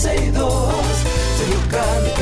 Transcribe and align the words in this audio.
12 0.00 0.14
y 0.14 0.30
2. 0.30 0.74
Sergio 1.38 1.58
Carlos, 1.72 2.12
Karina 2.12 2.17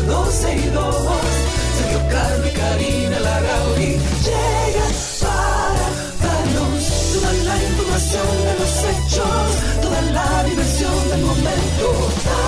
12 0.00 0.56
y 0.56 0.66
2. 0.70 0.94
Sergio 1.78 2.00
Carlos 2.10 2.46
y 2.46 2.56
Karina 2.56 3.20
Larrauri 3.20 3.98
llegan 4.26 4.94
para 5.20 5.86
darnos 6.24 6.84
toda 7.12 7.32
la 7.32 7.56
información 7.62 8.28
de 8.46 8.54
los 8.60 8.72
hechos, 8.90 9.82
toda 9.82 10.00
la 10.02 10.44
diversión 10.44 11.08
del 11.10 11.22
momento. 11.22 12.41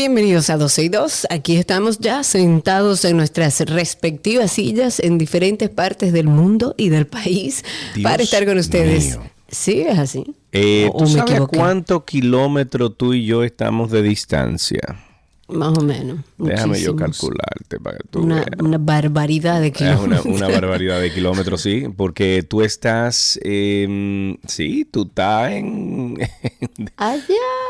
Bienvenidos 0.00 0.50
a 0.50 0.58
12 0.58 0.82
y 0.84 0.88
2. 0.90 1.26
Aquí 1.30 1.56
estamos 1.56 2.00
ya 2.00 2.22
sentados 2.22 3.06
en 3.06 3.16
nuestras 3.16 3.58
respectivas 3.60 4.52
sillas 4.52 5.00
en 5.00 5.16
diferentes 5.16 5.70
partes 5.70 6.12
del 6.12 6.26
mundo 6.26 6.74
y 6.76 6.90
del 6.90 7.06
país 7.06 7.64
Dios 7.94 8.02
para 8.04 8.22
estar 8.22 8.44
con 8.44 8.58
ustedes. 8.58 9.16
mío. 9.16 9.22
Sí, 9.48 9.80
es 9.80 9.98
así. 9.98 10.34
Eh, 10.52 10.90
¿O- 10.92 10.96
o 10.96 10.98
¿Tú 10.98 11.06
sabes 11.06 11.30
equivoqué? 11.30 11.56
cuánto 11.56 12.04
kilómetro 12.04 12.90
tú 12.90 13.14
y 13.14 13.24
yo 13.24 13.42
estamos 13.42 13.90
de 13.90 14.02
distancia? 14.02 14.80
Más 15.48 15.78
o 15.78 15.80
menos. 15.80 16.18
Déjame 16.38 16.80
yo 16.80 16.96
calcularte 16.96 17.78
para 17.80 17.98
que 17.98 18.04
tú 18.10 18.20
Una, 18.22 18.36
veas. 18.36 18.48
una 18.58 18.78
barbaridad 18.78 19.60
de 19.60 19.68
Es 19.68 19.80
una, 19.80 19.94
kilómetros. 20.18 20.26
una 20.26 20.48
barbaridad 20.60 21.00
de 21.00 21.12
kilómetros, 21.12 21.60
sí, 21.60 21.84
porque 21.96 22.42
tú 22.48 22.62
estás, 22.62 23.38
em, 23.44 24.36
sí, 24.46 24.84
tú 24.90 25.04
estás 25.04 25.52
en, 25.52 26.18
Allá. 26.96 27.22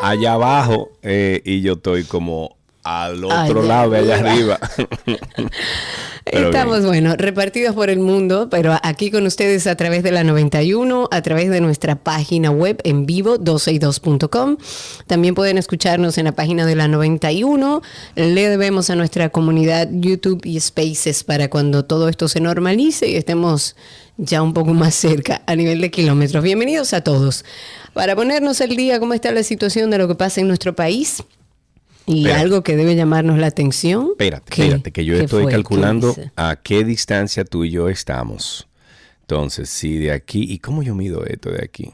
allá 0.02 0.32
abajo 0.32 0.90
eh, 1.02 1.42
y 1.44 1.60
yo 1.60 1.74
estoy 1.74 2.04
como 2.04 2.55
al 2.86 3.24
otro 3.24 3.62
lado 3.62 3.90
de 3.90 3.98
allá 3.98 4.18
arriba. 4.20 4.60
Estamos, 6.24 6.78
bien. 6.78 6.86
bueno, 6.86 7.16
repartidos 7.16 7.74
por 7.74 7.90
el 7.90 7.98
mundo, 7.98 8.48
pero 8.48 8.78
aquí 8.82 9.10
con 9.10 9.26
ustedes 9.26 9.66
a 9.66 9.74
través 9.74 10.04
de 10.04 10.12
la 10.12 10.22
91, 10.22 11.08
a 11.10 11.22
través 11.22 11.50
de 11.50 11.60
nuestra 11.60 11.96
página 11.96 12.50
web 12.50 12.80
en 12.84 13.04
vivo, 13.04 13.38
12y2.com. 13.38 14.56
También 15.08 15.34
pueden 15.34 15.58
escucharnos 15.58 16.16
en 16.18 16.26
la 16.26 16.32
página 16.32 16.64
de 16.64 16.76
la 16.76 16.86
91. 16.86 17.82
Le 18.14 18.48
debemos 18.48 18.88
a 18.90 18.94
nuestra 18.94 19.30
comunidad 19.30 19.88
YouTube 19.90 20.42
y 20.44 20.60
Spaces 20.60 21.24
para 21.24 21.50
cuando 21.50 21.84
todo 21.84 22.08
esto 22.08 22.28
se 22.28 22.40
normalice 22.40 23.08
y 23.08 23.16
estemos 23.16 23.74
ya 24.16 24.42
un 24.42 24.54
poco 24.54 24.74
más 24.74 24.94
cerca 24.94 25.42
a 25.46 25.56
nivel 25.56 25.80
de 25.80 25.90
kilómetros. 25.90 26.42
Bienvenidos 26.42 26.92
a 26.92 27.02
todos. 27.02 27.44
Para 27.94 28.14
ponernos 28.14 28.60
al 28.60 28.76
día 28.76 29.00
cómo 29.00 29.14
está 29.14 29.32
la 29.32 29.42
situación 29.42 29.90
de 29.90 29.98
lo 29.98 30.06
que 30.06 30.14
pasa 30.14 30.40
en 30.40 30.48
nuestro 30.48 30.76
país. 30.76 31.22
Y 32.06 32.18
Espérate. 32.18 32.40
algo 32.40 32.62
que 32.62 32.76
debe 32.76 32.94
llamarnos 32.94 33.38
la 33.38 33.48
atención. 33.48 34.10
Espérate, 34.12 34.50
¿Qué? 34.50 34.62
espérate, 34.64 34.92
que 34.92 35.04
yo 35.04 35.14
¿Qué 35.16 35.24
estoy 35.24 35.46
calculando 35.46 36.14
a 36.36 36.56
qué 36.56 36.84
distancia 36.84 37.44
tú 37.44 37.64
y 37.64 37.70
yo 37.70 37.88
estamos. 37.88 38.68
Entonces, 39.22 39.68
si 39.68 39.98
de 39.98 40.12
aquí, 40.12 40.44
¿y 40.48 40.60
cómo 40.60 40.84
yo 40.84 40.94
mido 40.94 41.24
esto 41.24 41.50
de 41.50 41.64
aquí? 41.64 41.90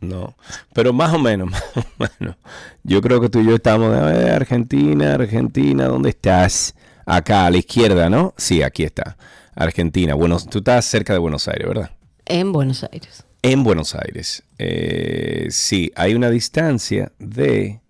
No, 0.00 0.34
pero 0.74 0.92
más 0.92 1.14
o 1.14 1.18
menos, 1.18 1.50
más 1.52 1.62
o 1.74 1.84
menos. 2.20 2.36
Yo 2.82 3.00
creo 3.00 3.20
que 3.20 3.28
tú 3.28 3.38
y 3.40 3.46
yo 3.46 3.54
estamos 3.54 3.92
de 3.92 4.30
Argentina, 4.30 5.14
Argentina, 5.14 5.86
¿dónde 5.86 6.10
estás? 6.10 6.74
Acá, 7.06 7.46
a 7.46 7.50
la 7.50 7.58
izquierda, 7.58 8.10
¿no? 8.10 8.34
Sí, 8.36 8.62
aquí 8.62 8.82
está. 8.82 9.16
Argentina. 9.54 10.14
Bueno, 10.14 10.38
tú 10.40 10.58
estás 10.58 10.84
cerca 10.86 11.12
de 11.12 11.18
Buenos 11.20 11.46
Aires, 11.46 11.68
¿verdad? 11.68 11.90
En 12.24 12.52
Buenos 12.52 12.84
Aires. 12.84 13.24
En 13.42 13.62
Buenos 13.64 13.94
Aires. 13.94 14.42
Eh, 14.58 15.46
sí, 15.50 15.92
hay 15.94 16.14
una 16.14 16.30
distancia 16.30 17.12
de... 17.18 17.80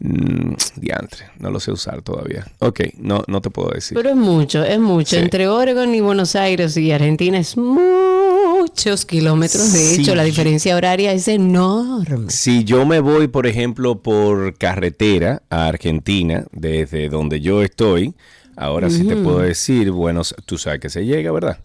mm, 0.00 0.54
diantre, 0.76 1.26
no 1.38 1.50
lo 1.50 1.60
sé 1.60 1.70
usar 1.72 2.02
todavía. 2.02 2.46
Ok, 2.58 2.80
no, 2.98 3.22
no 3.28 3.40
te 3.40 3.50
puedo 3.50 3.70
decir. 3.70 3.94
Pero 3.96 4.10
es 4.10 4.16
mucho, 4.16 4.64
es 4.64 4.78
mucho. 4.78 5.16
Sí. 5.16 5.22
Entre 5.22 5.46
Oregon 5.48 5.94
y 5.94 6.00
Buenos 6.00 6.34
Aires 6.36 6.76
y 6.76 6.90
Argentina 6.92 7.38
es 7.38 7.56
muchos 7.56 9.04
kilómetros. 9.06 9.72
De 9.72 9.78
Sí. 9.78 10.02
hecho, 10.02 10.14
la 10.14 10.24
diferencia 10.24 10.76
horaria 10.76 11.12
es 11.12 11.28
enorme. 11.28 12.30
Si 12.30 12.64
yo 12.64 12.84
me 12.86 13.00
voy, 13.00 13.28
por 13.28 13.46
ejemplo, 13.46 13.98
por 14.00 14.54
carretera 14.56 15.42
a 15.50 15.66
Argentina, 15.66 16.44
desde 16.52 17.08
donde 17.08 17.40
yo 17.40 17.62
estoy, 17.62 18.14
ahora 18.56 18.90
sí 18.90 19.04
te 19.04 19.16
puedo 19.16 19.38
decir, 19.40 19.90
bueno, 19.90 20.22
tú 20.44 20.58
sabes 20.58 20.80
que 20.80 20.90
se 20.90 21.04
llega, 21.06 21.32
¿verdad? 21.32 21.58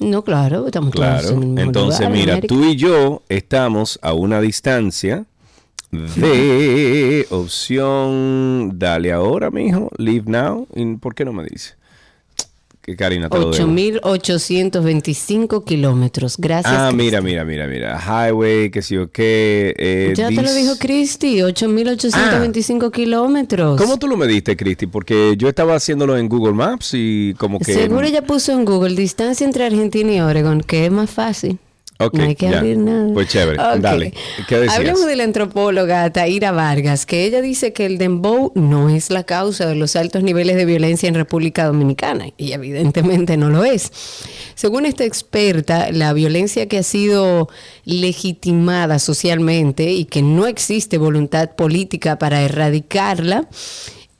No, 0.00 0.24
claro, 0.24 0.66
estamos 0.66 0.92
todos 0.92 1.06
Claro. 1.06 1.28
en 1.28 1.34
el 1.42 1.46
mismo 1.48 1.60
Entonces, 1.60 2.00
lugar, 2.08 2.12
mira, 2.18 2.40
tú 2.40 2.64
y 2.64 2.76
yo 2.76 3.22
estamos 3.28 3.98
a 4.02 4.14
una 4.14 4.40
distancia 4.40 5.24
de 5.92 7.26
opción, 7.30 8.78
dale 8.78 9.12
ahora, 9.12 9.50
mijo, 9.50 9.90
leave 9.96 10.24
now. 10.26 10.66
¿Y 10.74 10.96
¿Por 10.96 11.14
qué 11.14 11.24
no 11.24 11.32
me 11.32 11.44
dice? 11.44 11.74
Que 12.80 12.96
Karina 12.96 13.28
te 13.28 13.38
lo 13.38 13.50
debo. 13.50 13.66
8.825 13.70 15.64
kilómetros. 15.64 16.36
Gracias. 16.38 16.74
Ah, 16.74 16.90
mira, 16.94 17.20
mira, 17.20 17.44
mira, 17.44 17.66
mira. 17.66 18.00
Highway, 18.00 18.70
que 18.70 18.80
sí 18.80 18.96
o 18.96 19.10
qué. 19.10 19.74
eh, 19.76 20.14
Ya 20.16 20.28
te 20.28 20.40
lo 20.42 20.52
dijo 20.54 20.76
Cristi, 20.78 21.40
8.825 21.40 22.90
kilómetros. 22.90 23.78
¿Cómo 23.80 23.98
tú 23.98 24.06
lo 24.08 24.16
mediste, 24.16 24.56
Cristi? 24.56 24.86
Porque 24.86 25.34
yo 25.36 25.48
estaba 25.48 25.74
haciéndolo 25.74 26.16
en 26.16 26.28
Google 26.28 26.54
Maps 26.54 26.92
y 26.94 27.34
como 27.36 27.58
que... 27.58 27.74
Seguro 27.74 28.06
ella 28.06 28.22
puso 28.22 28.52
en 28.52 28.64
Google 28.64 28.94
distancia 28.94 29.44
entre 29.44 29.66
Argentina 29.66 30.12
y 30.12 30.20
Oregon, 30.20 30.62
que 30.62 30.86
es 30.86 30.92
más 30.92 31.10
fácil. 31.10 31.58
Ok, 32.00 32.14
no 32.14 32.24
hay 32.24 32.34
que 32.34 32.50
ya. 32.50 32.58
abrir 32.58 32.78
nada. 32.78 33.12
Pues 33.12 33.28
chévere, 33.28 33.58
dale. 33.78 34.14
¿Qué 34.48 34.56
decías? 34.56 34.78
Hablemos 34.78 35.06
de 35.06 35.16
la 35.16 35.24
antropóloga 35.24 36.10
Taira 36.10 36.50
Vargas, 36.50 37.04
que 37.04 37.24
ella 37.26 37.42
dice 37.42 37.74
que 37.74 37.84
el 37.84 37.98
dembow 37.98 38.52
no 38.54 38.88
es 38.88 39.10
la 39.10 39.24
causa 39.24 39.66
de 39.66 39.74
los 39.74 39.96
altos 39.96 40.22
niveles 40.22 40.56
de 40.56 40.64
violencia 40.64 41.08
en 41.10 41.14
República 41.14 41.66
Dominicana, 41.66 42.26
y 42.38 42.52
evidentemente 42.52 43.36
no 43.36 43.50
lo 43.50 43.64
es. 43.64 43.92
Según 44.54 44.86
esta 44.86 45.04
experta, 45.04 45.92
la 45.92 46.14
violencia 46.14 46.66
que 46.68 46.78
ha 46.78 46.82
sido 46.82 47.50
legitimada 47.84 48.98
socialmente 48.98 49.90
y 49.92 50.06
que 50.06 50.22
no 50.22 50.46
existe 50.46 50.96
voluntad 50.96 51.50
política 51.50 52.18
para 52.18 52.40
erradicarla, 52.42 53.46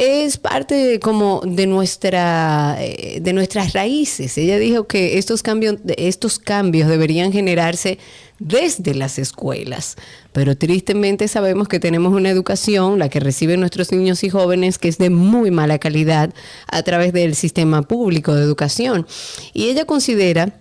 es 0.01 0.39
parte 0.39 0.75
de, 0.75 0.99
como 0.99 1.43
de 1.45 1.67
nuestra 1.67 2.75
eh, 2.81 3.21
de 3.21 3.33
nuestras 3.35 3.75
raíces. 3.75 4.39
Ella 4.39 4.59
dijo 4.59 4.87
que 4.87 5.19
estos 5.19 5.43
cambios 5.43 5.77
estos 5.99 6.39
cambios 6.39 6.89
deberían 6.89 7.33
generarse 7.33 7.99
desde 8.39 8.95
las 8.95 9.19
escuelas, 9.19 9.97
pero 10.33 10.57
tristemente 10.57 11.29
sabemos 11.29 11.69
que 11.69 11.79
tenemos 11.79 12.15
una 12.15 12.31
educación, 12.31 12.99
la 12.99 13.11
que 13.11 13.21
reciben 13.21 13.61
nuestros 13.61 13.93
niños 13.93 14.25
y 14.25 14.31
jóvenes, 14.31 14.79
que 14.79 14.89
es 14.89 14.97
de 14.97 15.11
muy 15.11 15.51
mala 15.51 15.79
calidad 15.79 16.33
a 16.67 16.83
través 16.83 17.13
del 17.13 17.35
sistema 17.35 17.83
público 17.83 18.35
de 18.35 18.43
educación. 18.43 19.07
Y 19.53 19.69
ella 19.69 19.85
considera 19.85 20.55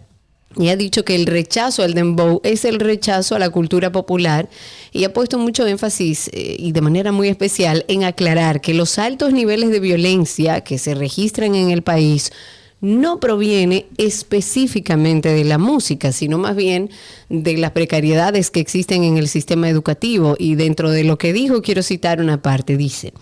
y 0.58 0.70
ha 0.70 0.76
dicho 0.76 1.06
que 1.06 1.16
el 1.16 1.28
rechazo 1.28 1.84
al 1.84 1.94
dembow 1.94 2.42
es 2.44 2.66
el 2.66 2.80
rechazo 2.80 3.36
a 3.36 3.40
la 3.40 3.50
cultura 3.50 3.92
popular 3.92 4.50
y 4.92 5.04
ha 5.04 5.14
puesto 5.14 5.38
mucho 5.38 5.68
énfasis 5.68 6.30
eh, 6.34 6.56
y 6.58 6.72
de 6.72 6.82
manera 6.82 7.12
muy 7.12 7.28
especial 7.28 7.86
en 7.88 8.04
aclarar 8.04 8.60
que 8.60 8.74
los 8.74 8.98
altos 8.98 9.32
niveles 9.32 9.70
de 9.70 9.80
violencia 9.80 10.62
que 10.62 10.80
se 10.80 10.96
registran 10.96 11.54
en 11.54 11.70
el 11.70 11.84
país 11.84 12.32
no 12.82 13.20
proviene 13.20 13.88
específicamente 13.98 15.30
de 15.30 15.44
la 15.44 15.58
música, 15.58 16.12
sino 16.12 16.38
más 16.38 16.56
bien 16.56 16.90
de 17.28 17.58
las 17.58 17.72
precariedades 17.72 18.50
que 18.50 18.60
existen 18.60 19.04
en 19.04 19.18
el 19.18 19.28
sistema 19.28 19.70
educativo. 19.70 20.36
Y 20.40 20.56
dentro 20.56 20.90
de 20.90 21.04
lo 21.04 21.18
que 21.18 21.34
dijo, 21.34 21.62
quiero 21.62 21.84
citar 21.84 22.22
una 22.22 22.42
parte. 22.42 22.78
Dice, 22.78 23.14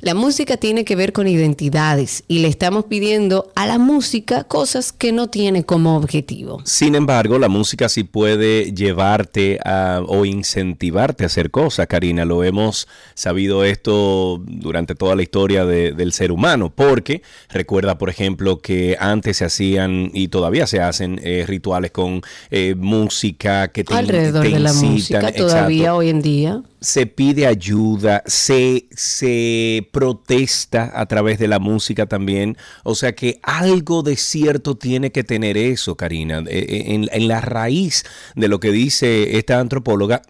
la 0.00 0.14
música 0.14 0.56
tiene 0.58 0.84
que 0.84 0.96
ver 0.96 1.12
con 1.12 1.26
identidades 1.26 2.24
y 2.28 2.40
le 2.40 2.48
estamos 2.48 2.84
pidiendo 2.84 3.50
a 3.54 3.66
la 3.66 3.78
música 3.78 4.44
cosas 4.44 4.92
que 4.92 5.12
no 5.12 5.28
tiene 5.28 5.64
como 5.64 5.96
objetivo. 5.96 6.60
Sin 6.64 6.94
embargo, 6.94 7.38
la 7.38 7.48
música 7.48 7.88
sí 7.88 8.04
puede 8.04 8.72
llevarte 8.72 9.58
a, 9.64 10.02
o 10.06 10.24
incentivarte 10.24 11.24
a 11.24 11.26
hacer 11.26 11.50
cosas, 11.50 11.86
Karina. 11.86 12.24
Lo 12.24 12.44
hemos 12.44 12.86
sabido 13.14 13.64
esto 13.64 14.42
durante 14.46 14.94
toda 14.94 15.16
la 15.16 15.22
historia 15.22 15.64
de- 15.64 15.92
del 15.92 16.12
ser 16.12 16.32
humano, 16.32 16.72
porque 16.74 17.22
recuerda, 17.48 17.98
por 17.98 18.10
ejemplo, 18.10 18.60
que 18.60 18.96
antes 19.10 19.38
se 19.38 19.44
hacían 19.44 20.10
y 20.12 20.28
todavía 20.28 20.66
se 20.66 20.80
hacen 20.80 21.20
eh, 21.22 21.44
rituales 21.46 21.90
con 21.90 22.22
eh, 22.50 22.74
música 22.76 23.68
que 23.68 23.84
te, 23.84 23.94
Alrededor 23.94 24.44
te 24.44 24.50
de 24.50 24.60
la 24.60 24.72
música 24.72 25.32
todavía 25.32 25.76
exacto. 25.78 25.96
hoy 25.96 26.08
en 26.10 26.22
día. 26.22 26.62
se 26.80 27.06
pide 27.06 27.46
ayuda, 27.46 28.22
se, 28.26 28.86
se 28.90 29.88
protesta 29.92 30.92
a 30.94 31.06
través 31.06 31.38
de 31.38 31.48
la 31.48 31.58
música 31.58 32.06
también. 32.06 32.56
O 32.84 32.94
sea 32.94 33.14
que 33.14 33.38
algo 33.42 34.02
de 34.02 34.16
cierto 34.16 34.76
tiene 34.76 35.12
que 35.12 35.24
tener 35.24 35.56
eso, 35.56 35.96
Karina. 35.96 36.38
Eh, 36.48 36.66
eh, 36.68 36.84
En, 36.94 37.08
en 37.12 37.28
la 37.28 37.40
raíz 37.40 38.04
de 38.34 38.48
lo 38.48 38.60
que 38.60 38.70
dice 38.70 39.36
esta 39.38 39.58
antropóloga, 39.60 40.22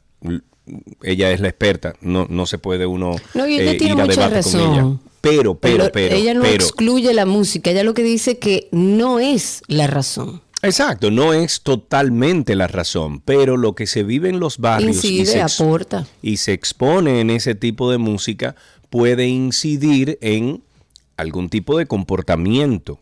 ella 1.02 1.30
es 1.30 1.40
la 1.40 1.48
experta, 1.48 1.94
no, 2.00 2.26
no 2.28 2.44
se 2.46 2.58
puede 2.58 2.86
uno 2.86 3.14
No, 3.34 3.46
y 3.46 3.58
ella 3.60 3.72
eh, 3.72 3.74
tiene 3.76 3.94
ir 3.94 4.00
a 4.00 4.04
mucha 4.06 4.28
debate 4.28 4.42
con 4.42 4.52
razón. 4.52 4.74
ella. 4.74 4.96
Pero, 5.28 5.54
pero, 5.58 5.90
pero, 5.92 6.14
ella 6.14 6.34
no 6.34 6.42
pero. 6.42 6.54
excluye 6.54 7.12
la 7.14 7.26
música, 7.26 7.70
ella 7.70 7.82
lo 7.84 7.94
que 7.94 8.02
dice 8.02 8.38
que 8.38 8.68
no 8.72 9.18
es 9.20 9.62
la 9.66 9.86
razón. 9.86 10.42
Exacto, 10.62 11.10
no 11.10 11.32
es 11.34 11.60
totalmente 11.60 12.56
la 12.56 12.66
razón, 12.66 13.20
pero 13.20 13.56
lo 13.56 13.74
que 13.74 13.86
se 13.86 14.02
vive 14.02 14.30
en 14.30 14.40
los 14.40 14.58
barrios 14.58 15.04
y 15.04 15.18
Incide, 15.20 15.26
se, 15.26 15.40
ex- 15.42 15.60
aporta. 15.60 16.06
y 16.22 16.38
se 16.38 16.52
expone 16.54 17.20
en 17.20 17.30
ese 17.30 17.54
tipo 17.54 17.90
de 17.90 17.98
música 17.98 18.56
puede 18.90 19.26
incidir 19.28 20.18
en 20.22 20.62
algún 21.16 21.48
tipo 21.50 21.76
de 21.78 21.86
comportamiento 21.86 22.98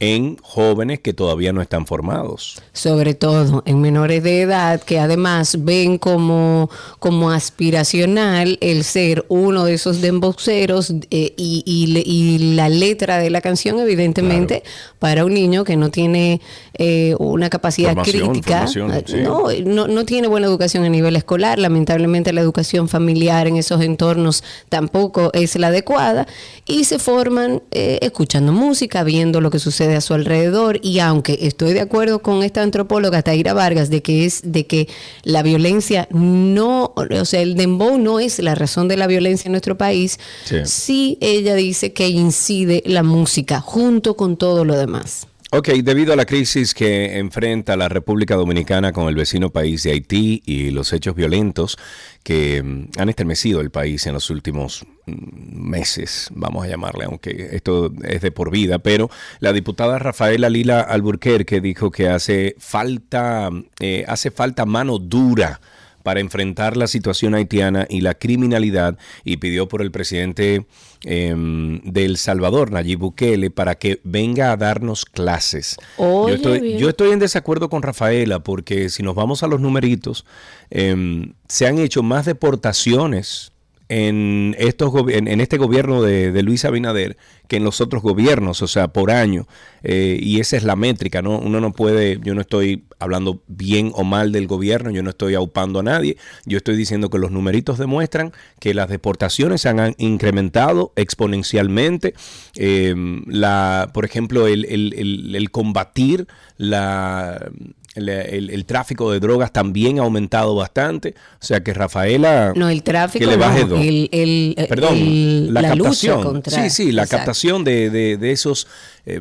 en 0.00 0.36
jóvenes 0.42 1.00
que 1.00 1.14
todavía 1.14 1.52
no 1.52 1.62
están 1.62 1.86
formados. 1.86 2.60
sobre 2.72 3.14
todo 3.14 3.62
en 3.64 3.80
menores 3.80 4.22
de 4.22 4.42
edad 4.42 4.82
que 4.82 4.98
además 4.98 5.58
ven 5.60 5.98
como, 5.98 6.68
como 6.98 7.30
aspiracional 7.30 8.58
el 8.60 8.84
ser 8.84 9.24
uno 9.28 9.64
de 9.64 9.74
esos 9.74 10.00
demboxeros 10.00 10.90
eh, 11.10 11.32
y, 11.36 11.62
y 11.66 12.54
la 12.54 12.68
letra 12.68 13.18
de 13.18 13.30
la 13.30 13.40
canción 13.40 13.78
evidentemente 13.78 14.64
para 14.98 15.24
un 15.24 15.32
niño 15.32 15.64
que 15.64 15.76
no 15.76 15.90
tiene 15.90 16.40
eh, 16.76 17.14
una 17.18 17.50
capacidad 17.50 17.94
Formación, 17.94 18.32
crítica, 18.32 18.66
formación, 18.66 18.90
eh, 18.92 19.04
sí. 19.06 19.16
no, 19.22 19.46
no, 19.64 19.86
no 19.86 20.04
tiene 20.04 20.26
buena 20.26 20.48
educación 20.48 20.84
a 20.84 20.88
nivel 20.88 21.14
escolar, 21.14 21.58
lamentablemente 21.58 22.32
la 22.32 22.40
educación 22.40 22.88
familiar 22.88 23.46
en 23.46 23.56
esos 23.56 23.80
entornos 23.80 24.42
tampoco 24.68 25.30
es 25.34 25.54
la 25.56 25.68
adecuada 25.68 26.26
y 26.66 26.84
se 26.84 26.98
forman 26.98 27.62
eh, 27.70 28.00
escuchando 28.02 28.52
música, 28.52 29.04
viendo 29.04 29.40
lo 29.40 29.50
que 29.50 29.60
sucede 29.60 29.83
a 29.92 30.00
su 30.00 30.14
alrededor 30.14 30.78
y 30.82 30.98
aunque 31.00 31.38
estoy 31.42 31.72
de 31.72 31.80
acuerdo 31.80 32.20
con 32.20 32.42
esta 32.42 32.62
antropóloga 32.62 33.22
Taira 33.22 33.52
Vargas 33.54 33.90
de 33.90 34.02
que 34.02 34.24
es 34.24 34.40
de 34.44 34.66
que 34.66 34.88
la 35.22 35.42
violencia 35.42 36.08
no, 36.10 36.94
o 36.96 37.24
sea, 37.24 37.40
el 37.40 37.54
dembow 37.54 37.98
no 37.98 38.20
es 38.20 38.38
la 38.38 38.54
razón 38.54 38.88
de 38.88 38.96
la 38.96 39.06
violencia 39.06 39.48
en 39.48 39.52
nuestro 39.52 39.76
país, 39.76 40.18
Sí. 40.44 40.56
sí 40.64 41.18
ella 41.20 41.54
dice 41.54 41.92
que 41.92 42.08
incide 42.08 42.82
la 42.86 43.02
música 43.02 43.60
junto 43.60 44.16
con 44.16 44.36
todo 44.36 44.64
lo 44.64 44.76
demás. 44.76 45.26
Ok, 45.56 45.68
debido 45.84 46.12
a 46.12 46.16
la 46.16 46.24
crisis 46.24 46.74
que 46.74 47.16
enfrenta 47.16 47.76
la 47.76 47.88
República 47.88 48.34
Dominicana 48.34 48.92
con 48.92 49.06
el 49.06 49.14
vecino 49.14 49.50
país 49.50 49.84
de 49.84 49.92
Haití 49.92 50.42
y 50.44 50.72
los 50.72 50.92
hechos 50.92 51.14
violentos 51.14 51.78
que 52.24 52.60
mm, 52.60 52.88
han 52.98 53.08
estremecido 53.08 53.60
el 53.60 53.70
país 53.70 54.04
en 54.08 54.14
los 54.14 54.30
últimos 54.30 54.84
mm, 55.06 55.70
meses, 55.70 56.28
vamos 56.34 56.64
a 56.64 56.68
llamarle, 56.68 57.04
aunque 57.04 57.50
esto 57.52 57.92
es 58.02 58.20
de 58.22 58.32
por 58.32 58.50
vida, 58.50 58.80
pero 58.80 59.10
la 59.38 59.52
diputada 59.52 60.00
Rafaela 60.00 60.48
Lila 60.48 60.80
Alburquerque 60.80 61.60
dijo 61.60 61.92
que 61.92 62.08
hace 62.08 62.56
falta, 62.58 63.48
eh, 63.78 64.04
hace 64.08 64.32
falta 64.32 64.66
mano 64.66 64.98
dura 64.98 65.60
para 66.04 66.20
enfrentar 66.20 66.76
la 66.76 66.86
situación 66.86 67.34
haitiana 67.34 67.86
y 67.88 68.02
la 68.02 68.14
criminalidad 68.14 68.98
y 69.24 69.38
pidió 69.38 69.68
por 69.68 69.82
el 69.82 69.90
presidente 69.90 70.66
eh, 71.04 71.34
de 71.36 72.04
El 72.04 72.16
Salvador, 72.16 72.70
Nayib 72.70 72.98
Bukele, 72.98 73.50
para 73.50 73.76
que 73.76 74.00
venga 74.04 74.52
a 74.52 74.56
darnos 74.56 75.04
clases. 75.04 75.76
Oye, 75.96 76.30
yo, 76.30 76.34
estoy, 76.36 76.78
yo 76.78 76.88
estoy 76.88 77.10
en 77.10 77.18
desacuerdo 77.18 77.68
con 77.68 77.82
Rafaela 77.82 78.40
porque 78.40 78.88
si 78.88 79.02
nos 79.02 79.14
vamos 79.14 79.42
a 79.42 79.46
los 79.46 79.60
numeritos, 79.60 80.24
eh, 80.70 81.32
se 81.48 81.66
han 81.66 81.78
hecho 81.78 82.02
más 82.02 82.26
deportaciones 82.26 83.53
en, 83.88 84.56
estos 84.58 84.92
en, 85.10 85.28
en 85.28 85.40
este 85.40 85.58
gobierno 85.58 86.02
de, 86.02 86.42
Luis 86.42 86.64
Abinader 86.64 87.16
que 87.48 87.56
en 87.56 87.64
los 87.64 87.80
otros 87.82 88.02
gobiernos, 88.02 88.62
o 88.62 88.66
sea, 88.66 88.88
por 88.88 89.10
año. 89.10 89.46
Eh, 89.82 90.18
y 90.22 90.40
esa 90.40 90.56
es 90.56 90.64
la 90.64 90.76
métrica, 90.76 91.20
¿no? 91.20 91.38
Uno 91.38 91.60
no 91.60 91.72
puede, 91.72 92.18
yo 92.22 92.34
no 92.34 92.40
estoy 92.40 92.84
hablando 92.98 93.42
bien 93.48 93.92
o 93.94 94.02
mal 94.04 94.32
del 94.32 94.46
gobierno, 94.46 94.90
yo 94.90 95.02
no 95.02 95.10
estoy 95.10 95.34
aupando 95.34 95.80
a 95.80 95.82
nadie, 95.82 96.16
yo 96.46 96.56
estoy 96.56 96.74
diciendo 96.76 97.10
que 97.10 97.18
los 97.18 97.30
numeritos 97.30 97.76
demuestran 97.78 98.32
que 98.60 98.72
las 98.72 98.88
deportaciones 98.88 99.60
se 99.60 99.68
han 99.68 99.94
incrementado 99.98 100.92
exponencialmente. 100.96 102.14
Eh, 102.56 102.94
la, 103.26 103.90
por 103.92 104.04
ejemplo, 104.06 104.46
el- 104.46 104.64
el- 104.64 105.34
el 105.34 105.50
combatir 105.50 106.26
la, 106.56 107.50
el, 107.94 108.08
el- 108.08 108.50
el 108.50 108.64
tráfico 108.66 109.10
de 109.12 109.20
drogas 109.20 109.52
también 109.52 109.98
ha 109.98 110.02
aumentado 110.02 110.54
bastante. 110.54 111.14
O 111.40 111.44
sea 111.44 111.62
que 111.62 111.72
Rafaela... 111.72 112.52
No, 112.56 112.68
el 112.68 112.82
tráfico, 112.82 113.24
que 113.24 113.30
le 113.30 113.36
no, 113.36 113.44
baje 113.44 113.64
dos. 113.64 113.80
el, 113.80 114.08
el- 114.12 114.66
Perdón, 114.68 115.54
la, 115.54 115.60
lucha 115.74 115.78
captación. 115.84 116.22
contra- 116.22 116.62
sí, 116.62 116.70
sí, 116.70 116.92
la 116.92 117.02
Exacto. 117.04 117.18
captación 117.20 117.64
de, 117.64 117.90
de- 117.90 118.16
de 118.16 118.32
esos... 118.32 118.66
eh, 119.06 119.20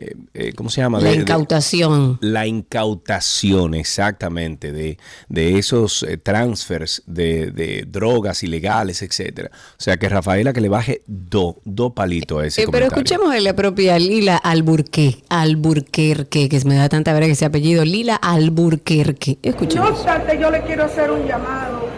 eh, 0.00 0.14
eh, 0.34 0.52
¿Cómo 0.54 0.70
se 0.70 0.80
llama? 0.80 1.00
La 1.00 1.10
de- 1.10 1.16
incautación. 1.16 2.18
la 2.20 2.46
incautación, 2.46 3.74
exactamente, 3.74 4.72
de, 4.72 4.96
de 5.28 5.58
esos 5.58 6.02
eh, 6.04 6.16
transfers 6.16 7.02
de, 7.06 7.50
de 7.50 7.84
drogas 7.86 8.42
ilegales, 8.42 9.02
etcétera. 9.02 9.50
O 9.52 9.80
sea 9.82 9.96
que 9.96 10.08
Rafaela 10.08 10.52
que 10.52 10.60
le 10.60 10.68
baje 10.68 11.02
dos 11.06 11.56
dos 11.64 11.92
palitos 11.92 12.42
a 12.42 12.46
ese 12.46 12.62
Eh, 12.62 12.66
pero 12.70 12.86
escuchemos 12.86 13.34
a 13.34 13.40
la 13.40 13.54
propia 13.54 13.98
Lila 13.98 14.36
Alburquerque, 14.36 15.22
Alburquerque, 15.28 16.48
que 16.48 16.60
se 16.60 16.66
me 16.68 16.76
da 16.76 16.88
tanta 16.88 17.12
que 17.18 17.32
ese 17.32 17.44
apellido, 17.44 17.84
Lila 17.84 18.14
Alburquerque. 18.16 19.38
No 19.42 19.50
Escuchemos. 19.50 19.90
obstante, 19.90 20.38
yo 20.40 20.50
le 20.50 20.62
quiero 20.62 20.84
hacer 20.84 21.10
un 21.10 21.26
llamado 21.26 21.88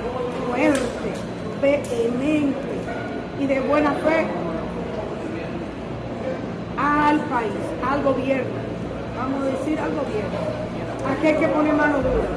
fuerte, 0.49 0.81
vehemente 1.61 2.57
y 3.41 3.47
de 3.47 3.61
buena 3.61 3.93
fe 3.93 4.27
al 6.77 7.21
país, 7.29 7.53
al 7.89 8.03
gobierno. 8.03 8.51
Vamos 9.17 9.43
a 9.43 9.47
decir 9.47 9.79
al 9.79 9.91
gobierno. 9.91 10.39
Aquí 11.11 11.27
hay 11.27 11.37
que 11.37 11.49
poner 11.49 11.75
mano 11.75 11.99
dura. 11.99 12.29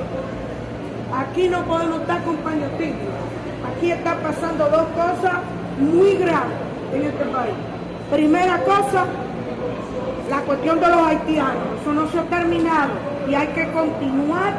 Aquí 1.19 1.47
no 1.47 1.63
podemos 1.63 2.01
estar 2.01 2.23
con 2.23 2.35
paños. 2.37 2.69
Aquí 2.73 3.91
está 3.91 4.15
pasando 4.15 4.69
dos 4.69 4.87
cosas 4.95 5.33
muy 5.79 6.15
graves 6.15 6.57
en 6.93 7.03
este 7.03 7.25
país. 7.25 7.53
Primera 8.11 8.57
cosa, 8.63 9.05
la 10.29 10.39
cuestión 10.41 10.79
de 10.79 10.87
los 10.87 11.07
haitianos. 11.07 11.81
Eso 11.81 11.93
no 11.93 12.07
se 12.09 12.19
ha 12.19 12.23
terminado 12.23 12.91
y 13.29 13.35
hay 13.35 13.47
que 13.47 13.71
continuar 13.71 14.53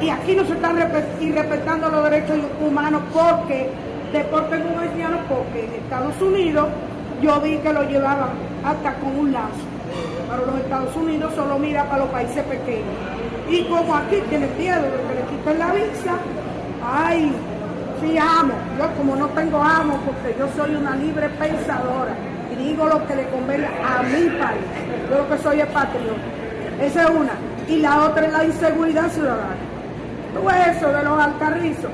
y 0.00 0.10
aquí 0.10 0.34
no 0.34 0.44
se 0.44 0.52
están 0.52 0.76
respetando 0.76 1.88
los 1.88 2.04
derechos 2.04 2.38
humanos 2.60 3.02
porque 3.12 3.70
deporten 4.12 4.62
un 4.66 4.78
haitiano 4.78 5.18
porque 5.28 5.64
en 5.64 5.72
Estados 5.72 6.20
Unidos 6.20 6.68
yo 7.22 7.40
vi 7.40 7.56
que 7.58 7.72
lo 7.72 7.82
llevaban 7.84 8.30
hasta 8.64 8.94
con 8.94 9.18
un 9.18 9.32
lazo. 9.32 9.64
Pero 10.28 10.46
los 10.46 10.60
Estados 10.60 10.96
Unidos 10.96 11.32
solo 11.34 11.58
mira 11.58 11.84
para 11.84 11.98
los 11.98 12.08
países 12.08 12.42
pequeños. 12.44 12.94
Y 13.48 13.64
como 13.64 13.94
aquí 13.94 14.16
tienen 14.28 14.56
miedo 14.58 14.82
de 14.82 14.88
que 14.88 15.14
le 15.14 15.22
quiten 15.30 15.58
la 15.58 15.72
visa, 15.72 16.14
ay, 16.84 17.32
sí 18.00 18.18
amo. 18.18 18.54
Yo 18.78 18.90
como 18.96 19.16
no 19.16 19.28
tengo 19.28 19.62
amo 19.62 19.98
porque 20.04 20.36
yo 20.38 20.48
soy 20.56 20.74
una 20.74 20.96
libre 20.96 21.28
pensadora 21.30 22.14
y 22.52 22.56
digo 22.56 22.86
lo 22.86 23.06
que 23.06 23.16
le 23.16 23.28
conviene 23.28 23.66
a 23.66 24.02
mi 24.02 24.28
país. 24.38 24.64
Yo 25.10 25.18
lo 25.18 25.28
que 25.28 25.38
soy 25.42 25.60
es 25.60 25.66
patriota. 25.66 26.20
Esa 26.80 27.04
es 27.04 27.10
una. 27.10 27.32
Y 27.68 27.78
la 27.78 28.04
otra 28.04 28.26
es 28.26 28.32
la 28.32 28.44
inseguridad 28.44 29.10
ciudadana. 29.10 29.56
Ves 30.44 30.76
eso 30.76 30.88
de 30.88 31.02
los 31.02 31.18
alcarrizos, 31.18 31.90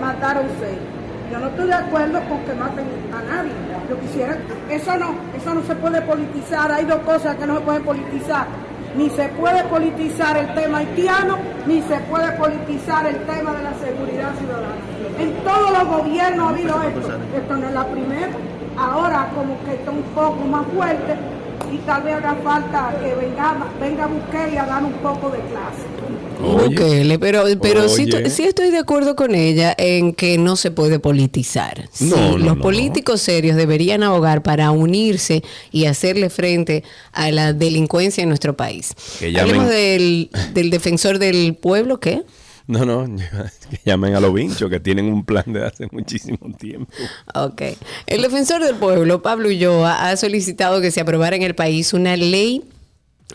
mataron 0.00 0.46
seis. 0.58 0.93
Yo 1.34 1.40
no 1.40 1.48
estoy 1.48 1.66
de 1.66 1.74
acuerdo 1.74 2.20
con 2.28 2.38
que 2.44 2.54
maten 2.54 2.86
a 3.12 3.34
nadie. 3.34 3.50
Yo 3.90 3.98
quisiera, 3.98 4.38
eso 4.70 4.96
no, 4.96 5.16
eso 5.36 5.52
no 5.52 5.64
se 5.64 5.74
puede 5.74 6.00
politizar. 6.02 6.70
Hay 6.70 6.84
dos 6.84 7.00
cosas 7.00 7.34
que 7.34 7.44
no 7.44 7.56
se 7.56 7.60
pueden 7.62 7.82
politizar. 7.82 8.46
Ni 8.96 9.10
se 9.10 9.28
puede 9.30 9.64
politizar 9.64 10.36
el 10.36 10.54
tema 10.54 10.78
haitiano, 10.78 11.36
ni 11.66 11.82
se 11.82 11.98
puede 12.08 12.30
politizar 12.38 13.08
el 13.08 13.16
tema 13.26 13.52
de 13.52 13.62
la 13.64 13.74
seguridad 13.74 14.30
ciudadana. 14.38 14.76
En 15.18 15.34
todos 15.42 15.70
los 15.72 15.88
gobiernos 15.88 16.46
ha 16.46 16.50
habido 16.50 16.82
esto. 16.84 17.18
Esto 17.36 17.56
no 17.56 17.66
es 17.66 17.74
la 17.74 17.86
primera. 17.88 18.30
Ahora 18.78 19.28
como 19.34 19.58
que 19.64 19.74
está 19.74 19.90
un 19.90 20.02
poco 20.14 20.44
más 20.44 20.64
fuerte 20.68 21.16
y 21.72 21.78
tal 21.78 22.02
vez 22.02 22.14
haga 22.14 22.34
falta 22.42 22.96
que 23.02 23.14
venga, 23.14 23.56
venga 23.80 24.06
Bukele 24.06 24.58
a 24.58 24.66
dar 24.66 24.84
un 24.84 24.92
poco 24.94 25.30
de 25.30 25.38
clase. 25.38 25.82
Oye. 26.42 26.68
Bukele, 26.68 27.18
pero, 27.18 27.44
pero 27.62 27.88
sí, 27.88 28.08
sí 28.28 28.42
estoy 28.44 28.70
de 28.70 28.78
acuerdo 28.78 29.16
con 29.16 29.34
ella 29.34 29.74
en 29.78 30.12
que 30.12 30.36
no 30.36 30.56
se 30.56 30.70
puede 30.70 30.98
politizar. 30.98 31.88
Sí, 31.92 32.06
No, 32.06 32.16
no, 32.32 32.38
los 32.38 32.56
no. 32.56 32.62
políticos 32.62 33.22
serios 33.22 33.56
deberían 33.56 34.02
abogar 34.02 34.42
para 34.42 34.70
unirse 34.70 35.42
y 35.72 35.86
hacerle 35.86 36.30
frente 36.30 36.82
a 37.12 37.30
la 37.30 37.52
delincuencia 37.52 38.22
en 38.22 38.28
nuestro 38.28 38.56
país. 38.56 38.94
Hablemos 39.40 39.68
del, 39.68 40.30
del 40.52 40.70
defensor 40.70 41.18
del 41.18 41.54
pueblo, 41.54 41.98
¿qué? 42.00 42.22
No, 42.66 42.84
no, 42.84 43.04
que 43.70 43.80
llamen 43.84 44.14
a 44.14 44.20
los 44.20 44.32
vinchos 44.32 44.70
que 44.70 44.80
tienen 44.80 45.12
un 45.12 45.24
plan 45.24 45.44
de 45.46 45.66
hace 45.66 45.86
muchísimo 45.90 46.38
tiempo. 46.58 46.90
Ok. 47.34 47.62
El 48.06 48.22
defensor 48.22 48.64
del 48.64 48.76
pueblo, 48.76 49.20
Pablo 49.22 49.48
Ulloa, 49.48 50.08
ha 50.08 50.16
solicitado 50.16 50.80
que 50.80 50.90
se 50.90 51.00
aprobara 51.00 51.36
en 51.36 51.42
el 51.42 51.54
país 51.54 51.92
una 51.92 52.16
ley 52.16 52.64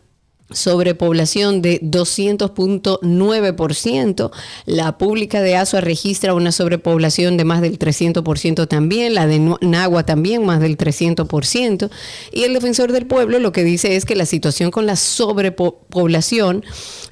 sobrepoblación 0.52 1.62
de 1.62 1.80
200.9%. 1.82 4.32
La 4.66 4.98
pública 4.98 5.42
de 5.42 5.58
Asua 5.58 5.82
registra 5.82 6.34
una 6.34 6.52
sobrepoblación 6.52 7.38
de 7.38 7.46
más 7.46 7.62
del 7.62 7.78
300% 7.78 8.68
también, 8.68 9.14
la 9.14 9.28
de 9.28 9.40
Nagua 9.62 10.04
también 10.06 10.44
más 10.46 10.60
del 10.62 10.78
300%. 10.78 11.90
Y 12.32 12.44
el 12.44 12.54
defensor 12.54 12.92
del 12.92 13.08
pueblo 13.08 13.40
lo 13.40 13.52
que 13.52 13.64
dice 13.64 13.96
es 13.96 14.06
que 14.06 14.16
la 14.16 14.26
situación 14.26 14.72
con 14.72 14.86
la 14.86 14.96
sobrepoblación 14.96 16.64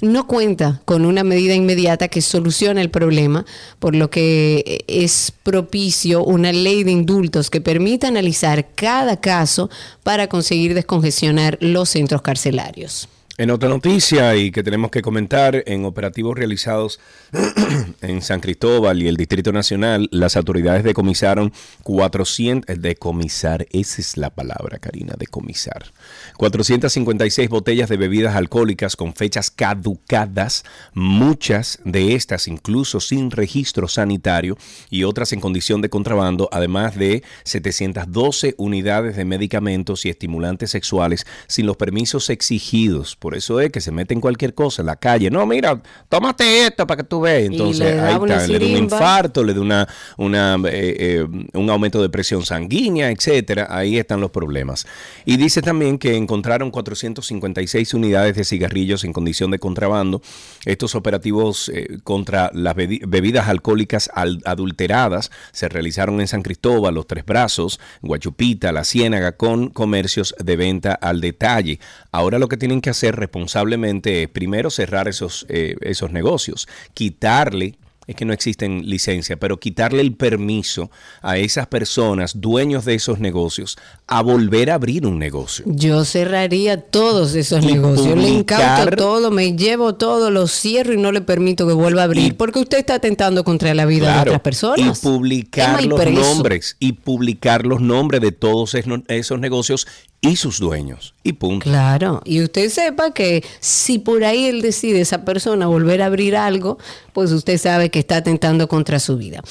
no 0.02 0.28
cuenta 0.28 0.82
con 0.86 1.06
una 1.06 1.24
medida 1.24 1.56
inmediata 1.56 2.08
que 2.08 2.22
solucione 2.22 2.82
el 2.82 2.90
problema, 2.90 3.46
por 3.80 3.96
lo 3.96 4.10
que 4.10 4.86
es 4.88 5.34
propicio 5.44 6.24
una 6.24 6.54
ley 6.54 6.84
de 6.84 6.92
indultos 6.92 7.50
que 7.50 7.62
permita 7.62 8.08
analizar 8.08 8.68
cada 8.76 9.20
caso 9.20 9.70
para 10.04 10.28
conseguir 10.28 10.74
descongestionar 10.74 11.58
los 11.62 11.90
centros 11.90 12.22
carcelarios. 12.22 13.08
En 13.38 13.52
otra 13.52 13.68
noticia 13.68 14.34
y 14.38 14.50
que 14.50 14.64
tenemos 14.64 14.92
que 14.92 15.02
comentar, 15.02 15.62
en 15.66 15.84
operativos 15.84 16.38
realizados 16.38 17.02
en 18.02 18.22
San 18.22 18.40
Cristóbal 18.40 19.04
y 19.04 19.10
el 19.10 19.18
Distrito 19.18 19.52
Nacional, 19.52 20.08
las 20.14 20.38
autoridades 20.38 20.86
decomisaron 20.86 21.52
400, 21.84 22.82
decomisar, 22.82 23.68
esa 23.72 24.00
es 24.00 24.16
la 24.16 24.30
palabra, 24.30 24.80
Karina, 24.80 25.16
decomisar, 25.18 25.92
456 26.38 27.50
botellas 27.50 27.90
de 27.90 27.98
bebidas 27.98 28.38
alcohólicas 28.38 28.96
con 28.96 29.14
fechas 29.14 29.52
caducadas, 29.52 30.64
muchas 30.94 31.80
de 31.84 32.16
estas 32.16 32.48
incluso 32.48 33.02
sin 33.02 33.32
registro 33.32 33.90
sanitario 33.90 34.58
y 34.90 35.04
otras 35.04 35.34
en 35.34 35.42
condición 35.42 35.82
de 35.82 35.90
contrabando, 35.90 36.48
además 36.54 36.96
de 36.96 37.22
712 37.44 38.56
unidades 38.58 39.18
de 39.18 39.26
medicamentos 39.26 40.06
y 40.06 40.10
estimulantes 40.10 40.72
sexuales 40.72 41.28
sin 41.48 41.66
los 41.66 41.76
permisos 41.76 42.30
exigidos 42.30 43.18
por 43.26 43.36
eso 43.36 43.60
es 43.60 43.72
que 43.72 43.82
se 43.82 43.92
mete 43.92 44.14
en 44.14 44.22
cualquier 44.22 44.54
cosa 44.54 44.84
en 44.84 44.86
la 44.86 44.98
calle. 44.98 45.32
No, 45.32 45.48
mira, 45.48 45.82
tómate 46.10 46.68
esto 46.68 46.86
para 46.86 47.02
que 47.02 47.08
tú 47.10 47.22
veas. 47.22 47.46
Entonces 47.46 48.00
ahí 48.00 48.14
está, 48.14 48.46
le 48.46 48.60
da 48.60 48.66
un 48.68 48.84
infarto, 48.84 49.44
le 49.44 49.56
da 49.56 49.62
una, 49.62 49.88
una 50.18 50.56
eh, 50.68 50.96
eh, 51.26 51.28
un 51.54 51.70
aumento 51.72 52.00
de 52.04 52.10
presión 52.10 52.46
sanguínea, 52.46 53.10
etcétera. 53.10 53.66
Ahí 53.72 53.98
están 53.98 54.22
los 54.22 54.30
problemas. 54.30 54.86
Y 55.26 55.38
dice 55.38 55.64
también 55.64 55.98
que 55.98 56.16
encontraron 56.16 56.70
456 56.70 57.96
unidades 57.96 58.36
de 58.36 58.44
cigarrillos 58.44 59.04
en 59.04 59.12
condición 59.12 59.50
de 59.50 59.58
contrabando. 59.58 60.22
Estos 60.66 60.94
operativos 60.94 61.72
eh, 61.74 61.98
contra 62.04 62.52
las 62.54 62.76
bebidas 62.76 63.48
alcohólicas 63.48 64.12
adulteradas 64.14 65.32
se 65.52 65.68
realizaron 65.68 66.22
en 66.22 66.28
San 66.28 66.44
Cristóbal, 66.44 66.94
Los 66.94 67.08
Tres 67.08 67.26
Brazos, 67.26 67.80
Guachupita, 68.04 68.72
La 68.72 68.84
Ciénaga, 68.84 69.32
con 69.32 69.70
comercios 69.70 70.36
de 70.38 70.56
venta 70.58 70.94
al 70.94 71.22
detalle. 71.22 71.80
Ahora 72.12 72.38
lo 72.38 72.48
que 72.48 72.58
tienen 72.58 72.82
que 72.82 72.92
hacer 72.92 73.15
responsablemente 73.16 74.28
primero 74.28 74.70
cerrar 74.70 75.08
esos, 75.08 75.46
eh, 75.50 75.76
esos 75.82 76.12
negocios, 76.12 76.68
quitarle 76.94 77.78
es 78.08 78.16
que 78.16 78.26
no 78.26 78.34
existen 78.34 78.88
licencias, 78.88 79.38
pero 79.40 79.60
quitarle 79.60 80.02
el 80.02 80.14
permiso 80.14 80.92
a 81.22 81.38
esas 81.38 81.68
personas, 81.68 82.40
dueños 82.40 82.86
de 82.86 82.96
esos 82.96 83.20
negocios, 83.20 83.78
a 84.08 84.22
volver 84.22 84.70
a 84.70 84.76
abrir 84.76 85.08
un 85.08 85.18
negocio. 85.18 85.66
Yo 85.68 86.06
cerraría 86.06 86.82
todos 86.82 87.34
esos 87.34 87.66
negocios, 87.66 88.16
le 88.18 88.30
incauto 88.30 88.96
todo, 88.96 89.32
me 89.32 89.56
llevo 89.56 89.96
todo, 89.96 90.30
lo 90.30 90.48
cierro 90.48 90.94
y 90.94 90.98
no 90.98 91.12
le 91.12 91.22
permito 91.22 91.68
que 91.68 91.74
vuelva 91.74 92.02
a 92.02 92.06
abrir, 92.06 92.38
porque 92.38 92.60
usted 92.60 92.78
está 92.78 92.96
atentando 92.96 93.44
contra 93.44 93.74
la 93.74 93.86
vida 93.86 94.14
de 94.14 94.22
otras 94.22 94.42
personas. 94.42 95.00
Y 95.00 95.02
publicar 95.02 95.84
los 95.84 96.06
nombres, 96.12 96.78
y 96.80 96.94
publicar 96.94 97.66
los 97.66 97.82
nombres 97.82 98.22
de 98.22 98.32
todos 98.32 98.76
esos 99.08 99.40
negocios 99.40 99.88
y 100.30 100.36
sus 100.36 100.60
dueños. 100.60 101.14
Y 101.24 101.34
punto. 101.34 101.64
Claro. 101.64 102.22
Y 102.26 102.44
usted 102.44 102.70
sepa 102.70 103.12
que 103.12 103.44
si 103.60 104.00
por 104.00 104.24
ahí 104.24 104.46
él 104.46 104.62
decide, 104.62 105.02
esa 105.02 105.26
persona, 105.26 105.68
volver 105.68 106.02
a 106.02 106.08
abrir 106.08 106.36
algo, 106.36 106.78
pues 107.14 107.32
usted 107.32 107.58
sabe 107.58 107.90
que 107.90 108.00
está 108.00 108.18
atentando 108.18 108.68
contra 108.68 109.00
su 109.00 109.18
vida. 109.18 109.42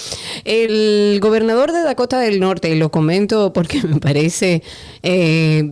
El 0.45 1.19
gobernador 1.21 1.73
de 1.73 1.83
Dakota 1.83 2.19
del 2.21 2.41
Norte, 2.41 2.71
y 2.71 2.79
lo 2.79 2.91
comento 2.91 3.53
porque 3.53 3.83
me 3.87 4.01
parece... 4.01 4.63
Eh, 5.03 5.71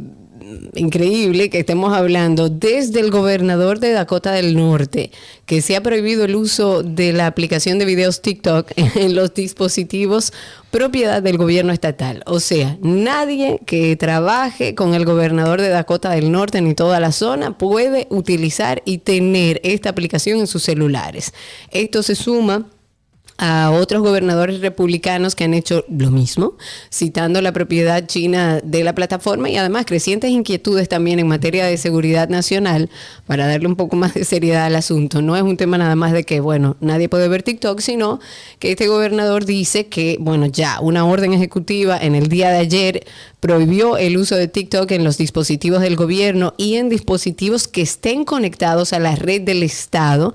increíble 0.75 1.51
que 1.51 1.61
estemos 1.61 1.93
hablando 1.93 2.49
desde 2.49 3.01
el 3.01 3.11
gobernador 3.11 3.79
de 3.79 3.93
Dakota 3.93 4.33
del 4.33 4.57
Norte, 4.57 5.11
que 5.47 5.63
se 5.63 5.77
ha 5.77 5.83
prohibido 5.83 6.25
el 6.25 6.37
uso 6.37 6.83
de 6.83 7.13
la 7.13 7.27
aplicación 7.27 7.79
de 7.79 7.85
videos 7.85 8.23
TikTok 8.23 8.73
en 8.77 9.15
los 9.15 9.35
dispositivos 9.35 10.33
propiedad 10.71 11.23
del 11.23 11.37
gobierno 11.37 11.73
estatal. 11.73 12.23
O 12.27 12.41
sea, 12.41 12.79
nadie 12.81 13.61
que 13.67 13.95
trabaje 13.97 14.75
con 14.75 14.95
el 14.95 15.05
gobernador 15.05 15.61
de 15.61 15.69
Dakota 15.69 16.11
del 16.11 16.33
Norte 16.33 16.61
ni 16.61 16.75
toda 16.75 16.99
la 16.99 17.13
zona 17.13 17.59
puede 17.59 18.07
utilizar 18.11 18.83
y 18.85 18.99
tener 18.99 19.61
esta 19.65 19.91
aplicación 19.91 20.41
en 20.41 20.47
sus 20.47 20.63
celulares. 20.63 21.35
Esto 21.71 22.03
se 22.03 22.15
suma 22.15 22.67
a 23.45 23.73
otros 23.73 24.03
gobernadores 24.03 24.61
republicanos 24.61 25.35
que 25.35 25.43
han 25.43 25.53
hecho 25.53 25.85
lo 25.89 26.13
mismo, 26.13 26.55
citando 26.93 27.43
la 27.43 27.51
propiedad 27.51 28.07
china 28.07 28.61
de 28.63 28.85
la 28.85 28.95
plataforma 28.95 29.51
y 29.51 29.57
además 29.57 29.85
crecientes 29.85 30.31
inquietudes 30.31 30.89
también 30.89 31.19
en 31.19 31.27
materia 31.27 31.67
de 31.67 31.77
seguridad 31.77 32.29
nacional 32.29 32.89
para 33.27 33.49
darle 33.49 33.67
un 33.67 33.75
poco 33.75 33.97
más 33.97 34.15
de 34.15 34.25
seriedad 34.25 34.67
al 34.67 34.77
asunto. 34.77 35.23
No 35.23 35.37
es 35.37 35.43
un 35.43 35.57
tema 35.57 35.77
nada 35.77 35.97
más 35.97 36.13
de 36.13 36.23
que, 36.23 36.39
bueno, 36.39 36.77
nadie 36.81 37.09
puede 37.09 37.27
ver 37.27 37.43
TikTok, 37.43 37.81
sino 37.81 38.21
que 38.61 38.71
este 38.71 38.87
gobernador 38.87 39.45
dice 39.45 39.89
que, 39.89 40.19
bueno, 40.21 40.47
ya 40.47 40.79
una 40.81 41.05
orden 41.05 41.33
ejecutiva 41.33 41.99
en 41.99 42.15
el 42.15 42.29
día 42.29 42.51
de 42.51 42.59
ayer 42.59 43.05
prohibió 43.41 43.97
el 43.97 44.19
uso 44.19 44.37
de 44.37 44.47
TikTok 44.47 44.93
en 44.93 45.03
los 45.03 45.19
dispositivos 45.19 45.81
del 45.81 45.97
gobierno 45.97 46.55
y 46.59 46.77
en 46.77 46.89
dispositivos 46.89 47.67
que 47.67 47.83
estén 47.83 48.25
conectados 48.25 48.93
a 48.93 49.01
la 49.01 49.17
red 49.17 49.41
del 49.43 49.65
Estado 49.65 50.33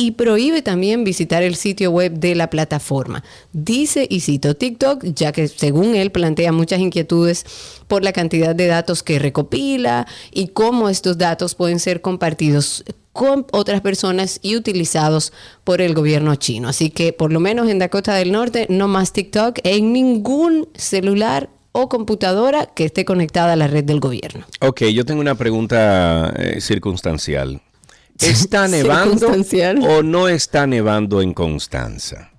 y 0.00 0.12
prohíbe 0.12 0.62
también 0.62 1.04
visitar 1.04 1.42
el 1.42 1.56
sitio 1.56 1.90
web 1.90 2.14
de 2.14 2.34
la 2.34 2.48
plataforma. 2.48 3.22
Dice, 3.52 4.06
y 4.08 4.20
cito 4.20 4.56
TikTok, 4.56 5.04
ya 5.04 5.30
que 5.30 5.46
según 5.46 5.94
él 5.94 6.10
plantea 6.10 6.52
muchas 6.52 6.80
inquietudes 6.80 7.44
por 7.86 8.02
la 8.02 8.14
cantidad 8.14 8.54
de 8.54 8.66
datos 8.66 9.02
que 9.02 9.18
recopila 9.18 10.06
y 10.32 10.48
cómo 10.48 10.88
estos 10.88 11.18
datos 11.18 11.54
pueden 11.54 11.80
ser 11.80 12.00
compartidos 12.00 12.82
con 13.12 13.44
otras 13.52 13.82
personas 13.82 14.38
y 14.40 14.56
utilizados 14.56 15.34
por 15.64 15.82
el 15.82 15.92
gobierno 15.92 16.34
chino. 16.36 16.70
Así 16.70 16.88
que 16.88 17.12
por 17.12 17.30
lo 17.30 17.38
menos 17.38 17.68
en 17.68 17.78
Dakota 17.78 18.14
del 18.14 18.32
Norte 18.32 18.66
no 18.70 18.88
más 18.88 19.12
TikTok 19.12 19.58
en 19.64 19.92
ningún 19.92 20.66
celular 20.76 21.50
o 21.72 21.90
computadora 21.90 22.64
que 22.64 22.86
esté 22.86 23.04
conectada 23.04 23.52
a 23.52 23.56
la 23.56 23.66
red 23.66 23.84
del 23.84 24.00
gobierno. 24.00 24.46
Ok, 24.62 24.84
yo 24.84 25.04
tengo 25.04 25.20
una 25.20 25.34
pregunta 25.34 26.32
eh, 26.38 26.62
circunstancial. 26.62 27.60
¿Está 28.20 28.68
nevando 28.68 29.28
o 29.82 30.02
no 30.02 30.28
está 30.28 30.66
nevando 30.66 31.22
en 31.22 31.34
Constanza? 31.34 32.30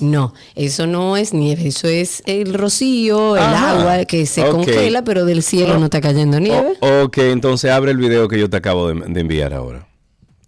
No, 0.00 0.32
eso 0.54 0.86
no 0.86 1.16
es 1.16 1.34
nieve, 1.34 1.68
eso 1.68 1.86
es 1.86 2.22
el 2.24 2.54
rocío, 2.54 3.36
el 3.36 3.42
agua 3.42 4.04
que 4.06 4.24
se 4.24 4.42
congela, 4.46 5.04
pero 5.04 5.26
del 5.26 5.42
cielo 5.42 5.78
no 5.78 5.86
está 5.86 6.00
cayendo 6.00 6.40
nieve. 6.40 6.76
ok, 6.80 7.18
entonces 7.18 7.70
abre 7.70 7.90
el 7.90 7.98
video 7.98 8.26
que 8.26 8.38
yo 8.38 8.48
te 8.48 8.56
acabo 8.56 8.88
de, 8.88 9.20
enviar 9.20 9.52
ahora, 9.52 9.86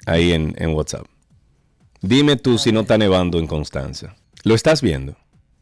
ahí 0.06 0.32
en, 0.32 0.74
WhatsApp. 0.74 1.04
Dime 2.00 2.36
tú 2.36 2.56
si 2.56 2.72
no 2.72 2.80
está 2.80 2.96
nevando 2.96 3.38
en 3.38 3.46
Constanza. 3.46 4.16
¿Lo 4.42 4.54
estás 4.54 4.80
viendo? 4.80 5.16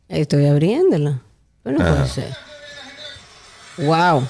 Estoy 0.09 0.47
abriéndolo. 0.47 1.21
Pero 1.62 1.78
no 1.78 1.85
puede 1.85 2.09
ser. 2.09 2.35
Wow. 3.78 4.26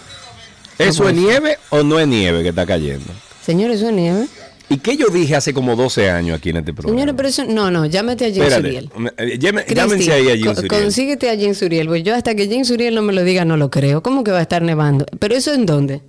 ¿Eso 0.79 1.09
es 1.09 1.15
nieve 1.15 1.59
o 1.69 1.83
no 1.83 2.01
es 2.01 2.09
nieve 2.09 2.43
que 2.43 2.49
está 2.49 2.67
cayendo? 2.67 3.13
Señor, 3.45 3.71
¿eso 3.71 3.89
es 3.89 3.95
nieve? 3.95 4.27
¿Y 4.71 4.79
qué 4.79 4.97
yo 4.97 5.09
dije 5.09 5.35
hace 5.37 5.53
como 5.53 5.75
12 5.77 6.09
años 6.11 6.39
aquí 6.39 6.51
en 6.51 6.59
este 6.59 6.73
programa? 6.73 6.97
Señora, 6.99 7.17
pero 7.17 7.29
eso, 7.29 7.45
no, 7.45 7.71
no, 7.71 7.87
llámate 7.87 8.27
a 8.27 8.31
Jim 8.31 8.43
Espérate, 8.43 8.63
Suriel. 8.69 8.91
me- 8.97 9.11
eh, 9.19 9.39
llame- 9.39 9.65
llámense 9.69 10.13
ahí 10.13 10.29
a 10.29 10.37
Jim 10.37 10.55
Suriel. 10.55 10.69
Consíguete 10.69 11.29
a 11.29 11.37
Jim 11.37 11.55
Suriel, 11.55 11.89
pues 11.89 12.05
yo 12.05 12.15
hasta 12.15 12.35
que 12.37 12.47
Jim 12.47 12.65
Suriel 12.65 12.95
no 12.95 13.03
me 13.03 13.13
lo 13.13 13.25
diga 13.25 13.45
no 13.45 13.57
lo 13.57 13.69
creo. 13.71 14.03
¿Cómo 14.03 14.23
que 14.25 14.31
va 14.31 14.39
a 14.39 14.43
estar 14.43 14.63
nevando? 14.63 15.05
¿Pero 15.19 15.35
eso 15.35 15.53
en 15.53 15.67
dónde? 15.67 16.03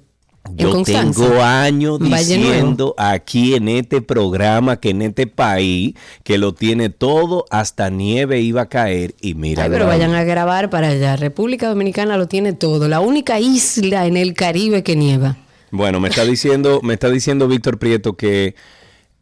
¿En 0.46 0.58
Yo 0.58 0.84
tengo 0.84 1.42
años 1.44 2.00
diciendo 2.00 2.96
aquí 2.98 3.54
en 3.54 3.68
este 3.68 4.02
programa 4.02 4.80
que 4.80 4.90
en 4.90 5.04
este 5.04 5.28
país 5.28 5.94
que 6.24 6.38
lo 6.40 6.54
tiene 6.54 6.90
todo, 6.90 7.46
hasta 7.52 7.90
nieve 7.92 8.42
iba 8.42 8.62
a 8.64 8.66
caer 8.70 9.14
y 9.22 9.36
mira. 9.36 9.64
Ay, 9.64 9.70
pero 9.70 9.86
vayan 9.86 10.14
a 10.16 10.24
grabar 10.24 10.70
para 10.72 10.90
allá. 10.90 11.16
República 11.16 11.68
Dominicana 11.68 12.18
lo 12.18 12.28
tiene 12.28 12.54
todo. 12.54 12.88
La 12.88 13.02
única 13.02 13.40
isla 13.40 14.08
en 14.08 14.18
el 14.18 14.34
Caribe 14.34 14.82
que 14.84 14.96
nieva. 14.96 15.38
Bueno, 15.72 16.00
me 16.00 16.10
está 16.10 16.26
diciendo, 16.26 16.82
me 16.84 16.94
está 16.94 17.10
diciendo 17.10 17.48
Víctor 17.48 17.80
Prieto 17.80 18.14
que, 18.16 18.56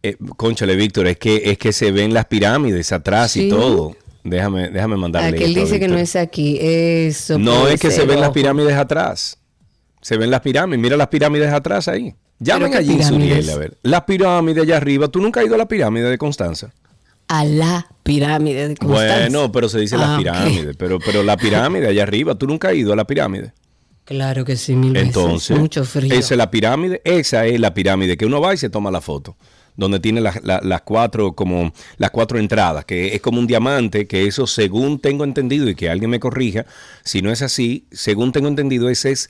eh, 0.04 0.18
conchale 0.38 0.76
Víctor, 0.76 1.08
es 1.08 1.18
que 1.18 1.52
es 1.52 1.58
que 1.58 1.72
se 1.74 1.92
ven 1.92 2.14
las 2.14 2.26
pirámides 2.26 2.92
atrás 2.92 3.36
y 3.38 3.50
todo. 3.50 3.96
Déjame, 4.24 4.70
déjame 4.70 4.98
mandarle. 4.98 5.38
Aquel 5.38 5.54
dice 5.54 5.80
que 5.80 5.88
no 5.88 5.98
es 5.98 6.16
aquí. 6.16 6.58
Eso. 6.60 7.38
No 7.40 7.68
es 7.68 7.80
que 7.80 7.92
se 7.92 8.06
ven 8.06 8.20
las 8.20 8.32
pirámides 8.32 8.74
atrás. 8.74 9.38
Se 10.02 10.18
ven 10.18 10.32
las 10.32 10.42
pirámides. 10.42 10.82
Mira 10.82 10.98
las 10.98 11.08
pirámides 11.08 11.52
atrás 11.52 11.88
ahí. 11.88 12.14
Llamen 12.40 12.72
qué 12.72 12.78
a 12.78 12.82
Jim 12.82 12.98
pirámides? 12.98 13.08
Suriel, 13.46 13.50
a 13.50 13.56
ver. 13.58 13.78
Las 13.84 14.04
pirámides 14.04 14.64
allá 14.64 14.78
arriba. 14.78 15.08
¿Tú 15.10 15.20
nunca 15.22 15.40
has 15.42 15.46
ido 15.46 15.56
a 15.56 15.58
la 15.58 15.68
pirámide 15.68 16.10
de 16.10 16.18
Constanza? 16.18 16.74
A 17.28 17.44
la 17.44 17.88
pirámide 18.04 18.68
de 18.70 18.76
Constanza. 18.78 19.16
Bueno, 19.20 19.52
pero 19.52 19.70
se 19.70 19.80
dice 19.80 19.96
Ah, 19.96 20.00
las 20.00 20.18
pirámides. 20.18 20.76
Pero, 20.78 21.00
pero 21.00 21.22
la 21.24 21.38
pirámide 21.38 21.88
allá 21.88 22.04
arriba. 22.04 22.36
¿Tú 22.36 22.48
nunca 22.48 22.70
has 22.70 22.76
ido 22.76 22.94
a 22.94 22.96
la 22.96 23.06
pirámide? 23.06 23.54
Claro 24.10 24.44
que 24.44 24.58
sí, 24.58 24.76
mil 24.76 24.92
veces. 24.94 25.14
Mucho 25.56 25.86
frío. 25.86 26.14
esa 26.14 26.34
es 26.34 26.38
la 26.38 26.50
pirámide, 26.52 27.02
esa 27.06 27.46
es 27.46 27.60
la 27.60 27.74
pirámide 27.74 28.18
que 28.18 28.26
uno 28.26 28.42
va 28.42 28.54
y 28.54 28.58
se 28.58 28.70
toma 28.70 28.90
la 28.92 29.02
foto, 29.02 29.38
donde 29.78 30.00
tiene 30.00 30.20
las, 30.20 30.44
la- 30.44 30.60
las 30.64 30.82
cuatro 30.82 31.34
como 31.34 31.72
las 31.98 32.10
cuatro 32.10 32.40
entradas, 32.40 32.86
que 32.86 33.14
es 33.16 33.22
como 33.22 33.40
un 33.40 33.46
diamante, 33.48 34.08
que 34.08 34.26
eso 34.26 34.48
según 34.48 35.00
tengo 35.00 35.24
entendido 35.24 35.70
y 35.70 35.76
que 35.76 35.90
alguien 35.92 36.10
me 36.10 36.20
corrija, 36.20 36.66
si 37.04 37.22
no 37.22 37.32
es 37.32 37.42
así, 37.44 37.86
según 37.92 38.32
tengo 38.32 38.48
entendido 38.48 38.90
ese 38.90 39.12
es 39.12 39.30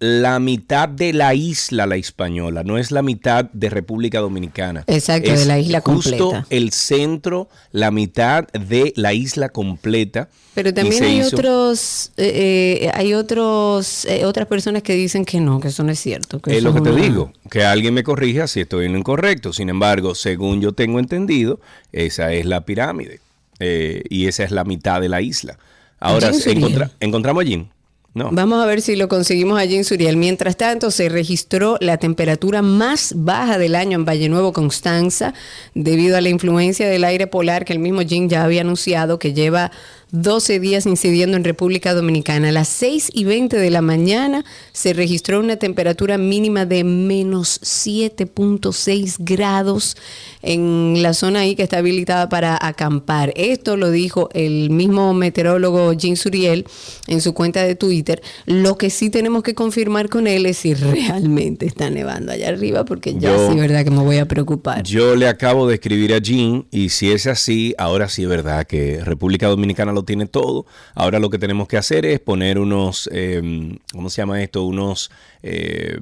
la 0.00 0.40
mitad 0.40 0.88
de 0.88 1.12
la 1.12 1.34
isla 1.34 1.86
la 1.86 1.96
española, 1.96 2.64
no 2.64 2.78
es 2.78 2.90
la 2.90 3.02
mitad 3.02 3.44
de 3.52 3.68
República 3.68 4.18
Dominicana. 4.20 4.82
Exacto, 4.86 5.30
Es 5.30 5.40
de 5.40 5.46
la 5.46 5.58
isla 5.58 5.82
justo 5.84 6.16
completa. 6.30 6.46
el 6.48 6.72
centro, 6.72 7.48
la 7.70 7.90
mitad 7.90 8.48
de 8.48 8.94
la 8.96 9.12
isla 9.12 9.50
completa. 9.50 10.28
Pero 10.54 10.72
también 10.74 11.04
hay 11.04 11.20
hizo- 11.20 11.36
otros, 11.36 12.12
eh, 12.16 12.78
eh, 12.82 12.90
hay 12.94 13.12
otros, 13.12 14.06
eh, 14.06 14.24
otras 14.24 14.46
personas 14.48 14.82
que 14.82 14.94
dicen 14.94 15.24
que 15.26 15.38
no, 15.38 15.60
que 15.60 15.68
eso 15.68 15.84
no 15.84 15.92
es 15.92 16.00
cierto. 16.00 16.40
que 16.40 16.56
Es 16.56 16.62
lo 16.62 16.72
que 16.74 16.80
te 16.80 16.90
una- 16.90 17.02
digo, 17.02 17.32
que 17.50 17.64
alguien 17.64 17.92
me 17.94 18.02
corrija 18.02 18.46
si 18.48 18.60
estoy 18.60 18.86
en 18.86 18.92
lo 18.94 18.98
incorrecto. 18.98 19.52
Sin 19.52 19.68
embargo, 19.68 20.14
según 20.14 20.62
yo 20.62 20.72
tengo 20.72 20.98
entendido, 20.98 21.60
esa 21.92 22.32
es 22.32 22.46
la 22.46 22.62
pirámide 22.64 23.20
eh, 23.58 24.02
y 24.08 24.26
esa 24.28 24.44
es 24.44 24.50
la 24.50 24.64
mitad 24.64 25.00
de 25.02 25.10
la 25.10 25.20
isla. 25.20 25.58
Ahora, 26.00 26.30
encontra- 26.30 26.90
¿encontramos 27.00 27.44
a 27.44 27.46
Jim? 27.46 27.66
No. 28.12 28.30
Vamos 28.32 28.60
a 28.60 28.66
ver 28.66 28.82
si 28.82 28.96
lo 28.96 29.08
conseguimos 29.08 29.58
allí 29.58 29.76
en 29.76 29.84
Suriel. 29.84 30.16
Mientras 30.16 30.56
tanto, 30.56 30.90
se 30.90 31.08
registró 31.08 31.76
la 31.80 31.96
temperatura 31.96 32.60
más 32.60 33.12
baja 33.16 33.56
del 33.56 33.76
año 33.76 33.96
en 33.96 34.04
Valle 34.04 34.28
Nuevo, 34.28 34.52
Constanza, 34.52 35.32
debido 35.74 36.16
a 36.16 36.20
la 36.20 36.28
influencia 36.28 36.88
del 36.88 37.04
aire 37.04 37.28
polar 37.28 37.64
que 37.64 37.72
el 37.72 37.78
mismo 37.78 38.00
Jim 38.00 38.28
ya 38.28 38.42
había 38.42 38.62
anunciado 38.62 39.20
que 39.20 39.32
lleva 39.32 39.70
12 40.12 40.60
días 40.60 40.86
incidiendo 40.86 41.36
en 41.36 41.44
República 41.44 41.94
Dominicana. 41.94 42.48
A 42.48 42.52
las 42.52 42.68
6 42.68 43.10
y 43.12 43.24
20 43.24 43.56
de 43.56 43.70
la 43.70 43.80
mañana 43.80 44.44
se 44.72 44.92
registró 44.92 45.40
una 45.40 45.56
temperatura 45.56 46.18
mínima 46.18 46.66
de 46.66 46.84
menos 46.84 47.60
7.6 47.62 49.16
grados 49.18 49.96
en 50.42 51.02
la 51.02 51.12
zona 51.14 51.40
ahí 51.40 51.54
que 51.54 51.62
está 51.62 51.78
habilitada 51.78 52.28
para 52.28 52.58
acampar. 52.60 53.32
Esto 53.36 53.76
lo 53.76 53.90
dijo 53.90 54.28
el 54.32 54.70
mismo 54.70 55.12
meteorólogo 55.14 55.92
Jim 55.98 56.16
Suriel 56.16 56.64
en 57.06 57.20
su 57.20 57.34
cuenta 57.34 57.62
de 57.64 57.74
Twitter. 57.74 58.22
Lo 58.46 58.76
que 58.76 58.90
sí 58.90 59.10
tenemos 59.10 59.42
que 59.42 59.54
confirmar 59.54 60.08
con 60.08 60.26
él 60.26 60.46
es 60.46 60.58
si 60.58 60.74
realmente 60.74 61.66
está 61.66 61.90
nevando 61.90 62.32
allá 62.32 62.48
arriba, 62.48 62.84
porque 62.84 63.14
ya 63.14 63.36
Yo- 63.36 63.50
sí, 63.52 63.58
verdad 63.58 63.84
que 63.84 63.90
me 63.90 64.02
voy 64.02 64.18
a 64.18 64.26
preocupar. 64.26 64.82
Yo 64.84 65.14
le 65.16 65.28
acabo 65.28 65.66
de 65.68 65.74
escribir 65.74 66.14
a 66.14 66.20
Jim 66.20 66.64
y 66.70 66.88
si 66.90 67.10
es 67.12 67.26
así, 67.26 67.74
ahora 67.78 68.08
sí 68.08 68.22
es 68.22 68.28
verdad 68.28 68.66
que 68.66 69.00
República 69.04 69.46
Dominicana 69.48 69.92
lo 69.92 69.99
tiene 70.04 70.26
todo. 70.26 70.66
Ahora 70.94 71.18
lo 71.18 71.30
que 71.30 71.38
tenemos 71.38 71.68
que 71.68 71.76
hacer 71.76 72.06
es 72.06 72.20
poner 72.20 72.58
unos, 72.58 73.08
eh, 73.12 73.78
¿cómo 73.92 74.10
se 74.10 74.22
llama 74.22 74.42
esto? 74.42 74.64
Unos, 74.64 75.10
eh, 75.42 75.98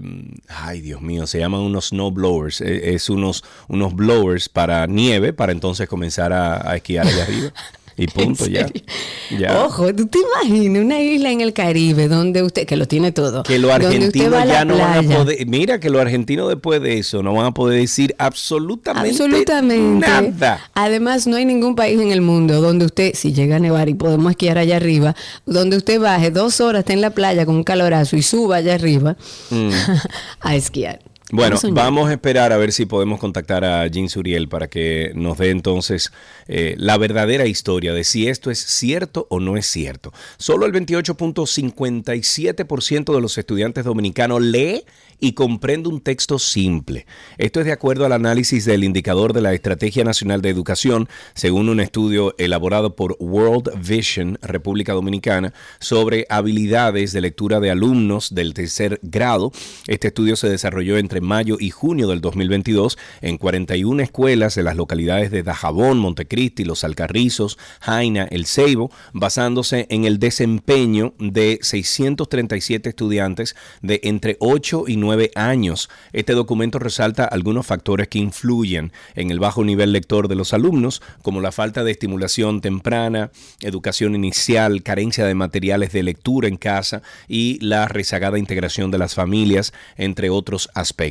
ay 0.48 0.80
Dios 0.80 1.00
mío, 1.00 1.26
se 1.26 1.38
llaman 1.38 1.60
unos 1.60 1.88
snow 1.88 2.10
blowers. 2.10 2.60
Eh, 2.60 2.94
es 2.94 3.10
unos, 3.10 3.44
unos 3.68 3.94
blowers 3.94 4.48
para 4.48 4.86
nieve 4.86 5.32
para 5.32 5.52
entonces 5.52 5.88
comenzar 5.88 6.32
a, 6.32 6.70
a 6.70 6.76
esquiar 6.76 7.06
allá 7.06 7.22
arriba. 7.22 7.52
Y 7.98 8.06
punto, 8.14 8.44
¿En 8.46 8.72
ya. 9.38 9.64
Ojo, 9.64 9.92
¿tú 9.92 10.06
te 10.06 10.18
imaginas 10.18 10.84
una 10.84 11.00
isla 11.00 11.32
en 11.32 11.40
el 11.40 11.52
Caribe 11.52 12.06
donde 12.06 12.44
usted, 12.44 12.64
que 12.64 12.76
lo 12.76 12.86
tiene 12.86 13.10
todo, 13.10 13.42
Que 13.42 13.58
los 13.58 13.72
argentinos 13.72 14.32
va 14.32 14.46
ya 14.46 14.64
no 14.64 14.78
van 14.78 15.04
a 15.04 15.16
poder. 15.16 15.46
Mira 15.46 15.80
que 15.80 15.90
los 15.90 16.00
argentinos 16.00 16.48
después 16.48 16.80
de 16.80 16.98
eso 16.98 17.22
no 17.24 17.34
van 17.34 17.46
a 17.46 17.50
poder 17.52 17.80
decir 17.80 18.14
absolutamente, 18.18 19.10
Absolutamente. 19.10 20.06
nada. 20.06 20.60
Además, 20.74 21.26
no 21.26 21.36
hay 21.36 21.44
ningún 21.44 21.74
país 21.74 22.00
en 22.00 22.12
el 22.12 22.20
mundo 22.20 22.60
donde 22.60 22.86
usted, 22.86 23.12
si 23.14 23.32
llega 23.32 23.56
a 23.56 23.58
nevar 23.58 23.88
y 23.88 23.94
podemos 23.94 24.30
esquiar 24.30 24.58
allá 24.58 24.76
arriba, 24.76 25.16
donde 25.44 25.76
usted 25.76 26.00
baje 26.00 26.30
dos 26.30 26.60
horas, 26.60 26.80
esté 26.80 26.92
en 26.92 27.00
la 27.00 27.10
playa 27.10 27.44
con 27.46 27.56
un 27.56 27.64
calorazo 27.64 28.16
y 28.16 28.22
suba 28.22 28.56
allá 28.56 28.74
arriba 28.74 29.16
a 30.40 30.54
esquiar. 30.54 31.00
Bueno, 31.30 31.58
Vamos 31.72 32.08
a 32.08 32.12
esperar 32.12 32.52
a 32.52 32.56
ver 32.56 32.72
si 32.72 32.86
podemos 32.86 33.20
contactar 33.20 33.62
a 33.62 33.86
Jim 33.90 34.08
Suriel 34.08 34.48
para 34.48 34.68
que 34.68 35.12
nos 35.14 35.36
dé 35.36 35.50
entonces 35.50 36.10
eh, 36.46 36.74
la 36.78 36.96
verdadera 36.96 37.44
historia 37.46 37.92
de 37.92 38.04
si 38.04 38.28
esto 38.28 38.50
es 38.50 38.58
cierto 38.58 39.26
o 39.28 39.38
no 39.38 39.58
es 39.58 39.66
cierto. 39.66 40.14
Solo 40.38 40.64
el 40.64 40.72
28.57% 40.72 43.14
de 43.14 43.20
los 43.20 43.36
estudiantes 43.36 43.84
dominicanos 43.84 44.40
lee 44.40 44.84
y 45.20 45.32
comprende 45.32 45.88
un 45.88 46.00
texto 46.00 46.38
simple. 46.38 47.06
Esto 47.38 47.60
es 47.60 47.66
de 47.66 47.72
acuerdo 47.72 48.06
al 48.06 48.12
análisis 48.12 48.64
del 48.64 48.84
indicador 48.84 49.32
de 49.32 49.40
la 49.40 49.52
Estrategia 49.52 50.04
Nacional 50.04 50.42
de 50.42 50.50
Educación, 50.50 51.08
según 51.34 51.68
un 51.68 51.80
estudio 51.80 52.34
elaborado 52.38 52.94
por 52.94 53.16
World 53.18 53.70
Vision 53.84 54.38
República 54.42 54.92
Dominicana 54.92 55.52
sobre 55.80 56.26
habilidades 56.30 57.12
de 57.12 57.20
lectura 57.20 57.60
de 57.60 57.70
alumnos 57.70 58.34
del 58.34 58.54
tercer 58.54 59.00
grado. 59.02 59.52
Este 59.86 60.08
estudio 60.08 60.36
se 60.36 60.48
desarrolló 60.48 60.98
entre 60.98 61.17
mayo 61.20 61.56
y 61.58 61.70
junio 61.70 62.08
del 62.08 62.20
2022 62.20 62.98
en 63.20 63.38
41 63.38 64.02
escuelas 64.02 64.54
de 64.54 64.62
las 64.62 64.76
localidades 64.76 65.30
de 65.30 65.42
Dajabón, 65.42 65.98
Montecristi, 65.98 66.64
Los 66.64 66.84
Alcarrizos, 66.84 67.58
Jaina, 67.80 68.26
El 68.30 68.46
Ceibo, 68.46 68.90
basándose 69.12 69.86
en 69.90 70.04
el 70.04 70.18
desempeño 70.18 71.14
de 71.18 71.58
637 71.62 72.88
estudiantes 72.88 73.56
de 73.82 74.00
entre 74.04 74.36
8 74.40 74.84
y 74.86 74.96
9 74.96 75.30
años. 75.34 75.88
Este 76.12 76.32
documento 76.34 76.78
resalta 76.78 77.24
algunos 77.24 77.66
factores 77.66 78.08
que 78.08 78.18
influyen 78.18 78.92
en 79.14 79.30
el 79.30 79.38
bajo 79.38 79.64
nivel 79.64 79.92
lector 79.92 80.28
de 80.28 80.34
los 80.34 80.52
alumnos, 80.52 81.02
como 81.22 81.40
la 81.40 81.52
falta 81.52 81.84
de 81.84 81.92
estimulación 81.92 82.60
temprana, 82.60 83.30
educación 83.60 84.14
inicial, 84.14 84.82
carencia 84.82 85.24
de 85.24 85.34
materiales 85.34 85.92
de 85.92 86.02
lectura 86.02 86.48
en 86.48 86.56
casa 86.56 87.02
y 87.26 87.58
la 87.64 87.88
rezagada 87.88 88.38
integración 88.38 88.90
de 88.90 88.98
las 88.98 89.14
familias, 89.14 89.72
entre 89.96 90.30
otros 90.30 90.68
aspectos. 90.74 91.07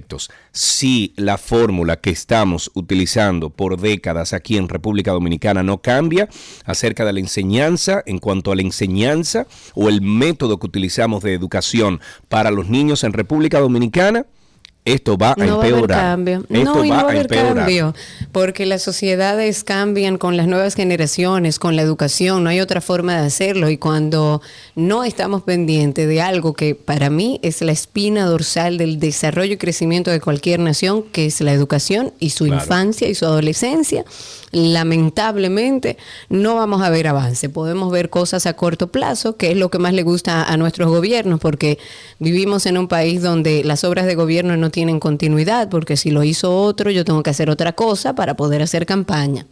Si 0.51 1.13
la 1.15 1.37
fórmula 1.37 1.99
que 1.99 2.09
estamos 2.09 2.71
utilizando 2.73 3.49
por 3.49 3.79
décadas 3.79 4.33
aquí 4.33 4.57
en 4.57 4.69
República 4.69 5.11
Dominicana 5.11 5.63
no 5.63 5.79
cambia 5.79 6.29
acerca 6.65 7.05
de 7.05 7.13
la 7.13 7.19
enseñanza, 7.19 8.03
en 8.05 8.19
cuanto 8.19 8.51
a 8.51 8.55
la 8.55 8.61
enseñanza 8.61 9.47
o 9.73 9.89
el 9.89 10.01
método 10.01 10.59
que 10.59 10.67
utilizamos 10.67 11.23
de 11.23 11.33
educación 11.33 12.01
para 12.29 12.51
los 12.51 12.69
niños 12.69 13.03
en 13.03 13.13
República 13.13 13.59
Dominicana, 13.59 14.25
esto 14.93 15.17
va 15.17 15.33
a 15.33 15.35
No 15.35 15.45
va 15.45 15.63
a 15.63 15.65
haber 15.65 15.73
empeorar. 15.73 15.99
cambio. 15.99 16.43
Esto 16.49 16.73
no, 16.75 16.85
y 16.85 16.89
no 16.89 16.95
va 16.95 17.01
a 17.01 17.03
a 17.03 17.09
haber 17.09 17.21
empeorar. 17.21 17.55
cambio, 17.55 17.95
porque 18.31 18.65
las 18.65 18.81
sociedades 18.81 19.63
cambian 19.63 20.17
con 20.17 20.37
las 20.37 20.47
nuevas 20.47 20.75
generaciones, 20.75 21.59
con 21.59 21.75
la 21.75 21.81
educación, 21.81 22.43
no 22.43 22.49
hay 22.49 22.59
otra 22.61 22.81
forma 22.81 23.19
de 23.19 23.25
hacerlo. 23.27 23.69
Y 23.69 23.77
cuando 23.77 24.41
no 24.75 25.03
estamos 25.03 25.43
pendientes 25.43 26.07
de 26.07 26.21
algo 26.21 26.53
que 26.53 26.75
para 26.75 27.09
mí 27.09 27.39
es 27.43 27.61
la 27.61 27.71
espina 27.71 28.25
dorsal 28.25 28.77
del 28.77 28.99
desarrollo 28.99 29.53
y 29.53 29.57
crecimiento 29.57 30.11
de 30.11 30.19
cualquier 30.21 30.59
nación, 30.59 31.03
que 31.03 31.25
es 31.27 31.41
la 31.41 31.51
educación 31.53 32.13
y 32.19 32.31
su 32.31 32.45
Claro. 32.45 32.61
infancia 32.61 33.07
y 33.09 33.15
su 33.15 33.25
adolescencia, 33.25 34.05
lamentablemente 34.51 35.97
no 36.29 36.55
vamos 36.55 36.81
a 36.81 36.89
ver 36.89 37.07
avance. 37.07 37.49
Podemos 37.49 37.91
ver 37.91 38.09
cosas 38.09 38.45
a 38.45 38.53
corto 38.53 38.87
plazo, 38.91 39.35
que 39.35 39.51
es 39.51 39.57
lo 39.57 39.69
que 39.69 39.79
más 39.79 39.93
le 39.93 40.03
gusta 40.03 40.43
a 40.43 40.57
nuestros 40.57 40.89
gobiernos, 40.89 41.39
porque 41.39 41.77
vivimos 42.19 42.65
en 42.65 42.77
un 42.77 42.87
país 42.87 43.21
donde 43.21 43.63
las 43.63 43.83
obras 43.83 44.05
de 44.05 44.15
gobierno 44.15 44.57
no 44.57 44.69
tienen 44.69 44.99
continuidad, 44.99 45.69
porque 45.69 45.97
si 45.97 46.11
lo 46.11 46.23
hizo 46.23 46.55
otro, 46.55 46.91
yo 46.91 47.05
tengo 47.05 47.23
que 47.23 47.29
hacer 47.29 47.49
otra 47.49 47.73
cosa 47.73 48.15
para 48.15 48.35
poder 48.35 48.61
hacer 48.61 48.85
campaña. 48.85 49.45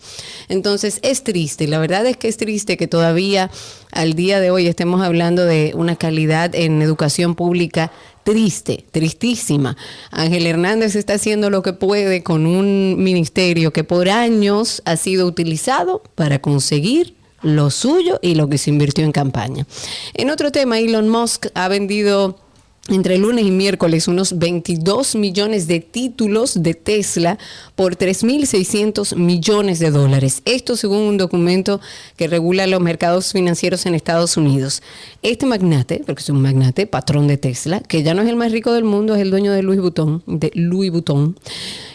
Entonces 0.48 1.00
es 1.02 1.24
triste, 1.24 1.68
la 1.68 1.80
verdad 1.80 2.06
es 2.06 2.18
que 2.18 2.28
es 2.28 2.38
triste 2.38 2.78
que 2.78 2.88
todavía 2.88 3.52
al 3.92 4.14
día 4.14 4.40
de 4.40 4.52
hoy 4.52 4.68
estemos 4.68 5.02
hablando 5.02 5.46
de 5.46 5.74
una 5.76 5.96
calidad 5.96 6.54
en 6.56 6.82
educación 6.82 7.36
pública 7.36 7.92
triste, 8.26 8.86
tristísima. 8.92 9.78
Ángel 10.12 10.48
Hernández 10.48 10.96
está 10.96 11.14
haciendo 11.14 11.50
lo 11.50 11.62
que 11.62 11.74
puede 11.74 12.24
con 12.24 12.48
un 12.48 13.02
ministerio 13.02 13.72
que 13.72 13.84
por 13.86 14.10
años 14.10 14.82
ha 14.84 14.98
sido 14.98 15.28
utilizado 15.28 16.02
para 16.16 16.40
conseguir 16.40 17.16
lo 17.44 17.70
suyo 17.70 18.20
y 18.24 18.34
lo 18.34 18.50
que 18.50 18.58
se 18.58 18.72
invirtió 18.72 19.06
en 19.06 19.12
campaña. 19.12 19.68
En 20.16 20.32
otro 20.32 20.52
tema, 20.52 20.80
Elon 20.80 21.08
Musk 21.08 21.46
ha 21.54 21.68
vendido 21.68 22.40
entre 22.88 23.18
lunes 23.18 23.46
y 23.46 23.52
miércoles 23.52 24.08
unos 24.08 24.38
22 24.38 25.16
millones 25.16 25.68
de 25.68 25.80
títulos 25.80 26.62
de 26.62 26.76
Tesla 26.76 27.40
por 27.76 27.96
3.600 27.96 29.16
millones 29.16 29.80
de 29.80 29.90
dólares. 29.90 30.42
Esto 30.46 30.76
según 30.76 31.00
un 31.00 31.18
documento 31.18 31.82
que 32.16 32.28
regula 32.28 32.68
los 32.68 32.82
mercados 32.82 33.32
financieros 33.32 33.86
en 33.88 33.96
Estados 33.96 34.38
Unidos. 34.38 34.84
Este 35.24 35.48
magnate, 35.48 36.04
porque 36.06 36.22
es 36.22 36.30
un 36.30 36.42
magnate, 36.42 36.86
patrón 36.86 37.28
de 37.28 37.38
Tesla, 37.38 37.80
que 37.80 38.04
ya 38.04 38.14
no 38.14 38.22
es 38.22 38.30
el 38.30 38.36
más 38.36 38.52
rico 38.52 38.72
del 38.74 38.84
mundo, 38.84 39.16
es 39.16 39.22
el 39.22 39.32
dueño 39.32 39.52
de 39.52 39.64
Louis 39.64 39.80
Vuitton, 39.80 40.22
de 40.28 40.52
Louis 40.54 40.92
Vuitton. 40.92 41.36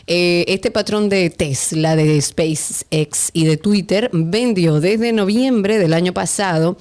Eh, 0.08 0.44
este 0.48 0.72
patrón 0.72 1.08
de 1.08 1.30
Tesla, 1.30 1.94
de 1.94 2.20
SpaceX 2.20 3.30
y 3.32 3.44
de 3.44 3.56
Twitter 3.56 4.10
vendió 4.12 4.80
desde 4.80 5.12
noviembre 5.12 5.78
del 5.78 5.94
año 5.94 6.12
pasado 6.12 6.76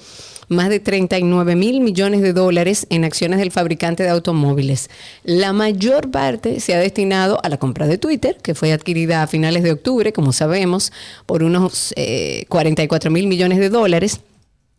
más 0.50 0.68
de 0.68 0.80
39 0.80 1.56
mil 1.56 1.80
millones 1.80 2.20
de 2.20 2.32
dólares 2.32 2.86
en 2.90 3.04
acciones 3.04 3.38
del 3.38 3.52
fabricante 3.52 4.02
de 4.02 4.10
automóviles. 4.10 4.90
La 5.24 5.52
mayor 5.52 6.10
parte 6.10 6.60
se 6.60 6.74
ha 6.74 6.78
destinado 6.78 7.40
a 7.42 7.48
la 7.48 7.56
compra 7.56 7.86
de 7.86 7.96
Twitter, 7.96 8.36
que 8.42 8.54
fue 8.54 8.72
adquirida 8.72 9.22
a 9.22 9.26
finales 9.26 9.62
de 9.62 9.72
octubre, 9.72 10.12
como 10.12 10.32
sabemos, 10.32 10.92
por 11.24 11.42
unos 11.42 11.94
44 12.48 13.08
eh, 13.08 13.12
mil 13.12 13.26
millones 13.28 13.58
de 13.58 13.70
dólares 13.70 14.20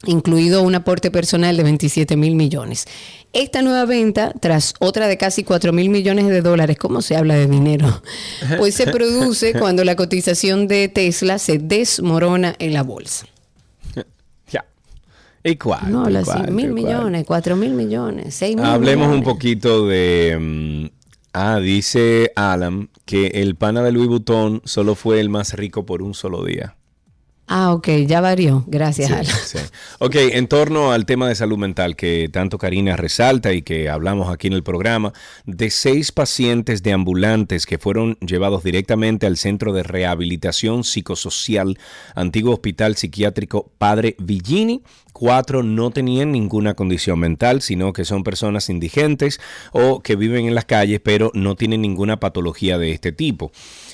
incluido 0.05 0.63
un 0.63 0.75
aporte 0.75 1.11
personal 1.11 1.55
de 1.55 1.63
27 1.63 2.15
mil 2.17 2.35
millones. 2.35 2.85
Esta 3.33 3.61
nueva 3.61 3.85
venta, 3.85 4.33
tras 4.39 4.73
otra 4.79 5.07
de 5.07 5.17
casi 5.17 5.43
4 5.43 5.71
mil 5.73 5.89
millones 5.89 6.27
de 6.27 6.41
dólares, 6.41 6.77
¿cómo 6.77 7.01
se 7.01 7.15
habla 7.15 7.35
de 7.35 7.47
dinero? 7.47 8.01
Pues 8.57 8.75
se 8.75 8.87
produce 8.91 9.53
cuando 9.53 9.83
la 9.83 9.95
cotización 9.95 10.67
de 10.67 10.89
Tesla 10.89 11.39
se 11.39 11.59
desmorona 11.59 12.55
en 12.59 12.73
la 12.73 12.83
bolsa. 12.83 13.27
¿Y 15.43 15.55
cuál? 15.55 15.91
No, 15.91 16.09
las 16.09 16.49
mil 16.51 16.71
millones, 16.71 17.25
cuatro 17.25 17.55
mil 17.55 17.73
millones, 17.73 18.35
seis 18.35 18.55
mil 18.55 18.65
Hablemos 18.65 19.13
un 19.13 19.23
poquito 19.23 19.87
de... 19.87 20.37
Mm, 20.39 20.85
ah, 21.33 21.59
dice 21.59 22.31
Alan 22.35 22.89
que 23.05 23.27
el 23.27 23.55
pana 23.55 23.81
de 23.81 23.91
Louis 23.91 24.07
Vuitton 24.07 24.61
solo 24.65 24.95
fue 24.95 25.19
el 25.19 25.29
más 25.29 25.53
rico 25.53 25.85
por 25.85 26.01
un 26.01 26.13
solo 26.13 26.45
día. 26.45 26.75
Ah, 27.53 27.73
ok, 27.73 27.89
ya 28.07 28.21
varió. 28.21 28.63
Gracias, 28.65 29.11
Alan. 29.11 29.35
Ok, 29.99 30.15
en 30.15 30.47
torno 30.47 30.93
al 30.93 31.05
tema 31.05 31.27
de 31.27 31.35
salud 31.35 31.57
mental 31.57 31.97
que 31.97 32.29
tanto 32.31 32.57
Karina 32.57 32.95
resalta 32.95 33.51
y 33.51 33.61
que 33.61 33.89
hablamos 33.89 34.33
aquí 34.33 34.47
en 34.47 34.53
el 34.53 34.63
programa, 34.63 35.11
de 35.45 35.69
seis 35.69 36.13
pacientes 36.13 36.81
de 36.81 36.93
ambulantes 36.93 37.65
que 37.65 37.77
fueron 37.77 38.17
llevados 38.21 38.63
directamente 38.63 39.27
al 39.27 39.35
Centro 39.35 39.73
de 39.73 39.83
Rehabilitación 39.83 40.85
Psicosocial, 40.85 41.77
antiguo 42.15 42.53
Hospital 42.53 42.95
Psiquiátrico 42.95 43.69
Padre 43.77 44.15
Villini, 44.17 44.81
Cuatro 45.13 45.61
no 45.61 45.91
tenían 45.91 46.31
ninguna 46.31 46.73
condición 46.73 47.19
mental, 47.19 47.61
sino 47.61 47.91
que 47.91 48.05
son 48.05 48.23
personas 48.23 48.69
indigentes 48.69 49.39
o 49.73 50.01
que 50.01 50.15
viven 50.15 50.47
en 50.47 50.55
las 50.55 50.65
calles, 50.65 51.01
pero 51.03 51.31
no 51.33 51.55
tienen 51.55 51.81
ninguna 51.81 52.19
patología 52.19 52.77
de 52.77 52.91
este 52.91 53.11
tipo. 53.11 53.51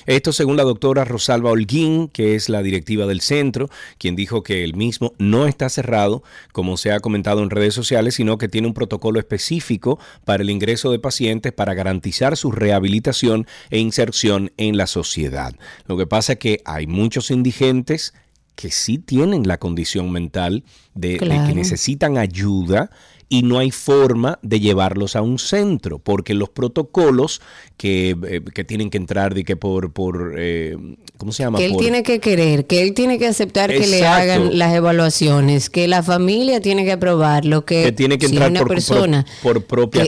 Esto 0.08 0.32
según 0.32 0.56
la 0.56 0.62
doctora 0.64 1.04
Rosalba 1.04 1.50
Holguín, 1.50 2.08
que 2.08 2.34
es 2.34 2.48
la 2.48 2.62
directiva 2.62 3.04
del 3.04 3.20
centro, 3.20 3.68
quien 3.98 4.16
dijo 4.16 4.42
que 4.42 4.64
el 4.64 4.74
mismo 4.74 5.12
no 5.18 5.46
está 5.46 5.68
cerrado, 5.68 6.22
como 6.52 6.78
se 6.78 6.92
ha 6.92 7.00
comentado 7.00 7.42
en 7.42 7.50
redes 7.50 7.74
sociales, 7.74 8.14
sino 8.14 8.38
que 8.38 8.48
tiene 8.48 8.68
un 8.68 8.72
protocolo 8.72 9.18
específico 9.18 9.98
para 10.24 10.42
el 10.42 10.48
ingreso 10.48 10.90
de 10.90 10.98
pacientes 10.98 11.52
para 11.52 11.74
garantizar 11.74 12.38
su 12.38 12.50
rehabilitación 12.52 13.46
e 13.68 13.80
inserción 13.80 14.50
en 14.56 14.78
la 14.78 14.86
sociedad. 14.86 15.54
Lo 15.86 15.98
que 15.98 16.06
pasa 16.06 16.32
es 16.32 16.38
que 16.38 16.62
hay 16.64 16.86
muchos 16.86 17.30
indigentes 17.30 18.14
que 18.54 18.70
sí 18.70 18.96
tienen 18.96 19.46
la 19.46 19.58
condición 19.58 20.10
mental 20.10 20.64
de, 20.94 21.18
que 21.18 21.54
necesitan 21.54 22.16
ayuda 22.16 22.90
y 23.28 23.42
no 23.42 23.58
hay 23.58 23.70
forma 23.70 24.38
de 24.42 24.60
llevarlos 24.60 25.14
a 25.14 25.22
un 25.22 25.38
centro, 25.38 25.98
porque 25.98 26.34
los 26.34 26.48
protocolos 26.48 27.40
que, 27.76 28.16
eh, 28.26 28.64
tienen 28.64 28.90
que 28.90 28.96
entrar 28.96 29.34
de 29.34 29.44
que 29.44 29.56
por, 29.56 29.92
por 29.92 30.34
eh, 30.38 30.76
¿cómo 31.18 31.32
se 31.32 31.42
llama? 31.42 31.58
Que 31.58 31.66
él 31.66 31.76
tiene 31.78 32.02
que 32.02 32.20
querer, 32.20 32.66
que 32.66 32.82
él 32.82 32.94
tiene 32.94 33.18
que 33.18 33.26
aceptar 33.26 33.70
que 33.70 33.86
le 33.86 34.06
hagan 34.06 34.58
las 34.58 34.74
evaluaciones, 34.74 35.68
que 35.68 35.88
la 35.88 36.02
familia 36.02 36.60
tiene 36.60 36.84
que 36.84 36.92
aprobarlo, 36.92 37.64
que, 37.64 37.84
que 37.84 37.92
tiene 37.92 38.18
que 38.18 38.26
entrar 38.26 38.52
por, 38.54 38.68
persona 38.68 39.26
por, 39.42 39.64
propia 39.64 40.06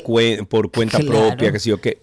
por 0.48 0.70
cuenta 0.70 0.98
propia, 0.98 1.52
que 1.52 1.58
sí 1.58 1.72
o 1.72 1.80
que 1.80 2.02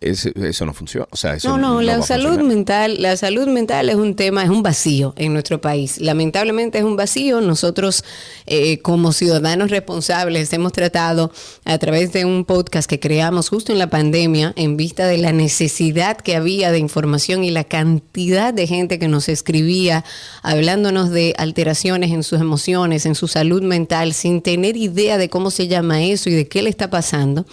eso 0.00 0.66
no 0.66 0.74
funciona. 0.74 1.06
O 1.10 1.16
sea, 1.16 1.36
no, 1.44 1.56
no, 1.56 1.80
la 1.82 2.02
salud 2.02 2.40
mental, 2.40 3.00
la 3.00 3.16
salud 3.16 3.46
mental 3.46 3.88
es 3.88 3.94
un 3.94 4.16
tema, 4.16 4.42
es 4.42 4.50
un 4.50 4.62
vacío 4.62 5.14
en 5.16 5.32
nuestro 5.32 5.60
país. 5.60 6.00
Lamentablemente 6.00 6.78
es 6.78 6.84
un 6.84 6.96
vacío. 6.96 7.40
Nosotros, 7.40 8.04
eh, 8.46 8.78
como 8.80 9.12
ciudadanos 9.12 9.70
responsables, 9.70 10.52
hemos 10.52 10.72
tratado 10.72 11.30
a 11.64 11.78
través 11.78 12.12
de 12.12 12.24
un 12.24 12.44
podcast 12.44 12.90
que 12.90 12.98
creamos 12.98 13.48
justo 13.48 13.70
en 13.70 13.78
la 13.78 13.88
pandemia, 13.88 14.52
en 14.56 14.76
vista 14.76 15.06
de 15.06 15.18
la 15.18 15.32
necesidad 15.32 16.16
que 16.16 16.34
había 16.34 16.72
de 16.72 16.78
información 16.78 17.44
y 17.44 17.52
la 17.52 17.64
cantidad 17.64 18.52
de 18.52 18.66
gente 18.66 18.98
que 18.98 19.06
nos 19.06 19.28
escribía 19.28 20.04
hablándonos 20.42 21.10
de 21.10 21.34
alteraciones 21.38 22.10
en 22.10 22.24
sus 22.24 22.40
emociones, 22.40 23.06
en 23.06 23.14
su 23.14 23.28
salud 23.28 23.62
mental, 23.62 24.12
sin 24.12 24.42
tener 24.42 24.76
idea 24.76 25.18
de 25.18 25.28
cómo 25.28 25.52
se 25.52 25.68
llama 25.68 26.02
eso 26.02 26.30
y 26.30 26.34
de 26.34 26.48
qué 26.48 26.62
le 26.62 26.70
está 26.70 26.90
pasando 26.90 27.46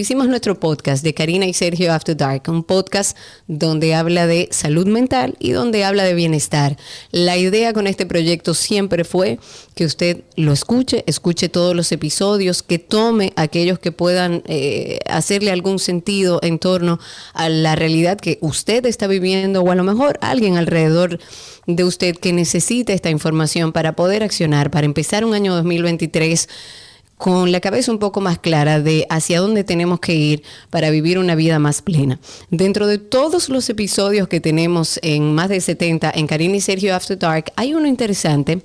hicimos 0.00 0.28
nuestro 0.28 0.58
podcast 0.58 1.04
de 1.04 1.14
Karina 1.14 1.46
y 1.46 1.53
Sergio 1.54 1.92
After 1.92 2.16
Dark, 2.16 2.42
un 2.48 2.64
podcast 2.64 3.16
donde 3.46 3.94
habla 3.94 4.26
de 4.26 4.48
salud 4.50 4.86
mental 4.86 5.36
y 5.38 5.52
donde 5.52 5.84
habla 5.84 6.04
de 6.04 6.14
bienestar. 6.14 6.76
La 7.10 7.36
idea 7.36 7.72
con 7.72 7.86
este 7.86 8.06
proyecto 8.06 8.54
siempre 8.54 9.04
fue 9.04 9.38
que 9.74 9.84
usted 9.84 10.24
lo 10.36 10.52
escuche, 10.52 11.04
escuche 11.06 11.48
todos 11.48 11.74
los 11.74 11.90
episodios, 11.92 12.62
que 12.62 12.78
tome 12.78 13.32
aquellos 13.36 13.78
que 13.78 13.92
puedan 13.92 14.42
eh, 14.46 14.98
hacerle 15.08 15.50
algún 15.50 15.78
sentido 15.78 16.40
en 16.42 16.58
torno 16.58 16.98
a 17.32 17.48
la 17.48 17.76
realidad 17.76 18.18
que 18.18 18.38
usted 18.40 18.84
está 18.86 19.06
viviendo 19.06 19.62
o 19.62 19.70
a 19.70 19.74
lo 19.74 19.84
mejor 19.84 20.18
alguien 20.20 20.56
alrededor 20.56 21.18
de 21.66 21.84
usted 21.84 22.16
que 22.16 22.32
necesite 22.32 22.92
esta 22.92 23.10
información 23.10 23.72
para 23.72 23.96
poder 23.96 24.22
accionar, 24.22 24.70
para 24.70 24.86
empezar 24.86 25.24
un 25.24 25.34
año 25.34 25.54
2023 25.54 26.48
con 27.24 27.52
la 27.52 27.60
cabeza 27.60 27.90
un 27.90 27.98
poco 27.98 28.20
más 28.20 28.38
clara 28.38 28.82
de 28.82 29.06
hacia 29.08 29.40
dónde 29.40 29.64
tenemos 29.64 29.98
que 29.98 30.14
ir 30.14 30.42
para 30.68 30.90
vivir 30.90 31.18
una 31.18 31.34
vida 31.34 31.58
más 31.58 31.80
plena. 31.80 32.20
Dentro 32.50 32.86
de 32.86 32.98
todos 32.98 33.48
los 33.48 33.70
episodios 33.70 34.28
que 34.28 34.40
tenemos 34.40 35.00
en 35.00 35.34
más 35.34 35.48
de 35.48 35.62
70 35.62 36.12
en 36.14 36.26
Karina 36.26 36.56
y 36.56 36.60
Sergio 36.60 36.94
After 36.94 37.18
Dark, 37.18 37.50
hay 37.56 37.72
uno 37.72 37.86
interesante 37.86 38.60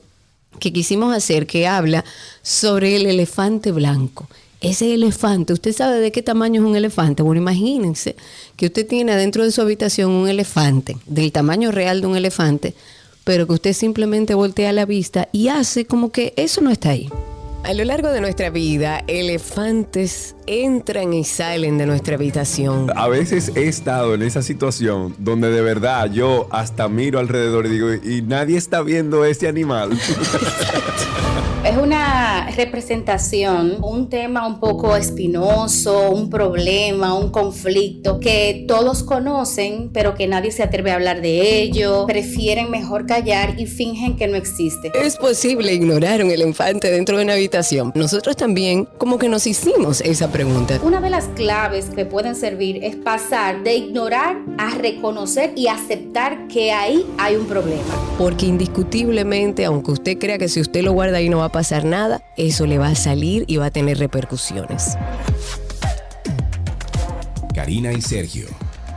que 0.59 0.73
quisimos 0.73 1.15
hacer 1.15 1.47
que 1.47 1.67
habla 1.67 2.03
sobre 2.41 2.97
el 2.97 3.05
elefante 3.05 3.71
blanco. 3.71 4.27
Ese 4.59 4.93
elefante, 4.93 5.53
¿usted 5.53 5.71
sabe 5.71 6.01
de 6.01 6.11
qué 6.11 6.21
tamaño 6.21 6.61
es 6.61 6.67
un 6.67 6.75
elefante? 6.75 7.23
Bueno, 7.23 7.39
imagínense 7.39 8.17
que 8.57 8.65
usted 8.65 8.85
tiene 8.85 9.15
dentro 9.15 9.45
de 9.45 9.53
su 9.53 9.61
habitación 9.61 10.11
un 10.11 10.27
elefante, 10.27 10.97
del 11.05 11.31
tamaño 11.31 11.71
real 11.71 12.01
de 12.01 12.07
un 12.07 12.17
elefante, 12.17 12.75
pero 13.23 13.47
que 13.47 13.53
usted 13.53 13.71
simplemente 13.71 14.33
voltea 14.33 14.73
la 14.73 14.83
vista 14.83 15.29
y 15.31 15.47
hace 15.47 15.85
como 15.85 16.11
que 16.11 16.33
eso 16.35 16.59
no 16.59 16.71
está 16.71 16.89
ahí. 16.89 17.09
A 17.63 17.73
lo 17.73 17.83
largo 17.83 18.09
de 18.09 18.21
nuestra 18.21 18.49
vida, 18.49 19.03
elefantes 19.07 20.35
entran 20.47 21.13
y 21.13 21.23
salen 21.23 21.77
de 21.77 21.85
nuestra 21.85 22.15
habitación. 22.15 22.91
A 22.95 23.07
veces 23.07 23.51
he 23.55 23.67
estado 23.67 24.15
en 24.15 24.23
esa 24.23 24.41
situación 24.41 25.13
donde 25.19 25.51
de 25.51 25.61
verdad 25.61 26.09
yo 26.11 26.47
hasta 26.51 26.87
miro 26.87 27.19
alrededor 27.19 27.65
y 27.67 27.69
digo, 27.69 27.93
y 27.93 28.21
nadie 28.21 28.57
está 28.57 28.81
viendo 28.81 29.25
ese 29.25 29.47
animal. 29.47 29.91
Es 31.65 31.75
una 31.75 32.49
representación, 32.55 33.83
un 33.83 34.09
tema 34.09 34.47
un 34.47 34.61
poco 34.61 34.95
espinoso, 34.95 36.09
un 36.09 36.29
problema, 36.29 37.13
un 37.13 37.31
conflicto 37.31 38.21
que 38.21 38.63
todos 38.65 39.03
conocen, 39.03 39.91
pero 39.93 40.15
que 40.15 40.25
nadie 40.25 40.51
se 40.51 40.63
atreve 40.63 40.91
a 40.91 40.95
hablar 40.95 41.21
de 41.21 41.61
ello. 41.61 42.05
Prefieren 42.07 42.71
mejor 42.71 43.05
callar 43.05 43.59
y 43.59 43.65
fingen 43.65 44.15
que 44.15 44.27
no 44.29 44.37
existe. 44.37 44.89
Es 44.95 45.17
posible 45.17 45.73
ignorar 45.73 46.23
un 46.23 46.31
elefante 46.31 46.89
dentro 46.89 47.17
de 47.17 47.25
una 47.25 47.33
habitación. 47.33 47.48
Nosotros 47.95 48.35
también 48.35 48.85
como 48.97 49.17
que 49.17 49.27
nos 49.27 49.47
hicimos 49.47 50.01
esa 50.01 50.31
pregunta. 50.31 50.79
Una 50.83 51.01
de 51.01 51.09
las 51.09 51.25
claves 51.29 51.85
que 51.95 52.05
pueden 52.05 52.35
servir 52.35 52.83
es 52.83 52.95
pasar 52.95 53.63
de 53.63 53.75
ignorar 53.75 54.37
a 54.57 54.75
reconocer 54.75 55.53
y 55.55 55.67
aceptar 55.67 56.47
que 56.47 56.71
ahí 56.71 57.05
hay 57.17 57.35
un 57.35 57.47
problema. 57.47 57.83
Porque 58.17 58.45
indiscutiblemente, 58.45 59.65
aunque 59.65 59.91
usted 59.91 60.17
crea 60.17 60.37
que 60.37 60.47
si 60.47 60.61
usted 60.61 60.83
lo 60.83 60.93
guarda 60.93 61.17
ahí 61.17 61.29
no 61.29 61.39
va 61.39 61.45
a 61.45 61.51
pasar 61.51 61.85
nada, 61.85 62.21
eso 62.37 62.65
le 62.65 62.77
va 62.77 62.89
a 62.89 62.95
salir 62.95 63.45
y 63.47 63.57
va 63.57 63.67
a 63.67 63.71
tener 63.71 63.97
repercusiones. 63.97 64.95
Karina 67.55 67.91
y 67.91 68.01
Sergio, 68.01 68.45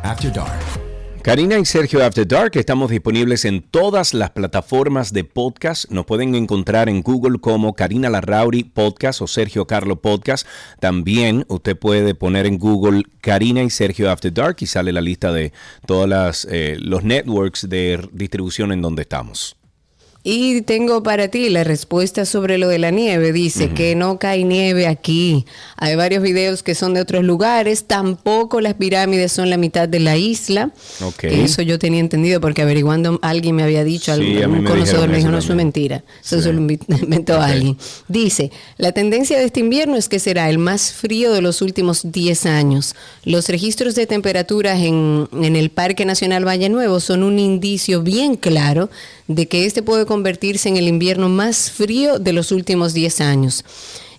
After 0.03 0.33
Dark. 0.33 0.92
Karina 1.23 1.57
y 1.57 1.65
Sergio 1.65 2.05
After 2.05 2.27
Dark 2.27 2.57
estamos 2.57 2.91
disponibles 2.91 3.45
en 3.45 3.63
todas 3.63 4.13
las 4.13 4.31
plataformas 4.31 5.13
de 5.13 5.23
podcast. 5.23 5.89
Nos 5.89 6.05
pueden 6.05 6.35
encontrar 6.35 6.89
en 6.89 7.01
Google 7.01 7.39
como 7.39 7.75
Karina 7.75 8.11
Larrauri 8.11 8.65
Podcast 8.65 9.23
o 9.23 9.29
Sergio 9.29 9.69
Carlo 9.69 10.01
Podcast. 10.01 10.49
También 10.81 11.45
usted 11.47 11.79
puede 11.79 12.17
poner 12.17 12.47
en 12.47 12.59
Google 12.59 13.05
Karina 13.21 13.63
y 13.63 13.71
Sergio 13.71 14.11
After 14.11 14.35
Dark 14.35 14.57
y 14.59 14.67
sale 14.67 14.91
la 14.93 15.01
lista 15.01 15.33
de 15.33 15.53
todos 15.87 16.45
eh, 16.51 16.77
los 16.81 17.05
networks 17.05 17.69
de 17.69 18.05
distribución 18.13 18.73
en 18.73 18.83
donde 18.83 19.03
estamos. 19.03 19.62
Y 20.25 20.63
tengo 20.63 21.03
para 21.03 21.27
ti 21.27 21.49
la 21.49 21.65
respuesta 21.65 22.25
sobre 22.25 22.57
lo 22.57 22.69
de 22.69 22.79
la 22.79 22.93
nieve. 22.93 23.33
Dice 23.33 23.71
que 23.71 23.97
no 23.97 24.21
cae 24.21 24.45
nieve 24.45 24.87
aquí. 24.87 25.47
Hay 25.77 25.97
varios 25.97 26.23
videos 26.23 26.63
que 26.63 26.77
son 26.77 26.95
de 26.95 27.01
otros 27.01 27.25
lugares. 27.25 27.85
Tampoco 27.87 28.61
las 28.61 28.75
pirámides 28.75 29.33
son 29.33 29.51
la 29.51 29.57
mitad 29.57 29.89
de 29.89 29.99
la 29.99 30.17
isla. 30.17 30.71
Eso 31.23 31.63
yo 31.63 31.77
tenía 31.81 31.99
entendido 31.99 32.41
porque 32.41 32.63
averiguando 32.63 33.19
alguien 33.21 33.57
me 33.57 33.65
había 33.65 33.83
dicho, 33.83 34.15
Sí, 34.15 34.41
algún 34.41 34.63
me 34.63 34.71
conocedor 34.71 35.09
me 35.09 35.17
dijo, 35.17 35.29
no, 35.31 35.39
eso 35.39 35.47
es 35.47 35.49
también". 35.49 35.67
mentira. 35.67 36.05
Eso 36.25 36.37
Sí. 36.37 36.43
se 36.45 36.53
lo 36.53 36.61
inventó 37.03 37.41
alguien. 37.41 37.77
Dice, 38.07 38.53
la 38.79 38.93
tendencia 38.93 39.39
de 39.41 39.45
este 39.47 39.59
invierno 39.59 39.97
es 39.97 40.09
que 40.09 40.21
será 40.21 40.49
el 40.51 40.59
más 40.59 40.93
frío 40.93 41.33
de 41.33 41.43
los 41.43 41.63
últimos 41.63 42.13
10 42.13 42.47
años. 42.47 42.95
Los 43.25 43.49
registros 43.49 43.97
de 43.97 44.07
temperaturas 44.07 44.81
en, 44.83 45.29
en 45.33 45.57
el 45.57 45.71
Parque 45.71 46.05
Nacional 46.05 46.47
Valle 46.47 46.69
Nuevo 46.69 47.01
son 47.01 47.25
un 47.25 47.41
indicio 47.41 48.03
bien 48.03 48.37
claro 48.37 48.89
de 49.35 49.49
que 49.49 49.67
este 49.67 49.83
puede 49.83 50.07
convertirse 50.07 50.69
en 50.69 50.77
el 50.77 50.89
invierno 50.89 51.29
más 51.29 51.71
frío 51.71 52.19
de 52.19 52.33
los 52.33 52.53
últimos 52.53 52.95
10 52.95 53.21
años. 53.21 53.65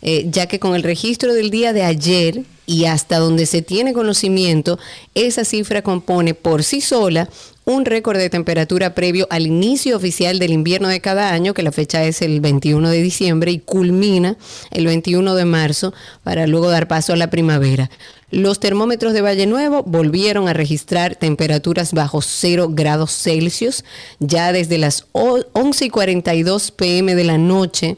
Eh, 0.01 0.27
ya 0.29 0.47
que 0.47 0.59
con 0.59 0.75
el 0.75 0.83
registro 0.83 1.33
del 1.33 1.49
día 1.49 1.71
de 1.71 1.83
ayer 1.83 2.43
y 2.65 2.85
hasta 2.85 3.19
donde 3.19 3.45
se 3.45 3.61
tiene 3.61 3.93
conocimiento, 3.93 4.77
esa 5.15 5.45
cifra 5.45 5.81
compone 5.81 6.33
por 6.33 6.63
sí 6.63 6.81
sola 6.81 7.29
un 7.65 7.85
récord 7.85 8.17
de 8.17 8.29
temperatura 8.29 8.93
previo 8.93 9.27
al 9.29 9.45
inicio 9.47 9.95
oficial 9.95 10.37
del 10.39 10.51
invierno 10.51 10.87
de 10.89 10.99
cada 10.99 11.31
año, 11.31 11.53
que 11.53 11.63
la 11.63 11.71
fecha 11.71 12.03
es 12.03 12.21
el 12.21 12.41
21 12.41 12.89
de 12.89 13.01
diciembre 13.01 13.51
y 13.51 13.59
culmina 13.59 14.35
el 14.71 14.85
21 14.85 15.35
de 15.35 15.45
marzo 15.45 15.93
para 16.23 16.45
luego 16.47 16.69
dar 16.69 16.87
paso 16.87 17.13
a 17.13 17.15
la 17.17 17.29
primavera. 17.29 17.89
Los 18.31 18.59
termómetros 18.59 19.13
de 19.13 19.21
Valle 19.21 19.45
Nuevo 19.45 19.83
volvieron 19.83 20.47
a 20.47 20.53
registrar 20.53 21.15
temperaturas 21.15 21.93
bajo 21.93 22.21
0 22.21 22.69
grados 22.71 23.11
Celsius 23.11 23.85
ya 24.19 24.51
desde 24.51 24.77
las 24.79 25.05
o- 25.11 25.39
11 25.53 25.85
y 25.85 25.89
42 25.89 26.71
pm 26.71 27.15
de 27.15 27.23
la 27.23 27.37
noche 27.37 27.97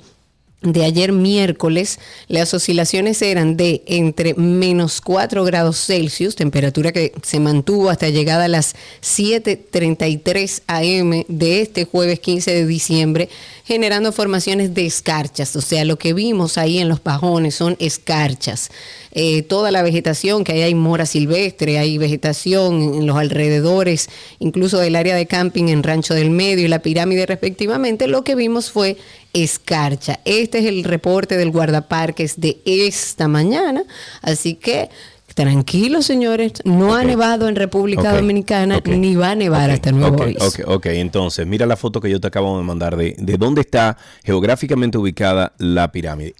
de 0.65 0.83
ayer 0.83 1.11
miércoles, 1.11 1.99
las 2.27 2.53
oscilaciones 2.53 3.21
eran 3.21 3.55
de 3.57 3.83
entre 3.85 4.33
menos 4.33 5.01
4 5.01 5.43
grados 5.43 5.85
Celsius, 5.85 6.35
temperatura 6.35 6.91
que 6.91 7.13
se 7.21 7.39
mantuvo 7.39 7.89
hasta 7.89 8.09
llegada 8.09 8.45
a 8.45 8.49
las 8.49 8.75
7.33 9.01 10.61
am 10.67 11.23
de 11.27 11.61
este 11.61 11.85
jueves 11.85 12.19
15 12.19 12.51
de 12.51 12.65
diciembre, 12.65 13.29
generando 13.63 14.11
formaciones 14.11 14.73
de 14.73 14.85
escarchas. 14.85 15.55
O 15.55 15.61
sea, 15.61 15.85
lo 15.85 15.97
que 15.97 16.13
vimos 16.13 16.57
ahí 16.57 16.79
en 16.79 16.89
los 16.89 16.99
pajones 16.99 17.55
son 17.55 17.75
escarchas. 17.79 18.71
Eh, 19.17 19.43
toda 19.43 19.71
la 19.71 19.81
vegetación 19.81 20.43
que 20.43 20.51
hay, 20.51 20.61
hay 20.63 20.75
mora 20.75 21.05
silvestre, 21.05 21.79
hay 21.79 21.97
vegetación 21.97 22.81
en 22.95 23.07
los 23.07 23.15
alrededores, 23.15 24.09
incluso 24.39 24.77
del 24.77 24.97
área 24.97 25.15
de 25.15 25.25
camping 25.25 25.69
en 25.69 25.83
Rancho 25.83 26.13
del 26.13 26.31
Medio 26.31 26.65
y 26.65 26.67
la 26.67 26.79
pirámide 26.79 27.25
respectivamente, 27.25 28.09
lo 28.09 28.25
que 28.25 28.35
vimos 28.35 28.71
fue 28.71 28.97
escarcha. 29.31 30.19
Este 30.25 30.59
es 30.59 30.65
el 30.65 30.83
reporte 30.83 31.37
del 31.37 31.51
guardaparques 31.51 32.41
de 32.41 32.57
esta 32.65 33.29
mañana, 33.29 33.85
así 34.21 34.55
que 34.55 34.89
tranquilos 35.33 36.05
señores, 36.05 36.51
no 36.65 36.93
ha 36.93 37.05
nevado 37.05 37.47
en 37.47 37.55
República 37.55 38.13
Dominicana 38.13 38.81
ni 38.85 39.15
va 39.15 39.31
a 39.31 39.35
nevar 39.35 39.71
hasta 39.71 39.93
nuevo 39.93 40.15
ok, 40.15 40.21
aviso. 40.21 40.63
ok, 40.67 40.85
entonces, 40.87 41.47
mira 41.47 41.65
la 41.65 41.77
foto 41.77 42.01
que 42.01 42.09
yo 42.09 42.19
te 42.19 42.27
acabo 42.27 42.57
de 42.57 42.65
mandar 42.65 42.97
de, 42.97 43.15
de 43.17 43.37
dónde 43.37 43.61
está 43.61 43.97
geográficamente 44.25 44.97
ubicada 44.97 45.53
la 45.57 45.89
pirámide. 45.93 46.35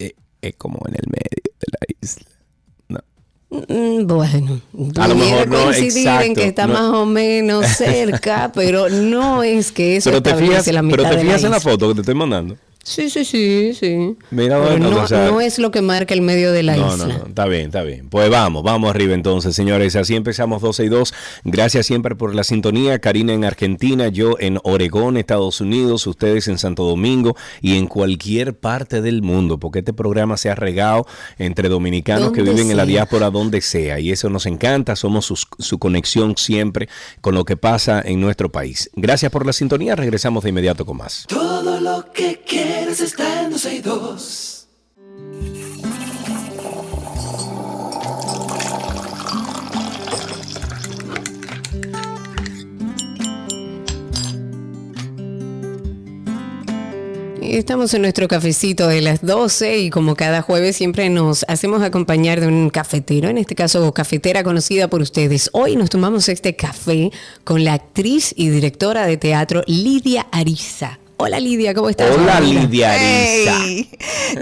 Eh, 0.00 0.14
Es 0.42 0.54
como 0.56 0.78
en 0.86 0.94
el 0.94 1.04
medio 1.10 1.54
de 1.58 1.66
la 1.72 1.78
isla. 2.00 2.26
No. 2.88 3.00
Mm, 3.50 4.06
Bueno, 4.06 4.60
A 4.98 5.08
lo 5.08 5.14
mejor 5.14 5.48
no, 5.48 5.64
coincidir 5.64 6.08
en 6.08 6.34
que 6.34 6.44
está 6.46 6.66
no. 6.66 6.74
más 6.74 6.84
o 6.94 7.06
menos 7.06 7.66
cerca, 7.66 8.52
pero 8.54 8.88
no 8.88 9.42
es 9.42 9.72
que 9.72 9.96
eso 9.96 10.10
Pero 10.10 10.22
te 10.22 10.34
fijas, 10.34 10.66
la 10.68 10.82
mitad 10.82 10.96
pero 10.98 11.10
te 11.10 11.18
fijas 11.20 11.44
en 11.44 11.50
la 11.50 11.60
foto 11.60 11.88
que 11.88 11.94
te 11.94 12.00
estoy 12.02 12.14
mandando. 12.14 12.56
Sí, 12.84 13.10
sí, 13.10 13.26
sí, 13.26 13.74
sí. 13.74 14.16
Mira, 14.30 14.58
no, 14.78 15.02
o 15.02 15.06
sea- 15.06 15.26
no 15.26 15.42
es 15.42 15.58
lo 15.58 15.70
que 15.70 15.82
marca 15.82 16.14
el 16.14 16.22
medio 16.22 16.52
de 16.52 16.62
la 16.62 16.74
no, 16.74 16.86
isla. 16.94 17.06
no, 17.06 17.18
no, 17.18 17.26
está 17.26 17.44
bien, 17.44 17.66
está 17.66 17.82
bien. 17.82 18.08
Pues 18.08 18.30
vamos, 18.30 18.62
vamos 18.62 18.88
arriba 18.88 19.12
entonces, 19.12 19.54
señores. 19.54 19.94
Así 19.94 20.16
empezamos 20.16 20.62
12 20.62 20.84
y 20.84 20.88
2. 20.88 21.12
Gracias 21.44 21.84
siempre 21.84 22.16
por 22.16 22.34
la 22.34 22.44
sintonía. 22.44 22.98
Karina 22.98 23.34
en 23.34 23.44
Argentina, 23.44 24.08
yo 24.08 24.36
en 24.40 24.58
Oregón, 24.62 25.18
Estados 25.18 25.60
Unidos, 25.60 26.06
ustedes 26.06 26.48
en 26.48 26.56
Santo 26.56 26.84
Domingo 26.84 27.36
y 27.60 27.76
en 27.76 27.88
cualquier 27.88 28.54
parte 28.58 29.02
del 29.02 29.20
mundo, 29.20 29.58
porque 29.58 29.80
este 29.80 29.92
programa 29.92 30.38
se 30.38 30.48
ha 30.48 30.54
regado 30.54 31.06
entre 31.38 31.68
dominicanos 31.68 32.32
que 32.32 32.40
viven 32.40 32.70
en 32.70 32.76
la 32.78 32.86
diáspora 32.86 33.28
donde 33.28 33.60
sea. 33.60 34.00
Y 34.00 34.12
eso 34.12 34.30
nos 34.30 34.46
encanta, 34.46 34.96
somos 34.96 35.26
sus- 35.26 35.46
su 35.58 35.78
conexión 35.78 36.38
siempre 36.38 36.88
con 37.20 37.34
lo 37.34 37.44
que 37.44 37.58
pasa 37.58 38.00
en 38.02 38.18
nuestro 38.22 38.50
país. 38.50 38.88
Gracias 38.94 39.30
por 39.30 39.44
la 39.44 39.52
sintonía, 39.52 39.94
regresamos 39.94 40.42
de 40.44 40.48
inmediato 40.50 40.86
con 40.86 40.96
más. 40.96 41.26
Todo 41.28 41.78
lo 41.80 42.10
que 42.14 42.40
quieres 42.68 43.00
está 43.00 43.44
en 43.44 43.50
12 43.50 43.74
y 43.74 43.80
2. 43.80 44.68
Y 57.40 57.56
Estamos 57.56 57.94
en 57.94 58.02
nuestro 58.02 58.28
cafecito 58.28 58.86
de 58.88 59.00
las 59.00 59.24
12 59.24 59.78
y 59.78 59.90
como 59.90 60.14
cada 60.14 60.42
jueves 60.42 60.76
siempre 60.76 61.08
nos 61.08 61.46
hacemos 61.48 61.82
acompañar 61.82 62.40
de 62.40 62.48
un 62.48 62.68
cafetero, 62.68 63.30
en 63.30 63.38
este 63.38 63.54
caso 63.54 63.94
cafetera 63.94 64.44
conocida 64.44 64.88
por 64.88 65.00
ustedes. 65.00 65.48
Hoy 65.54 65.76
nos 65.76 65.88
tomamos 65.88 66.28
este 66.28 66.54
café 66.54 67.10
con 67.44 67.64
la 67.64 67.72
actriz 67.72 68.34
y 68.36 68.50
directora 68.50 69.06
de 69.06 69.16
teatro 69.16 69.62
Lidia 69.66 70.26
Ariza. 70.30 70.98
Hola 71.20 71.40
Lidia, 71.40 71.74
¿cómo 71.74 71.90
estás? 71.90 72.16
Hola? 72.16 72.38
Lidia. 72.38 72.94
Hey, 72.96 73.90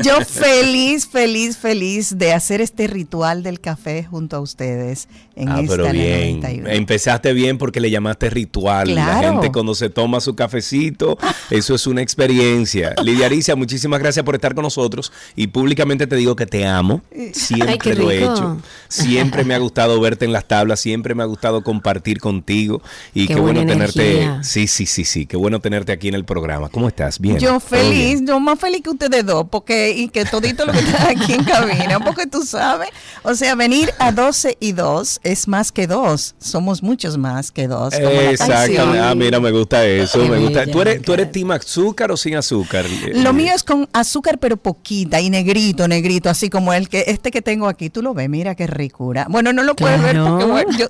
Yo 0.05 0.21
feliz, 0.21 1.07
feliz, 1.09 1.57
feliz 1.57 2.19
de 2.19 2.35
hacer 2.35 2.61
este 2.61 2.87
ritual 2.87 3.43
del 3.43 3.61
café 3.61 4.05
junto 4.05 4.37
a 4.37 4.41
ustedes 4.41 5.09
en 5.37 5.49
Ah, 5.49 5.61
esta 5.61 5.71
pero 5.73 5.85
la 5.85 5.93
bien. 5.93 6.41
91. 6.41 6.69
Empezaste 6.69 7.33
bien 7.33 7.57
porque 7.57 7.81
le 7.81 7.91
llamaste 7.91 8.29
ritual. 8.29 8.95
La 8.95 9.05
Claro. 9.21 9.33
gente 9.33 9.53
cuando 9.53 9.75
se 9.75 9.89
toma 9.89 10.21
su 10.21 10.35
cafecito, 10.37 11.17
eso 11.49 11.75
es 11.75 11.87
una 11.87 12.03
experiencia. 12.03 12.95
Lidia 13.03 13.25
Aricia, 13.27 13.57
muchísimas 13.57 13.99
gracias 13.99 14.23
por 14.27 14.35
estar 14.35 14.55
con 14.55 14.63
nosotros 14.65 15.13
y 15.35 15.47
públicamente 15.47 16.07
te 16.07 16.17
digo 16.17 16.37
que 16.37 16.45
te 16.47 16.67
amo. 16.67 17.01
Siempre 17.33 17.71
Ay, 17.73 17.79
qué 17.79 17.95
lo 17.95 18.11
he 18.11 18.19
hecho. 18.19 18.59
Siempre 18.89 19.45
me 19.45 19.55
ha 19.55 19.59
gustado 19.59 19.99
verte 19.99 20.27
en 20.27 20.33
las 20.33 20.45
tablas, 20.47 20.79
siempre 20.81 21.15
me 21.15 21.23
ha 21.23 21.27
gustado 21.27 21.63
compartir 21.63 22.21
contigo 22.21 22.83
y 23.15 23.27
Qué 23.29 23.35
qué, 23.35 23.41
bueno 23.41 23.61
tenerte. 23.65 24.11
energía. 24.21 24.43
Sí, 24.43 24.67
sí, 24.67 24.85
sí, 24.85 25.05
sí, 25.07 25.25
qué 25.25 25.39
bueno 25.39 25.61
tenerte 25.61 25.93
aquí 25.93 26.09
en 26.09 26.15
el 26.15 26.27
programa. 26.27 26.66
¿Cómo 26.71 26.89
estás? 26.89 27.19
Bien. 27.19 27.39
Yo 27.39 27.51
¿Todo 27.51 27.61
feliz, 27.61 28.15
bien? 28.15 28.27
yo 28.27 28.41
más 28.41 28.59
feliz 28.59 28.83
que 28.83 28.91
ustedes 28.91 29.25
dos, 29.25 29.47
porque 29.51 29.91
y 29.91 30.09
que 30.09 30.25
todito 30.25 30.65
lo 30.65 30.73
que 30.73 30.81
está 30.81 31.09
aquí 31.11 31.33
en 31.33 31.45
cabina, 31.45 32.01
porque 32.01 32.27
tú 32.27 32.43
sabes, 32.43 32.89
o 33.23 33.35
sea, 33.35 33.55
venir 33.55 33.93
a 33.99 34.13
12 34.13 34.57
y 34.61 34.73
2 34.73 35.21
es 35.23 35.49
más 35.49 35.73
que 35.73 35.87
dos, 35.87 36.35
somos 36.39 36.83
muchos 36.83 37.17
más 37.19 37.51
que 37.51 37.69
dos. 37.69 37.95
Exactamente. 37.95 38.99
Ah, 39.01 39.15
mira, 39.15 39.41
me 39.41 39.51
gusta 39.51 39.85
eso. 39.85 40.21
Qué 40.21 40.29
me 40.29 40.39
gusta. 40.39 40.61
bella, 40.61 40.73
¿Tú 40.73 40.81
eres, 40.81 41.03
¿Tú 41.03 41.13
eres 41.13 41.33
team 41.33 41.51
azúcar 41.51 42.11
o 42.11 42.17
sin 42.17 42.37
azúcar? 42.37 42.85
Lo 43.15 43.33
mío 43.33 43.53
es 43.55 43.63
con 43.63 43.89
azúcar 43.93 44.39
pero 44.39 44.57
poquita 44.57 45.21
y 45.21 45.31
negrito, 45.31 45.89
negrito, 45.89 46.29
así 46.29 46.51
como 46.51 46.73
el 46.73 46.89
que 46.89 47.05
este 47.07 47.31
que 47.31 47.43
tengo 47.43 47.69
aquí, 47.69 47.91
tú 47.91 48.03
lo 48.03 48.15
ves, 48.15 48.29
mira 48.29 48.55
qué 48.55 48.67
ricura. 48.67 49.27
Bueno, 49.29 49.53
no 49.53 49.63
lo 49.63 49.75
puedes 49.75 50.03
ver 50.03 50.21
porque 50.21 50.45
bueno, 50.45 50.79
yo, 50.79 50.87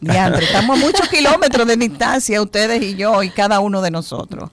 diantre, 0.00 0.44
estamos 0.44 0.78
a 0.78 0.80
muchos 0.80 1.08
kilómetros 1.08 1.66
de 1.66 1.76
distancia 1.76 2.40
ustedes 2.40 2.82
y 2.82 2.96
yo 2.96 3.22
y 3.22 3.30
cada 3.30 3.60
uno 3.60 3.82
de 3.82 3.90
nosotros. 3.90 4.50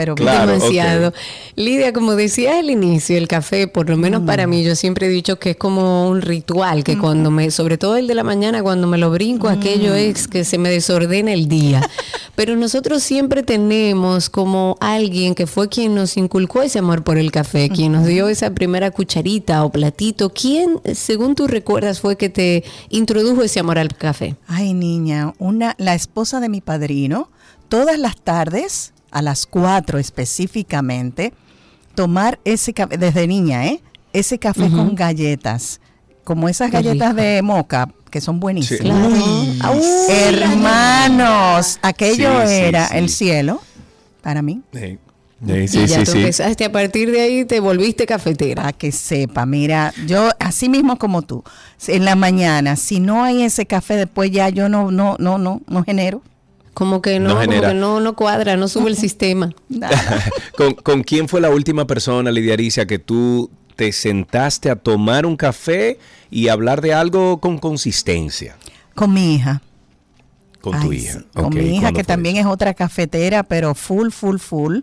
Pero. 0.00 0.14
Claro, 0.14 0.52
Demasiado. 0.52 1.12
Lidia, 1.56 1.92
como 1.92 2.16
decías 2.16 2.54
al 2.56 2.70
inicio, 2.70 3.18
el 3.18 3.28
café, 3.28 3.68
por 3.68 3.90
lo 3.90 3.98
menos 3.98 4.22
para 4.22 4.46
Mm. 4.46 4.50
mí, 4.50 4.64
yo 4.64 4.74
siempre 4.74 5.06
he 5.06 5.10
dicho 5.10 5.38
que 5.38 5.50
es 5.50 5.56
como 5.56 6.08
un 6.08 6.22
ritual, 6.22 6.84
que 6.84 6.96
cuando 6.96 7.30
me, 7.30 7.50
sobre 7.50 7.76
todo 7.76 7.96
el 7.96 8.06
de 8.06 8.14
la 8.14 8.24
mañana, 8.24 8.62
cuando 8.62 8.86
me 8.86 8.96
lo 8.96 9.10
brinco, 9.10 9.48
aquello 9.50 9.92
Mm. 9.92 9.96
es 9.96 10.26
que 10.26 10.44
se 10.44 10.56
me 10.56 10.70
desordena 10.70 11.34
el 11.34 11.48
día. 11.48 11.82
Pero 12.34 12.56
nosotros 12.56 13.02
siempre 13.02 13.42
tenemos 13.42 14.30
como 14.30 14.78
alguien 14.80 15.34
que 15.34 15.46
fue 15.46 15.68
quien 15.68 15.94
nos 15.94 16.16
inculcó 16.16 16.62
ese 16.62 16.78
amor 16.78 17.04
por 17.04 17.18
el 17.18 17.30
café, 17.30 17.68
quien 17.68 17.92
nos 17.92 18.06
dio 18.06 18.28
esa 18.30 18.54
primera 18.54 18.90
cucharita 18.90 19.62
o 19.64 19.70
platito. 19.70 20.30
¿Quién, 20.30 20.80
según 20.94 21.34
tú 21.34 21.46
recuerdas, 21.46 22.00
fue 22.00 22.16
que 22.16 22.30
te 22.30 22.64
introdujo 22.88 23.42
ese 23.42 23.60
amor 23.60 23.78
al 23.78 23.94
café? 23.94 24.36
Ay, 24.46 24.72
niña, 24.72 25.34
una, 25.38 25.74
la 25.76 25.94
esposa 25.94 26.40
de 26.40 26.48
mi 26.48 26.62
padrino, 26.62 27.28
todas 27.68 27.98
las 27.98 28.16
tardes, 28.16 28.92
a 29.10 29.22
las 29.22 29.46
4 29.46 29.98
específicamente, 29.98 31.32
tomar 31.94 32.38
ese 32.44 32.72
café, 32.72 32.96
desde 32.96 33.26
niña, 33.26 33.66
¿eh? 33.66 33.80
Ese 34.12 34.38
café 34.38 34.68
con 34.70 34.94
galletas, 34.94 35.80
como 36.24 36.48
esas 36.48 36.70
Qué 36.70 36.78
galletas 36.78 37.10
rico. 37.10 37.22
de 37.22 37.42
moca, 37.42 37.88
que 38.10 38.20
son. 38.20 38.40
Claro. 38.40 39.08
Ah, 39.60 39.70
uy, 39.72 39.84
Hermanos, 40.08 41.78
aquello 41.82 42.46
Sí, 42.46 42.54
era 42.54 42.88
sí. 42.88 42.96
el 42.96 43.08
cielo 43.08 43.60
para 44.22 44.42
mí. 44.42 44.62
Sí, 44.72 44.98
y 45.46 45.68
sí, 45.68 45.86
ya 45.86 46.00
sí. 46.00 46.04
tú 46.04 46.10
sí. 46.12 46.18
empezaste, 46.18 46.64
a 46.64 46.72
partir 46.72 47.10
de 47.10 47.20
ahí 47.20 47.44
te 47.44 47.60
volviste 47.60 48.04
cafetera. 48.06 48.62
Para 48.62 48.72
que 48.72 48.92
sepa, 48.92 49.46
mira, 49.46 49.94
yo 50.06 50.28
así 50.38 50.68
mismo 50.68 50.98
como 50.98 51.22
tú, 51.22 51.42
en 51.86 52.04
la 52.04 52.14
mañana, 52.16 52.76
si 52.76 53.00
no 53.00 53.24
hay 53.24 53.42
ese 53.42 53.64
café 53.66 53.96
después 53.96 54.30
ya 54.30 54.48
yo 54.48 54.68
no 54.68 54.90
no 54.90 55.16
no 55.18 55.38
no 55.38 55.62
no 55.66 55.84
genero 55.84 56.22
Como 56.80 57.02
que 57.02 57.20
no, 57.20 57.28
No 57.28 57.40
como 57.44 57.60
que 57.60 57.74
no, 57.74 58.00
no 58.00 58.16
cuadra, 58.16 58.56
no 58.56 58.66
sube 58.66 58.88
el 58.88 58.96
sistema. 59.06 59.52
¿Con, 60.56 60.72
con 60.72 61.02
quién 61.02 61.28
fue 61.28 61.42
la 61.42 61.50
última 61.50 61.86
persona, 61.86 62.30
Lidia 62.30 62.54
Aricia, 62.54 62.86
que 62.86 62.98
tú 62.98 63.50
te 63.76 63.92
sentaste 63.92 64.70
a 64.70 64.76
tomar 64.76 65.26
un 65.26 65.36
café 65.36 65.98
y 66.30 66.48
hablar 66.48 66.80
de 66.80 66.94
algo 66.94 67.38
con 67.38 67.58
consistencia? 67.58 68.56
con 68.94 69.12
mi 69.12 69.34
hija. 69.34 69.60
Con 70.62 70.80
tu 70.80 70.90
hija. 70.94 71.18
sí, 71.18 71.26
Con 71.34 71.54
mi 71.54 71.60
hija, 71.76 71.80
¿cuándo 71.82 71.98
que 71.98 72.04
también 72.04 72.36
eso? 72.38 72.48
es 72.48 72.52
otra 72.54 72.72
cafetera, 72.72 73.42
pero 73.42 73.74
full, 73.74 74.08
full, 74.08 74.38
full. 74.38 74.78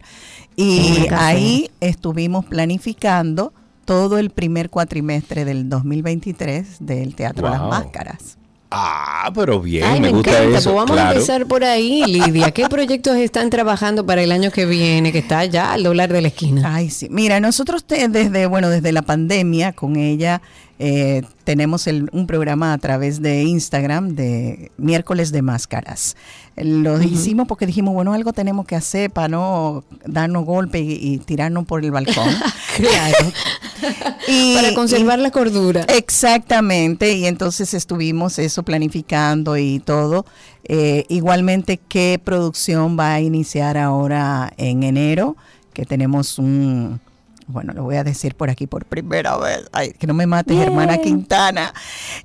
Y 0.55 1.07
ahí 1.12 1.71
estuvimos 1.81 2.45
planificando 2.45 3.53
todo 3.86 4.19
el 4.19 4.29
primer 4.29 4.69
cuatrimestre 4.69 5.45
del 5.45 5.67
2023 5.67 6.77
del 6.79 7.15
Teatro 7.15 7.49
Las 7.49 7.62
Wow. 7.62 7.69
Máscaras. 7.69 8.37
Ah, 8.69 9.32
pero 9.34 9.62
bien, 9.62 9.86
Ay, 9.86 10.01
me, 10.01 10.08
me, 10.08 10.13
gusta 10.13 10.32
encanta. 10.32 10.58
eso. 10.58 10.73
Pues 10.73 10.86
vamos 10.86 10.97
a 10.97 11.12
empezar 11.12 11.45
por 11.45 11.63
ahí, 11.63 12.03
Lidia. 12.06 12.51
¿Qué 12.51 12.67
proyectos 12.69 13.15
están 13.15 13.49
trabajando 13.49 14.06
para 14.06 14.21
el 14.21 14.32
año 14.32 14.51
que 14.51 14.65
viene, 14.65 15.13
que 15.13 15.19
está 15.19 15.45
ya 15.45 15.71
al 15.71 15.84
doblar 15.84 16.12
de 16.12 16.21
la 16.21 16.27
esquina? 16.27 16.75
Ay, 16.75 16.89
sí. 16.89 17.08
Mira, 17.10 17.39
nosotros 17.39 17.86
te- 17.86 18.08
desde, 18.10 18.45
bueno, 18.45 18.69
desde 18.69 18.91
la 18.91 19.03
pandemia 19.03 19.71
con 19.71 19.95
ella 19.95 20.41
eh, 20.80 21.24
tenemos 21.44 21.88
el- 21.88 22.10
un 22.13 22.28
programa 22.28 22.74
a 22.74 22.78
través 22.78 23.22
de 23.22 23.44
Instagram 23.44 24.10
de 24.16 24.72
miércoles 24.78 25.32
de 25.32 25.42
máscaras. 25.42 26.16
Lo 26.56 27.02
hicimos 27.02 27.48
porque 27.48 27.66
dijimos, 27.68 27.94
bueno, 27.94 28.13
algo 28.13 28.34
tenemos 28.34 28.66
que 28.66 28.76
hacer 28.76 29.12
para 29.12 29.28
no 29.28 29.84
darnos 30.06 30.44
golpe 30.46 30.80
y, 30.80 30.94
y 30.94 31.18
tirarnos 31.20 31.66
por 31.66 31.84
el 31.84 31.92
balcón. 31.92 32.30
Claro. 32.78 33.32
Y- 34.28 34.54
para 34.56 34.74
conservar 34.76 35.18
y- 35.20 35.24
la 35.24 35.32
cordura. 35.32 35.82
Exactamente, 35.90 37.13
y 37.13 37.26
entonces 37.26 37.74
estuvimos 37.74 38.38
eso 38.40 38.63
planificando 38.63 39.58
y 39.58 39.80
todo. 39.80 40.26
Eh, 40.63 41.06
igualmente, 41.10 41.80
¿qué 41.88 42.20
producción 42.24 42.98
va 43.00 43.13
a 43.13 43.22
iniciar 43.22 43.78
ahora 43.78 44.52
en 44.58 44.84
enero? 44.84 45.38
Que 45.74 45.86
tenemos 45.86 46.38
un, 46.40 47.00
bueno, 47.47 47.73
lo 47.73 47.83
voy 47.83 47.95
a 47.95 48.03
decir 48.03 48.36
por 48.36 48.49
aquí 48.49 48.67
por 48.67 48.86
primera 48.86 49.38
vez, 49.38 49.65
Ay, 49.71 49.93
que 49.97 50.05
no 50.05 50.13
me 50.13 50.27
mates, 50.27 50.57
hermana 50.57 50.97
Quintana. 50.97 51.73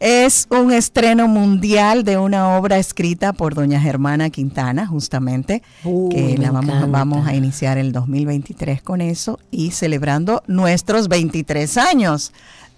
Es 0.00 0.48
un 0.50 0.72
estreno 0.72 1.28
mundial 1.28 2.02
de 2.02 2.18
una 2.18 2.56
obra 2.56 2.78
escrita 2.78 3.32
por 3.32 3.54
doña 3.54 3.80
Germana 3.80 4.30
Quintana, 4.30 4.86
justamente, 4.86 5.62
Uy, 5.84 6.08
que 6.10 6.38
la 6.38 6.50
vamos, 6.50 6.90
vamos 6.90 7.26
a 7.26 7.34
iniciar 7.34 7.78
el 7.78 7.92
2023 7.92 8.82
con 8.82 9.00
eso 9.00 9.38
y 9.50 9.70
celebrando 9.70 10.42
nuestros 10.48 11.08
23 11.08 11.76
años 11.78 12.32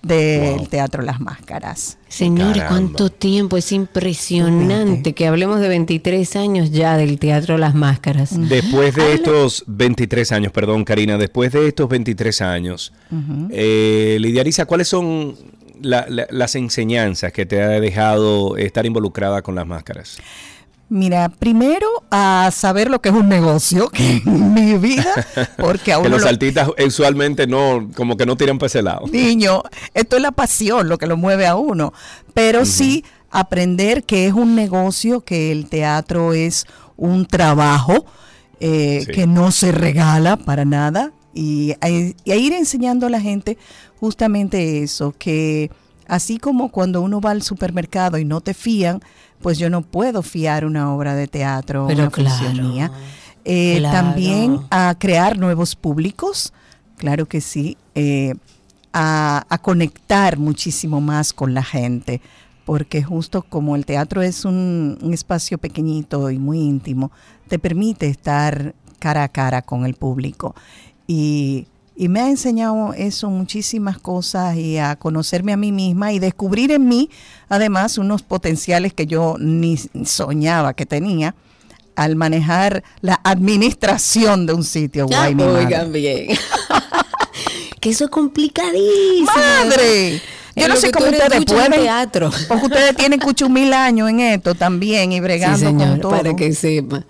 del 0.04 0.56
Wow. 0.58 0.66
Teatro 0.66 1.02
Las 1.02 1.20
Máscaras. 1.20 1.98
Señores, 2.08 2.62
Caramba. 2.62 2.68
cuánto 2.68 3.10
tiempo. 3.10 3.56
Es 3.56 3.72
impresionante 3.72 5.12
que 5.14 5.26
hablemos 5.26 5.60
de 5.60 5.68
23 5.68 6.36
años 6.36 6.70
ya 6.70 6.96
del 6.96 7.18
Teatro 7.18 7.58
Las 7.58 7.74
Máscaras. 7.74 8.30
Después 8.48 8.94
de 8.94 9.14
estos 9.14 9.64
23 9.66 10.30
años, 10.32 10.52
perdón 10.52 10.84
Karina, 10.84 11.18
después 11.18 11.52
de 11.52 11.66
estos 11.68 11.88
23 11.88 12.40
años, 12.42 12.92
eh, 13.50 14.16
Lidia 14.20 14.42
Ariza, 14.42 14.66
¿cuáles 14.66 14.88
son 14.88 15.34
la- 15.80 16.06
la- 16.08 16.26
las 16.30 16.54
enseñanzas 16.54 17.32
que 17.32 17.46
te 17.46 17.60
ha 17.62 17.68
dejado 17.80 18.56
estar 18.56 18.86
involucrada 18.86 19.42
con 19.42 19.54
las 19.54 19.66
máscaras? 19.66 20.18
Mira, 20.94 21.28
primero 21.28 21.88
a 22.12 22.50
saber 22.52 22.88
lo 22.88 23.00
que 23.02 23.08
es 23.08 23.14
un 23.16 23.28
negocio 23.28 23.88
que 23.92 24.22
en 24.24 24.54
mi 24.54 24.78
vida, 24.78 25.12
porque 25.58 25.92
a 25.92 26.00
Que 26.00 26.08
los 26.08 26.22
lo- 26.22 26.28
artistas 26.28 26.68
usualmente 26.86 27.48
no, 27.48 27.90
como 27.96 28.16
que 28.16 28.24
no 28.26 28.36
tiran 28.36 28.58
para 28.58 28.68
ese 28.68 28.80
lado. 28.82 29.06
niño, 29.10 29.62
esto 29.92 30.14
es 30.16 30.22
la 30.22 30.30
pasión 30.30 30.88
lo 30.88 30.96
que 30.98 31.08
lo 31.08 31.16
mueve 31.16 31.46
a 31.46 31.56
uno, 31.56 31.92
pero 32.32 32.64
sí 32.64 33.04
aprender 33.32 34.04
que 34.04 34.28
es 34.28 34.34
un 34.34 34.54
negocio, 34.54 35.22
que 35.22 35.50
el 35.50 35.68
teatro 35.68 36.32
es 36.32 36.64
un 36.96 37.26
trabajo 37.26 38.04
eh, 38.60 39.02
Sí. 39.04 39.10
que 39.12 39.26
no 39.26 39.50
se 39.50 39.72
regala 39.72 40.36
para 40.36 40.64
nada 40.64 41.10
y, 41.34 41.72
a- 41.80 41.88
y 41.90 42.14
a 42.30 42.36
ir 42.36 42.52
enseñando 42.52 43.08
a 43.08 43.10
la 43.10 43.20
gente 43.20 43.58
justamente 43.98 44.82
eso, 44.84 45.12
que 45.18 45.72
así 46.06 46.38
como 46.38 46.70
cuando 46.70 47.00
uno 47.00 47.20
va 47.20 47.32
al 47.32 47.42
supermercado 47.42 48.16
y 48.18 48.24
no 48.24 48.40
te 48.40 48.54
fían, 48.54 49.02
pues 49.44 49.58
yo 49.58 49.68
no 49.68 49.82
puedo 49.82 50.22
fiar 50.22 50.64
una 50.64 50.94
obra 50.94 51.14
de 51.14 51.28
teatro, 51.28 51.84
Pero 51.86 52.04
una 52.04 52.10
claro, 52.10 52.62
mía. 52.62 52.90
Eh, 53.44 53.76
claro. 53.76 53.94
También 53.94 54.60
a 54.70 54.96
crear 54.98 55.36
nuevos 55.36 55.76
públicos, 55.76 56.54
claro 56.96 57.26
que 57.26 57.42
sí, 57.42 57.76
eh, 57.94 58.36
a, 58.94 59.44
a 59.46 59.58
conectar 59.58 60.38
muchísimo 60.38 61.02
más 61.02 61.34
con 61.34 61.52
la 61.52 61.62
gente, 61.62 62.22
porque 62.64 63.02
justo 63.02 63.42
como 63.42 63.76
el 63.76 63.84
teatro 63.84 64.22
es 64.22 64.46
un, 64.46 64.96
un 65.02 65.12
espacio 65.12 65.58
pequeñito 65.58 66.30
y 66.30 66.38
muy 66.38 66.60
íntimo, 66.60 67.12
te 67.46 67.58
permite 67.58 68.08
estar 68.08 68.74
cara 68.98 69.24
a 69.24 69.28
cara 69.28 69.60
con 69.60 69.84
el 69.84 69.92
público. 69.92 70.54
Y, 71.06 71.66
y 71.96 72.08
me 72.08 72.20
ha 72.20 72.28
enseñado 72.28 72.92
eso 72.94 73.30
muchísimas 73.30 73.98
cosas 73.98 74.56
y 74.56 74.78
a 74.78 74.96
conocerme 74.96 75.52
a 75.52 75.56
mí 75.56 75.70
misma 75.72 76.12
y 76.12 76.18
descubrir 76.18 76.72
en 76.72 76.88
mí, 76.88 77.08
además, 77.48 77.98
unos 77.98 78.22
potenciales 78.22 78.92
que 78.92 79.06
yo 79.06 79.36
ni 79.38 79.76
soñaba 80.04 80.74
que 80.74 80.86
tenía 80.86 81.34
al 81.96 82.16
manejar 82.16 82.82
la 83.00 83.20
administración 83.22 84.46
de 84.46 84.52
un 84.54 84.64
sitio. 84.64 85.06
Guay, 85.06 85.34
oigan 85.40 85.92
bien. 85.92 86.36
que 87.80 87.90
eso 87.90 88.04
es 88.04 88.10
complicadísimo. 88.10 89.30
¡Madre! 89.34 90.20
Yo 90.56 90.68
no 90.68 90.76
sé 90.76 90.90
cómo 90.92 91.06
ustedes 91.06 91.44
pueden. 91.44 91.72
teatro. 91.72 92.30
Porque 92.48 92.66
ustedes 92.66 92.96
tienen 92.96 93.18
cucho 93.18 93.48
mil 93.48 93.72
años 93.72 94.08
en 94.08 94.20
esto 94.20 94.54
también 94.54 95.10
y 95.12 95.20
bregando 95.20 95.58
Sí, 95.58 95.64
con 95.64 95.78
señor, 95.80 95.98
todo. 96.00 96.10
para 96.12 96.34
que 96.34 96.52
sepa. 96.52 97.04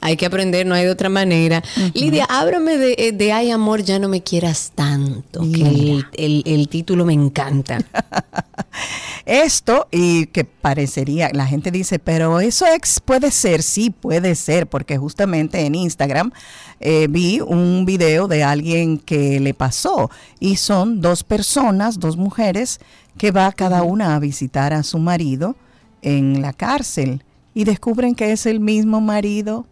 Hay 0.00 0.16
que 0.16 0.26
aprender, 0.26 0.66
no 0.66 0.74
hay 0.74 0.84
de 0.84 0.90
otra 0.90 1.08
manera. 1.10 1.62
Lidia, 1.94 2.24
ábrame 2.28 2.76
de, 2.78 2.94
eh, 2.98 3.12
de 3.12 3.32
Ay 3.32 3.50
Amor, 3.50 3.82
ya 3.82 3.98
no 3.98 4.08
me 4.08 4.22
quieras 4.22 4.72
tanto, 4.74 5.40
que 5.52 5.62
el, 5.62 6.06
el- 6.16 6.42
el 6.46 6.68
título 6.68 7.04
me 7.04 7.12
encanta. 7.12 7.78
Esto, 9.26 9.86
y 9.90 10.26
que 10.26 10.44
parecería, 10.44 11.30
la 11.32 11.46
gente 11.46 11.70
dice, 11.70 11.98
pero 11.98 12.40
eso 12.40 12.64
ex 12.66 13.00
puede 13.00 13.30
ser, 13.30 13.62
sí 13.62 13.90
puede 13.90 14.34
ser, 14.34 14.66
porque 14.66 14.96
justamente 14.98 15.60
en 15.66 15.74
Instagram 15.74 16.32
eh, 16.80 17.06
vi 17.08 17.40
un 17.40 17.84
video 17.84 18.26
de 18.28 18.42
alguien 18.42 18.98
que 18.98 19.38
le 19.40 19.54
pasó 19.54 20.10
y 20.40 20.56
son 20.56 21.00
dos 21.00 21.22
personas, 21.22 22.00
dos 22.00 22.16
mujeres, 22.16 22.80
que 23.18 23.30
va 23.30 23.52
cada 23.52 23.82
una 23.82 24.14
a 24.16 24.18
visitar 24.18 24.72
a 24.72 24.82
su 24.82 24.98
marido 24.98 25.56
en 26.02 26.40
la 26.40 26.52
cárcel 26.52 27.22
y 27.54 27.64
descubren 27.64 28.14
que 28.14 28.32
es 28.32 28.46
el 28.46 28.60
mismo 28.60 29.00
marido. 29.00 29.66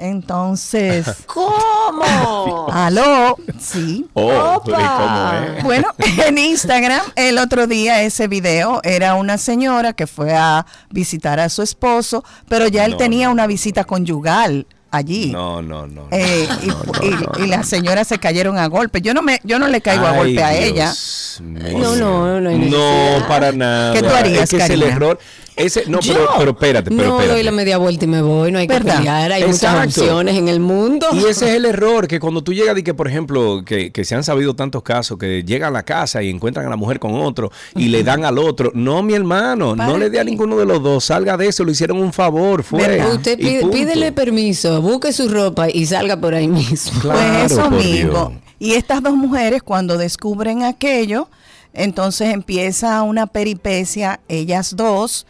Entonces, 0.00 1.06
¿Cómo? 1.26 2.66
aló, 2.72 3.36
sí. 3.60 4.06
Oh, 4.14 4.62
pero 4.64 4.78
¿y 4.80 4.84
cómo 4.84 5.32
es? 5.58 5.64
Bueno, 5.64 5.88
en 6.26 6.38
Instagram 6.38 7.02
el 7.16 7.36
otro 7.38 7.66
día 7.66 8.02
ese 8.02 8.26
video 8.26 8.80
era 8.82 9.14
una 9.14 9.36
señora 9.38 9.92
que 9.92 10.06
fue 10.06 10.34
a 10.34 10.64
visitar 10.90 11.38
a 11.38 11.48
su 11.50 11.62
esposo, 11.62 12.24
pero 12.48 12.66
ya 12.68 12.84
él 12.86 12.92
No, 12.92 12.96
tenía 12.96 13.26
no. 13.26 13.32
una 13.32 13.46
visita 13.46 13.84
conyugal 13.84 14.66
allí. 14.90 15.30
No, 15.32 15.60
no, 15.62 15.86
no. 15.86 16.08
Eh, 16.10 16.48
y, 16.62 16.66
no, 16.68 16.82
no, 16.84 17.06
y- 17.06 17.10
no, 17.38 17.44
y 17.44 17.48
las 17.48 17.68
señoras 17.68 18.08
se 18.08 18.18
cayeron 18.18 18.58
a 18.58 18.66
golpe. 18.66 19.00
Yo 19.02 19.12
no 19.14 19.22
me, 19.22 19.38
yo 19.44 19.58
no 19.58 19.68
le 19.68 19.80
caigo 19.80 20.06
a 20.06 20.12
golpe 20.12 20.42
a 20.42 20.54
ella. 20.54 20.92
Mío. 21.40 21.78
No, 21.78 21.96
no, 21.96 22.40
no 22.40 22.48
hay 22.50 22.58
No, 22.58 23.28
para 23.28 23.52
nada. 23.52 23.92
¿Qué 23.92 24.02
tú 24.02 24.08
harías, 24.10 24.44
Es 24.44 24.50
que 24.50 24.56
es 24.64 24.70
el 24.70 24.82
error. 24.82 25.18
Ese, 25.60 25.84
no, 25.86 25.98
pero, 26.00 26.28
pero 26.38 26.50
espérate, 26.52 26.90
pero 26.90 27.02
no 27.02 27.10
espérate. 27.16 27.32
doy 27.34 27.42
la 27.42 27.50
media 27.52 27.78
vuelta 27.78 28.04
y 28.04 28.08
me 28.08 28.22
voy, 28.22 28.50
no 28.52 28.58
hay 28.58 28.66
que 28.66 28.78
pelear, 28.80 29.30
hay 29.32 29.42
Exacto. 29.42 29.78
muchas 29.80 29.98
opciones 29.98 30.36
en 30.36 30.48
el 30.48 30.60
mundo. 30.60 31.06
Y 31.12 31.18
ese 31.26 31.50
es 31.50 31.56
el 31.56 31.64
error, 31.66 32.08
que 32.08 32.18
cuando 32.20 32.42
tú 32.42 32.52
llegas 32.52 32.76
y 32.78 32.82
que, 32.82 32.94
por 32.94 33.08
ejemplo, 33.08 33.62
que, 33.64 33.90
que 33.92 34.04
se 34.04 34.14
han 34.14 34.24
sabido 34.24 34.54
tantos 34.54 34.82
casos, 34.82 35.18
que 35.18 35.42
llegan 35.44 35.68
a 35.68 35.72
la 35.72 35.82
casa 35.82 36.22
y 36.22 36.30
encuentran 36.30 36.66
a 36.66 36.70
la 36.70 36.76
mujer 36.76 36.98
con 36.98 37.14
otro 37.14 37.50
y 37.74 37.88
le 37.88 38.02
dan 38.02 38.24
al 38.24 38.38
otro. 38.38 38.70
No, 38.74 39.02
mi 39.02 39.14
hermano, 39.14 39.76
no 39.76 39.86
¿Para 39.86 39.98
le 39.98 40.10
dé 40.10 40.20
a 40.20 40.24
ninguno 40.24 40.56
de 40.56 40.66
los 40.66 40.82
dos, 40.82 41.04
salga 41.04 41.36
de 41.36 41.48
eso, 41.48 41.64
le 41.64 41.72
hicieron 41.72 41.98
un 41.98 42.12
favor, 42.12 42.62
fue. 42.62 42.86
¿Verdad? 42.86 43.14
Usted 43.14 43.38
pide- 43.38 43.66
pídele 43.70 44.12
permiso, 44.12 44.80
busque 44.82 45.12
su 45.12 45.28
ropa 45.28 45.68
y 45.68 45.86
salga 45.86 46.16
por 46.20 46.34
ahí 46.34 46.48
mismo. 46.48 47.00
Claro, 47.00 47.18
pues 47.40 47.52
eso 47.52 47.62
por 47.62 47.72
mismo. 47.72 48.10
Dios. 48.12 48.30
Y 48.58 48.72
estas 48.74 49.02
dos 49.02 49.14
mujeres 49.14 49.62
cuando 49.62 49.96
descubren 49.98 50.62
aquello, 50.64 51.28
entonces 51.72 52.32
empieza 52.34 53.02
una 53.02 53.26
peripecia, 53.26 54.20
ellas 54.28 54.74
dos, 54.76 55.26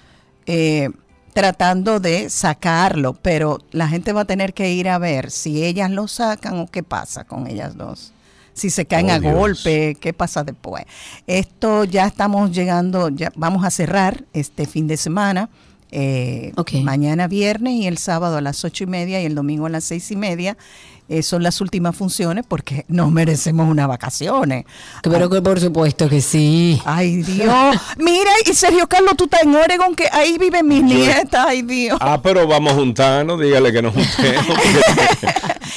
eh, 0.51 0.90
tratando 1.32 2.01
de 2.01 2.28
sacarlo, 2.30 3.14
pero 3.14 3.59
la 3.70 3.88
gente 3.88 4.12
va 4.12 4.22
a 4.22 4.24
tener 4.24 4.53
que 4.53 4.72
ir 4.72 4.88
a 4.88 4.98
ver 4.98 5.30
si 5.30 5.64
ellas 5.64 5.90
lo 5.90 6.09
sacan 6.09 6.59
o 6.59 6.66
qué 6.66 6.82
pasa 6.82 7.24
con 7.24 7.46
ellas 7.46 7.76
dos. 7.76 8.12
si 8.53 8.68
se 8.70 8.84
caen 8.84 9.11
Oh, 9.11 9.12
a 9.12 9.18
Dios. 9.20 9.34
golpe, 9.34 9.96
qué 10.01 10.12
pasa 10.12 10.42
después. 10.44 10.84
Esto 11.26 11.84
ya 11.84 12.07
estamos 12.07 12.51
llegando, 12.51 13.09
ya 13.09 13.32
vamos 13.36 13.64
a 13.64 13.70
cerrar 13.70 14.24
este 14.32 14.66
fin 14.66 14.86
de 14.88 14.96
semana. 14.96 15.48
eh. 15.92 16.53
Mañana 16.82 17.26
viernes 17.28 17.74
y 17.74 17.86
el 17.86 17.96
sábado 17.98 18.36
a 18.36 18.40
las 18.40 18.64
ocho 18.64 18.84
y 18.84 18.86
media 18.86 19.20
y 19.22 19.24
el 19.26 19.34
domingo 19.34 19.66
a 19.66 19.70
las 19.70 19.84
seis 19.84 20.11
y 20.11 20.16
media. 20.16 20.57
Eh, 21.12 21.24
son 21.24 21.42
las 21.42 21.61
últimas 21.61 21.96
funciones 21.96 22.44
porque 22.46 22.84
nos 22.88 23.11
merecemos 23.11 23.68
unas 23.68 23.88
vacaciones. 23.88 24.64
Pero 25.02 25.28
que 25.28 25.42
por 25.42 25.58
supuesto 25.58 26.08
que 26.08 26.20
sí. 26.20 26.80
Ay, 26.84 27.16
Dios. 27.22 27.76
Mira, 27.98 28.30
y 28.48 28.54
Sergio 28.54 28.86
Carlos, 28.86 29.14
tú 29.16 29.24
estás 29.24 29.42
en 29.42 29.54
Oregon, 29.56 29.96
que 29.96 30.08
ahí 30.12 30.38
viven 30.38 30.68
mis 30.68 30.84
nietas. 30.84 31.46
Ay, 31.48 31.62
Dios. 31.62 31.98
Ah, 32.00 32.20
pero 32.22 32.46
vamos 32.46 32.72
a 32.72 32.76
juntarnos, 32.76 33.40
dígale 33.40 33.72
que 33.72 33.82
nos 33.82 33.92
juntemos. 33.92 34.46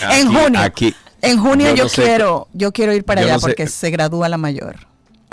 en 0.01 0.27
Aquí- 0.27 0.36
junio. 0.38 0.59
Aquí. 0.61 0.95
en 1.23 1.39
junio 1.39 1.73
yo, 1.73 1.84
no 1.86 1.89
sé- 1.89 2.03
quiero, 2.03 2.47
yo 2.53 2.71
quiero 2.71 2.93
ir 2.93 3.03
para 3.03 3.21
yo 3.21 3.25
allá 3.25 3.34
no 3.36 3.39
sé- 3.39 3.47
porque 3.47 3.67
se 3.67 3.89
gradúa 3.89 4.29
la 4.29 4.38
mayor. 4.38 4.75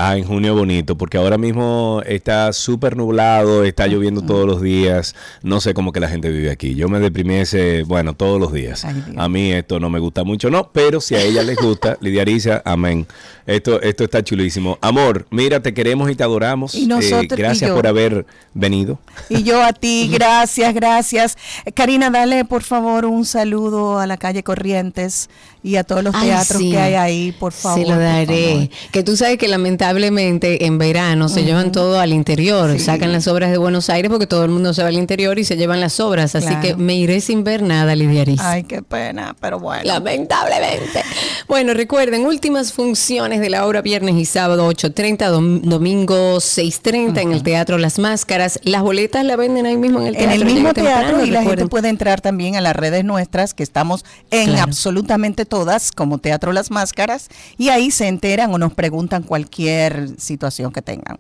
Ah, 0.03 0.17
en 0.17 0.25
junio 0.25 0.55
bonito, 0.55 0.97
porque 0.97 1.19
ahora 1.19 1.37
mismo 1.37 2.01
está 2.07 2.55
súper 2.55 2.97
nublado, 2.97 3.65
está 3.65 3.87
lloviendo 3.87 4.23
todos 4.23 4.47
los 4.47 4.63
días. 4.63 5.15
No 5.43 5.61
sé 5.61 5.75
cómo 5.75 5.93
que 5.93 6.01
la 6.01 6.09
gente 6.09 6.31
vive 6.31 6.51
aquí. 6.51 6.75
Yo 6.75 6.89
me 6.89 7.01
deprimí 7.01 7.35
ese, 7.35 7.83
bueno, 7.83 8.15
todos 8.15 8.41
los 8.41 8.51
días. 8.51 8.87
Ay, 8.87 9.05
a 9.19 9.29
mí 9.29 9.53
esto 9.53 9.79
no 9.79 9.91
me 9.91 9.99
gusta 9.99 10.25
mucho, 10.25 10.49
no, 10.49 10.71
pero 10.73 11.03
si 11.03 11.17
a 11.17 11.21
ella 11.21 11.43
les 11.43 11.59
gusta, 11.59 11.99
Lidia 12.01 12.23
Arisa, 12.23 12.63
amén. 12.65 13.07
Esto, 13.47 13.79
esto 13.83 14.05
está 14.05 14.25
chulísimo. 14.25 14.79
Amor, 14.81 15.27
mira, 15.31 15.61
te 15.61 15.75
queremos 15.75 16.11
y 16.11 16.15
te 16.15 16.23
adoramos. 16.23 16.75
Y 16.75 16.87
nosotros- 16.87 17.25
y 17.25 17.27
gracias 17.43 17.71
por 17.71 17.87
haber 17.87 18.25
venido. 18.55 18.99
Y 19.29 19.43
yo 19.43 19.63
a 19.63 19.75
ti, 19.75 20.09
gracias, 20.13 20.73
gracias. 20.73 21.37
Eh, 21.67 21.73
Karina, 21.73 22.09
dale 22.09 22.47
por 22.47 22.63
favor 22.63 23.05
un 23.05 23.27
saludo 23.27 23.99
a 23.99 24.07
la 24.07 24.17
calle 24.17 24.43
Corrientes 24.43 25.29
y 25.63 25.77
a 25.77 25.85
todos 25.85 26.03
los 26.05 26.15
Ay, 26.15 26.29
teatros 26.29 26.59
sí. 26.61 26.71
que 26.71 26.79
hay 26.79 26.95
ahí, 26.95 27.33
por 27.33 27.53
favor. 27.53 27.81
Se 27.81 27.87
lo 27.89 27.99
daré. 27.99 28.71
Que 28.93 29.03
tú 29.03 29.17
sabes 29.17 29.37
que 29.39 29.49
lamentablemente 29.49 30.67
en 30.67 30.79
verano 30.79 31.29
se 31.29 31.45
llevan 31.45 31.73
todo 31.73 32.01
al 32.01 32.13
interior, 32.13 32.79
sacan 32.79 33.13
las 33.13 33.27
obras 33.29 33.51
de 33.51 33.59
Buenos 33.59 33.91
Aires 33.91 34.11
porque 34.11 34.27
todo 34.27 34.45
el 34.45 34.51
mundo 34.51 34.73
se 34.75 34.83
va 34.83 34.89
al 34.89 34.97
interior 34.97 35.39
y 35.39 35.45
se 35.45 35.57
llevan 35.57 35.81
las 35.81 36.01
obras. 36.01 36.35
Así 36.35 36.55
que 36.63 36.77
me 36.77 36.95
iré 36.95 37.21
sin 37.21 37.45
ver 37.45 37.63
nada, 37.63 37.95
Lidia 37.95 38.23
Arisa. 38.23 38.51
Ay, 38.51 38.63
qué 38.65 38.83
pena, 38.83 39.35
pero 39.41 39.59
bueno. 39.59 39.83
Lamentablemente. 39.85 41.03
Bueno, 41.49 41.75
recuerden, 41.75 42.27
últimas 42.27 42.73
funciones 42.73 43.41
de 43.41 43.51
la 43.51 43.67
obra 43.67 43.83
viernes 43.83 44.17
y 44.17 44.25
sábado 44.25 44.69
8.30, 44.71 45.19
dom- 45.31 45.61
domingo 45.63 46.37
6.30 46.39 47.21
en 47.23 47.33
el 47.33 47.43
Teatro 47.43 47.79
Las 47.79 47.99
Máscaras. 47.99 48.61
Las 48.63 48.83
boletas 48.83 49.25
la 49.25 49.37
venden 49.37 49.67
ahí 49.67 49.77
mismo 49.77 50.01
en 50.01 50.09
el 50.09 50.15
en 50.15 50.21
teatro. 50.29 50.35
el 50.37 50.45
mismo 50.45 50.73
temprano, 50.73 51.01
teatro 51.01 51.25
y 51.25 51.31
la 51.31 51.39
gente 51.41 51.51
recuerden. 51.51 51.69
puede 51.69 51.89
entrar 51.89 52.21
también 52.21 52.57
a 52.57 52.61
las 52.61 52.77
redes 52.77 53.05
nuestras 53.05 53.55
que 53.55 53.63
estamos 53.63 54.05
en 54.31 54.47
Claro. 54.51 54.63
absolutamente 54.63 55.45
todas 55.51 55.93
como 55.93 56.17
Teatro 56.17 56.53
Las 56.53 56.71
Máscaras 56.71 57.29
y 57.59 57.69
ahí 57.69 57.91
se 57.91 58.09
enteran 58.09 58.55
o 58.55 58.57
nos 58.57 58.73
preguntan 58.73 59.23
cualquier 59.23 60.19
situación 60.19 60.73
que 60.73 60.81
tengan. 60.81 61.19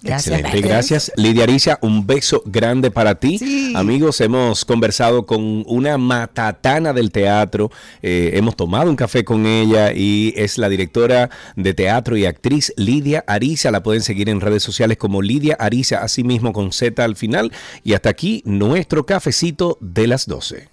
Gracias. 0.00 0.38
Excelente, 0.38 0.68
gracias. 0.68 1.12
Lidia 1.16 1.42
Aricia, 1.42 1.78
un 1.82 2.06
beso 2.06 2.42
grande 2.46 2.90
para 2.90 3.16
ti. 3.16 3.38
Sí. 3.38 3.72
Amigos, 3.74 4.20
hemos 4.20 4.64
conversado 4.64 5.26
con 5.26 5.64
una 5.66 5.98
matatana 5.98 6.92
del 6.92 7.10
teatro, 7.10 7.70
eh, 8.00 8.30
hemos 8.34 8.54
tomado 8.54 8.90
un 8.90 8.96
café 8.96 9.24
con 9.24 9.44
ella 9.46 9.92
y 9.92 10.32
es 10.36 10.56
la 10.56 10.68
directora 10.68 11.30
de 11.56 11.74
teatro 11.74 12.16
y 12.16 12.26
actriz 12.26 12.72
Lidia 12.76 13.24
Ariza. 13.26 13.72
La 13.72 13.82
pueden 13.82 14.02
seguir 14.02 14.28
en 14.28 14.40
redes 14.40 14.62
sociales 14.62 14.98
como 14.98 15.20
Lidia 15.20 15.56
Ariza, 15.58 15.98
así 16.02 16.22
mismo 16.22 16.52
con 16.52 16.72
Z 16.72 17.04
al 17.04 17.16
final. 17.16 17.52
Y 17.82 17.94
hasta 17.94 18.08
aquí 18.08 18.42
nuestro 18.44 19.04
cafecito 19.04 19.78
de 19.80 20.06
las 20.06 20.26
12. 20.26 20.68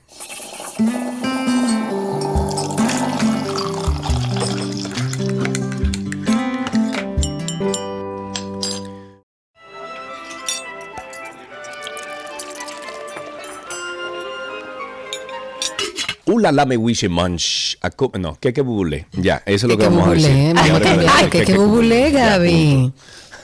Ula 16.46 16.52
la 16.52 16.66
me 16.68 16.78
wish 16.78 17.10
munch. 17.10 17.76
No, 18.20 18.38
que 18.40 18.54
que 18.54 18.62
bubule. 18.62 19.08
Ya, 19.14 19.42
eso 19.48 19.66
es 19.66 19.72
lo 19.72 19.78
que, 19.80 19.86
Que 19.86 19.90
vamos 19.90 20.10
a 20.10 20.12
decir. 20.12 20.54
ay, 20.58 21.24
que 21.24 21.30
que 21.30 21.40
que 21.40 21.46
que 21.46 21.58
bubulé, 21.58 22.12
Ya, 22.12 22.38
Gaby. 22.38 22.94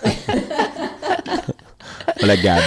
Hola, 2.22 2.36
Gabs. 2.36 2.64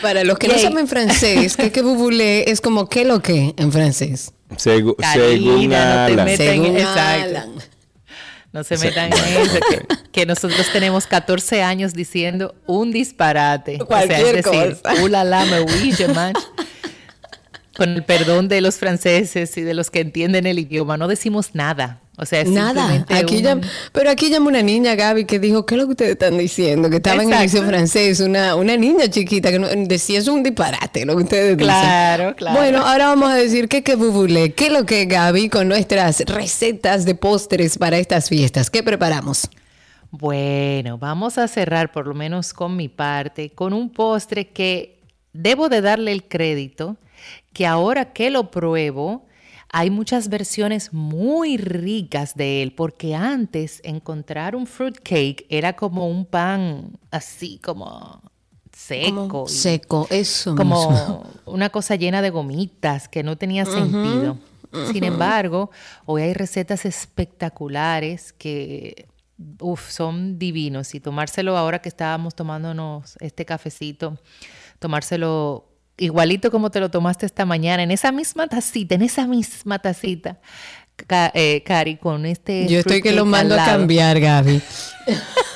Para 0.00 0.24
los 0.24 0.38
que 0.38 0.48
no 0.48 0.58
saben 0.58 0.88
francés, 0.88 1.54
que 1.56 1.70
que 1.70 1.82
bubulé 1.82 2.50
es 2.50 2.62
como 2.62 2.88
que 2.88 3.04
lo 3.04 3.20
que 3.20 3.52
en 3.58 3.72
francés. 3.72 4.32
Según 4.56 4.94
Alan. 5.02 6.36
Según. 6.36 6.76
Alan. 6.78 7.50
No 8.52 8.62
se 8.64 8.76
Sí, 8.78 8.86
metan 8.86 9.10
bueno, 9.10 9.26
en 9.26 9.36
eso, 9.42 9.58
que, 9.68 9.86
que 10.12 10.26
nosotros 10.26 10.66
tenemos 10.72 11.06
14 11.08 11.62
años 11.62 11.92
diciendo 11.92 12.54
un 12.66 12.90
disparate. 12.92 13.78
Cualquier 13.78 14.22
o 14.22 14.22
sea, 14.22 14.30
es 14.38 14.44
decir, 14.44 14.76
cosa. 14.82 15.02
"Ula 15.02 15.24
la 15.24 15.44
me 15.44 15.60
oui, 15.60 15.92
je 15.92 16.06
mange". 16.08 16.40
Con 17.76 17.90
el 17.90 18.04
perdón 18.04 18.48
de 18.48 18.60
los 18.60 18.76
franceses 18.76 19.56
y 19.56 19.62
de 19.62 19.74
los 19.74 19.90
que 19.90 20.00
entienden 20.00 20.46
el 20.46 20.58
idioma, 20.58 20.96
no 20.96 21.08
decimos 21.08 21.50
nada. 21.54 22.00
O 22.16 22.24
sea, 22.26 22.42
es 22.42 22.48
Nada. 22.48 23.04
Aquí 23.08 23.38
un- 23.38 23.42
llam- 23.42 23.62
pero 23.92 24.08
aquí 24.08 24.30
llama 24.30 24.46
una 24.46 24.62
niña, 24.62 24.94
Gaby, 24.94 25.24
que 25.24 25.40
dijo, 25.40 25.66
¿qué 25.66 25.74
es 25.74 25.80
lo 25.80 25.86
que 25.86 25.90
ustedes 25.90 26.12
están 26.12 26.38
diciendo? 26.38 26.88
Que 26.88 26.96
estaba 26.96 27.16
en 27.16 27.22
el 27.22 27.34
Exacto. 27.34 27.44
liceo 27.44 27.68
francés, 27.68 28.20
una, 28.20 28.54
una 28.54 28.76
niña 28.76 29.08
chiquita 29.10 29.50
que 29.50 29.58
no- 29.58 29.66
decía, 29.66 30.20
es 30.20 30.28
un 30.28 30.44
disparate 30.44 31.04
lo 31.04 31.16
que 31.16 31.24
ustedes 31.24 31.56
dicen. 31.56 31.74
Claro, 31.74 32.36
claro. 32.36 32.56
Bueno, 32.56 32.86
ahora 32.86 33.08
vamos 33.08 33.30
a 33.30 33.34
decir 33.34 33.66
que 33.68 33.82
que 33.82 33.96
bubulé, 33.96 34.52
qué 34.52 34.66
es 34.66 34.72
lo 34.72 34.86
que 34.86 35.06
Gaby 35.06 35.48
con 35.48 35.66
nuestras 35.66 36.20
recetas 36.26 37.04
de 37.04 37.16
postres 37.16 37.78
para 37.78 37.98
estas 37.98 38.28
fiestas. 38.28 38.70
¿Qué 38.70 38.84
preparamos? 38.84 39.48
Bueno, 40.12 40.98
vamos 40.98 41.38
a 41.38 41.48
cerrar 41.48 41.90
por 41.90 42.06
lo 42.06 42.14
menos 42.14 42.52
con 42.52 42.76
mi 42.76 42.88
parte, 42.88 43.50
con 43.50 43.72
un 43.72 43.90
postre 43.90 44.46
que 44.50 45.00
debo 45.32 45.68
de 45.68 45.80
darle 45.80 46.12
el 46.12 46.22
crédito, 46.24 46.96
que 47.54 47.66
ahora 47.66 48.12
que 48.12 48.28
lo 48.30 48.50
pruebo, 48.50 49.24
hay 49.70 49.88
muchas 49.90 50.28
versiones 50.28 50.92
muy 50.92 51.56
ricas 51.56 52.34
de 52.34 52.62
él, 52.62 52.74
porque 52.74 53.14
antes 53.14 53.80
encontrar 53.82 54.54
un 54.54 54.66
fruit 54.66 54.98
cake 54.98 55.46
era 55.48 55.74
como 55.74 56.06
un 56.08 56.26
pan 56.26 56.98
así 57.10 57.58
como 57.58 58.22
seco. 58.72 59.28
Como 59.28 59.48
seco, 59.48 60.06
eso 60.10 60.54
mismo. 60.54 60.86
como 60.86 61.26
una 61.46 61.70
cosa 61.70 61.96
llena 61.96 62.20
de 62.20 62.30
gomitas 62.30 63.08
que 63.08 63.22
no 63.22 63.38
tenía 63.38 63.64
sentido. 63.64 64.36
Sin 64.92 65.04
embargo, 65.04 65.70
hoy 66.04 66.22
hay 66.22 66.34
recetas 66.34 66.84
espectaculares 66.84 68.32
que 68.32 69.06
uf, 69.60 69.90
son 69.90 70.38
divinos 70.38 70.94
y 70.94 71.00
tomárselo 71.00 71.56
ahora 71.56 71.80
que 71.80 71.88
estábamos 71.88 72.34
tomándonos 72.34 73.16
este 73.20 73.44
cafecito, 73.44 74.18
tomárselo 74.78 75.73
igualito 75.96 76.50
como 76.50 76.70
te 76.70 76.80
lo 76.80 76.90
tomaste 76.90 77.26
esta 77.26 77.44
mañana, 77.44 77.82
en 77.82 77.90
esa 77.90 78.12
misma 78.12 78.46
tacita, 78.46 78.94
en 78.94 79.02
esa 79.02 79.26
misma 79.26 79.78
tacita, 79.78 80.40
eh, 81.34 81.62
Cari, 81.64 81.96
con 81.96 82.26
este... 82.26 82.66
Yo 82.68 82.80
estoy 82.80 83.02
que 83.02 83.12
lo 83.12 83.24
mando 83.24 83.54
a 83.54 83.64
cambiar, 83.64 84.20
Gaby. 84.20 84.62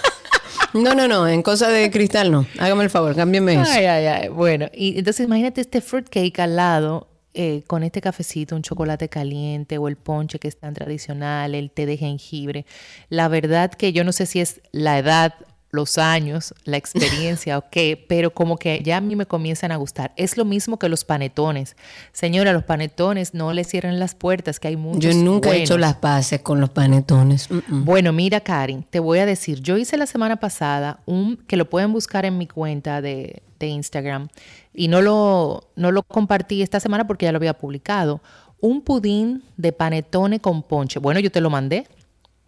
No, 0.74 0.94
no, 0.94 1.08
no, 1.08 1.26
en 1.26 1.42
cosa 1.42 1.68
de 1.68 1.90
cristal 1.90 2.30
no. 2.30 2.46
Hágame 2.58 2.84
el 2.84 2.90
favor, 2.90 3.16
cámbiame 3.16 3.54
eso. 3.54 3.72
Ay, 3.72 3.86
ay, 3.86 4.06
ay. 4.06 4.28
Bueno, 4.28 4.66
y 4.74 4.98
entonces 4.98 5.26
imagínate 5.26 5.62
este 5.62 5.80
fruitcake 5.80 6.38
al 6.40 6.56
lado 6.56 7.08
eh, 7.34 7.62
con 7.66 7.82
este 7.84 8.00
cafecito, 8.00 8.54
un 8.54 8.62
chocolate 8.62 9.08
caliente 9.08 9.78
o 9.78 9.88
el 9.88 9.96
ponche 9.96 10.38
que 10.38 10.48
es 10.48 10.58
tan 10.58 10.74
tradicional, 10.74 11.54
el 11.54 11.70
té 11.70 11.86
de 11.86 11.96
jengibre. 11.96 12.66
La 13.08 13.28
verdad 13.28 13.70
que 13.70 13.92
yo 13.92 14.04
no 14.04 14.12
sé 14.12 14.26
si 14.26 14.40
es 14.40 14.60
la 14.72 14.98
edad, 14.98 15.34
los 15.70 15.98
años, 15.98 16.54
la 16.64 16.78
experiencia 16.78 17.58
o 17.58 17.64
qué, 17.70 18.02
pero 18.08 18.30
como 18.30 18.56
que 18.56 18.80
ya 18.82 18.96
a 18.96 19.00
mí 19.02 19.16
me 19.16 19.26
comienzan 19.26 19.70
a 19.70 19.76
gustar. 19.76 20.12
Es 20.16 20.36
lo 20.38 20.44
mismo 20.46 20.78
que 20.78 20.88
los 20.88 21.04
panetones. 21.04 21.76
Señora, 22.12 22.52
los 22.54 22.64
panetones 22.64 23.34
no 23.34 23.52
le 23.52 23.64
cierren 23.64 23.98
las 24.00 24.14
puertas, 24.14 24.60
que 24.60 24.68
hay 24.68 24.76
muchos 24.76 25.02
Yo 25.02 25.12
nunca 25.22 25.50
he 25.50 25.62
hecho 25.62 25.76
las 25.76 25.96
paces 25.96 26.40
con 26.40 26.60
los 26.60 26.70
panetones. 26.70 27.50
Mm, 27.50 27.56
mm. 27.68 27.84
Bueno, 27.84 28.12
mira, 28.14 28.40
Karin, 28.40 28.82
te 28.88 28.98
voy 28.98 29.18
a 29.18 29.26
decir, 29.26 29.60
yo 29.60 29.76
hice 29.76 29.98
la 29.98 30.06
semana 30.06 30.36
pasada 30.36 31.00
un 31.04 31.36
que 31.36 31.56
lo 31.58 31.68
pueden 31.68 31.92
buscar 31.92 32.24
en 32.24 32.38
mi 32.38 32.46
cuenta 32.46 33.02
de, 33.02 33.42
de 33.58 33.66
Instagram 33.66 34.28
y 34.72 34.88
no 34.88 35.02
lo, 35.02 35.68
no 35.76 35.92
lo 35.92 36.02
compartí 36.02 36.62
esta 36.62 36.80
semana 36.80 37.06
porque 37.06 37.26
ya 37.26 37.32
lo 37.32 37.36
había 37.36 37.52
publicado. 37.58 38.22
Un 38.60 38.80
pudín 38.80 39.44
de 39.58 39.72
panetone 39.72 40.40
con 40.40 40.62
ponche. 40.62 40.98
Bueno, 40.98 41.20
yo 41.20 41.30
te 41.30 41.40
lo 41.42 41.50
mandé. 41.50 41.86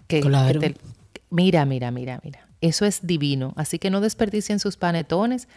Que, 0.09 0.21
Claro. 0.21 0.59
que 0.59 0.71
te- 0.71 0.81
mira, 1.29 1.65
mira, 1.67 1.91
mira, 1.91 2.19
mira. 2.25 2.47
Eso 2.61 2.85
es 2.85 3.07
divino. 3.07 3.53
Así 3.57 3.79
que 3.79 3.91
no 3.91 4.01
desperdicien 4.01 4.59
sus 4.59 4.77
panetones 4.77 5.49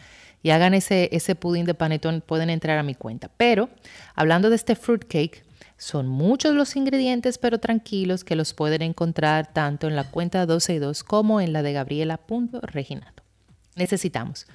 y 0.41 0.51
hagan 0.51 0.73
ese, 0.73 1.09
ese 1.11 1.35
pudín 1.35 1.65
de 1.65 1.73
panetón. 1.73 2.21
Pueden 2.25 2.49
entrar 2.49 2.77
a 2.77 2.83
mi 2.83 2.95
cuenta. 2.95 3.29
Pero 3.37 3.69
hablando 4.15 4.49
de 4.49 4.55
este 4.55 4.75
fruitcake, 4.75 5.43
son 5.77 6.07
muchos 6.07 6.55
los 6.55 6.75
ingredientes, 6.75 7.37
pero 7.37 7.59
tranquilos 7.59 8.23
que 8.23 8.35
los 8.35 8.53
pueden 8.53 8.81
encontrar 8.81 9.51
tanto 9.51 9.87
en 9.87 9.95
la 9.95 10.09
cuenta 10.09 10.45
12 10.45 10.75
y 10.75 10.79
2 10.79 11.03
como 11.03 11.41
en 11.41 11.51
la 11.51 11.61
de 11.61 11.73
Gabriela.reginato. 11.73 13.23
Necesitamos 13.75 14.47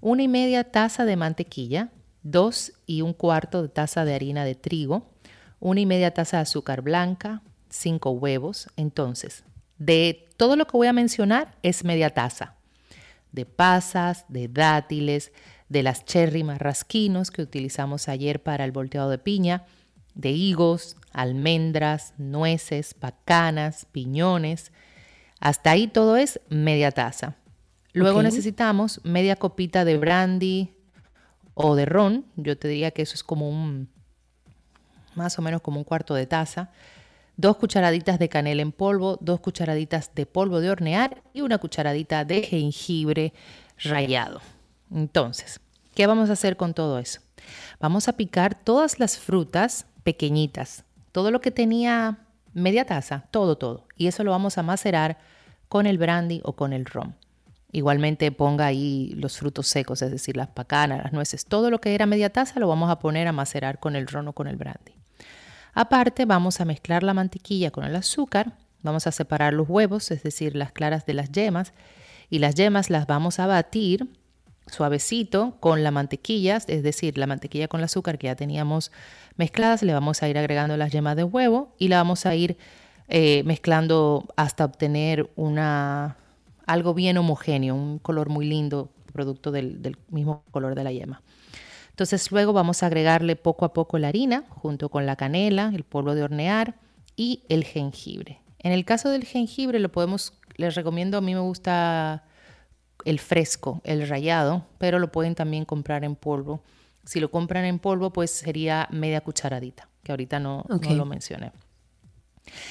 una 0.00 0.22
y 0.22 0.28
media 0.28 0.64
taza 0.64 1.04
de 1.04 1.16
mantequilla, 1.16 1.90
dos 2.22 2.72
y 2.86 3.02
un 3.02 3.12
cuarto 3.12 3.62
de 3.62 3.68
taza 3.68 4.04
de 4.04 4.14
harina 4.14 4.44
de 4.44 4.54
trigo, 4.54 5.10
una 5.58 5.80
y 5.80 5.86
media 5.86 6.14
taza 6.14 6.38
de 6.38 6.42
azúcar 6.42 6.80
blanca, 6.80 7.42
cinco 7.68 8.10
huevos. 8.12 8.68
Entonces, 8.76 9.44
de 9.78 10.29
todo 10.40 10.56
lo 10.56 10.66
que 10.66 10.78
voy 10.78 10.86
a 10.86 10.94
mencionar 10.94 11.54
es 11.62 11.84
media 11.84 12.14
taza. 12.14 12.54
De 13.30 13.44
pasas, 13.44 14.24
de 14.28 14.48
dátiles, 14.48 15.32
de 15.68 15.82
las 15.82 16.06
cherry 16.06 16.44
marrasquinos 16.44 17.30
que 17.30 17.42
utilizamos 17.42 18.08
ayer 18.08 18.42
para 18.42 18.64
el 18.64 18.72
volteado 18.72 19.10
de 19.10 19.18
piña, 19.18 19.66
de 20.14 20.30
higos, 20.30 20.96
almendras, 21.12 22.14
nueces, 22.16 22.94
pacanas, 22.94 23.86
piñones. 23.92 24.72
Hasta 25.40 25.72
ahí 25.72 25.88
todo 25.88 26.16
es 26.16 26.40
media 26.48 26.90
taza. 26.90 27.36
Luego 27.92 28.22
necesitamos 28.22 29.02
media 29.04 29.36
copita 29.36 29.84
de 29.84 29.98
brandy 29.98 30.72
o 31.52 31.74
de 31.74 31.84
ron. 31.84 32.24
Yo 32.36 32.56
te 32.56 32.66
diría 32.66 32.92
que 32.92 33.02
eso 33.02 33.12
es 33.12 33.22
como 33.22 33.46
un, 33.46 33.90
más 35.14 35.38
o 35.38 35.42
menos 35.42 35.60
como 35.60 35.76
un 35.76 35.84
cuarto 35.84 36.14
de 36.14 36.24
taza. 36.24 36.70
Dos 37.40 37.56
cucharaditas 37.56 38.18
de 38.18 38.28
canela 38.28 38.60
en 38.60 38.70
polvo, 38.70 39.16
dos 39.22 39.40
cucharaditas 39.40 40.14
de 40.14 40.26
polvo 40.26 40.60
de 40.60 40.68
hornear 40.68 41.22
y 41.32 41.40
una 41.40 41.56
cucharadita 41.56 42.26
de 42.26 42.42
jengibre 42.42 43.32
rallado. 43.78 44.42
Entonces, 44.94 45.58
¿qué 45.94 46.06
vamos 46.06 46.28
a 46.28 46.34
hacer 46.34 46.58
con 46.58 46.74
todo 46.74 46.98
eso? 46.98 47.22
Vamos 47.80 48.08
a 48.08 48.12
picar 48.12 48.54
todas 48.54 48.98
las 48.98 49.16
frutas 49.16 49.86
pequeñitas, 50.02 50.84
todo 51.12 51.30
lo 51.30 51.40
que 51.40 51.50
tenía 51.50 52.18
media 52.52 52.84
taza, 52.84 53.24
todo, 53.30 53.56
todo. 53.56 53.86
Y 53.96 54.08
eso 54.08 54.22
lo 54.22 54.32
vamos 54.32 54.58
a 54.58 54.62
macerar 54.62 55.16
con 55.70 55.86
el 55.86 55.96
brandy 55.96 56.42
o 56.44 56.52
con 56.56 56.74
el 56.74 56.84
ron. 56.84 57.16
Igualmente 57.72 58.30
ponga 58.32 58.66
ahí 58.66 59.14
los 59.16 59.38
frutos 59.38 59.66
secos, 59.66 60.02
es 60.02 60.10
decir, 60.10 60.36
las 60.36 60.48
pacanas, 60.48 61.04
las 61.04 61.14
nueces, 61.14 61.46
todo 61.46 61.70
lo 61.70 61.80
que 61.80 61.94
era 61.94 62.04
media 62.04 62.30
taza 62.30 62.60
lo 62.60 62.68
vamos 62.68 62.90
a 62.90 62.98
poner 62.98 63.26
a 63.28 63.32
macerar 63.32 63.80
con 63.80 63.96
el 63.96 64.08
ron 64.08 64.28
o 64.28 64.34
con 64.34 64.46
el 64.46 64.56
brandy. 64.56 64.99
Aparte 65.74 66.24
vamos 66.24 66.60
a 66.60 66.64
mezclar 66.64 67.02
la 67.02 67.14
mantequilla 67.14 67.70
con 67.70 67.84
el 67.84 67.96
azúcar, 67.96 68.52
vamos 68.82 69.06
a 69.06 69.12
separar 69.12 69.52
los 69.52 69.68
huevos, 69.68 70.10
es 70.10 70.22
decir, 70.22 70.56
las 70.56 70.72
claras 70.72 71.06
de 71.06 71.14
las 71.14 71.30
yemas, 71.32 71.72
y 72.28 72.38
las 72.38 72.54
yemas 72.54 72.90
las 72.90 73.06
vamos 73.06 73.38
a 73.38 73.46
batir 73.46 74.08
suavecito 74.66 75.56
con 75.60 75.82
la 75.82 75.90
mantequilla, 75.90 76.56
es 76.56 76.82
decir, 76.82 77.18
la 77.18 77.26
mantequilla 77.26 77.68
con 77.68 77.80
el 77.80 77.84
azúcar 77.84 78.18
que 78.18 78.28
ya 78.28 78.36
teníamos 78.36 78.92
mezcladas, 79.36 79.82
le 79.82 79.92
vamos 79.92 80.22
a 80.22 80.28
ir 80.28 80.38
agregando 80.38 80.76
las 80.76 80.92
yemas 80.92 81.16
de 81.16 81.24
huevo 81.24 81.74
y 81.78 81.88
la 81.88 81.96
vamos 81.96 82.26
a 82.26 82.34
ir 82.34 82.56
eh, 83.08 83.42
mezclando 83.44 84.28
hasta 84.36 84.64
obtener 84.64 85.28
una 85.34 86.16
algo 86.66 86.94
bien 86.94 87.18
homogéneo, 87.18 87.74
un 87.74 87.98
color 87.98 88.28
muy 88.28 88.46
lindo, 88.46 88.90
producto 89.12 89.50
del, 89.50 89.82
del 89.82 89.96
mismo 90.08 90.44
color 90.52 90.76
de 90.76 90.84
la 90.84 90.92
yema. 90.92 91.20
Entonces 92.00 92.32
luego 92.32 92.54
vamos 92.54 92.82
a 92.82 92.86
agregarle 92.86 93.36
poco 93.36 93.66
a 93.66 93.74
poco 93.74 93.98
la 93.98 94.08
harina 94.08 94.44
junto 94.48 94.88
con 94.88 95.04
la 95.04 95.16
canela, 95.16 95.70
el 95.74 95.84
polvo 95.84 96.14
de 96.14 96.22
hornear 96.22 96.76
y 97.14 97.42
el 97.50 97.62
jengibre. 97.62 98.40
En 98.58 98.72
el 98.72 98.86
caso 98.86 99.10
del 99.10 99.26
jengibre 99.26 99.78
lo 99.78 99.92
podemos, 99.92 100.32
les 100.56 100.76
recomiendo, 100.76 101.18
a 101.18 101.20
mí 101.20 101.34
me 101.34 101.42
gusta 101.42 102.24
el 103.04 103.18
fresco, 103.20 103.82
el 103.84 104.08
rallado, 104.08 104.64
pero 104.78 104.98
lo 104.98 105.12
pueden 105.12 105.34
también 105.34 105.66
comprar 105.66 106.02
en 106.02 106.16
polvo. 106.16 106.62
Si 107.04 107.20
lo 107.20 107.30
compran 107.30 107.66
en 107.66 107.78
polvo, 107.78 108.14
pues 108.14 108.30
sería 108.30 108.88
media 108.90 109.20
cucharadita, 109.20 109.90
que 110.02 110.12
ahorita 110.12 110.40
no, 110.40 110.60
Ok. 110.70 110.86
no 110.86 110.94
lo 110.94 111.04
mencioné. 111.04 111.52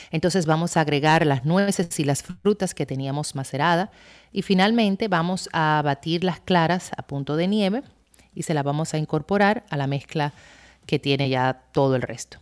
Entonces 0.09 0.47
vamos 0.47 0.75
a 0.75 0.81
agregar 0.81 1.23
las 1.23 1.45
nueces 1.45 1.99
y 1.99 2.03
las 2.03 2.23
frutas 2.23 2.73
que 2.73 2.87
teníamos 2.87 3.35
macerada 3.35 3.91
y 4.31 4.41
finalmente 4.41 5.07
vamos 5.07 5.49
a 5.53 5.83
batir 5.85 6.23
las 6.23 6.39
claras 6.39 6.89
a 6.97 7.03
punto 7.03 7.35
de 7.35 7.45
nieve 7.45 7.83
y 8.33 8.43
se 8.43 8.53
las 8.53 8.63
vamos 8.63 8.93
a 8.93 8.97
incorporar 8.97 9.65
a 9.69 9.77
la 9.77 9.87
mezcla 9.87 10.33
que 10.85 10.99
tiene 10.99 11.29
ya 11.29 11.65
todo 11.71 11.95
el 11.95 12.01
resto. 12.01 12.39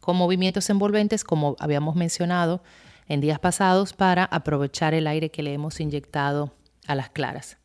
Con 0.00 0.16
movimientos 0.16 0.70
envolventes, 0.70 1.24
como 1.24 1.56
habíamos 1.58 1.96
mencionado 1.96 2.62
en 3.08 3.20
días 3.20 3.38
pasados, 3.38 3.92
para 3.92 4.24
aprovechar 4.24 4.94
el 4.94 5.06
aire 5.06 5.30
que 5.30 5.42
le 5.42 5.52
hemos 5.52 5.80
inyectado 5.80 6.52
a 6.86 6.94
las 6.94 7.10
claras. 7.10 7.58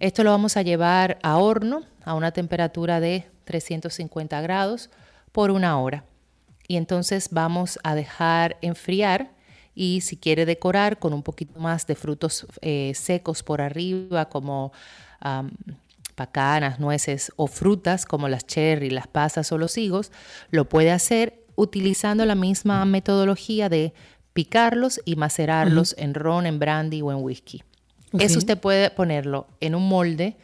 Esto 0.00 0.24
lo 0.24 0.30
vamos 0.30 0.56
a 0.56 0.62
llevar 0.62 1.18
a 1.22 1.38
horno 1.38 1.82
a 2.04 2.14
una 2.14 2.32
temperatura 2.32 3.00
de 3.00 3.26
350 3.44 4.40
grados 4.40 4.90
por 5.32 5.50
una 5.50 5.78
hora. 5.78 6.04
Y 6.66 6.76
entonces 6.76 7.28
vamos 7.30 7.78
a 7.82 7.94
dejar 7.94 8.56
enfriar 8.60 9.30
y 9.74 10.00
si 10.00 10.16
quiere 10.16 10.46
decorar 10.46 10.98
con 10.98 11.12
un 11.12 11.22
poquito 11.22 11.58
más 11.60 11.86
de 11.86 11.94
frutos 11.94 12.46
eh, 12.60 12.92
secos 12.94 13.42
por 13.42 13.60
arriba 13.60 14.28
como 14.28 14.72
pacanas, 16.14 16.80
nueces 16.80 17.32
o 17.36 17.46
frutas 17.46 18.06
como 18.06 18.28
las 18.28 18.46
cherry, 18.46 18.90
las 18.90 19.06
pasas 19.06 19.50
o 19.52 19.58
los 19.58 19.76
higos, 19.76 20.12
lo 20.50 20.68
puede 20.68 20.90
hacer 20.90 21.44
utilizando 21.56 22.24
la 22.24 22.34
misma 22.34 22.84
metodología 22.84 23.68
de 23.68 23.92
picarlos 24.32 25.00
y 25.04 25.16
macerarlos 25.16 25.94
en 25.98 26.14
ron, 26.14 26.46
en 26.46 26.58
brandy 26.58 27.02
o 27.02 27.12
en 27.12 27.18
whisky. 27.18 27.62
Eso 28.18 28.38
usted 28.38 28.58
puede 28.58 28.90
ponerlo 28.90 29.46
en 29.60 29.74
un 29.74 29.88
molde 29.88 30.36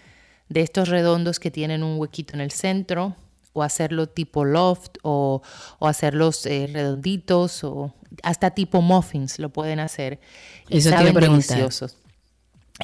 de 0.49 0.61
estos 0.61 0.89
redondos 0.89 1.39
que 1.39 1.51
tienen 1.51 1.83
un 1.83 1.99
huequito 1.99 2.35
en 2.35 2.41
el 2.41 2.51
centro 2.51 3.17
o 3.53 3.63
hacerlo 3.63 4.09
tipo 4.09 4.45
loft 4.45 4.99
o, 5.03 5.43
o 5.79 5.89
hacerlos 5.89 6.47
eh, 6.47 6.69
redonditos 6.73 7.65
o 7.65 7.95
hasta 8.23 8.51
tipo 8.51 8.81
muffins 8.81 9.39
lo 9.39 9.51
pueden 9.51 9.81
hacer. 9.81 10.21
Y 10.69 10.79
Eso 10.79 10.91
saben 10.91 11.15
deliciosos. 11.15 11.97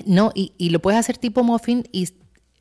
No, 0.05 0.31
y, 0.35 0.53
y 0.59 0.71
lo 0.71 0.81
puedes 0.81 1.01
hacer 1.01 1.19
tipo 1.19 1.43
muffin 1.43 1.89
y, 1.93 2.09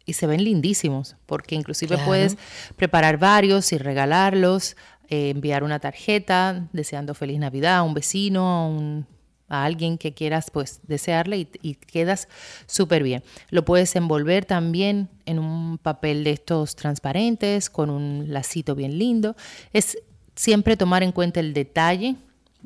y 0.05 0.13
se 0.13 0.27
ven 0.27 0.43
lindísimos, 0.43 1.15
porque 1.25 1.55
inclusive 1.55 1.95
Claro. 1.95 2.05
puedes 2.05 2.37
preparar 2.75 3.17
varios 3.17 3.71
y 3.73 3.77
regalarlos, 3.77 4.75
eh, 5.09 5.29
enviar 5.29 5.63
una 5.63 5.79
tarjeta 5.79 6.67
deseando 6.73 7.13
feliz 7.13 7.39
Navidad 7.39 7.77
a 7.77 7.83
un 7.83 7.93
vecino, 7.93 8.47
a, 8.47 8.67
un- 8.67 9.05
a 9.47 9.63
alguien 9.65 9.99
que 9.99 10.13
quieras 10.15 10.49
pues 10.51 10.79
desearle 10.87 11.37
y, 11.37 11.47
y 11.61 11.75
quedas 11.75 12.27
súper 12.65 13.03
bien. 13.03 13.23
Lo 13.51 13.63
puedes 13.63 13.95
envolver 13.95 14.45
también 14.45 15.07
en 15.27 15.37
un 15.37 15.77
papel 15.77 16.23
de 16.23 16.31
estos 16.31 16.75
transparentes 16.75 17.69
con 17.69 17.91
un 17.91 18.25
lacito 18.33 18.73
bien 18.73 18.97
lindo. 18.97 19.35
Es 19.71 19.99
siempre 20.35 20.75
tomar 20.77 21.03
en 21.03 21.11
cuenta 21.11 21.39
el 21.39 21.53
detalle 21.53 22.15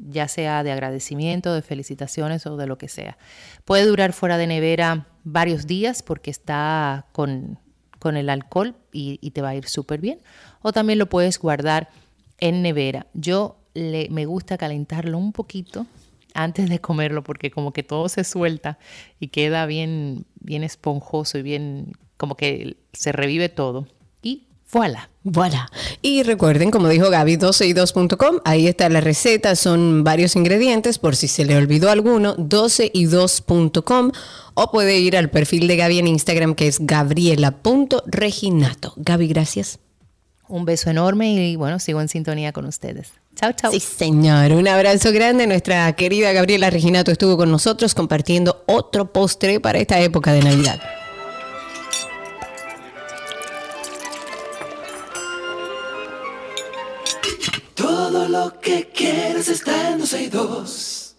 ya 0.08 0.28
sea 0.28 0.64
de 0.64 0.72
agradecimiento, 0.72 1.54
de 1.54 1.62
felicitaciones 1.62 2.46
o 2.46 2.58
de 2.58 2.68
lo 2.68 2.78
que 2.78 2.88
sea. 2.88 3.18
Puede 3.66 3.86
durar 3.86 4.14
fuera 4.14 4.38
de 4.38 4.48
nevera 4.48 5.08
varios 5.24 5.68
días 5.68 6.04
porque 6.04 6.32
está 6.32 7.08
con, 7.12 7.60
con 8.00 8.18
el 8.18 8.30
alcohol 8.30 8.76
y, 8.92 9.18
te 9.32 9.42
va 9.42 9.50
a 9.50 9.56
ir 9.56 9.68
súper 9.68 10.02
bien. 10.02 10.20
O 10.62 10.72
también 10.72 11.00
lo 11.00 11.10
puedes 11.10 11.40
guardar 11.40 11.90
en 12.40 12.62
nevera. 12.62 13.08
Yo 13.14 13.58
le, 13.74 14.08
me 14.10 14.26
gusta 14.26 14.58
calentarlo 14.58 15.18
un 15.18 15.32
poquito 15.32 15.86
antes 16.34 16.70
de 16.70 16.80
comerlo 16.80 17.24
porque 17.24 17.52
como 17.52 17.74
que 17.74 17.84
todo 17.84 18.08
se 18.10 18.24
suelta 18.24 18.80
y 19.20 19.28
queda 19.28 19.66
bien, 19.66 20.26
bien 20.40 20.64
esponjoso 20.64 21.38
y 21.38 21.42
bien 21.42 21.94
como 22.18 22.36
que 22.36 22.78
se 22.94 23.12
revive 23.12 23.50
todo. 23.50 23.88
Voilà. 24.72 25.10
Voilà. 25.24 25.72
Y 26.02 26.24
recuerden, 26.24 26.72
como 26.72 26.88
dijo 26.88 27.10
Gaby, 27.10 27.36
12y2.com, 27.38 28.40
ahí 28.46 28.68
está 28.68 28.88
la 28.90 29.02
receta, 29.02 29.56
son 29.56 30.04
varios 30.04 30.36
ingredientes, 30.36 30.98
por 30.98 31.16
si 31.16 31.28
se 31.28 31.46
le 31.46 31.56
olvidó 31.58 31.92
alguno, 31.92 32.36
12y2.com, 32.38 34.12
o 34.54 34.72
puede 34.72 34.98
ir 35.00 35.18
al 35.18 35.30
perfil 35.30 35.68
de 35.68 35.76
Gaby 35.76 36.00
en 36.00 36.08
Instagram, 36.08 36.56
que 36.56 36.68
es 36.68 36.80
gabriela.reginato. 36.80 38.94
Gaby, 38.96 39.28
gracias. 39.28 39.80
Un 40.48 40.64
beso 40.66 40.90
enorme 40.90 41.34
y 41.34 41.56
bueno, 41.56 41.78
sigo 41.80 42.02
en 42.02 42.10
sintonía 42.10 42.52
con 42.54 42.66
ustedes. 42.66 43.12
Chao, 43.36 43.52
chao. 43.54 43.72
Sí, 43.72 43.80
señor. 43.80 44.52
Un 44.52 44.68
abrazo 44.68 45.12
grande. 45.12 45.46
Nuestra 45.46 45.94
querida 45.94 46.34
Gabriela 46.34 46.72
Reginato 46.72 47.12
estuvo 47.12 47.38
con 47.38 47.52
nosotros 47.52 47.94
compartiendo 47.94 48.64
otro 48.66 49.14
postre 49.14 49.60
para 49.60 49.78
esta 49.78 50.00
época 50.00 50.34
de 50.34 50.42
Navidad. 50.42 50.82
Lo 58.40 58.58
que 58.62 58.90
quieres 58.96 59.50
está 59.50 59.92
en 59.92 60.00
12 60.00 60.24
y 60.24 60.28
2. 60.30 61.16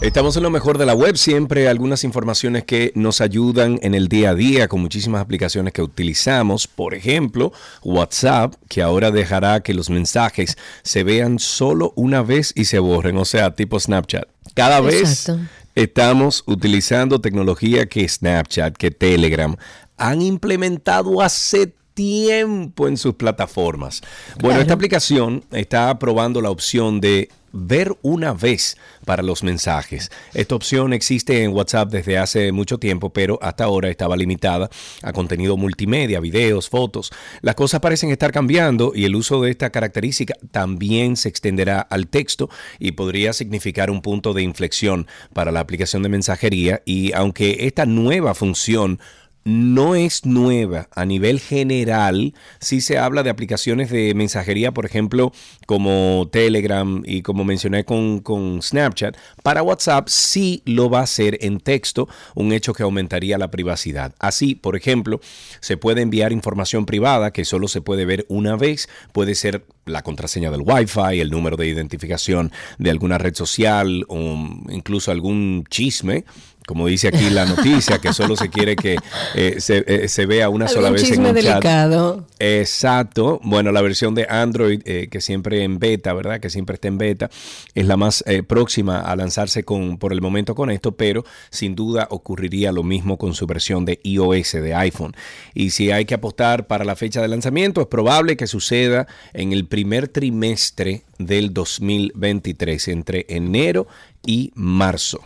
Estamos 0.00 0.36
en 0.36 0.42
lo 0.42 0.50
mejor 0.50 0.78
de 0.78 0.86
la 0.86 0.94
web, 0.94 1.16
siempre 1.16 1.68
algunas 1.68 2.04
informaciones 2.04 2.64
que 2.64 2.92
nos 2.94 3.20
ayudan 3.20 3.78
en 3.82 3.94
el 3.94 4.08
día 4.08 4.30
a 4.30 4.34
día 4.34 4.68
con 4.68 4.80
muchísimas 4.80 5.20
aplicaciones 5.20 5.74
que 5.74 5.82
utilizamos. 5.82 6.66
Por 6.68 6.94
ejemplo, 6.94 7.52
WhatsApp, 7.82 8.54
que 8.68 8.80
ahora 8.80 9.10
dejará 9.10 9.60
que 9.60 9.74
los 9.74 9.90
mensajes 9.90 10.56
se 10.82 11.04
vean 11.04 11.38
solo 11.38 11.92
una 11.96 12.22
vez 12.22 12.52
y 12.56 12.64
se 12.64 12.78
borren, 12.78 13.18
o 13.18 13.26
sea, 13.26 13.54
tipo 13.54 13.78
Snapchat. 13.78 14.24
Cada 14.54 14.80
vez 14.80 15.30
estamos 15.74 16.44
utilizando 16.46 17.20
tecnología 17.20 17.86
que 17.86 18.08
Snapchat, 18.08 18.76
que 18.76 18.90
Telegram 18.90 19.56
han 19.96 20.22
implementado 20.22 21.22
hace 21.22 21.74
tiempo 21.94 22.88
en 22.88 22.96
sus 22.96 23.14
plataformas. 23.14 24.02
Bueno, 24.40 24.60
esta 24.60 24.74
aplicación 24.74 25.44
está 25.52 25.98
probando 25.98 26.40
la 26.40 26.50
opción 26.50 27.00
de 27.00 27.30
ver 27.56 27.96
una 28.02 28.32
vez 28.34 28.76
para 29.04 29.22
los 29.22 29.44
mensajes. 29.44 30.10
Esta 30.34 30.56
opción 30.56 30.92
existe 30.92 31.44
en 31.44 31.52
WhatsApp 31.52 31.88
desde 31.88 32.18
hace 32.18 32.50
mucho 32.50 32.78
tiempo, 32.78 33.10
pero 33.10 33.38
hasta 33.40 33.62
ahora 33.62 33.88
estaba 33.88 34.16
limitada 34.16 34.68
a 35.02 35.12
contenido 35.12 35.56
multimedia, 35.56 36.18
videos, 36.18 36.68
fotos. 36.68 37.12
Las 37.42 37.54
cosas 37.54 37.78
parecen 37.78 38.10
estar 38.10 38.32
cambiando 38.32 38.90
y 38.92 39.04
el 39.04 39.14
uso 39.14 39.40
de 39.40 39.52
esta 39.52 39.70
característica 39.70 40.34
también 40.50 41.16
se 41.16 41.28
extenderá 41.28 41.80
al 41.80 42.08
texto 42.08 42.50
y 42.80 42.92
podría 42.92 43.32
significar 43.32 43.88
un 43.88 44.02
punto 44.02 44.34
de 44.34 44.42
inflexión 44.42 45.06
para 45.32 45.52
la 45.52 45.60
aplicación 45.60 46.02
de 46.02 46.08
mensajería 46.08 46.82
y 46.84 47.12
aunque 47.12 47.58
esta 47.60 47.86
nueva 47.86 48.34
función 48.34 48.98
no 49.44 49.94
es 49.94 50.24
nueva 50.24 50.88
a 50.94 51.04
nivel 51.04 51.38
general. 51.38 52.34
Si 52.60 52.80
se 52.80 52.98
habla 52.98 53.22
de 53.22 53.30
aplicaciones 53.30 53.90
de 53.90 54.14
mensajería, 54.14 54.72
por 54.72 54.86
ejemplo, 54.86 55.32
como 55.66 56.28
Telegram 56.32 57.02
y 57.04 57.22
como 57.22 57.44
mencioné 57.44 57.84
con, 57.84 58.20
con, 58.20 58.62
Snapchat. 58.62 59.16
Para 59.42 59.62
WhatsApp 59.62 60.08
sí 60.08 60.62
lo 60.64 60.88
va 60.88 61.00
a 61.00 61.04
hacer 61.04 61.38
en 61.42 61.60
texto, 61.60 62.08
un 62.34 62.52
hecho 62.52 62.72
que 62.72 62.82
aumentaría 62.82 63.38
la 63.38 63.50
privacidad. 63.50 64.14
Así, 64.18 64.54
por 64.54 64.76
ejemplo, 64.76 65.20
se 65.60 65.76
puede 65.76 66.02
enviar 66.02 66.32
información 66.32 66.86
privada 66.86 67.32
que 67.32 67.44
solo 67.44 67.68
se 67.68 67.80
puede 67.80 68.04
ver 68.04 68.26
una 68.28 68.56
vez. 68.56 68.88
Puede 69.12 69.34
ser 69.34 69.64
la 69.86 70.02
contraseña 70.02 70.50
del 70.50 70.62
Wi-Fi, 70.62 71.20
el 71.20 71.30
número 71.30 71.56
de 71.56 71.66
identificación 71.66 72.52
de 72.78 72.90
alguna 72.90 73.18
red 73.18 73.34
social 73.34 74.04
o 74.08 74.18
incluso 74.70 75.10
algún 75.10 75.64
chisme 75.68 76.24
como 76.66 76.86
dice 76.86 77.08
aquí 77.08 77.28
la 77.30 77.44
noticia, 77.44 77.98
que 77.98 78.12
solo 78.12 78.36
se 78.36 78.48
quiere 78.48 78.74
que 78.76 78.94
eh, 79.34 79.58
eh, 79.68 80.08
se, 80.08 80.26
vea 80.26 80.48
una 80.48 80.66
sola 80.68 80.90
vez 80.90 81.10
en 81.10 81.26
un 81.26 81.34
delicado. 81.34 82.26
Exacto. 82.38 83.40
Bueno, 83.42 83.70
la 83.70 83.82
versión 83.82 84.14
de 84.14 84.26
Android, 84.28 84.80
eh, 84.84 85.08
que 85.10 85.20
siempre 85.20 85.62
en 85.62 85.78
beta, 85.78 86.14
¿verdad? 86.14 86.40
Que 86.40 86.48
siempre 86.48 86.74
está 86.74 86.88
en 86.88 86.98
beta, 86.98 87.30
es 87.74 87.86
la 87.86 87.96
más 87.96 88.24
próxima 88.46 89.00
a 89.00 89.14
lanzarse 89.16 89.64
con, 89.64 89.98
por 89.98 90.12
el 90.12 90.22
momento 90.22 90.54
con 90.54 90.70
esto, 90.70 90.92
pero 90.92 91.24
sin 91.50 91.74
duda 91.74 92.06
ocurriría 92.10 92.72
lo 92.72 92.82
mismo 92.82 93.18
con 93.18 93.34
su 93.34 93.46
versión 93.46 93.84
de 93.84 94.00
iOS, 94.02 94.52
de 94.52 94.74
iPhone. 94.74 95.14
Y 95.52 95.70
si 95.70 95.90
hay 95.90 96.06
que 96.06 96.14
apostar 96.14 96.66
para 96.66 96.84
la 96.84 96.96
fecha 96.96 97.20
de 97.20 97.28
lanzamiento, 97.28 97.82
es 97.82 97.88
probable 97.88 98.36
que 98.36 98.46
suceda 98.46 99.06
en 99.34 99.52
el 99.52 99.66
primer 99.66 100.08
trimestre 100.08 101.02
del 101.18 101.52
2023, 101.52 102.88
entre 102.88 103.26
enero 103.28 103.86
y 104.24 104.50
marzo. 104.54 105.20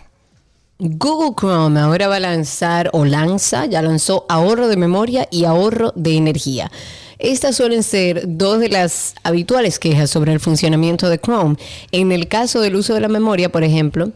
Google 0.80 1.34
Chrome 1.34 1.80
ahora 1.80 2.06
va 2.06 2.16
a 2.16 2.20
lanzar 2.20 2.88
o 2.92 3.04
lanza, 3.04 3.66
ya 3.66 3.82
lanzó 3.82 4.24
ahorro 4.28 4.68
de 4.68 4.76
memoria 4.76 5.26
y 5.28 5.44
ahorro 5.44 5.92
de 5.96 6.16
energía. 6.16 6.70
Estas 7.18 7.56
suelen 7.56 7.82
ser 7.82 8.22
dos 8.28 8.60
de 8.60 8.68
las 8.68 9.16
habituales 9.24 9.80
quejas 9.80 10.08
sobre 10.08 10.32
el 10.32 10.38
funcionamiento 10.38 11.08
de 11.08 11.18
Chrome. 11.18 11.56
En 11.90 12.12
el 12.12 12.28
caso 12.28 12.60
del 12.60 12.76
uso 12.76 12.94
de 12.94 13.00
la 13.00 13.08
memoria, 13.08 13.50
por 13.50 13.64
ejemplo, 13.64 14.12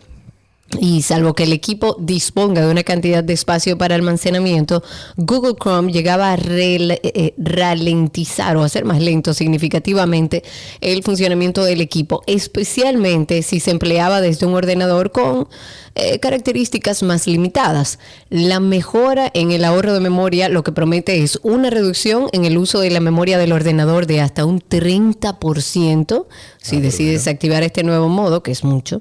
y 0.80 1.02
salvo 1.02 1.34
que 1.34 1.42
el 1.42 1.52
equipo 1.52 1.96
disponga 1.98 2.64
de 2.64 2.70
una 2.70 2.82
cantidad 2.82 3.22
de 3.22 3.32
espacio 3.32 3.76
para 3.76 3.94
almacenamiento, 3.94 4.82
Google 5.16 5.54
Chrome 5.60 5.92
llegaba 5.92 6.32
a 6.32 6.36
eh, 6.36 7.00
eh, 7.02 7.34
ralentizar 7.36 8.56
o 8.56 8.62
hacer 8.62 8.84
más 8.84 9.00
lento 9.00 9.34
significativamente 9.34 10.42
el 10.80 11.02
funcionamiento 11.02 11.64
del 11.64 11.80
equipo, 11.80 12.22
especialmente 12.26 13.42
si 13.42 13.60
se 13.60 13.72
empleaba 13.72 14.20
desde 14.20 14.46
un 14.46 14.54
ordenador 14.54 15.12
con 15.12 15.48
eh, 15.94 16.18
características 16.20 17.02
más 17.02 17.26
limitadas. 17.26 17.98
La 18.30 18.60
mejora 18.60 19.30
en 19.34 19.50
el 19.50 19.64
ahorro 19.64 19.92
de 19.92 20.00
memoria 20.00 20.48
lo 20.48 20.62
que 20.64 20.72
promete 20.72 21.22
es 21.22 21.38
una 21.42 21.70
reducción 21.70 22.28
en 22.32 22.44
el 22.44 22.56
uso 22.56 22.80
de 22.80 22.90
la 22.90 23.00
memoria 23.00 23.38
del 23.38 23.52
ordenador 23.52 24.06
de 24.06 24.20
hasta 24.20 24.44
un 24.44 24.60
30% 24.60 26.26
si 26.58 26.76
ah, 26.76 26.80
decides 26.80 27.26
activar 27.26 27.62
este 27.62 27.82
nuevo 27.82 28.08
modo, 28.08 28.42
que 28.42 28.52
es 28.52 28.64
mucho. 28.64 29.00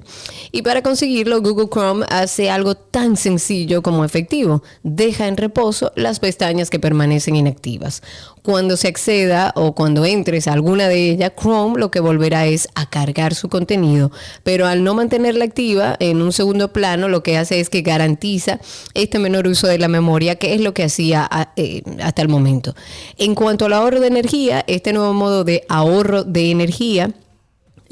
Y 0.50 0.62
para 0.62 0.82
conseguirlo, 0.82 1.40
Google 1.40 1.68
Chrome 1.70 2.04
hace 2.10 2.50
algo 2.50 2.74
tan 2.74 3.16
sencillo 3.16 3.82
como 3.82 4.04
efectivo. 4.04 4.62
Deja 4.82 5.28
en 5.28 5.36
reposo 5.36 5.92
las 5.96 6.20
pestañas 6.20 6.70
que 6.70 6.80
permanecen 6.80 7.36
inactivas 7.36 8.02
cuando 8.42 8.76
se 8.76 8.88
acceda 8.88 9.52
o 9.54 9.74
cuando 9.74 10.04
entres 10.04 10.48
a 10.48 10.52
alguna 10.52 10.88
de 10.88 11.10
ellas, 11.10 11.32
Chrome 11.40 11.78
lo 11.78 11.90
que 11.90 12.00
volverá 12.00 12.46
es 12.46 12.68
a 12.74 12.90
cargar 12.90 13.34
su 13.34 13.48
contenido. 13.48 14.10
Pero 14.42 14.66
al 14.66 14.84
no 14.84 14.94
mantenerla 14.94 15.44
activa 15.44 15.96
en 16.00 16.20
un 16.20 16.32
segundo 16.32 16.72
plano, 16.72 17.08
lo 17.08 17.22
que 17.22 17.38
hace 17.38 17.60
es 17.60 17.70
que 17.70 17.82
garantiza 17.82 18.58
este 18.94 19.18
menor 19.18 19.46
uso 19.46 19.68
de 19.68 19.78
la 19.78 19.88
memoria, 19.88 20.36
que 20.36 20.54
es 20.54 20.60
lo 20.60 20.74
que 20.74 20.84
hacía 20.84 21.28
eh, 21.56 21.82
hasta 22.02 22.22
el 22.22 22.28
momento. 22.28 22.74
En 23.16 23.34
cuanto 23.34 23.66
al 23.66 23.72
ahorro 23.72 24.00
de 24.00 24.08
energía, 24.08 24.64
este 24.66 24.92
nuevo 24.92 25.14
modo 25.14 25.44
de 25.44 25.64
ahorro 25.68 26.24
de 26.24 26.50
energía 26.50 27.12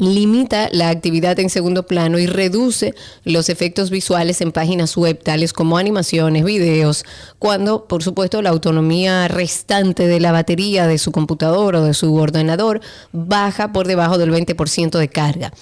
limita 0.01 0.69
la 0.73 0.89
actividad 0.89 1.39
en 1.39 1.51
segundo 1.51 1.87
plano 1.87 2.19
y 2.19 2.27
reduce 2.27 2.95
los 3.25 3.49
efectos 3.49 3.91
visuales 3.91 4.41
en 4.41 4.51
páginas 4.51 4.97
web, 4.97 5.23
tales 5.23 5.53
como 5.53 5.77
animaciones, 5.79 6.45
videos, 6.45 7.05
cuando, 7.39 7.87
por 7.87 8.03
supuesto, 8.03 8.41
la 8.43 8.51
autonomía 8.51 9.29
restante 9.29 10.07
de 10.07 10.21
la 10.21 10.33
batería 10.33 10.87
de 10.87 10.99
su 10.99 11.13
computador 11.13 11.77
o 11.77 11.85
de 11.85 11.95
su 11.95 12.15
ordenador 12.15 12.81
baja 13.13 13.73
por 13.73 13.87
debajo 13.87 14.19
del 14.19 14.33
20% 14.33 14.99
de 14.99 15.09
carga. 15.09 15.53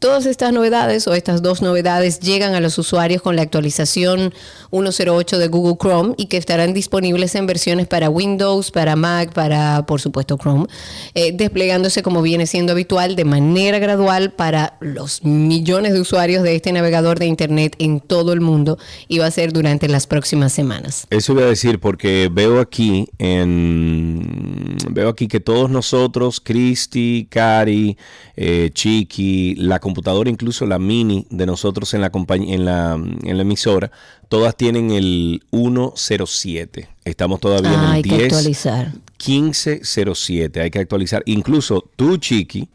Todas 0.00 0.24
estas 0.24 0.54
novedades 0.54 1.06
o 1.08 1.12
estas 1.12 1.42
dos 1.42 1.60
novedades 1.60 2.20
llegan 2.20 2.54
a 2.54 2.60
los 2.60 2.78
usuarios 2.78 3.20
con 3.20 3.36
la 3.36 3.42
actualización 3.42 4.32
1.08 4.70 5.36
de 5.36 5.48
Google 5.48 5.76
Chrome 5.78 6.14
y 6.16 6.24
que 6.24 6.38
estarán 6.38 6.72
disponibles 6.72 7.34
en 7.34 7.46
versiones 7.46 7.86
para 7.86 8.08
Windows, 8.08 8.70
para 8.70 8.96
Mac, 8.96 9.34
para 9.34 9.84
por 9.84 10.00
supuesto 10.00 10.38
Chrome, 10.38 10.68
eh, 11.12 11.32
desplegándose 11.32 12.02
como 12.02 12.22
viene 12.22 12.46
siendo 12.46 12.72
habitual 12.72 13.14
de 13.14 13.26
manera 13.26 13.78
gradual 13.78 14.32
para 14.32 14.78
los 14.80 15.22
millones 15.22 15.92
de 15.92 16.00
usuarios 16.00 16.44
de 16.44 16.56
este 16.56 16.72
navegador 16.72 17.18
de 17.18 17.26
Internet 17.26 17.76
en 17.78 18.00
todo 18.00 18.32
el 18.32 18.40
mundo 18.40 18.78
y 19.06 19.18
va 19.18 19.26
a 19.26 19.30
ser 19.30 19.52
durante 19.52 19.86
las 19.86 20.06
próximas 20.06 20.54
semanas. 20.54 21.06
Eso 21.10 21.34
voy 21.34 21.42
a 21.42 21.46
decir 21.48 21.78
porque 21.78 22.30
veo 22.32 22.58
aquí 22.58 23.06
en 23.18 24.78
veo 24.88 25.10
aquí 25.10 25.28
que 25.28 25.40
todos 25.40 25.68
nosotros, 25.68 26.40
Christy, 26.40 27.26
Cari, 27.28 27.98
eh, 28.34 28.70
Chiqui, 28.72 29.56
la 29.56 29.78
computadora, 29.90 30.30
incluso 30.30 30.66
la 30.66 30.78
mini 30.78 31.26
de 31.30 31.46
nosotros 31.46 31.92
en 31.94 32.00
la, 32.00 32.10
en 32.28 32.64
la, 32.64 32.94
en 32.94 33.36
la 33.36 33.42
emisora, 33.42 33.90
todas 34.28 34.56
tienen 34.56 34.90
el 34.90 35.42
107. 35.50 36.88
Estamos 37.04 37.40
todavía 37.40 37.74
en 37.74 37.80
el 37.80 37.86
hay 37.86 38.02
10. 38.02 38.16
Que 38.16 38.24
actualizar. 38.24 38.92
1507, 39.26 40.60
hay 40.60 40.70
que 40.70 40.78
actualizar. 40.78 41.22
Incluso 41.26 41.90
tú, 41.96 42.16
Chiqui, 42.16 42.68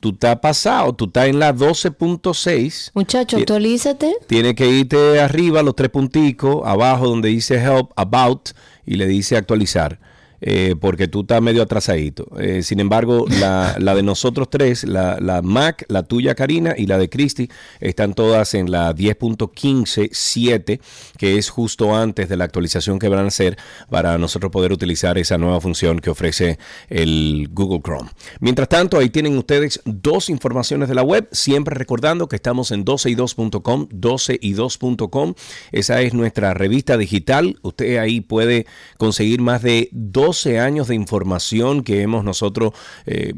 tú 0.00 0.10
estás 0.10 0.38
pasado, 0.40 0.94
tú 0.94 1.06
estás 1.06 1.28
en 1.28 1.38
la 1.38 1.54
12.6. 1.54 2.90
Muchacho, 2.94 3.36
actualízate. 3.38 4.14
Tiene 4.26 4.54
que 4.54 4.68
irte 4.68 5.20
arriba, 5.20 5.62
los 5.62 5.74
tres 5.74 5.90
punticos, 5.90 6.62
abajo 6.66 7.08
donde 7.08 7.30
dice 7.30 7.56
help, 7.56 7.90
about, 7.96 8.50
y 8.86 8.96
le 8.96 9.06
dice 9.06 9.36
actualizar. 9.36 9.98
Eh, 10.40 10.76
porque 10.80 11.08
tú 11.08 11.22
estás 11.22 11.42
medio 11.42 11.62
atrasadito. 11.62 12.28
Eh, 12.38 12.62
sin 12.62 12.78
embargo, 12.80 13.26
la, 13.40 13.74
de 13.78 14.02
nosotros 14.02 14.48
tres, 14.50 14.84
la, 14.84 15.18
la, 15.20 15.42
Mac, 15.42 15.84
la 15.88 16.04
tuya 16.04 16.34
Karina 16.34 16.74
y 16.76 16.86
la 16.86 16.98
de 16.98 17.08
Christy, 17.08 17.48
están 17.80 18.14
todas 18.14 18.54
en 18.54 18.70
la 18.70 18.94
10.15.7, 18.94 20.80
que 21.16 21.38
es 21.38 21.50
justo 21.50 21.96
antes 21.96 22.28
de 22.28 22.36
la 22.36 22.44
actualización 22.44 22.98
que 22.98 23.08
van 23.08 23.24
a 23.24 23.28
hacer 23.28 23.56
para 23.90 24.16
nosotros 24.18 24.52
poder 24.52 24.72
utilizar 24.72 25.18
esa 25.18 25.38
nueva 25.38 25.60
función 25.60 25.98
que 25.98 26.10
ofrece 26.10 26.58
el 26.88 27.48
Google 27.52 27.80
Chrome. 27.82 28.10
Mientras 28.40 28.68
tanto, 28.68 28.98
ahí 28.98 29.10
tienen 29.10 29.36
ustedes 29.38 29.80
dos 29.84 30.30
informaciones 30.30 30.88
de 30.88 30.94
la 30.94 31.02
web, 31.02 31.28
siempre 31.32 31.74
recordando 31.74 32.28
que 32.28 32.36
estamos 32.36 32.70
en 32.70 32.84
12y2.com, 32.84 33.88
12y2.com. 33.88 35.34
Esa 35.72 36.00
es 36.00 36.14
nuestra 36.14 36.54
revista 36.54 36.96
digital. 36.96 37.58
Usted 37.62 37.98
ahí 37.98 38.20
puede 38.20 38.66
conseguir 38.96 39.40
más 39.40 39.62
de 39.62 39.88
dos 39.92 40.27
12 40.28 40.60
años 40.60 40.88
de 40.88 40.94
información 40.94 41.82
que 41.82 42.02
hemos 42.02 42.22
nosotros 42.22 42.74
eh, 43.06 43.32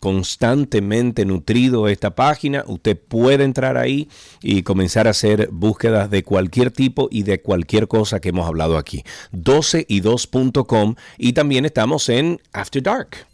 constantemente 0.00 1.24
nutrido 1.24 1.86
esta 1.86 2.16
página. 2.16 2.64
Usted 2.66 2.98
puede 2.98 3.44
entrar 3.44 3.76
ahí 3.76 4.08
y 4.42 4.64
comenzar 4.64 5.06
a 5.06 5.10
hacer 5.10 5.48
búsquedas 5.52 6.10
de 6.10 6.24
cualquier 6.24 6.72
tipo 6.72 7.06
y 7.08 7.22
de 7.22 7.40
cualquier 7.40 7.86
cosa 7.86 8.18
que 8.18 8.30
hemos 8.30 8.48
hablado 8.48 8.78
aquí. 8.78 9.04
12y2.com 9.32 10.96
y 11.18 11.34
también 11.34 11.66
estamos 11.66 12.08
en 12.08 12.40
After 12.52 12.82
Dark. 12.82 13.33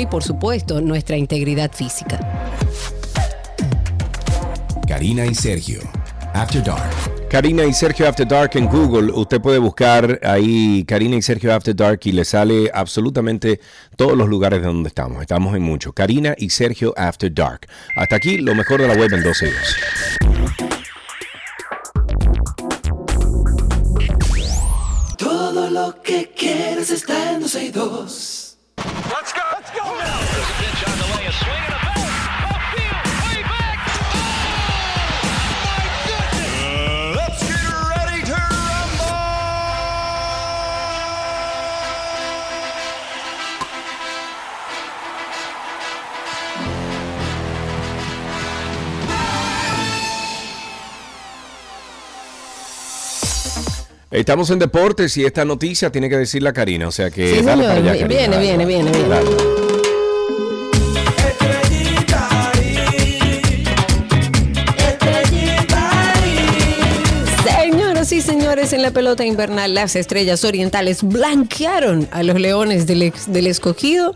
y 0.00 0.06
por 0.06 0.22
supuesto 0.22 0.80
nuestra 0.80 1.16
integridad 1.16 1.72
física. 1.72 2.18
Karina 4.88 5.26
y 5.26 5.34
Sergio, 5.34 5.80
After 6.34 6.62
Dark. 6.62 6.90
Karina 7.28 7.64
y 7.64 7.72
Sergio 7.72 8.08
After 8.08 8.28
Dark 8.28 8.50
en 8.54 8.66
Google. 8.66 9.10
Usted 9.12 9.40
puede 9.40 9.58
buscar 9.58 10.20
ahí 10.22 10.84
Karina 10.84 11.16
y 11.16 11.22
Sergio 11.22 11.54
After 11.54 11.74
Dark 11.74 12.00
y 12.04 12.12
le 12.12 12.24
sale 12.24 12.70
absolutamente 12.74 13.60
todos 13.96 14.16
los 14.16 14.28
lugares 14.28 14.60
de 14.60 14.66
donde 14.66 14.88
estamos. 14.88 15.22
Estamos 15.22 15.56
en 15.56 15.62
mucho. 15.62 15.92
Karina 15.92 16.34
y 16.36 16.50
Sergio 16.50 16.92
After 16.96 17.32
Dark. 17.32 17.66
Hasta 17.96 18.16
aquí 18.16 18.38
lo 18.38 18.54
mejor 18.54 18.82
de 18.82 18.88
la 18.88 18.94
web 18.94 19.12
en 19.12 19.22
12 19.22 19.46
días. 19.46 19.76
Todo 25.16 25.70
lo 25.70 26.02
que 26.02 26.30
quieres 26.36 26.90
está 26.90 27.32
en 27.32 27.40
12 27.40 27.64
y 27.64 27.70
2. 27.70 28.42
Let's 29.22 29.32
go. 29.32 29.51
Estamos 54.22 54.50
en 54.50 54.58
deportes 54.58 55.16
y 55.16 55.24
esta 55.24 55.44
noticia 55.44 55.90
tiene 55.90 56.08
que 56.08 56.16
decir 56.16 56.42
la 56.42 56.52
Karina. 56.52 56.86
O 56.86 56.92
sea 56.92 57.10
que. 57.10 57.38
Sí, 57.38 57.42
dale 57.42 57.64
señor. 57.64 57.66
para 57.66 57.92
allá, 57.92 58.00
Karina, 58.02 58.06
Viene, 58.08 58.38
viene, 58.38 58.66
viene, 58.66 58.90
viene. 58.92 59.08
Dale. 59.08 59.61
En 68.70 68.80
la 68.80 68.90
pelota 68.92 69.24
invernal, 69.24 69.74
las 69.74 69.96
estrellas 69.96 70.44
orientales 70.44 71.02
blanquearon 71.02 72.08
a 72.12 72.22
los 72.22 72.38
leones 72.40 72.86
del, 72.86 73.02
ex- 73.02 73.30
del 73.32 73.48
escogido 73.48 74.14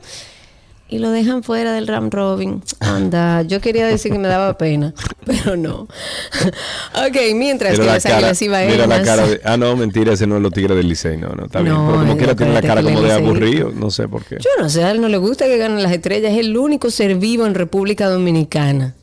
y 0.88 0.98
lo 0.98 1.10
dejan 1.10 1.42
fuera 1.42 1.72
del 1.72 1.88
Ram 1.88 2.10
Robin. 2.10 2.62
Anda, 2.78 3.42
yo 3.42 3.60
quería 3.60 3.86
decir 3.88 4.12
que 4.12 4.18
me 4.18 4.28
daba 4.28 4.56
pena, 4.56 4.94
pero 5.26 5.56
no. 5.56 5.80
ok, 6.94 7.16
mientras 7.34 7.72
Mira 7.72 7.82
que 7.82 7.86
la 7.86 7.94
las 7.94 8.02
cara, 8.04 8.16
águilas 8.28 8.40
mira 8.70 8.86
la 8.86 9.02
cara 9.02 9.26
de- 9.26 9.40
ah, 9.44 9.56
no, 9.56 9.74
mentira, 9.76 10.12
ese 10.12 10.26
no 10.28 10.36
es 10.36 10.42
los 10.42 10.52
tigres 10.52 10.76
del 10.76 10.88
Licey, 10.88 11.16
no, 11.16 11.28
no, 11.30 11.46
está 11.46 11.60
bien. 11.60 11.74
No, 11.74 11.86
Pero 11.88 11.98
como 12.00 12.16
quiera 12.16 12.34
tiene 12.36 12.54
la 12.54 12.62
cara 12.62 12.82
como 12.82 13.02
de 13.02 13.12
aburrido, 13.12 13.72
no 13.74 13.90
sé 13.90 14.06
por 14.08 14.24
qué. 14.24 14.36
Yo 14.38 14.50
no 14.62 14.70
sé, 14.70 14.84
a 14.84 14.92
él 14.92 15.00
no 15.00 15.08
le 15.08 15.18
gusta 15.18 15.46
que 15.46 15.58
ganen 15.58 15.82
las 15.82 15.92
estrellas, 15.92 16.32
es 16.32 16.38
el 16.38 16.56
único 16.56 16.90
ser 16.90 17.16
vivo 17.16 17.46
en 17.46 17.54
República 17.54 18.08
Dominicana. 18.08 18.94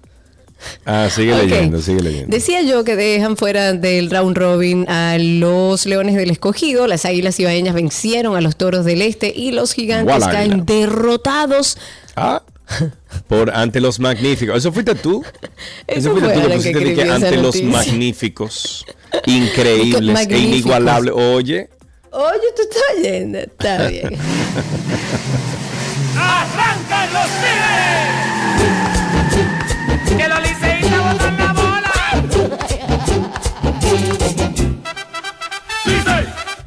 Ah, 0.86 1.10
sigue 1.10 1.34
Ok. 1.34 1.42
leyendo, 1.44 1.82
sigue 1.82 2.02
leyendo. 2.02 2.28
Decía 2.36 2.62
yo 2.62 2.84
que 2.84 2.96
dejan 2.96 3.38
fuera 3.38 3.74
del 3.74 4.10
round 4.10 4.38
robin 4.38 4.86
a 4.90 5.18
los 5.20 5.86
Leones 5.86 6.16
del 6.16 6.30
Escogido, 6.32 6.88
las 6.88 7.06
Águilas 7.06 7.40
Ibaeñas 7.40 7.74
vencieron 7.76 8.36
a 8.36 8.42
los 8.42 8.56
Toros 8.56 8.86
del 8.86 9.02
Este 9.02 9.34
y 9.36 9.52
los 9.52 9.74
Gigantes 9.74 10.06
Guala, 10.18 10.32
caen 10.32 10.52
águila. 10.54 10.64
derrotados. 10.66 11.78
Ah, 12.16 12.42
por 13.28 13.52
ante 13.56 13.80
los 13.82 14.00
magníficos. 14.00 14.58
¿Eso 14.58 14.72
fuiste 14.72 14.96
tú? 14.96 15.24
Eso 15.86 16.12
fuiste 16.12 16.30
fue 16.30 16.34
tú 16.34 16.42
que 16.42 16.48
que 16.48 16.56
pusiste 16.56 16.94
que 16.96 17.02
esa 17.04 17.16
ante 17.16 17.38
los 17.38 17.62
magníficos, 17.64 18.86
increíbles 19.26 20.02
e 20.10 20.14
Magníficos. 20.14 20.56
inigualables. 20.60 21.14
Oye, 21.16 21.70
Oye, 22.16 22.48
tú 22.56 22.62
estás 22.62 22.84
oyendo, 22.98 23.40
está 23.40 23.88
bien. 23.88 24.04
¡Arrancan 26.16 27.12
los 27.14 27.26
tigres! 27.42 27.73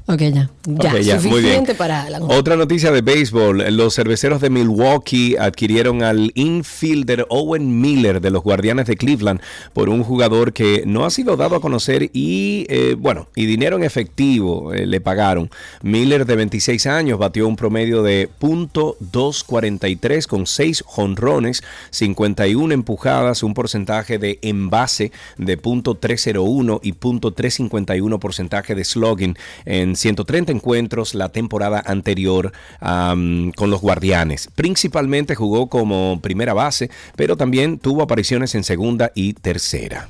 Ok, 0.08 0.20
ya. 0.20 0.50
Ya, 0.64 0.90
Ok, 0.92 1.00
ya, 1.00 1.20
muy 1.20 1.42
bien. 1.42 1.64
para 1.76 2.02
Alan. 2.04 2.22
Otra 2.28 2.54
noticia 2.54 2.92
de 2.92 3.00
béisbol. 3.02 3.76
Los 3.76 3.94
cerveceros 3.96 4.40
de 4.40 4.50
Milwaukee 4.50 5.36
adquirieron 5.36 6.04
al 6.04 6.30
infielder 6.34 7.26
Owen 7.28 7.80
Miller 7.80 8.20
de 8.20 8.30
los 8.30 8.44
Guardianes 8.44 8.86
de 8.86 8.96
Cleveland 8.96 9.40
por 9.72 9.88
un 9.88 10.04
jugador 10.04 10.52
que 10.52 10.84
no 10.86 11.04
ha 11.04 11.10
sido 11.10 11.36
dado 11.36 11.56
a 11.56 11.60
conocer 11.60 12.10
y, 12.12 12.66
eh, 12.68 12.94
bueno, 12.96 13.28
y 13.34 13.46
dinero 13.46 13.76
en 13.76 13.82
efectivo 13.82 14.72
eh, 14.72 14.86
le 14.86 15.00
pagaron. 15.00 15.50
Miller, 15.82 16.24
de 16.24 16.36
26 16.36 16.86
años, 16.86 17.18
batió 17.18 17.48
un 17.48 17.56
promedio 17.56 18.04
de 18.04 18.28
.243 18.40 20.26
con 20.26 20.46
6 20.46 20.84
jonrones, 20.86 21.64
51 21.90 22.72
empujadas, 22.72 23.42
un 23.42 23.54
porcentaje 23.54 24.18
de 24.18 24.38
envase 24.42 25.10
de 25.36 25.60
.301 25.60 26.78
y 26.82 26.92
.351 26.92 28.18
porcentaje 28.20 28.74
de 28.76 28.84
slugging 28.84 29.36
en 29.64 29.95
130 29.96 30.52
encuentros 30.52 31.14
la 31.14 31.30
temporada 31.30 31.82
anterior 31.84 32.52
con 32.80 33.70
los 33.70 33.80
Guardianes. 33.80 34.48
Principalmente 34.54 35.34
jugó 35.34 35.68
como 35.68 36.20
primera 36.22 36.54
base, 36.54 36.90
pero 37.16 37.36
también 37.36 37.78
tuvo 37.78 38.02
apariciones 38.02 38.54
en 38.54 38.64
segunda 38.64 39.12
y 39.14 39.32
tercera. 39.34 40.08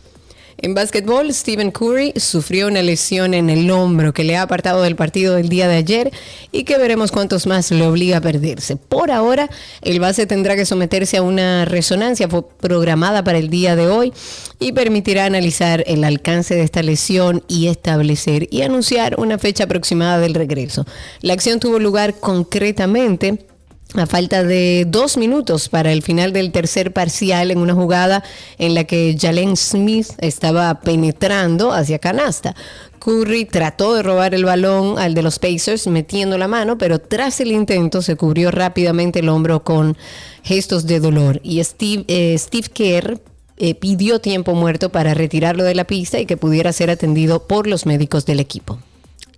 En 0.58 0.72
básquetbol, 0.72 1.32
Stephen 1.34 1.70
Curry 1.70 2.14
sufrió 2.16 2.68
una 2.68 2.80
lesión 2.80 3.34
en 3.34 3.50
el 3.50 3.70
hombro 3.70 4.14
que 4.14 4.24
le 4.24 4.36
ha 4.36 4.42
apartado 4.42 4.80
del 4.80 4.96
partido 4.96 5.34
del 5.34 5.50
día 5.50 5.68
de 5.68 5.76
ayer 5.76 6.10
y 6.50 6.64
que 6.64 6.78
veremos 6.78 7.12
cuántos 7.12 7.46
más 7.46 7.70
le 7.70 7.86
obliga 7.86 8.16
a 8.16 8.20
perderse. 8.22 8.76
Por 8.76 9.10
ahora, 9.10 9.50
el 9.82 10.00
base 10.00 10.26
tendrá 10.26 10.56
que 10.56 10.64
someterse 10.64 11.18
a 11.18 11.22
una 11.22 11.66
resonancia 11.66 12.28
programada 12.28 13.22
para 13.22 13.36
el 13.36 13.50
día 13.50 13.76
de 13.76 13.88
hoy 13.88 14.14
y 14.58 14.72
permitirá 14.72 15.26
analizar 15.26 15.84
el 15.86 16.04
alcance 16.04 16.54
de 16.54 16.62
esta 16.62 16.82
lesión 16.82 17.44
y 17.48 17.66
establecer 17.66 18.48
y 18.50 18.62
anunciar 18.62 19.20
una 19.20 19.38
fecha 19.38 19.64
aproximada 19.64 20.18
del 20.20 20.32
regreso. 20.32 20.86
La 21.20 21.34
acción 21.34 21.60
tuvo 21.60 21.78
lugar 21.78 22.14
concretamente 22.14 23.46
a 23.94 24.06
falta 24.06 24.42
de 24.42 24.84
dos 24.86 25.16
minutos 25.16 25.68
para 25.68 25.92
el 25.92 26.02
final 26.02 26.32
del 26.32 26.52
tercer 26.52 26.92
parcial 26.92 27.50
en 27.50 27.58
una 27.58 27.74
jugada 27.74 28.22
en 28.58 28.74
la 28.74 28.84
que 28.84 29.16
Jalen 29.18 29.56
Smith 29.56 30.08
estaba 30.18 30.80
penetrando 30.80 31.72
hacia 31.72 31.98
canasta. 31.98 32.54
Curry 32.98 33.44
trató 33.44 33.94
de 33.94 34.02
robar 34.02 34.34
el 34.34 34.44
balón 34.44 34.98
al 34.98 35.14
de 35.14 35.22
los 35.22 35.38
Pacers 35.38 35.86
metiendo 35.86 36.36
la 36.36 36.48
mano, 36.48 36.76
pero 36.76 36.98
tras 36.98 37.40
el 37.40 37.52
intento 37.52 38.02
se 38.02 38.16
cubrió 38.16 38.50
rápidamente 38.50 39.20
el 39.20 39.28
hombro 39.28 39.62
con 39.62 39.96
gestos 40.42 40.86
de 40.86 40.98
dolor. 40.98 41.40
Y 41.44 41.62
Steve, 41.62 42.04
eh, 42.08 42.36
Steve 42.36 42.68
Kerr 42.72 43.20
eh, 43.58 43.74
pidió 43.76 44.20
tiempo 44.20 44.54
muerto 44.54 44.90
para 44.90 45.14
retirarlo 45.14 45.62
de 45.62 45.74
la 45.74 45.84
pista 45.84 46.18
y 46.18 46.26
que 46.26 46.36
pudiera 46.36 46.72
ser 46.72 46.90
atendido 46.90 47.46
por 47.46 47.66
los 47.66 47.86
médicos 47.86 48.26
del 48.26 48.40
equipo. 48.40 48.78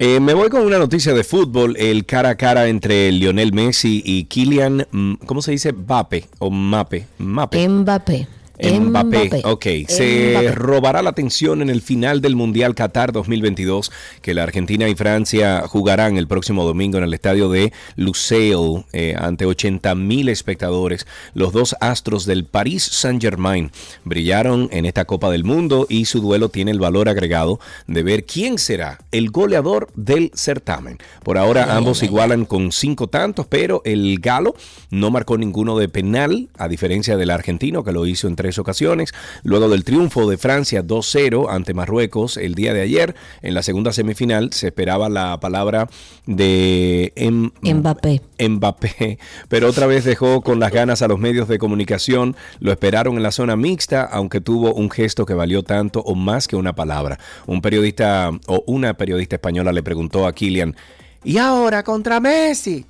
Eh, 0.01 0.21
me 0.21 0.33
voy 0.33 0.49
con 0.49 0.63
una 0.63 0.79
noticia 0.79 1.13
de 1.13 1.25
fútbol, 1.25 1.77
el 1.77 2.07
cara 2.07 2.29
a 2.29 2.35
cara 2.37 2.69
entre 2.69 3.11
Lionel 3.11 3.53
Messi 3.53 4.01
y 4.05 4.27
Kylian, 4.27 4.87
mm, 4.93 5.15
¿cómo 5.27 5.43
se 5.43 5.51
dice? 5.51 5.73
Mbappe 5.73 6.25
o 6.39 6.51
Mape, 6.51 7.07
Mape. 7.19 7.69
Mbappé. 7.69 8.29
Mbappé, 8.61 9.43
ok. 9.45 9.67
Se 9.89 10.33
Mbappé. 10.33 10.53
robará 10.53 11.03
la 11.03 11.11
atención 11.11 11.63
en 11.63 11.71
el 11.71 11.81
final 11.83 12.21
del 12.21 12.37
Mundial 12.37 12.75
Qatar 12.75 13.13
2022 13.13 13.93
que 14.23 14.35
la 14.35 14.43
Argentina 14.43 14.89
y 14.89 14.95
Francia 14.95 15.63
jugarán 15.67 16.17
el 16.17 16.27
próximo 16.27 16.65
domingo 16.65 16.99
en 16.99 17.05
el 17.05 17.15
estadio 17.15 17.49
de 17.51 17.73
Lusail 17.97 18.85
eh, 18.93 19.15
ante 19.19 19.47
80 19.47 19.95
mil 19.95 20.29
espectadores. 20.29 21.07
Los 21.35 21.53
dos 21.53 21.77
astros 21.81 22.27
del 22.27 22.45
Paris 22.45 22.83
Saint-Germain 22.85 23.71
brillaron 24.05 24.69
en 24.73 24.87
esta 24.87 25.05
Copa 25.05 25.31
del 25.31 25.45
Mundo 25.45 25.87
y 25.89 26.07
su 26.07 26.21
duelo 26.21 26.49
tiene 26.49 26.71
el 26.71 26.81
valor 26.81 27.09
agregado 27.09 27.61
de 27.87 28.03
ver 28.03 28.25
quién 28.25 28.59
será 28.59 28.99
el 29.13 29.31
goleador 29.31 29.89
del 29.95 30.31
certamen. 30.35 30.99
Por 31.23 31.39
ahora 31.39 31.77
ambos 31.77 32.03
igualan 32.03 32.45
con 32.45 32.73
cinco 32.73 33.09
tantos, 33.09 33.47
pero 33.47 33.83
el 33.85 34.19
galo 34.21 34.55
no 34.91 35.11
marcó 35.11 35.39
ninguno 35.39 35.79
de 35.79 35.89
penal, 35.89 36.49
a 36.59 36.69
diferencia 36.69 37.17
del 37.17 37.31
argentino 37.31 37.85
que 37.85 37.93
lo 37.93 38.07
hizo 38.07 38.27
en 38.27 38.37
tres 38.37 38.48
tres 38.49 38.59
ocasiones. 38.59 39.13
Luego 39.43 39.69
del 39.69 39.85
triunfo 39.85 40.27
de 40.27 40.39
Francia 40.39 40.83
2-0 40.83 41.51
ante 41.51 41.75
Marruecos 41.75 42.39
el 42.39 42.55
día 42.55 42.73
de 42.73 42.81
ayer, 42.81 43.15
en 43.43 43.53
la 43.53 43.63
segunda 43.63 43.93
semifinal 43.93 44.55
se 44.55 44.69
esperaba 44.69 45.11
la 45.11 45.39
palabra 45.39 45.91
de 46.25 47.13
em- 47.15 47.51
Mbappé. 47.61 48.23
Mbappé, 48.39 49.19
pero 49.51 49.69
otra 49.69 49.87
vez 49.87 50.05
dejó 50.07 50.41
con 50.41 50.61
las 50.61 50.73
ganas 50.73 51.03
a 51.03 51.09
los 51.09 51.19
medios 51.19 51.47
de 51.47 51.59
comunicación, 51.59 52.37
lo 52.59 52.73
esperaron 52.73 53.19
en 53.19 53.23
la 53.23 53.33
zona 53.33 53.55
mixta, 53.55 54.03
aunque 54.05 54.41
tuvo 54.41 54.73
un 54.73 54.91
gesto 54.91 55.27
que 55.27 55.35
valió 55.35 55.63
tanto 55.63 56.01
o 56.01 56.15
más 56.15 56.49
que 56.49 56.57
una 56.57 56.75
palabra. 56.75 57.19
Un 57.47 57.61
periodista 57.61 58.31
o 58.47 58.65
una 58.67 58.95
periodista 58.95 59.37
española 59.37 59.73
le 59.73 59.83
preguntó 59.83 60.27
a 60.27 60.33
Kylian, 60.33 60.75
¿y 61.23 61.37
ahora 61.37 61.83
contra 61.83 62.19
Messi? 62.19 62.87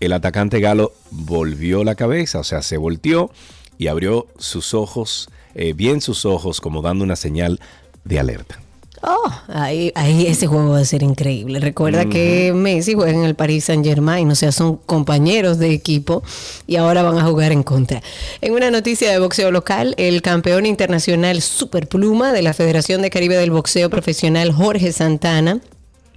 El 0.00 0.12
atacante 0.12 0.60
galo 0.60 0.92
volvió 1.10 1.82
la 1.82 1.94
cabeza, 1.94 2.40
o 2.40 2.44
sea, 2.44 2.60
se 2.60 2.76
volteó 2.76 3.30
y 3.78 3.88
abrió 3.88 4.26
sus 4.38 4.74
ojos, 4.74 5.28
eh, 5.54 5.72
bien 5.72 6.00
sus 6.00 6.24
ojos, 6.24 6.60
como 6.60 6.82
dando 6.82 7.04
una 7.04 7.16
señal 7.16 7.60
de 8.04 8.18
alerta. 8.18 8.60
Oh, 9.02 9.30
ahí, 9.48 9.92
ahí 9.94 10.26
ese 10.26 10.46
juego 10.46 10.70
va 10.70 10.80
a 10.80 10.84
ser 10.84 11.02
increíble. 11.02 11.60
Recuerda 11.60 12.06
que 12.06 12.52
Messi 12.54 12.94
juega 12.94 13.12
en 13.12 13.24
el 13.24 13.34
Paris 13.34 13.64
Saint 13.64 13.84
Germain, 13.84 14.28
o 14.30 14.34
sea, 14.34 14.52
son 14.52 14.78
compañeros 14.78 15.58
de 15.58 15.72
equipo 15.72 16.22
y 16.66 16.76
ahora 16.76 17.02
van 17.02 17.18
a 17.18 17.24
jugar 17.24 17.52
en 17.52 17.62
contra. 17.62 18.02
En 18.40 18.54
una 18.54 18.70
noticia 18.70 19.10
de 19.12 19.18
boxeo 19.18 19.50
local, 19.50 19.94
el 19.98 20.22
campeón 20.22 20.66
internacional 20.66 21.42
superpluma 21.42 22.32
de 22.32 22.42
la 22.42 22.54
Federación 22.54 23.02
de 23.02 23.10
Caribe 23.10 23.36
del 23.36 23.50
Boxeo 23.50 23.90
Profesional, 23.90 24.52
Jorge 24.52 24.92
Santana, 24.92 25.60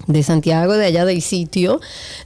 de 0.08 0.24
Santiago, 0.24 0.74
de 0.74 0.86
allá 0.86 1.06
del 1.06 1.22
sitio, 1.22 1.80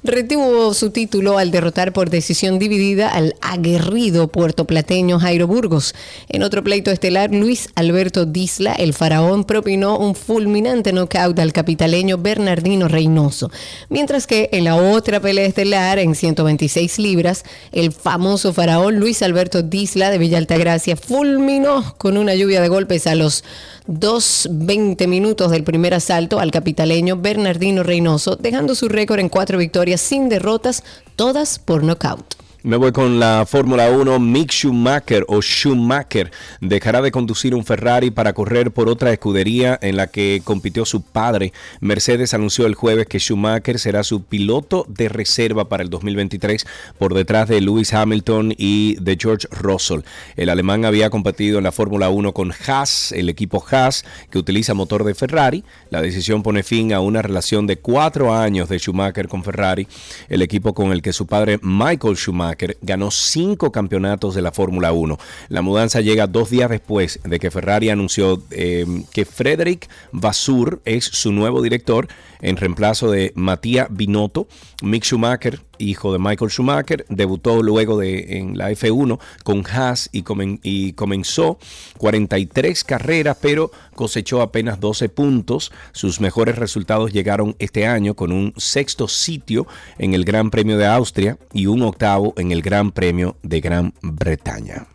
retuvo 0.03 0.73
su 0.73 0.91
título 0.91 1.37
al 1.37 1.51
derrotar 1.51 1.93
por 1.93 2.09
decisión 2.09 2.59
dividida 2.59 3.09
al 3.09 3.35
aguerrido 3.41 4.27
puertoplateño 4.27 5.19
Jairo 5.19 5.47
Burgos. 5.47 5.93
En 6.29 6.43
otro 6.43 6.63
pleito 6.63 6.91
estelar, 6.91 7.31
Luis 7.31 7.69
Alberto 7.75 8.25
Disla, 8.25 8.73
el 8.73 8.93
faraón, 8.93 9.43
propinó 9.43 9.97
un 9.97 10.15
fulminante 10.15 10.93
knockout 10.93 11.37
al 11.39 11.53
capitaleño 11.53 12.17
Bernardino 12.17 12.87
Reynoso. 12.87 13.51
Mientras 13.89 14.27
que 14.27 14.49
en 14.51 14.63
la 14.63 14.75
otra 14.75 15.19
pelea 15.19 15.45
estelar, 15.45 15.99
en 15.99 16.15
126 16.15 16.99
libras, 16.99 17.43
el 17.71 17.91
famoso 17.91 18.53
faraón 18.53 18.99
Luis 18.99 19.21
Alberto 19.21 19.61
Disla 19.61 20.09
de 20.09 20.17
Villa 20.17 20.37
Altagracia 20.37 20.95
fulminó 20.95 21.95
con 21.97 22.17
una 22.17 22.35
lluvia 22.35 22.61
de 22.61 22.69
golpes 22.69 23.07
a 23.07 23.15
los 23.15 23.43
2.20 23.87 25.07
minutos 25.07 25.51
del 25.51 25.63
primer 25.63 25.93
asalto 25.93 26.39
al 26.39 26.51
capitaleño 26.51 27.17
Bernardino 27.17 27.83
Reynoso, 27.83 28.35
dejando 28.35 28.75
su 28.75 28.87
récord 28.89 29.19
en 29.19 29.29
cuatro 29.29 29.57
victorias 29.57 30.01
sin 30.01 30.29
derrotas, 30.29 30.83
todas 31.15 31.59
por 31.59 31.83
nocaut. 31.83 32.42
Me 32.65 32.77
voy 32.77 32.93
con 32.93 33.19
la 33.19 33.45
Fórmula 33.45 33.91
1. 33.91 34.19
Mick 34.21 34.49
Schumacher 34.49 35.25
o 35.27 35.41
Schumacher 35.41 36.31
dejará 36.61 37.01
de 37.01 37.11
conducir 37.11 37.53
un 37.55 37.65
Ferrari 37.65 38.09
para 38.09 38.31
correr 38.31 38.71
por 38.71 38.87
otra 38.87 39.11
escudería 39.11 39.77
en 39.81 39.97
la 39.97 40.07
que 40.07 40.41
compitió 40.45 40.85
su 40.85 41.01
padre. 41.01 41.51
Mercedes 41.81 42.33
anunció 42.33 42.65
el 42.65 42.75
jueves 42.75 43.07
que 43.07 43.19
Schumacher 43.19 43.79
será 43.79 44.05
su 44.05 44.23
piloto 44.23 44.85
de 44.87 45.09
reserva 45.09 45.67
para 45.67 45.83
el 45.83 45.89
2023 45.89 46.65
por 46.97 47.13
detrás 47.13 47.49
de 47.49 47.59
Lewis 47.59 47.93
Hamilton 47.93 48.55
y 48.57 48.95
de 49.01 49.17
George 49.19 49.45
Russell. 49.51 50.03
El 50.37 50.47
alemán 50.47 50.85
había 50.85 51.09
competido 51.09 51.57
en 51.57 51.65
la 51.65 51.73
Fórmula 51.73 52.09
1 52.09 52.33
con 52.33 52.53
Haas, 52.65 53.11
el 53.11 53.27
equipo 53.27 53.61
Haas 53.69 54.05
que 54.29 54.39
utiliza 54.39 54.73
motor 54.73 55.03
de 55.03 55.15
Ferrari. 55.15 55.65
La 55.89 56.01
decisión 56.01 56.43
pone 56.43 56.63
fin 56.63 56.93
a 56.93 57.01
una 57.01 57.21
relación 57.21 57.67
de 57.67 57.75
cuatro 57.75 58.33
años 58.33 58.69
de 58.69 58.79
Schumacher 58.79 59.27
con 59.27 59.43
Ferrari, 59.43 59.85
el 60.29 60.41
equipo 60.41 60.73
con 60.73 60.93
el 60.93 61.01
que 61.01 61.11
su 61.11 61.27
padre 61.27 61.59
Michael 61.61 62.15
Schumacher 62.15 62.52
ganó 62.81 63.11
cinco 63.11 63.71
campeonatos 63.71 64.35
de 64.35 64.41
la 64.41 64.51
Fórmula 64.51 64.91
1. 64.91 65.17
La 65.49 65.61
mudanza 65.61 66.01
llega 66.01 66.27
dos 66.27 66.49
días 66.49 66.69
después 66.69 67.19
de 67.23 67.39
que 67.39 67.51
Ferrari 67.51 67.89
anunció 67.89 68.41
eh, 68.51 68.85
que 69.11 69.25
Frederick 69.25 69.89
Vassur 70.11 70.81
es 70.85 71.05
su 71.05 71.31
nuevo 71.31 71.61
director 71.61 72.07
en 72.41 72.57
reemplazo 72.57 73.09
de 73.09 73.31
Matías 73.35 73.87
Binotto. 73.89 74.47
Mick 74.81 75.03
Schumacher, 75.03 75.61
hijo 75.89 76.11
de 76.13 76.19
Michael 76.19 76.49
Schumacher, 76.51 77.05
debutó 77.09 77.61
luego 77.61 77.97
de 77.97 78.37
en 78.37 78.57
la 78.57 78.71
F1 78.71 79.19
con 79.43 79.63
Haas 79.67 80.09
y, 80.11 80.23
comen- 80.23 80.59
y 80.63 80.93
comenzó 80.93 81.57
43 81.97 82.83
carreras, 82.83 83.37
pero 83.41 83.71
cosechó 83.95 84.41
apenas 84.41 84.79
12 84.79 85.09
puntos. 85.09 85.71
Sus 85.91 86.19
mejores 86.19 86.57
resultados 86.57 87.11
llegaron 87.13 87.55
este 87.59 87.85
año 87.87 88.15
con 88.15 88.31
un 88.31 88.53
sexto 88.57 89.07
sitio 89.07 89.67
en 89.97 90.13
el 90.13 90.25
Gran 90.25 90.49
Premio 90.49 90.77
de 90.77 90.85
Austria 90.87 91.37
y 91.53 91.67
un 91.67 91.81
octavo 91.83 92.33
en 92.37 92.51
el 92.51 92.61
Gran 92.61 92.91
Premio 92.91 93.37
de 93.43 93.61
Gran 93.61 93.93
Bretaña. 94.01 94.87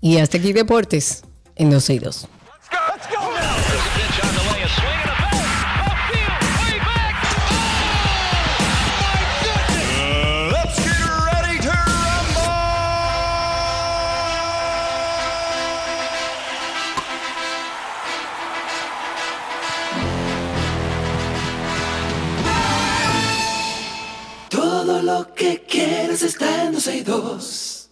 Y 0.00 0.18
hasta 0.18 0.38
aquí 0.38 0.52
deportes 0.52 1.22
en 1.56 1.70
12 1.70 2.00
que 25.34 25.62
quieres 25.68 26.22
está 26.22 26.64
en 26.64 26.72
12 26.72 26.96
y 26.96 27.02
2. 27.02 27.90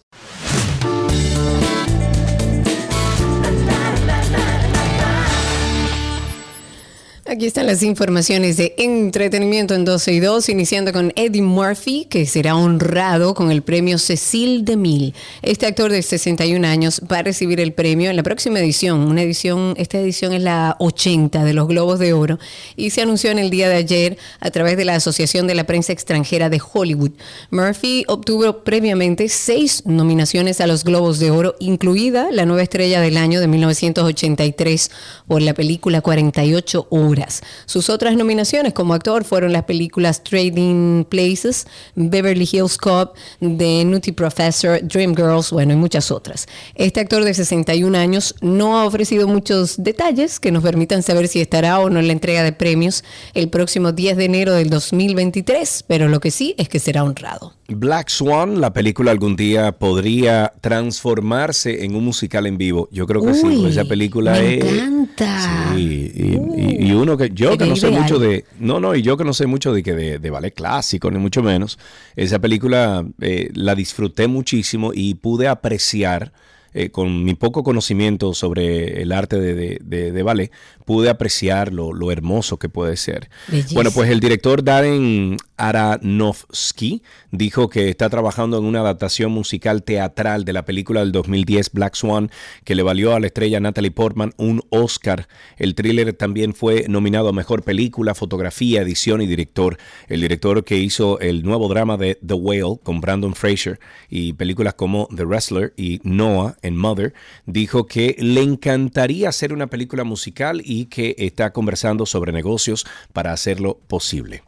Aquí 7.31 7.45
están 7.45 7.65
las 7.65 7.81
informaciones 7.81 8.57
de 8.57 8.75
entretenimiento 8.77 9.73
en 9.73 9.85
12 9.85 10.11
y 10.11 10.19
2, 10.19 10.49
iniciando 10.49 10.91
con 10.91 11.13
Eddie 11.15 11.41
Murphy, 11.41 12.03
que 12.09 12.25
será 12.25 12.57
honrado 12.57 13.33
con 13.35 13.51
el 13.51 13.61
premio 13.61 13.97
Cecil 13.99 14.65
DeMille. 14.65 15.13
Este 15.41 15.65
actor 15.65 15.93
de 15.93 16.01
61 16.01 16.67
años 16.67 17.01
va 17.09 17.19
a 17.19 17.23
recibir 17.23 17.61
el 17.61 17.71
premio 17.71 18.09
en 18.09 18.17
la 18.17 18.23
próxima 18.23 18.59
edición. 18.59 18.99
Una 19.07 19.21
edición, 19.21 19.75
esta 19.77 19.97
edición 19.97 20.33
es 20.33 20.41
la 20.41 20.75
80 20.79 21.45
de 21.45 21.53
los 21.53 21.69
Globos 21.69 21.99
de 21.99 22.11
Oro 22.11 22.37
y 22.75 22.89
se 22.89 23.01
anunció 23.01 23.31
en 23.31 23.39
el 23.39 23.49
día 23.49 23.69
de 23.69 23.75
ayer 23.75 24.17
a 24.41 24.51
través 24.51 24.75
de 24.75 24.83
la 24.83 24.95
Asociación 24.95 25.47
de 25.47 25.55
la 25.55 25.63
Prensa 25.63 25.93
Extranjera 25.93 26.49
de 26.49 26.61
Hollywood. 26.61 27.11
Murphy 27.49 28.03
obtuvo 28.09 28.65
previamente 28.65 29.29
seis 29.29 29.83
nominaciones 29.85 30.59
a 30.59 30.67
los 30.67 30.83
Globos 30.83 31.19
de 31.19 31.31
Oro, 31.31 31.55
incluida 31.59 32.29
la 32.29 32.45
nueva 32.45 32.63
estrella 32.63 32.99
del 32.99 33.15
año 33.15 33.39
de 33.39 33.47
1983 33.47 34.91
por 35.27 35.41
la 35.41 35.53
película 35.53 36.01
48 36.01 36.87
horas. 36.89 37.20
Sus 37.65 37.89
otras 37.89 38.15
nominaciones 38.15 38.73
como 38.73 38.93
actor 38.93 39.23
fueron 39.23 39.53
las 39.53 39.63
películas 39.63 40.23
Trading 40.23 41.05
Places, 41.05 41.67
Beverly 41.95 42.47
Hills 42.51 42.77
Cop, 42.77 43.15
The 43.39 43.85
Nutty 43.85 44.11
Professor, 44.11 44.79
Dreamgirls, 44.81 45.51
bueno, 45.51 45.73
y 45.73 45.75
muchas 45.75 46.11
otras. 46.11 46.47
Este 46.75 46.99
actor 46.99 47.23
de 47.23 47.33
61 47.33 47.97
años 47.97 48.35
no 48.41 48.79
ha 48.79 48.85
ofrecido 48.85 49.27
muchos 49.27 49.81
detalles 49.81 50.39
que 50.39 50.51
nos 50.51 50.63
permitan 50.63 51.03
saber 51.03 51.27
si 51.27 51.41
estará 51.41 51.79
o 51.79 51.89
no 51.89 51.99
en 51.99 52.07
la 52.07 52.13
entrega 52.13 52.43
de 52.43 52.53
premios 52.53 53.03
el 53.33 53.49
próximo 53.49 53.91
10 53.91 54.17
de 54.17 54.25
enero 54.25 54.53
del 54.53 54.69
2023, 54.69 55.85
pero 55.87 56.07
lo 56.07 56.19
que 56.19 56.31
sí 56.31 56.55
es 56.57 56.69
que 56.69 56.79
será 56.79 57.03
honrado. 57.03 57.53
Black 57.75 58.09
Swan, 58.09 58.61
la 58.61 58.73
película 58.73 59.11
algún 59.11 59.35
día 59.35 59.71
podría 59.73 60.53
transformarse 60.61 61.83
en 61.85 61.95
un 61.95 62.03
musical 62.05 62.45
en 62.47 62.57
vivo. 62.57 62.87
Yo 62.91 63.07
creo 63.07 63.21
que 63.23 63.33
sí, 63.33 63.45
Uy, 63.47 63.55
porque 63.55 63.69
esa 63.69 63.85
película 63.85 64.31
me 64.33 64.57
es... 64.57 64.63
encanta. 64.65 65.71
Sí, 65.75 66.11
y, 66.15 66.21
y- 66.61 66.87
y 66.87 66.91
uno 66.93 67.17
que 67.17 67.29
yo 67.33 67.57
que 67.57 67.65
no 67.65 67.75
sé 67.75 67.89
ideal. 67.89 68.01
mucho 68.03 68.19
de 68.19 68.45
no 68.59 68.79
no 68.79 68.95
y 68.95 69.01
yo 69.01 69.17
que 69.17 69.23
no 69.23 69.33
sé 69.33 69.45
mucho 69.47 69.73
de 69.73 69.83
que 69.83 69.93
de, 69.93 70.19
de 70.19 70.29
ballet 70.29 70.53
clásico 70.53 71.09
ni 71.11 71.17
mucho 71.19 71.41
menos 71.43 71.77
esa 72.15 72.39
película 72.39 73.05
eh, 73.19 73.49
la 73.53 73.75
disfruté 73.75 74.27
muchísimo 74.27 74.91
y 74.93 75.15
pude 75.15 75.47
apreciar 75.47 76.31
eh, 76.73 76.89
con 76.89 77.23
mi 77.23 77.33
poco 77.35 77.63
conocimiento 77.63 78.33
sobre 78.33 79.01
el 79.01 79.11
arte 79.11 79.39
de, 79.39 79.53
de- 79.55 79.79
de- 79.83 80.11
de 80.11 80.23
ballet 80.23 80.51
pude 80.85 81.09
apreciar 81.09 81.71
lo, 81.73 81.93
lo 81.93 82.11
hermoso 82.11 82.57
que 82.57 82.67
puede 82.69 82.97
ser 82.97 83.29
Bellísimo. 83.47 83.75
bueno 83.75 83.91
pues 83.91 84.09
el 84.09 84.19
director 84.19 84.63
Darren 84.63 85.37
Aronofsky 85.57 87.01
dijo 87.31 87.69
que 87.69 87.89
está 87.89 88.09
trabajando 88.09 88.57
en 88.57 88.65
una 88.65 88.79
adaptación 88.81 89.31
musical 89.31 89.83
teatral 89.83 90.43
de 90.45 90.53
la 90.53 90.65
película 90.65 91.01
del 91.01 91.11
2010 91.11 91.71
Black 91.71 91.95
Swan, 91.95 92.29
que 92.63 92.75
le 92.75 92.83
valió 92.83 93.13
a 93.15 93.19
la 93.19 93.27
estrella 93.27 93.59
Natalie 93.59 93.91
Portman 93.91 94.33
un 94.37 94.61
Oscar. 94.69 95.27
El 95.57 95.75
thriller 95.75 96.13
también 96.13 96.53
fue 96.53 96.85
nominado 96.89 97.29
a 97.29 97.33
Mejor 97.33 97.63
Película, 97.63 98.15
Fotografía, 98.15 98.81
Edición 98.81 99.21
y 99.21 99.27
Director. 99.27 99.77
El 100.07 100.21
director 100.21 100.63
que 100.63 100.77
hizo 100.77 101.19
el 101.19 101.43
nuevo 101.43 101.67
drama 101.69 101.97
de 101.97 102.17
The 102.25 102.33
Whale 102.33 102.79
con 102.83 102.99
Brandon 103.01 103.33
Fraser 103.35 103.79
y 104.09 104.33
películas 104.33 104.73
como 104.73 105.07
The 105.15 105.23
Wrestler 105.25 105.73
y 105.77 105.99
Noah 106.03 106.57
en 106.61 106.77
Mother, 106.77 107.13
dijo 107.45 107.85
que 107.85 108.15
le 108.19 108.41
encantaría 108.41 109.29
hacer 109.29 109.53
una 109.53 109.67
película 109.67 110.03
musical 110.03 110.61
y 110.63 110.85
que 110.85 111.15
está 111.17 111.53
conversando 111.53 112.05
sobre 112.05 112.31
negocios 112.31 112.85
para 113.13 113.33
hacerlo 113.33 113.79
posible. 113.87 114.43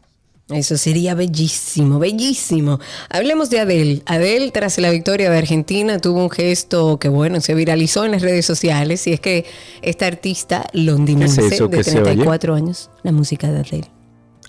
Eso 0.50 0.76
sería 0.76 1.14
bellísimo, 1.14 1.98
bellísimo. 1.98 2.78
Hablemos 3.08 3.48
de 3.48 3.60
Adele. 3.60 4.02
Adele, 4.04 4.50
tras 4.50 4.76
la 4.76 4.90
victoria 4.90 5.30
de 5.30 5.38
Argentina, 5.38 5.98
tuvo 5.98 6.22
un 6.22 6.30
gesto 6.30 6.98
que, 6.98 7.08
bueno, 7.08 7.40
se 7.40 7.54
viralizó 7.54 8.04
en 8.04 8.10
las 8.10 8.20
redes 8.20 8.44
sociales. 8.44 9.06
Y 9.06 9.14
es 9.14 9.20
que 9.20 9.46
esta 9.80 10.06
artista 10.06 10.66
londinense 10.74 11.40
¿Qué 11.40 11.46
es 11.46 11.58
de 11.58 11.70
que 11.70 11.84
se 11.84 11.98
oye? 11.98 12.12
34 12.12 12.54
años, 12.54 12.90
la 13.02 13.12
música 13.12 13.50
de 13.50 13.60
Adele. 13.60 13.90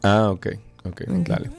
Ah, 0.03 0.31
ok. 0.31 0.47
Ok, 0.85 1.03
dale. 1.07 1.49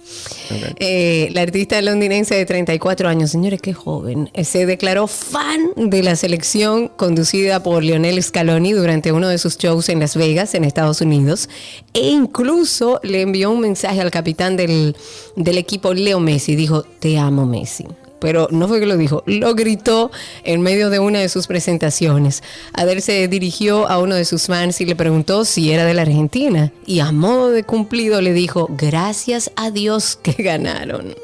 Eh, 0.78 1.30
la 1.32 1.42
artista 1.42 1.80
londinense 1.82 2.34
de 2.34 2.46
34 2.46 3.08
años, 3.08 3.30
señores, 3.30 3.60
qué 3.60 3.72
joven, 3.72 4.30
eh, 4.34 4.44
se 4.44 4.66
declaró 4.66 5.06
fan 5.08 5.70
de 5.76 6.02
la 6.02 6.14
selección 6.16 6.88
conducida 6.88 7.62
por 7.62 7.82
Lionel 7.82 8.22
Scaloni 8.22 8.72
durante 8.72 9.12
uno 9.12 9.28
de 9.28 9.38
sus 9.38 9.58
shows 9.58 9.88
en 9.88 10.00
Las 10.00 10.16
Vegas, 10.16 10.54
en 10.54 10.64
Estados 10.64 11.00
Unidos, 11.00 11.48
e 11.92 12.08
incluso 12.08 13.00
le 13.02 13.22
envió 13.22 13.50
un 13.50 13.60
mensaje 13.60 14.00
al 14.00 14.10
capitán 14.10 14.56
del, 14.56 14.96
del 15.34 15.58
equipo, 15.58 15.92
Leo 15.92 16.20
Messi, 16.20 16.54
dijo, 16.54 16.82
te 16.82 17.18
amo 17.18 17.46
Messi. 17.46 17.86
Pero 18.20 18.48
no 18.50 18.68
fue 18.68 18.80
que 18.80 18.86
lo 18.86 18.96
dijo, 18.96 19.22
lo 19.26 19.54
gritó 19.54 20.10
en 20.44 20.60
medio 20.60 20.90
de 20.90 20.98
una 20.98 21.20
de 21.20 21.28
sus 21.28 21.46
presentaciones. 21.46 22.42
Adele 22.72 23.00
se 23.00 23.28
dirigió 23.28 23.88
a 23.88 23.98
uno 23.98 24.14
de 24.14 24.24
sus 24.24 24.46
fans 24.46 24.80
y 24.80 24.86
le 24.86 24.96
preguntó 24.96 25.44
si 25.44 25.72
era 25.72 25.84
de 25.84 25.94
la 25.94 26.02
Argentina. 26.02 26.72
Y 26.86 27.00
a 27.00 27.12
modo 27.12 27.50
de 27.50 27.64
cumplido 27.64 28.20
le 28.20 28.32
dijo, 28.32 28.68
gracias 28.70 29.50
a 29.56 29.70
Dios 29.70 30.18
que 30.22 30.42
ganaron. 30.42 31.14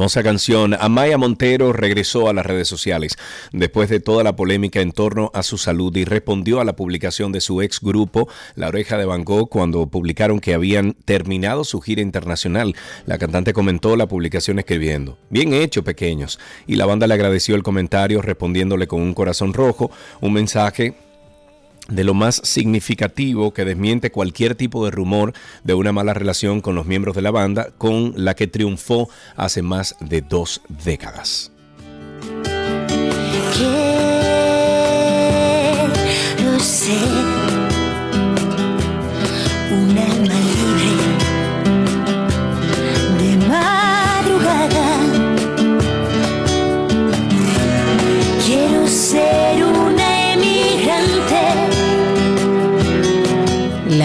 Hermosa 0.00 0.22
canción. 0.22 0.74
Amaya 0.80 1.18
Montero 1.18 1.74
regresó 1.74 2.30
a 2.30 2.32
las 2.32 2.46
redes 2.46 2.66
sociales 2.66 3.18
después 3.52 3.90
de 3.90 4.00
toda 4.00 4.24
la 4.24 4.34
polémica 4.34 4.80
en 4.80 4.92
torno 4.92 5.30
a 5.34 5.42
su 5.42 5.58
salud 5.58 5.94
y 5.94 6.06
respondió 6.06 6.58
a 6.58 6.64
la 6.64 6.74
publicación 6.74 7.32
de 7.32 7.42
su 7.42 7.60
ex 7.60 7.82
grupo, 7.82 8.26
La 8.54 8.68
Oreja 8.68 8.96
de 8.96 9.04
Van 9.04 9.24
Gogh, 9.24 9.50
cuando 9.50 9.88
publicaron 9.88 10.40
que 10.40 10.54
habían 10.54 10.94
terminado 11.04 11.64
su 11.64 11.82
gira 11.82 12.00
internacional. 12.00 12.74
La 13.04 13.18
cantante 13.18 13.52
comentó 13.52 13.94
la 13.94 14.08
publicación 14.08 14.58
escribiendo, 14.58 15.18
bien 15.28 15.52
hecho 15.52 15.84
pequeños, 15.84 16.38
y 16.66 16.76
la 16.76 16.86
banda 16.86 17.06
le 17.06 17.12
agradeció 17.12 17.54
el 17.54 17.62
comentario 17.62 18.22
respondiéndole 18.22 18.86
con 18.86 19.02
un 19.02 19.12
corazón 19.12 19.52
rojo, 19.52 19.90
un 20.22 20.32
mensaje 20.32 20.94
de 21.88 22.04
lo 22.04 22.14
más 22.14 22.40
significativo 22.44 23.52
que 23.52 23.64
desmiente 23.64 24.10
cualquier 24.10 24.54
tipo 24.54 24.84
de 24.84 24.90
rumor 24.90 25.32
de 25.64 25.74
una 25.74 25.92
mala 25.92 26.14
relación 26.14 26.60
con 26.60 26.74
los 26.74 26.86
miembros 26.86 27.16
de 27.16 27.22
la 27.22 27.30
banda 27.30 27.70
con 27.78 28.12
la 28.16 28.34
que 28.34 28.46
triunfó 28.46 29.08
hace 29.36 29.62
más 29.62 29.96
de 30.00 30.20
dos 30.22 30.62
décadas. 30.68 31.52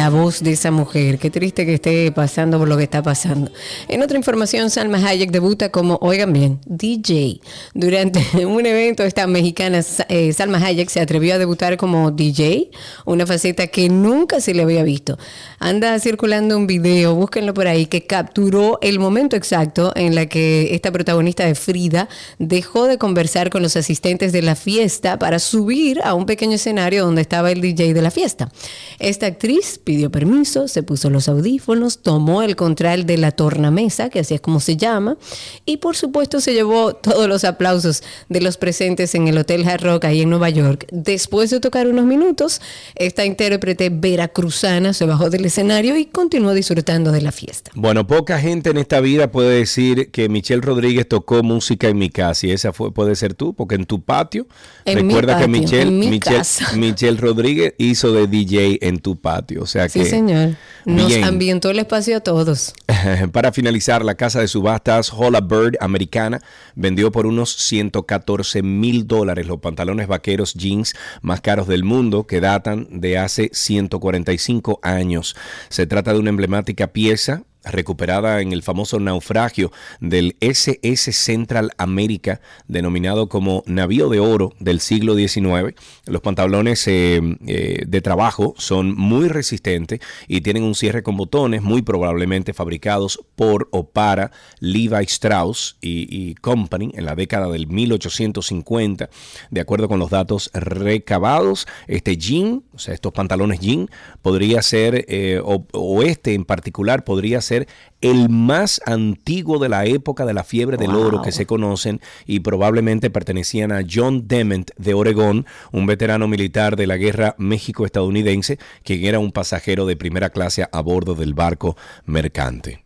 La 0.05 0.11
voz 0.11 0.43
de 0.43 0.51
esa 0.51 0.69
mujer. 0.69 1.17
Qué 1.17 1.31
triste 1.31 1.65
que 1.65 1.73
esté 1.73 2.11
pasando 2.11 2.59
por 2.59 2.67
lo 2.67 2.77
que 2.77 2.83
está 2.83 3.01
pasando. 3.01 3.51
En 3.87 4.03
otra 4.03 4.19
información, 4.19 4.69
Salma 4.69 4.99
Hayek 4.99 5.31
debuta 5.31 5.71
como, 5.71 5.97
oigan 5.99 6.31
bien, 6.31 6.59
DJ. 6.67 7.41
Durante 7.73 8.23
un 8.45 8.63
evento, 8.67 9.01
esta 9.01 9.25
mexicana 9.25 9.81
eh, 10.09 10.31
Salma 10.31 10.59
Hayek 10.59 10.89
se 10.89 10.99
atrevió 10.99 11.33
a 11.33 11.37
debutar 11.39 11.77
como 11.77 12.11
DJ, 12.11 12.69
una 13.05 13.25
faceta 13.25 13.65
que 13.65 13.89
nunca 13.89 14.41
se 14.41 14.53
le 14.53 14.61
había 14.61 14.83
visto. 14.83 15.17
Anda 15.65 15.97
circulando 15.97 16.55
un 16.57 16.67
video, 16.67 17.15
búsquenlo 17.15 17.55
por 17.55 17.65
ahí, 17.65 17.87
que 17.87 18.05
capturó 18.05 18.77
el 18.83 18.99
momento 18.99 19.35
exacto 19.35 19.93
en 19.95 20.13
la 20.13 20.27
que 20.27 20.75
esta 20.75 20.91
protagonista 20.91 21.43
de 21.43 21.55
Frida 21.55 22.07
dejó 22.37 22.85
de 22.85 22.99
conversar 22.99 23.49
con 23.49 23.63
los 23.63 23.75
asistentes 23.75 24.31
de 24.31 24.43
la 24.43 24.53
fiesta 24.53 25.17
para 25.17 25.39
subir 25.39 26.01
a 26.03 26.13
un 26.13 26.27
pequeño 26.27 26.53
escenario 26.53 27.03
donde 27.03 27.23
estaba 27.23 27.51
el 27.51 27.61
DJ 27.61 27.95
de 27.95 28.01
la 28.03 28.11
fiesta. 28.11 28.51
Esta 28.99 29.25
actriz 29.25 29.79
pidió 29.83 30.11
permiso, 30.11 30.67
se 30.67 30.83
puso 30.83 31.09
los 31.09 31.27
audífonos, 31.27 31.97
tomó 31.97 32.43
el 32.43 32.55
control 32.55 33.07
de 33.07 33.17
la 33.17 33.31
tornamesa, 33.31 34.11
que 34.11 34.19
así 34.19 34.35
es 34.35 34.41
como 34.41 34.59
se 34.59 34.77
llama, 34.77 35.17
y 35.65 35.77
por 35.77 35.95
supuesto 35.95 36.41
se 36.41 36.53
llevó 36.53 36.93
todos 36.93 37.27
los 37.27 37.43
aplausos 37.43 38.03
de 38.29 38.39
los 38.39 38.57
presentes 38.57 39.15
en 39.15 39.27
el 39.27 39.39
Hotel 39.39 39.67
Hard 39.67 39.81
Rock 39.81 40.05
ahí 40.05 40.21
en 40.21 40.29
Nueva 40.29 40.51
York. 40.51 40.85
Después 40.91 41.49
de 41.49 41.59
tocar 41.59 41.87
unos 41.87 42.05
minutos, 42.05 42.61
esta 42.93 43.25
intérprete 43.25 43.89
veracruzana 43.89 44.93
se 44.93 45.05
bajó 45.07 45.31
del 45.31 45.45
escenario 45.45 45.54
y 45.97 46.05
continuó 46.05 46.53
disfrutando 46.53 47.11
de 47.11 47.21
la 47.21 47.31
fiesta. 47.31 47.71
Bueno, 47.75 48.07
poca 48.07 48.39
gente 48.39 48.69
en 48.69 48.77
esta 48.77 48.99
vida 48.99 49.31
puede 49.31 49.57
decir 49.59 50.11
que 50.11 50.29
Michelle 50.29 50.61
Rodríguez 50.61 51.07
tocó 51.07 51.43
música 51.43 51.87
en 51.87 51.97
mi 51.97 52.09
casa 52.09 52.47
y 52.47 52.51
esa 52.51 52.73
fue 52.73 52.91
puede 52.93 53.15
ser 53.15 53.33
tú, 53.33 53.53
porque 53.53 53.75
en 53.75 53.85
tu 53.85 54.01
patio, 54.01 54.47
En 54.85 54.99
recuerda 54.99 55.37
que 55.39 55.47
Michelle, 55.47 55.91
Michelle. 55.91 56.41
Michelle 56.75 57.17
Rodríguez 57.17 57.73
hizo 57.77 58.11
de 58.13 58.27
DJ 58.27 58.79
en 58.81 58.99
tu 58.99 59.15
patio, 59.17 59.63
o 59.63 59.65
sea 59.65 59.87
Sí, 59.89 59.99
que 59.99 60.05
señor. 60.05 60.55
Nos 60.85 61.07
Bien. 61.07 61.23
ambientó 61.23 61.69
el 61.71 61.79
espacio 61.79 62.17
a 62.17 62.19
todos. 62.19 62.73
Para 63.31 63.51
finalizar, 63.51 64.05
la 64.05 64.15
casa 64.15 64.39
de 64.39 64.47
subastas 64.47 65.11
Holla 65.11 65.41
Bird 65.41 65.77
americana 65.79 66.41
vendió 66.75 67.11
por 67.11 67.25
unos 67.25 67.51
114 67.55 68.61
mil 68.61 69.07
dólares 69.07 69.47
los 69.47 69.59
pantalones 69.59 70.07
vaqueros 70.07 70.53
jeans 70.53 70.93
más 71.21 71.41
caros 71.41 71.67
del 71.67 71.83
mundo 71.83 72.27
que 72.27 72.39
datan 72.39 72.87
de 72.91 73.17
hace 73.17 73.49
145 73.51 74.79
años. 74.83 75.34
Se 75.69 75.87
trata 75.87 76.13
de 76.13 76.19
una 76.19 76.29
emblemática 76.29 76.87
pieza 76.87 77.43
recuperada 77.65 78.41
en 78.41 78.53
el 78.53 78.63
famoso 78.63 78.99
naufragio 78.99 79.71
del 79.99 80.35
SS 80.39 81.11
Central 81.11 81.71
America, 81.77 82.41
denominado 82.67 83.27
como 83.29 83.63
navío 83.65 84.09
de 84.09 84.19
oro 84.19 84.53
del 84.59 84.79
siglo 84.79 85.15
XIX. 85.15 85.75
Los 86.05 86.21
pantalones 86.21 86.87
eh, 86.87 87.21
eh, 87.47 87.83
de 87.87 88.01
trabajo 88.01 88.53
son 88.57 88.95
muy 88.95 89.27
resistentes 89.27 89.99
y 90.27 90.41
tienen 90.41 90.63
un 90.63 90.75
cierre 90.75 91.03
con 91.03 91.17
botones, 91.17 91.61
muy 91.61 91.81
probablemente 91.81 92.53
fabricados 92.53 93.19
por 93.35 93.67
o 93.71 93.89
para 93.89 94.31
Levi 94.59 95.03
Strauss 95.05 95.77
y, 95.81 96.35
Company 96.35 96.91
en 96.95 97.05
la 97.05 97.15
década 97.15 97.47
del 97.47 97.67
1850. 97.67 99.09
De 99.49 99.61
acuerdo 99.61 99.87
con 99.87 99.99
los 99.99 100.09
datos 100.09 100.51
recabados, 100.53 101.67
este 101.87 102.17
jean, 102.17 102.63
o 102.73 102.79
sea, 102.79 102.93
estos 102.93 103.13
pantalones 103.13 103.59
jean, 103.59 103.89
podría 104.21 104.61
ser, 104.61 105.05
eh, 105.07 105.41
o 105.43 106.03
este 106.03 106.33
en 106.33 106.45
particular, 106.45 107.03
podría 107.03 107.41
ser 107.41 107.54
el 108.01 108.29
más 108.29 108.81
antiguo 108.85 109.59
de 109.59 109.69
la 109.69 109.85
época 109.85 110.25
de 110.25 110.33
la 110.33 110.43
fiebre 110.43 110.77
del 110.77 110.91
oro 110.91 111.21
que 111.21 111.31
se 111.31 111.45
conocen 111.45 112.01
y 112.25 112.41
probablemente 112.41 113.09
pertenecían 113.09 113.71
a 113.71 113.81
John 113.89 114.27
Dement 114.27 114.71
de 114.77 114.93
Oregón, 114.93 115.45
un 115.71 115.85
veterano 115.85 116.27
militar 116.27 116.75
de 116.75 116.87
la 116.87 116.97
guerra 116.97 117.35
México-estadounidense, 117.37 118.59
quien 118.83 119.05
era 119.05 119.19
un 119.19 119.31
pasajero 119.31 119.85
de 119.85 119.95
primera 119.95 120.29
clase 120.29 120.67
a 120.71 120.81
bordo 120.81 121.15
del 121.15 121.33
barco 121.33 121.75
mercante. 122.05 122.83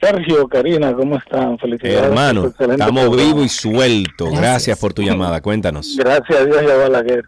Sergio, 0.00 0.46
Karina, 0.48 0.92
¿cómo 0.94 1.16
están? 1.16 1.58
Felicidades. 1.58 2.02
Hermano, 2.04 2.46
estamos 2.46 2.78
programa. 2.78 3.16
vivos 3.16 3.44
y 3.46 3.48
sueltos. 3.48 4.28
Gracias. 4.30 4.42
Gracias. 4.42 4.78
por 4.78 4.92
tu 4.94 5.02
llamada. 5.02 5.40
Cuéntanos. 5.40 5.96
Gracias 5.98 6.40
a 6.40 6.44
Dios 6.44 6.62
y 6.62 6.70
a 6.70 6.76
Balaguer. 6.76 7.24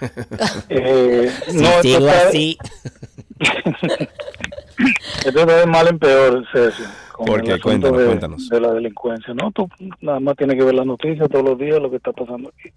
eh, 0.70 1.30
no, 1.54 1.68
esto 1.82 2.08
así. 2.28 2.58
esto 5.24 5.40
está 5.40 5.56
de 5.60 5.66
mal 5.66 5.88
en 5.88 5.98
peor, 5.98 6.44
Sergio. 6.52 6.86
con 7.12 7.26
¿Por 7.26 7.40
el 7.40 7.46
qué? 7.46 7.52
asunto 7.52 7.68
Cuéntanos, 7.68 7.98
de, 7.98 8.06
cuéntanos. 8.06 8.48
de 8.48 8.60
la 8.60 8.72
delincuencia. 8.72 9.34
No, 9.34 9.50
tú 9.52 9.68
nada 10.00 10.20
más 10.20 10.36
tienes 10.36 10.56
que 10.56 10.64
ver 10.64 10.74
las 10.74 10.86
noticias 10.86 11.28
todos 11.28 11.44
los 11.44 11.58
días, 11.58 11.80
lo 11.80 11.90
que 11.90 11.96
está 11.96 12.12
pasando 12.12 12.50
aquí. 12.50 12.68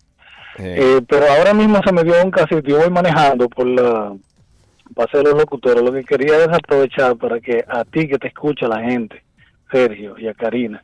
Eh, 0.59 0.97
Eh, 0.97 1.01
pero 1.07 1.25
ahora 1.31 1.53
mismo 1.53 1.79
se 1.85 1.91
me 1.93 2.03
dio 2.03 2.13
un 2.23 2.31
caso, 2.31 2.59
yo 2.59 2.77
voy 2.79 2.89
manejando 2.89 3.47
por 3.49 3.65
la 3.67 4.13
pase 4.95 5.17
de 5.17 5.23
los 5.23 5.33
locutores. 5.35 5.81
Lo 5.83 5.91
que 5.91 6.03
quería 6.03 6.37
es 6.43 6.49
aprovechar 6.49 7.15
para 7.15 7.39
que 7.39 7.63
a 7.67 7.83
ti 7.85 8.07
que 8.07 8.19
te 8.19 8.27
escucha 8.27 8.67
la 8.67 8.79
gente, 8.81 9.23
Sergio 9.73 10.15
y 10.17 10.27
a 10.27 10.33
Karina, 10.33 10.83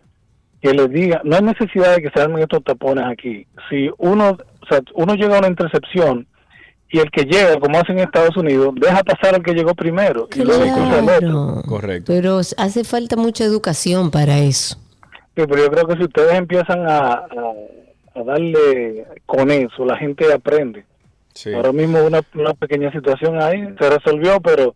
que 0.62 0.74
les 0.74 0.90
diga, 0.90 1.22
no 1.24 1.36
hay 1.38 1.44
necesidad 1.44 1.96
de 1.96 2.02
que 2.02 2.10
se 2.10 2.20
armen 2.20 2.42
estos 2.42 2.64
tapones 2.64 3.06
aquí. 3.06 3.46
Si 3.70 3.90
uno, 3.98 4.32
o 4.62 4.66
sea, 4.68 4.82
uno 4.96 5.14
llega 5.16 5.36
a 5.36 5.40
una 5.40 5.48
intercepción 5.48 6.28
y 6.92 7.00
el 7.00 7.12
que 7.12 7.24
llega, 7.24 7.60
como 7.60 7.78
hacen 7.78 8.00
en 8.00 8.06
Estados 8.06 8.36
Unidos, 8.36 8.74
deja 8.76 9.04
pasar 9.04 9.36
al 9.36 9.44
que 9.44 9.54
llegó 9.54 9.76
primero 9.76 10.28
y 10.36 10.44
luego 10.44 10.64
cruza 10.64 11.00
el 11.00 11.04
otro. 11.06 11.20
Claro. 11.20 11.62
Correcto. 11.68 12.12
Pero 12.12 12.40
hace 12.40 12.84
falta 12.84 13.16
mucha 13.16 13.44
educación 13.44 14.10
para 14.10 14.40
eso. 14.40 14.76
Sí, 15.36 15.44
pero 15.48 15.58
yo 15.58 15.70
creo 15.70 15.88
que 15.88 15.96
si 15.98 16.04
ustedes 16.04 16.34
empiezan 16.34 16.90
a, 16.90 16.98
a, 16.98 17.26
a 18.16 18.24
darle 18.26 19.06
con 19.26 19.52
eso, 19.52 19.86
la 19.86 19.98
gente 19.98 20.34
aprende. 20.34 20.84
Sí. 21.34 21.54
Ahora 21.54 21.72
mismo 21.72 22.04
una, 22.04 22.22
una 22.34 22.54
pequeña 22.56 22.92
situación 22.92 23.42
ahí 23.42 23.62
se 23.80 23.90
resolvió, 23.90 24.42
pero 24.42 24.74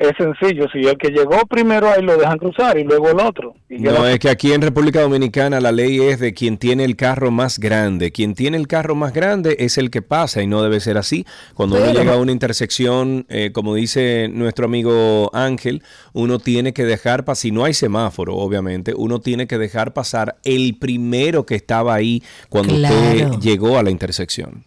es 0.00 0.12
sencillo. 0.16 0.66
Si 0.72 0.78
el 0.78 0.96
que 0.96 1.10
llegó 1.10 1.46
primero 1.46 1.90
ahí 1.90 2.02
lo 2.02 2.16
dejan 2.16 2.38
cruzar 2.38 2.78
y 2.78 2.84
luego 2.84 3.10
el 3.10 3.20
otro. 3.20 3.54
Y 3.68 3.76
No, 3.80 4.06
es 4.06 4.18
que 4.18 4.30
aquí 4.30 4.52
en 4.52 4.62
República 4.62 5.02
Dominicana 5.02 5.60
la 5.60 5.72
ley 5.72 6.00
es 6.00 6.18
de 6.18 6.32
quien 6.32 6.56
tiene 6.56 6.84
el 6.84 6.96
carro 6.96 7.30
más 7.30 7.58
grande. 7.58 8.10
Quien 8.10 8.34
tiene 8.34 8.56
el 8.56 8.66
carro 8.66 8.94
más 8.94 9.12
grande 9.12 9.56
es 9.58 9.76
el 9.76 9.90
que 9.90 10.00
pasa 10.00 10.42
y 10.42 10.46
no 10.46 10.62
debe 10.62 10.80
ser 10.80 10.96
así. 10.96 11.26
Cuando 11.54 11.76
uno 11.76 11.92
llega 11.92 12.14
a 12.14 12.16
una 12.16 12.32
intersección, 12.32 13.26
eh, 13.28 13.50
como 13.52 13.74
dice 13.74 14.30
nuestro 14.32 14.64
amigo 14.64 15.30
Ángel, 15.34 15.82
uno 16.14 16.38
tiene 16.38 16.72
que 16.72 16.86
dejar 16.86 17.26
pasar, 17.26 17.40
si 17.40 17.50
no 17.50 17.64
hay 17.64 17.74
semáforo, 17.74 18.36
obviamente, 18.36 18.94
uno 18.96 19.20
tiene 19.20 19.46
que 19.46 19.58
dejar 19.58 19.92
pasar 19.92 20.36
el 20.44 20.78
primero 20.78 21.44
que 21.44 21.56
estaba 21.56 21.94
ahí 21.94 22.22
cuando 22.48 22.74
usted 22.74 23.32
llegó 23.40 23.76
a 23.76 23.82
la 23.82 23.90
intersección. 23.90 24.64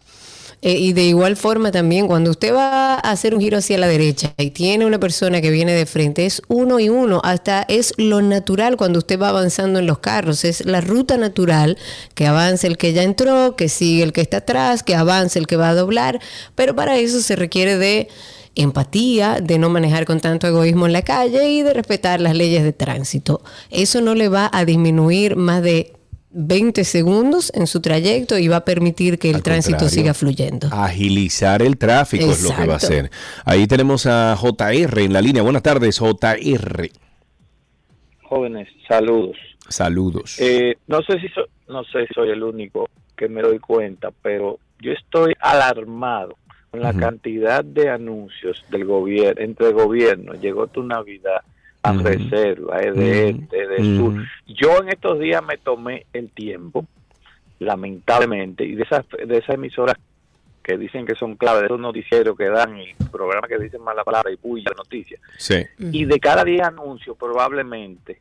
Eh, 0.64 0.78
y 0.78 0.94
de 0.94 1.04
igual 1.04 1.36
forma 1.36 1.70
también, 1.70 2.06
cuando 2.06 2.30
usted 2.30 2.54
va 2.54 2.94
a 2.94 3.10
hacer 3.10 3.34
un 3.34 3.40
giro 3.42 3.58
hacia 3.58 3.76
la 3.76 3.86
derecha 3.86 4.32
y 4.38 4.50
tiene 4.50 4.86
una 4.86 4.98
persona 4.98 5.42
que 5.42 5.50
viene 5.50 5.74
de 5.74 5.84
frente, 5.84 6.24
es 6.24 6.40
uno 6.48 6.80
y 6.80 6.88
uno, 6.88 7.20
hasta 7.22 7.66
es 7.68 7.92
lo 7.98 8.22
natural 8.22 8.78
cuando 8.78 8.98
usted 9.00 9.20
va 9.20 9.28
avanzando 9.28 9.78
en 9.78 9.86
los 9.86 9.98
carros, 9.98 10.42
es 10.46 10.64
la 10.64 10.80
ruta 10.80 11.18
natural, 11.18 11.76
que 12.14 12.26
avance 12.26 12.66
el 12.66 12.78
que 12.78 12.94
ya 12.94 13.02
entró, 13.02 13.56
que 13.56 13.68
sigue 13.68 14.02
el 14.02 14.14
que 14.14 14.22
está 14.22 14.38
atrás, 14.38 14.82
que 14.82 14.94
avance 14.94 15.38
el 15.38 15.46
que 15.46 15.56
va 15.56 15.68
a 15.68 15.74
doblar, 15.74 16.18
pero 16.54 16.74
para 16.74 16.96
eso 16.96 17.20
se 17.20 17.36
requiere 17.36 17.76
de 17.76 18.08
empatía, 18.54 19.40
de 19.42 19.58
no 19.58 19.68
manejar 19.68 20.06
con 20.06 20.20
tanto 20.20 20.46
egoísmo 20.46 20.86
en 20.86 20.94
la 20.94 21.02
calle 21.02 21.50
y 21.50 21.60
de 21.60 21.74
respetar 21.74 22.22
las 22.22 22.34
leyes 22.34 22.62
de 22.62 22.72
tránsito. 22.72 23.42
Eso 23.70 24.00
no 24.00 24.14
le 24.14 24.28
va 24.28 24.48
a 24.50 24.64
disminuir 24.64 25.36
más 25.36 25.62
de 25.62 25.92
20 26.34 26.84
segundos 26.84 27.52
en 27.54 27.66
su 27.66 27.80
trayecto 27.80 28.36
y 28.38 28.48
va 28.48 28.56
a 28.56 28.64
permitir 28.64 29.18
que 29.18 29.30
el 29.30 29.36
Al 29.36 29.42
tránsito 29.42 29.88
siga 29.88 30.14
fluyendo. 30.14 30.68
Agilizar 30.72 31.62
el 31.62 31.78
tráfico 31.78 32.30
es 32.30 32.42
lo 32.42 32.54
que 32.54 32.66
va 32.66 32.74
a 32.74 32.76
hacer. 32.76 33.10
Ahí 33.44 33.66
tenemos 33.66 34.06
a 34.06 34.36
JR 34.36 35.02
en 35.02 35.12
la 35.12 35.22
línea. 35.22 35.42
Buenas 35.42 35.62
tardes, 35.62 35.98
JR. 35.98 36.90
Jóvenes, 38.22 38.68
saludos. 38.88 39.36
Saludos. 39.68 40.36
Eh, 40.40 40.74
no 40.88 41.02
sé 41.02 41.20
si 41.20 41.28
so- 41.28 41.46
no 41.68 41.84
sé 41.84 42.06
si 42.08 42.14
soy 42.14 42.30
el 42.30 42.42
único 42.42 42.88
que 43.16 43.28
me 43.28 43.40
doy 43.40 43.58
cuenta, 43.58 44.10
pero 44.22 44.58
yo 44.80 44.92
estoy 44.92 45.34
alarmado 45.40 46.36
con 46.70 46.80
la 46.80 46.92
cantidad 46.92 47.64
de 47.64 47.88
anuncios 47.88 48.64
del 48.70 48.84
gobierno 48.84 49.40
entre 49.40 49.70
gobiernos. 49.72 50.40
Llegó 50.40 50.66
tu 50.66 50.82
Navidad, 50.82 51.42
a 51.84 51.92
reserva, 51.92 52.80
es 52.80 52.96
de 52.96 53.28
este, 53.28 53.68
de 53.68 53.96
sur. 53.96 54.14
Yo 54.46 54.78
en 54.80 54.88
estos 54.88 55.18
días 55.20 55.44
me 55.44 55.58
tomé 55.58 56.06
el 56.14 56.30
tiempo, 56.30 56.86
lamentablemente, 57.58 58.64
y 58.64 58.74
de 58.74 58.84
esas 58.84 59.04
de 59.08 59.36
esas 59.36 59.56
emisoras 59.56 59.96
que 60.62 60.78
dicen 60.78 61.04
que 61.04 61.14
son 61.14 61.36
clave, 61.36 61.60
de 61.60 61.66
esos 61.66 61.78
noticieros 61.78 62.38
que 62.38 62.48
dan 62.48 62.78
y 62.78 62.94
programas 63.12 63.50
que 63.50 63.58
dicen 63.58 63.82
mala 63.82 64.02
palabra 64.02 64.32
y 64.32 64.36
bulla 64.36 64.70
de 64.70 64.76
noticias. 64.76 65.20
Sí. 65.36 65.62
Y 65.78 66.06
de 66.06 66.18
cada 66.18 66.42
10 66.42 66.62
anuncios, 66.62 67.18
probablemente 67.18 68.18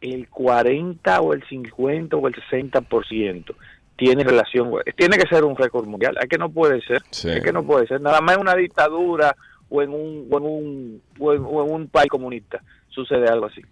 el 0.00 0.28
40 0.28 1.20
o 1.20 1.34
el 1.34 1.44
50 1.44 2.16
o 2.16 2.26
el 2.26 2.34
60% 2.34 3.54
tiene 3.94 4.24
relación. 4.24 4.72
Tiene 4.96 5.18
que 5.18 5.28
ser 5.28 5.44
un 5.44 5.54
récord 5.54 5.86
mundial. 5.86 6.18
Es 6.20 6.28
que 6.28 6.38
no 6.38 6.50
puede 6.50 6.80
ser. 6.82 7.02
Sí. 7.10 7.30
Es 7.30 7.44
que 7.44 7.52
no 7.52 7.62
puede 7.62 7.86
ser. 7.86 8.00
Nada 8.00 8.20
más 8.20 8.34
en 8.34 8.40
una 8.40 8.56
dictadura 8.56 9.36
o 9.68 9.82
en 9.82 9.90
un, 9.90 10.26
o 10.28 10.38
en 10.38 10.44
un, 10.44 11.02
o 11.20 11.32
en, 11.32 11.44
o 11.44 11.64
en 11.64 11.72
un 11.72 11.88
país 11.88 12.10
comunista 12.10 12.60
sucede 12.98 13.28
algo 13.28 13.46
así. 13.46 13.62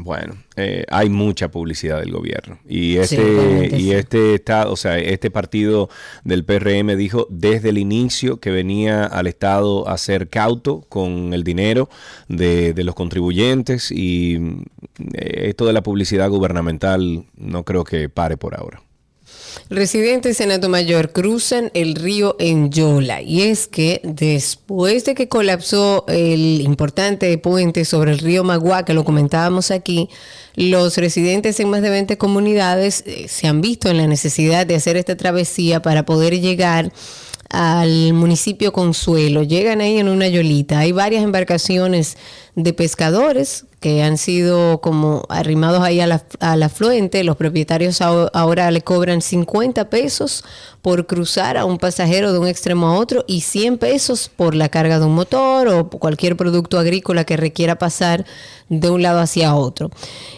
Bueno, 0.00 0.34
eh, 0.54 0.84
hay 0.90 1.08
mucha 1.08 1.50
publicidad 1.50 1.98
del 1.98 2.12
gobierno 2.12 2.60
y 2.68 2.98
este 2.98 3.68
y 3.72 3.80
sí. 3.80 3.92
este 3.92 4.36
estado, 4.36 4.72
o 4.72 4.76
sea, 4.76 4.96
este 4.96 5.28
partido 5.28 5.88
del 6.22 6.44
PRM 6.44 6.96
dijo 6.96 7.26
desde 7.30 7.70
el 7.70 7.78
inicio 7.78 8.38
que 8.38 8.52
venía 8.52 9.04
al 9.04 9.26
estado 9.26 9.88
a 9.88 9.98
ser 9.98 10.28
cauto 10.28 10.82
con 10.88 11.34
el 11.34 11.42
dinero 11.42 11.88
de, 12.28 12.74
de 12.74 12.84
los 12.84 12.94
contribuyentes 12.94 13.90
y 13.90 14.38
mm, 14.38 14.62
eh, 15.14 15.48
esto 15.48 15.66
de 15.66 15.72
la 15.72 15.82
publicidad 15.82 16.30
gubernamental 16.30 17.24
no 17.36 17.64
creo 17.64 17.82
que 17.82 18.08
pare 18.08 18.36
por 18.36 18.54
ahora. 18.54 18.80
Residentes 19.70 20.40
en 20.40 20.50
Alto 20.50 20.68
Mayor 20.68 21.12
cruzan 21.12 21.70
el 21.74 21.94
río 21.94 22.36
en 22.38 22.70
Yola 22.70 23.20
y 23.22 23.42
es 23.42 23.66
que 23.66 24.00
después 24.02 25.04
de 25.04 25.14
que 25.14 25.28
colapsó 25.28 26.04
el 26.08 26.60
importante 26.62 27.36
puente 27.38 27.84
sobre 27.84 28.12
el 28.12 28.18
río 28.18 28.44
Magua, 28.44 28.84
que 28.84 28.94
lo 28.94 29.04
comentábamos 29.04 29.70
aquí, 29.70 30.08
los 30.54 30.96
residentes 30.96 31.60
en 31.60 31.70
más 31.70 31.82
de 31.82 31.90
20 31.90 32.18
comunidades 32.18 33.04
eh, 33.06 33.26
se 33.28 33.46
han 33.46 33.60
visto 33.60 33.88
en 33.88 33.98
la 33.98 34.06
necesidad 34.06 34.66
de 34.66 34.74
hacer 34.74 34.96
esta 34.96 35.16
travesía 35.16 35.80
para 35.82 36.04
poder 36.04 36.40
llegar 36.40 36.92
al 37.50 38.12
municipio 38.12 38.72
Consuelo. 38.72 39.42
Llegan 39.42 39.80
ahí 39.80 39.98
en 39.98 40.08
una 40.08 40.28
yolita. 40.28 40.80
Hay 40.80 40.92
varias 40.92 41.24
embarcaciones 41.24 42.16
de 42.54 42.72
pescadores 42.72 43.64
que 43.80 44.02
han 44.02 44.18
sido 44.18 44.80
como 44.80 45.24
arrimados 45.28 45.82
ahí 45.82 46.00
a 46.00 46.06
la- 46.06 46.24
al 46.40 46.62
afluente. 46.62 47.22
Los 47.22 47.36
propietarios 47.36 48.00
aho- 48.00 48.30
ahora 48.34 48.70
le 48.70 48.80
cobran 48.80 49.22
50 49.22 49.88
pesos 49.88 50.44
por 50.82 51.06
cruzar 51.06 51.56
a 51.56 51.64
un 51.64 51.78
pasajero 51.78 52.32
de 52.32 52.38
un 52.38 52.48
extremo 52.48 52.88
a 52.88 52.98
otro 52.98 53.24
y 53.28 53.42
100 53.42 53.78
pesos 53.78 54.30
por 54.34 54.54
la 54.54 54.68
carga 54.68 54.98
de 54.98 55.04
un 55.06 55.14
motor 55.14 55.68
o 55.68 55.88
cualquier 55.90 56.36
producto 56.36 56.78
agrícola 56.78 57.24
que 57.24 57.36
requiera 57.36 57.76
pasar 57.78 58.24
de 58.68 58.90
un 58.90 59.02
lado 59.02 59.20
hacia 59.20 59.54
otro. 59.54 59.90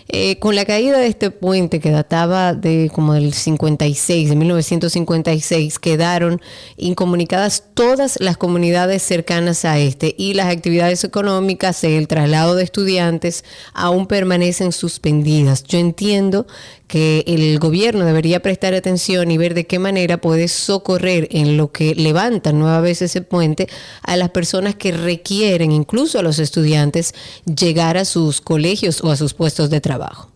Eh, 0.08 0.38
con 0.38 0.54
la 0.56 0.64
caída 0.64 0.98
de 0.98 1.06
este 1.06 1.30
puente 1.30 1.80
que 1.80 1.90
databa 1.90 2.52
de 2.54 2.90
como 2.92 3.14
del 3.14 3.32
56, 3.32 4.28
de 4.28 4.36
1956, 4.36 5.78
quedaron 5.78 6.40
incomunicadas 6.76 7.64
todas 7.74 8.18
las 8.20 8.36
comunidades 8.36 9.02
cercanas 9.02 9.64
a 9.64 9.78
este 9.78 10.14
y 10.18 10.34
las 10.34 10.46
actividades 10.46 11.04
económicas, 11.04 11.82
el 11.84 12.08
traslado 12.08 12.54
de 12.54 12.64
estudiantes 12.64 13.29
aún 13.72 14.06
permanecen 14.06 14.72
suspendidas. 14.72 15.64
Yo 15.64 15.78
entiendo 15.78 16.46
que 16.86 17.24
el 17.26 17.58
gobierno 17.58 18.04
debería 18.04 18.40
prestar 18.40 18.74
atención 18.74 19.30
y 19.30 19.38
ver 19.38 19.54
de 19.54 19.66
qué 19.66 19.78
manera 19.78 20.20
puede 20.20 20.48
socorrer 20.48 21.28
en 21.30 21.56
lo 21.56 21.70
que 21.70 21.94
levantan 21.94 22.58
nueva 22.58 22.80
vez 22.80 23.02
ese 23.02 23.22
puente 23.22 23.68
a 24.02 24.16
las 24.16 24.30
personas 24.30 24.74
que 24.74 24.92
requieren, 24.92 25.70
incluso 25.70 26.18
a 26.18 26.22
los 26.22 26.38
estudiantes, 26.38 27.14
llegar 27.44 27.96
a 27.96 28.04
sus 28.04 28.40
colegios 28.40 29.02
o 29.02 29.10
a 29.10 29.16
sus 29.16 29.34
puestos 29.34 29.70
de 29.70 29.80
trabajo. 29.80 30.29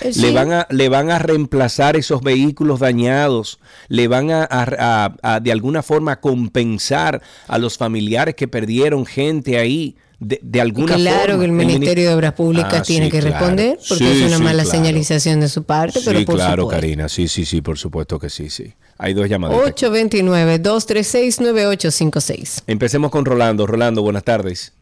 Eh, 0.00 0.06
Le, 0.06 0.12
sí. 0.12 0.30
van 0.32 0.52
a, 0.52 0.66
le 0.70 0.88
van 0.88 1.10
a 1.10 1.18
reemplazar 1.18 1.96
esos 1.96 2.22
vehículos 2.22 2.80
dañados, 2.80 3.58
le 3.88 4.08
van 4.08 4.30
a, 4.30 4.48
a- 4.50 5.14
a- 5.22 5.40
de 5.40 5.52
alguna 5.52 5.82
forma 5.82 6.18
compensar 6.20 7.20
a 7.46 7.58
los 7.58 7.76
familiares 7.76 8.34
que 8.34 8.48
perdieron 8.48 9.04
gente 9.06 9.58
ahí. 9.58 9.96
De, 10.24 10.38
de 10.40 10.60
alguna 10.60 10.94
Claro 10.94 11.32
forma. 11.32 11.38
que 11.40 11.44
el 11.46 11.50
mini- 11.50 11.72
Ministerio 11.74 12.08
de 12.10 12.14
Obras 12.14 12.34
Públicas 12.34 12.72
Ah, 12.74 12.82
tiene 12.82 13.06
sí, 13.06 13.10
que 13.10 13.18
claro. 13.18 13.34
responder 13.40 13.76
porque 13.88 14.04
Sí, 14.04 14.22
es 14.22 14.28
una 14.28 14.36
sí, 14.36 14.42
mala 14.44 14.64
señalización 14.64 15.40
de 15.40 15.48
su 15.48 15.64
parte, 15.64 15.98
pero 16.04 16.20
Sí, 16.20 16.24
por 16.24 16.36
claro, 16.36 16.62
supuesto. 16.62 16.80
Karina. 16.80 17.08
Sí, 17.08 17.26
sí, 17.26 17.44
sí, 17.44 17.60
por 17.60 17.76
supuesto 17.76 18.20
que 18.20 18.30
sí, 18.30 18.48
sí. 18.48 18.72
Hay 18.98 19.14
dos 19.14 19.28
llamadas. 19.28 19.58
829-236-9856. 19.74 22.62
Empecemos 22.66 23.10
con 23.10 23.24
Rolando. 23.24 23.66
Rolando, 23.66 24.02
buenas 24.02 24.24
tardes. 24.24 24.72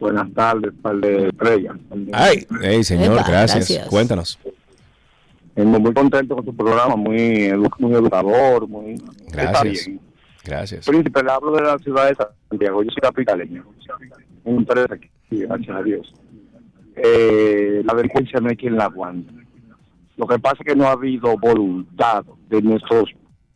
Buenas 0.00 0.32
tardes, 0.32 0.72
par 0.80 0.96
de 0.96 1.28
estrellas. 1.28 1.76
Ay, 2.12 2.46
hey, 2.62 2.82
señor, 2.82 3.12
Epa, 3.12 3.24
gracias. 3.28 3.68
gracias. 3.68 3.86
Cuéntanos. 3.88 4.38
Muy, 5.56 5.78
muy 5.78 5.92
contento 5.92 6.34
con 6.36 6.44
tu 6.44 6.56
programa, 6.56 6.96
muy, 6.96 7.18
edu- 7.18 7.70
muy 7.78 7.92
educador, 7.92 8.66
muy... 8.66 8.92
Está 8.94 9.52
Gracias. 9.52 9.86
bien. 9.86 10.00
Gracias. 10.42 10.86
Príncipe, 10.86 11.22
le 11.22 11.30
hablo 11.30 11.52
de 11.52 11.62
la 11.62 11.78
ciudad 11.78 12.08
de 12.08 12.16
Santiago, 12.48 12.82
yo 12.82 12.88
soy 12.90 13.00
capitaleño. 13.02 13.62
Un 14.44 14.56
interés 14.60 14.86
aquí, 14.90 15.08
gracias 15.30 15.76
a 15.76 15.82
Dios. 15.82 16.14
Eh, 16.96 17.82
la 17.84 17.94
delincuencia 17.94 18.40
no 18.40 18.48
hay 18.48 18.56
quien 18.56 18.76
la 18.76 18.84
aguante. 18.86 19.32
Lo 20.16 20.26
que 20.26 20.38
pasa 20.38 20.56
es 20.60 20.66
que 20.66 20.76
no 20.76 20.86
ha 20.86 20.92
habido 20.92 21.36
voluntad 21.36 22.24
de 22.48 22.62
nuestros, 22.62 23.10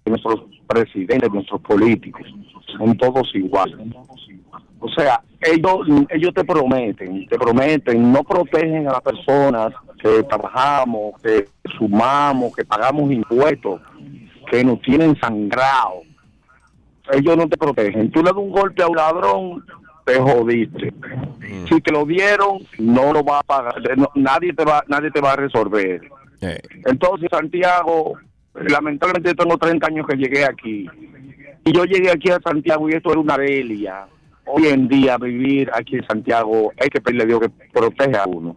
de 0.05 0.11
nuestros 0.11 0.43
presidentes, 0.67 1.23
de 1.23 1.31
nuestros 1.31 1.61
políticos. 1.63 2.23
Son 2.77 2.97
todos 2.99 3.35
iguales. 3.35 3.77
O 4.87 4.89
sea, 4.91 5.21
ellos, 5.41 5.87
ellos 6.11 6.35
te 6.35 6.45
prometen, 6.45 7.27
te 7.27 7.39
prometen, 7.39 8.13
no 8.13 8.23
protegen 8.23 8.87
a 8.87 8.93
las 8.93 9.01
personas 9.01 9.73
que 9.99 10.23
trabajamos, 10.25 11.21
que 11.23 11.47
sumamos, 11.79 12.55
que 12.55 12.65
pagamos 12.67 13.11
impuestos, 13.11 13.81
que 14.51 14.63
nos 14.63 14.81
tienen 14.83 15.19
sangrado. 15.19 16.03
Ellos 17.13 17.37
no 17.37 17.49
te 17.49 17.57
protegen. 17.57 18.11
Tú 18.11 18.19
le 18.21 18.31
das 18.31 18.35
un 18.37 18.51
golpe 18.51 18.83
a 18.83 18.89
un 18.89 18.97
ladrón, 18.97 19.65
te 20.05 20.21
jodiste. 20.21 20.93
Si 21.69 21.81
te 21.81 21.91
lo 21.91 22.05
dieron, 22.05 22.59
no 22.79 23.13
lo 23.15 23.23
va 23.25 23.39
a 23.41 23.43
pagar. 23.43 23.75
no- 23.97 24.11
nadie 24.15 24.53
te 24.53 24.65
va, 24.67 24.85
nadie 24.89 25.11
te 25.11 25.21
va 25.23 25.33
a 25.33 25.37
resolver. 25.37 26.03
Entonces, 26.85 27.29
Santiago, 27.31 28.19
lamentablemente 28.55 29.35
tengo 29.35 29.57
30 29.57 29.87
años 29.87 30.07
que 30.07 30.17
llegué 30.17 30.45
aquí. 30.45 30.87
Y 31.65 31.73
yo 31.73 31.85
llegué 31.85 32.11
aquí 32.11 32.31
a 32.31 32.39
Santiago 32.41 32.89
y 32.91 32.93
esto 32.93 33.11
era 33.13 33.21
una 33.21 33.39
delia. 33.39 34.05
Hoy 34.47 34.67
en 34.67 34.89
día 34.89 35.17
vivir 35.19 35.71
aquí 35.73 35.97
en 35.97 36.07
Santiago 36.07 36.73
hay 36.81 36.89
que 36.89 37.01
pedirle 37.01 37.25
a 37.25 37.27
Dios 37.27 37.41
que 37.41 37.49
proteja 37.73 38.23
a 38.23 38.29
uno. 38.29 38.55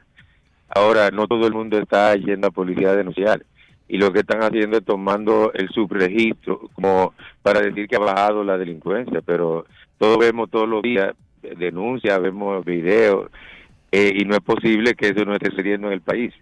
Ahora, 0.68 1.10
no 1.10 1.26
todo 1.28 1.46
el 1.46 1.52
mundo 1.52 1.78
está 1.78 2.14
yendo 2.16 2.48
a 2.48 2.50
policía 2.50 2.90
a 2.90 2.96
denunciar. 2.96 3.44
Y 3.88 3.98
lo 3.98 4.10
que 4.12 4.20
están 4.20 4.42
haciendo 4.42 4.78
es 4.78 4.84
tomando 4.84 5.52
el 5.52 5.68
subregistro 5.68 6.70
como 6.72 7.12
para 7.42 7.60
decir 7.60 7.86
que 7.88 7.96
ha 7.96 8.00
bajado 8.00 8.42
la 8.42 8.56
delincuencia. 8.56 9.20
Pero 9.20 9.66
todos 9.98 10.16
vemos 10.18 10.48
todos 10.50 10.68
los 10.68 10.80
días 10.80 11.12
denuncias, 11.58 12.20
vemos 12.20 12.64
videos. 12.64 13.30
eh, 13.90 14.12
y 14.16 14.24
no 14.24 14.34
es 14.34 14.40
posible 14.40 14.94
que 14.94 15.08
eso 15.10 15.24
no 15.24 15.34
esté 15.34 15.50
sucediendo 15.50 15.88
en 15.88 15.94
el 15.94 16.00
país. 16.00 16.32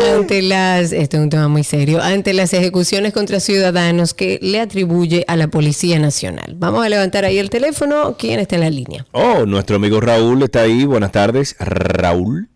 Ante 0.03 0.41
las, 0.41 0.91
este 0.91 1.17
es 1.17 1.23
un 1.23 1.30
tema 1.30 1.47
muy 1.47 1.63
serio, 1.63 2.01
ante 2.01 2.34
las 2.34 2.53
ejecuciones 2.53 3.13
contra 3.13 3.39
ciudadanos 3.39 4.13
que 4.13 4.39
le 4.41 4.59
atribuye 4.59 5.23
a 5.27 5.35
la 5.35 5.47
Policía 5.47 5.99
Nacional. 5.99 6.55
Vamos 6.57 6.85
a 6.85 6.89
levantar 6.89 7.26
ahí 7.26 7.38
el 7.38 7.49
teléfono. 7.49 8.15
¿Quién 8.17 8.39
está 8.39 8.55
en 8.55 8.61
la 8.61 8.69
línea? 8.69 9.05
Oh, 9.11 9.45
nuestro 9.45 9.77
amigo 9.77 9.99
Raúl 10.01 10.43
está 10.43 10.61
ahí. 10.61 10.85
Buenas 10.85 11.11
tardes, 11.11 11.55
Raúl. 11.59 12.49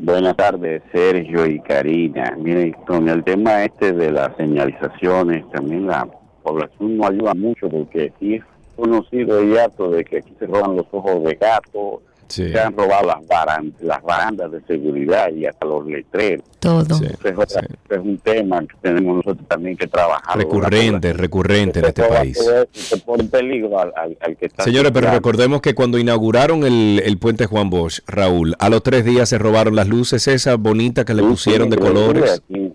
Buenas 0.00 0.36
tardes, 0.36 0.82
Sergio 0.92 1.46
y 1.46 1.60
Karina. 1.60 2.36
Miren, 2.38 2.72
con 2.86 3.08
el 3.08 3.24
tema 3.24 3.64
este 3.64 3.92
de 3.92 4.12
las 4.12 4.36
señalizaciones, 4.36 5.44
también 5.50 5.86
la 5.86 6.08
población 6.42 6.96
no 6.96 7.06
ayuda 7.08 7.34
mucho 7.34 7.68
porque 7.68 8.12
sí 8.20 8.34
es 8.34 8.44
conocido 8.76 9.42
y 9.42 9.56
harto 9.56 9.90
de 9.90 10.04
que 10.04 10.18
aquí 10.18 10.32
se 10.38 10.46
roban 10.46 10.76
los 10.76 10.86
ojos 10.92 11.24
de 11.24 11.34
gato, 11.34 12.00
Sí. 12.28 12.50
se 12.52 12.60
han 12.60 12.76
robado 12.76 13.06
las 13.06 13.26
barandas, 13.26 13.80
las 13.82 14.02
barandas 14.02 14.52
de 14.52 14.60
seguridad 14.62 15.30
y 15.32 15.46
hasta 15.46 15.66
los 15.66 15.86
letreros. 15.86 16.44
Todo. 16.60 16.80
Entonces, 16.82 17.12
es, 17.24 17.38
otra- 17.38 17.62
es 17.88 17.98
un 17.98 18.18
tema 18.18 18.60
que 18.60 18.74
tenemos 18.82 19.16
nosotros 19.16 19.46
también 19.48 19.76
que 19.76 19.86
trabajar. 19.86 20.36
Recurrente, 20.36 21.12
recurrente 21.12 21.78
en 21.78 21.84
este 21.86 22.02
país. 22.04 22.38
Se 22.72 22.96
pone 22.98 23.22
en 23.24 23.30
peligro 23.30 23.78
al, 23.78 23.92
al- 23.96 24.16
al 24.20 24.36
que 24.36 24.46
está... 24.46 24.64
Señores, 24.64 24.92
pero 24.92 25.10
recordemos 25.10 25.60
que 25.60 25.74
cuando 25.74 25.98
inauguraron 25.98 26.64
el, 26.64 27.00
el 27.04 27.18
puente 27.18 27.46
Juan 27.46 27.70
Bosch, 27.70 28.00
Raúl, 28.06 28.54
a 28.58 28.68
los 28.68 28.82
tres 28.82 29.04
días 29.04 29.28
se 29.28 29.38
robaron 29.38 29.74
las 29.76 29.88
luces 29.88 30.26
esas 30.28 30.58
bonitas 30.58 31.04
que 31.04 31.14
le 31.14 31.22
pusieron 31.22 31.70
de 31.70 31.78
colores. 31.78 32.42
Aquí, 32.50 32.72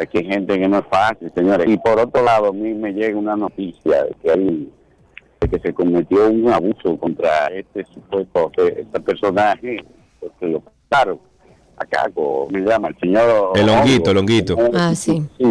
aquí 0.00 0.18
hay 0.18 0.24
gente 0.26 0.58
que 0.58 0.68
no 0.68 0.78
es 0.78 0.84
fácil, 0.90 1.30
señores. 1.34 1.68
Y 1.68 1.76
por 1.78 1.98
otro 1.98 2.22
lado, 2.22 2.48
a 2.48 2.52
mí 2.52 2.72
me 2.74 2.92
llega 2.92 3.18
una 3.18 3.34
noticia 3.36 4.04
de 4.04 4.14
que, 4.22 4.30
hay, 4.30 4.70
de 5.42 5.48
que 5.48 5.58
se 5.60 5.72
cometió 5.74 6.28
un 6.28 6.48
abuso 6.52 6.96
contra 6.98 7.46
este 7.48 7.84
supuesto, 7.92 8.50
que 8.56 8.66
este 8.80 9.00
personaje, 9.00 9.84
porque 10.20 10.46
lo 10.46 10.62
claro, 10.88 11.18
acá, 11.76 12.10
como 12.14 12.48
me 12.50 12.60
llama 12.60 12.88
el 12.88 12.98
señor... 12.98 13.52
El 13.54 13.68
honguito, 13.68 14.10
el 14.10 14.18
Hongo. 14.18 14.20
honguito. 14.32 14.56
Ah, 14.74 14.94
sí. 14.94 15.22
Sí, 15.38 15.44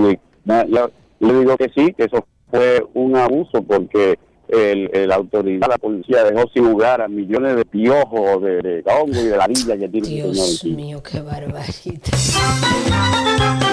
no, 0.45 0.65
yo 0.67 0.89
le 1.19 1.39
digo 1.39 1.57
que 1.57 1.69
sí, 1.75 1.93
que 1.93 2.05
eso 2.05 2.25
fue 2.49 2.83
un 2.93 3.15
abuso 3.15 3.61
porque 3.63 4.17
el, 4.47 4.89
el- 4.93 5.07
la 5.09 5.15
autoridad, 5.15 5.67
la 5.69 5.77
policía 5.77 6.23
dejó 6.23 6.47
sin 6.53 6.69
lugar 6.69 7.01
a 7.01 7.07
millones 7.07 7.55
de 7.55 7.65
piojos, 7.65 8.41
de, 8.43 8.61
de 8.61 8.83
hongos 8.85 9.17
y 9.17 9.27
de 9.27 9.37
ladillas 9.37 9.77
que 9.77 9.87
tiene 9.89 9.97
el 9.97 10.03
señor 10.05 10.33
Dios 10.33 10.63
mío, 10.65 11.01
qué 11.03 11.19
barbaridad. 11.21 12.01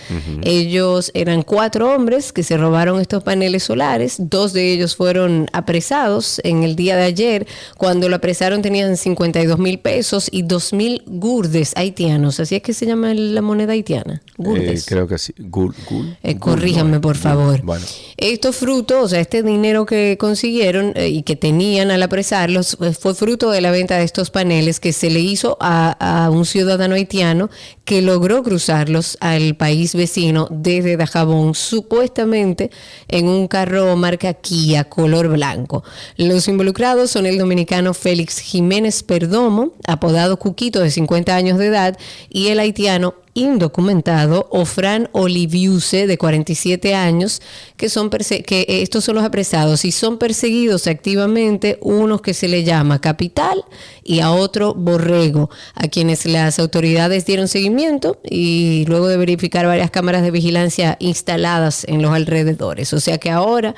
Ellos 0.43 1.11
eran 1.13 1.43
cuatro 1.43 1.95
hombres 1.95 2.33
que 2.33 2.43
se 2.43 2.57
robaron 2.57 3.03
estos 3.03 3.23
paneles 3.23 3.65
solares. 3.65 4.17
Dos 4.19 4.55
de 4.55 4.73
ellos 4.73 4.97
fueron 4.97 5.47
apresados 5.53 6.41
en 6.43 6.63
el 6.63 6.75
día 6.75 6.97
de 6.97 7.03
ayer. 7.03 7.47
Cuando 7.77 8.09
lo 8.09 8.17
apresaron 8.17 8.63
tenían 8.63 8.97
52 8.97 9.59
mil 9.59 9.79
pesos 9.79 10.31
y 10.33 10.41
2 10.41 10.73
mil 10.73 11.03
gurdes 11.05 11.75
haitianos. 11.77 12.41
Así 12.41 12.55
es 12.55 12.63
que 12.63 12.73
se 12.73 12.87
llama 12.87 13.13
la 13.13 13.43
moneda 13.43 13.73
haitiana. 13.73 14.23
Eh, 14.39 14.81
creo 14.87 15.07
que 15.07 15.19
sí. 15.19 15.33
Gul, 15.39 15.75
gul, 15.89 16.17
Eh, 16.23 16.39
corríjanme, 16.39 17.01
por 17.01 17.15
gul. 17.15 17.23
favor. 17.23 17.63
Bueno. 17.63 17.85
Estos 18.17 18.57
frutos, 18.57 19.05
o 19.05 19.09
sea, 19.09 19.21
este 19.21 19.43
dinero 19.43 19.87
que 19.87 20.17
consiguieron 20.19 20.93
eh, 20.97 21.09
y 21.09 21.23
que 21.23 21.37
tenían 21.37 21.91
al 21.91 22.03
apresarlos, 22.03 22.77
eh, 22.81 22.93
fue 22.93 23.15
fruto 23.15 23.51
de 23.51 23.61
la 23.61 23.71
venta 23.71 23.97
de 23.99 24.05
estos 24.05 24.31
paneles 24.31 24.81
que 24.81 24.93
se 24.93 25.11
le 25.11 25.21
hizo 25.21 25.57
a, 25.61 26.25
a 26.25 26.31
un 26.31 26.45
ciudadano 26.47 26.95
haitiano 26.95 27.51
que 27.85 28.03
logró 28.03 28.43
cruzarlos 28.43 29.19
al 29.21 29.57
país 29.57 29.95
vecino 29.95 30.49
desde 30.51 30.97
Dajabón, 30.97 31.55
supuestamente 31.55 32.71
en 33.09 33.29
un 33.29 33.47
carro 33.47 33.95
marca 33.97 34.33
Kia 34.35 34.85
color 34.85 35.29
blanco. 35.29 35.85
Los 36.17 36.49
involucrados 36.49 37.11
son 37.11 37.27
el 37.27 37.39
dominicano 37.39 37.95
Félix 37.95 38.39
Jiménez 38.39 39.03
Perdomo, 39.03 39.73
apodado 39.87 40.39
Cuquito 40.39 40.81
de 40.81 40.91
50 40.91 41.35
años 41.37 41.59
de 41.59 41.67
edad, 41.67 41.99
y 42.31 42.49
el 42.49 42.59
haitiano 42.59 43.15
indocumentado, 43.35 44.47
o 44.51 44.65
Fran 44.65 45.09
Oliviuse, 45.13 46.07
de 46.07 46.17
47 46.17 46.95
años, 46.95 47.43
que, 47.77 47.89
son 47.89 48.09
que 48.11 48.61
eh, 48.61 48.83
estos 48.83 49.05
son 49.05 49.17
los 49.17 49.25
apresados 49.25 49.85
y 49.85 49.93
son 49.93 50.19
perseguidos 50.19 50.87
activamente 50.87 51.79
unos 51.83 52.23
que 52.23 52.33
se 52.33 52.49
le 52.49 52.65
llama 52.65 53.01
Capital 53.01 53.65
y 54.05 54.21
a 54.21 54.31
otro 54.31 54.75
Borrego, 54.75 55.51
a 55.75 55.89
quienes 55.89 56.25
las 56.27 56.59
autoridades 56.59 57.27
dieron 57.27 57.49
seguimiento 57.49 58.21
y 58.23 58.85
luego 58.87 59.09
de 59.09 59.17
verificar 59.17 59.67
varias 59.67 59.91
cámaras 59.91 60.23
de 60.23 60.31
vigilancia 60.31 60.97
instaladas 61.01 61.85
en 61.89 62.03
los 62.03 62.13
alrededores. 62.13 62.93
O 62.93 63.01
sea 63.01 63.19
que 63.19 63.31
ahora 63.31 63.75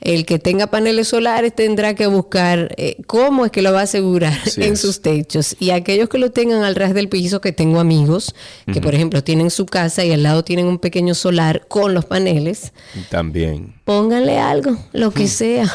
el 0.00 0.24
que 0.26 0.38
tenga 0.38 0.68
paneles 0.68 1.08
solares 1.08 1.54
tendrá 1.54 1.94
que 1.94 2.06
buscar 2.06 2.74
eh, 2.76 2.96
cómo 3.06 3.44
es 3.44 3.50
que 3.50 3.62
lo 3.62 3.72
va 3.72 3.80
a 3.80 3.82
asegurar 3.84 4.32
en 4.56 4.72
es. 4.74 4.80
sus 4.80 5.02
techos. 5.02 5.56
Y 5.58 5.70
aquellos 5.70 6.08
que 6.08 6.18
lo 6.18 6.30
tengan 6.30 6.62
al 6.62 6.76
ras 6.76 6.94
del 6.94 7.08
piso, 7.08 7.40
que 7.40 7.52
tengo 7.52 7.80
amigos 7.80 8.34
que, 8.72 8.80
por 8.80 8.94
ejemplo, 8.94 9.24
tienen 9.24 9.50
su 9.50 9.66
casa 9.66 10.04
y 10.04 10.12
al 10.12 10.22
lado 10.22 10.44
tienen 10.44 10.66
un 10.66 10.78
pequeño 10.78 11.14
solar 11.14 11.66
con 11.68 11.94
los 11.94 12.04
paneles, 12.04 12.72
También. 13.10 13.74
pónganle 13.84 14.38
algo, 14.38 14.76
lo 14.92 15.10
que 15.10 15.26
sea. 15.26 15.66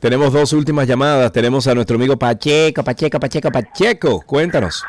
Tenemos 0.00 0.32
dos 0.32 0.52
últimas 0.52 0.88
llamadas. 0.88 1.30
Tenemos 1.30 1.66
a 1.68 1.74
nuestro 1.74 1.94
amigo 1.96 2.18
Pacheco, 2.18 2.82
Pacheco, 2.82 3.20
Pacheco, 3.20 3.52
Pacheco. 3.52 4.20
Cuéntanos. 4.22 4.82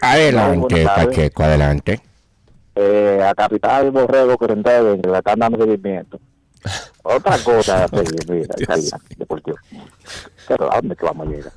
Adelante, 0.00 0.74
Buenas 0.74 0.94
tardes. 0.94 1.06
Pacheco, 1.08 1.42
adelante. 1.42 2.00
Eh, 2.74 3.20
a 3.22 3.34
Capital 3.34 3.90
Borrego 3.90 4.38
que 4.38 4.46
le 4.46 5.18
están 5.18 5.38
dando 5.38 5.58
seguimiento. 5.58 6.18
Otra 7.02 7.36
cosa, 7.44 7.86
mira, 8.28 8.54
deportivo. 9.16 9.56
Pero 10.48 10.72
¿a 10.72 10.76
dónde 10.76 10.96
que 10.96 11.04
vamos 11.04 11.26
a 11.26 11.30
llegar? 11.30 11.52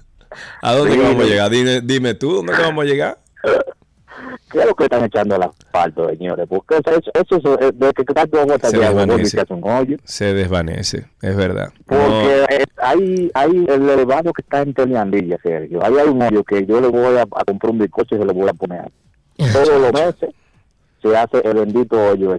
¿A 0.62 0.74
dónde 0.74 0.94
Sí, 0.94 0.98
que 1.00 1.04
vamos 1.04 1.24
a 1.24 1.28
llegar? 1.28 1.50
Dime, 1.50 1.82
dime 1.82 2.14
tú, 2.16 2.36
¿dónde 2.36 2.54
que 2.54 2.62
vamos 2.62 2.84
a 2.84 2.88
llegar? 2.88 3.18
¿Qué 4.52 4.60
es 4.60 4.66
lo 4.66 4.76
que 4.76 4.86
están 4.86 5.04
echando 5.04 5.36
al 5.36 5.44
asfalto, 5.44 6.10
señores? 6.10 6.46
Porque 6.48 6.78
eso, 6.78 7.12
eso, 7.14 7.36
eso, 7.38 7.60
eh, 7.60 7.72
de 7.74 7.94
que 7.94 8.04
está 8.04 8.26
todo 8.26 8.46
bota 8.46 8.70
Se 8.70 8.78
desvanece. 8.78 9.30
se 9.30 9.54
hoyo. 9.54 9.98
Desvanece, 10.34 11.06
es 11.22 11.36
verdad. 11.36 11.74
Porque 11.86 12.46
eh, 12.50 12.66
hay, 12.78 13.32
hay 13.34 13.66
el 13.68 13.90
elevado 13.90 14.32
que 14.32 14.42
está 14.42 14.62
en 14.62 14.74
Teniandilla, 14.74 15.38
Sergio. 15.44 15.84
Ahí 15.84 15.96
hay 15.98 16.08
un 16.08 16.22
hoyo 16.22 16.44
que 16.44 16.66
yo 16.66 16.80
le 16.80 16.88
voy 16.88 17.18
a, 17.18 17.24
a 17.24 17.44
comprar 17.44 17.72
un 17.72 17.80
bizcocho 17.80 18.16
y 18.16 18.20
se 18.20 18.26
lo 18.26 18.34
voy 18.34 18.50
a 18.50 18.54
poner. 18.54 18.90
Todos 19.52 19.82
los 19.82 19.92
meses 19.94 20.30
se 21.10 21.18
hace 21.18 21.42
el 21.44 21.54
bendito 21.58 22.02
hoyo. 22.02 22.38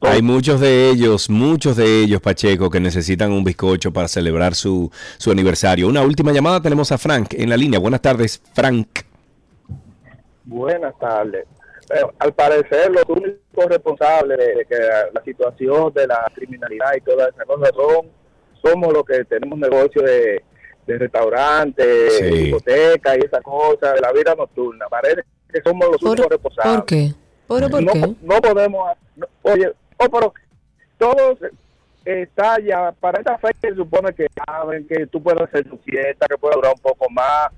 Hay 0.00 0.20
muchos 0.20 0.60
de 0.60 0.90
ellos, 0.90 1.30
muchos 1.30 1.76
de 1.76 2.02
ellos, 2.02 2.20
Pacheco, 2.20 2.68
que 2.70 2.80
necesitan 2.80 3.30
un 3.30 3.44
bizcocho 3.44 3.92
para 3.92 4.08
celebrar 4.08 4.54
su, 4.54 4.90
su 5.18 5.30
aniversario. 5.30 5.86
Una 5.88 6.02
última 6.02 6.32
llamada, 6.32 6.60
tenemos 6.60 6.90
a 6.90 6.98
Frank 6.98 7.34
en 7.34 7.48
la 7.48 7.56
línea. 7.56 7.78
Buenas 7.78 8.00
tardes, 8.02 8.42
Frank. 8.52 8.88
Buenas 10.44 10.98
tardes. 10.98 11.46
Al 12.18 12.32
parecer, 12.32 12.90
los 12.90 13.04
únicos 13.08 13.66
responsables 13.68 14.38
de, 14.38 14.54
de 14.56 14.64
que 14.64 14.76
la, 15.12 15.22
situación 15.22 15.92
de 15.92 16.06
la 16.06 16.30
criminalidad 16.34 16.94
y 16.96 17.00
todas 17.02 17.28
esas 17.28 17.44
cosas 17.46 17.70
son, 17.76 18.06
somos 18.62 18.92
los 18.92 19.04
que 19.04 19.24
tenemos 19.24 19.58
negocios 19.58 20.04
de, 20.04 20.42
de 20.86 20.98
restaurantes, 20.98 22.16
Sí. 22.18 22.24
discotecas 22.24 23.18
y 23.18 23.26
esas 23.26 23.42
cosas, 23.42 23.94
de 23.94 24.00
la 24.00 24.12
vida 24.12 24.34
nocturna. 24.34 24.86
Parece 24.88 25.22
que 25.52 25.60
somos 25.62 25.88
los 25.92 26.02
únicos 26.02 26.26
responsables. 26.30 26.76
¿Por 26.76 26.86
qué? 26.86 27.14
¿Pero 27.54 27.70
por 27.70 27.82
no, 27.82 27.92
qué? 27.92 28.14
no 28.22 28.40
podemos. 28.40 28.96
no- 29.16 29.26
oye, 29.42 29.72
oh, 29.98 30.08
pero 30.10 30.34
todos 30.98 31.38
eh, 32.04 32.22
está 32.22 32.58
ya. 32.60 32.92
Para 32.92 33.18
esta 33.18 33.38
fecha 33.38 33.68
se 33.68 33.74
supone 33.74 34.12
que 34.14 34.26
saben 34.46 34.86
que 34.86 35.06
tú 35.06 35.22
puedes 35.22 35.42
hacer 35.42 35.68
tu 35.68 35.76
fiesta, 35.78 36.26
que 36.28 36.38
puede 36.38 36.56
durar 36.56 36.72
un 36.74 36.80
poco 36.82 37.08
más. 37.10 37.48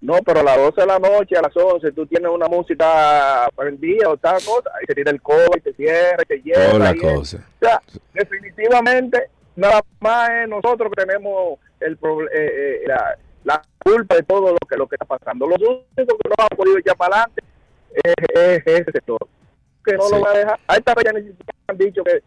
No, 0.00 0.14
pero 0.26 0.40
a 0.40 0.42
las 0.42 0.56
12 0.56 0.80
de 0.80 0.86
la 0.86 0.98
noche, 0.98 1.36
a 1.36 1.42
las 1.42 1.56
11, 1.56 1.92
tú 1.92 2.04
tienes 2.06 2.28
una 2.28 2.48
música 2.48 3.48
prendida 3.54 4.08
o 4.08 4.16
tal 4.16 4.34
cosa, 4.44 4.70
y 4.82 4.86
te 4.86 4.94
tira 4.96 5.12
el 5.12 5.22
cobre, 5.22 5.58
y 5.58 5.60
te 5.60 5.72
cierra, 5.74 6.18
y 6.24 6.26
te 6.26 6.42
lleva. 6.42 6.70
Toda 6.72 6.92
la 6.92 6.94
cosa. 6.96 7.36
o 7.36 7.64
sea, 7.64 7.80
definitivamente, 8.12 9.30
nada 9.54 9.80
más 10.00 10.28
es 10.30 10.48
nosotros 10.48 10.90
que 10.92 11.04
tenemos 11.04 11.58
el 11.78 11.92
eh, 11.92 12.28
eh, 12.34 12.80
la, 12.86 13.16
la 13.44 13.62
culpa 13.78 14.16
de 14.16 14.22
todo 14.24 14.50
lo 14.50 14.58
que 14.68 14.76
lo 14.76 14.88
que 14.88 14.96
está 14.96 15.04
pasando. 15.04 15.46
Los 15.46 15.58
únicos 15.60 15.86
que 15.94 16.28
no 16.28 16.34
han 16.38 16.56
podido 16.56 16.78
echar 16.78 16.96
para 16.96 17.16
adelante 17.16 17.42
es, 17.94 18.14
es 18.34 18.62
ese 18.66 18.92
sector. 18.92 19.18
Que 19.84 19.94
no 19.94 20.02
Sí. 20.08 20.14
lo 20.14 20.20
va 20.20 20.30
a 20.30 20.38
dejar. 20.38 20.60
A 20.66 20.76
esta 20.76 20.94
vez 20.94 21.04
ya 21.04 21.10
han 21.68 21.78
dicho 21.78 22.02
que, 22.04 22.22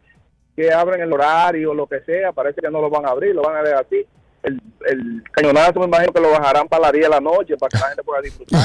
que 0.55 0.71
abren 0.71 1.01
el 1.01 1.11
horario 1.13 1.71
o 1.71 1.73
lo 1.73 1.87
que 1.87 2.01
sea. 2.01 2.31
Parece 2.33 2.61
que 2.61 2.69
no 2.69 2.81
lo 2.81 2.89
van 2.89 3.05
a 3.05 3.09
abrir, 3.09 3.33
lo 3.35 3.41
van 3.41 3.57
a 3.57 3.61
dejar 3.63 3.85
así. 3.85 4.05
El, 4.43 4.61
el 4.87 5.23
cañonazo 5.31 5.79
me 5.79 5.85
imagino 5.87 6.13
que 6.13 6.21
lo 6.21 6.29
bajarán 6.31 6.67
para 6.67 6.83
la 6.83 6.91
10 6.91 7.05
de 7.05 7.09
la 7.09 7.19
noche 7.19 7.57
para 7.57 7.69
que 7.69 7.77
la 7.79 7.87
gente 7.87 8.03
pueda 8.03 8.21
disfrutar. 8.21 8.61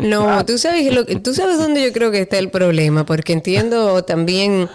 No, 0.00 0.44
tú 0.44 0.58
sabes, 0.58 0.92
lo, 0.94 1.06
que- 1.06 1.16
tú 1.16 1.32
sabes 1.32 1.56
dónde 1.58 1.82
yo 1.82 1.92
creo 1.92 2.10
que 2.10 2.20
está 2.20 2.36
el 2.38 2.50
problema, 2.50 3.06
porque 3.06 3.32
entiendo 3.32 4.04
también 4.04 4.68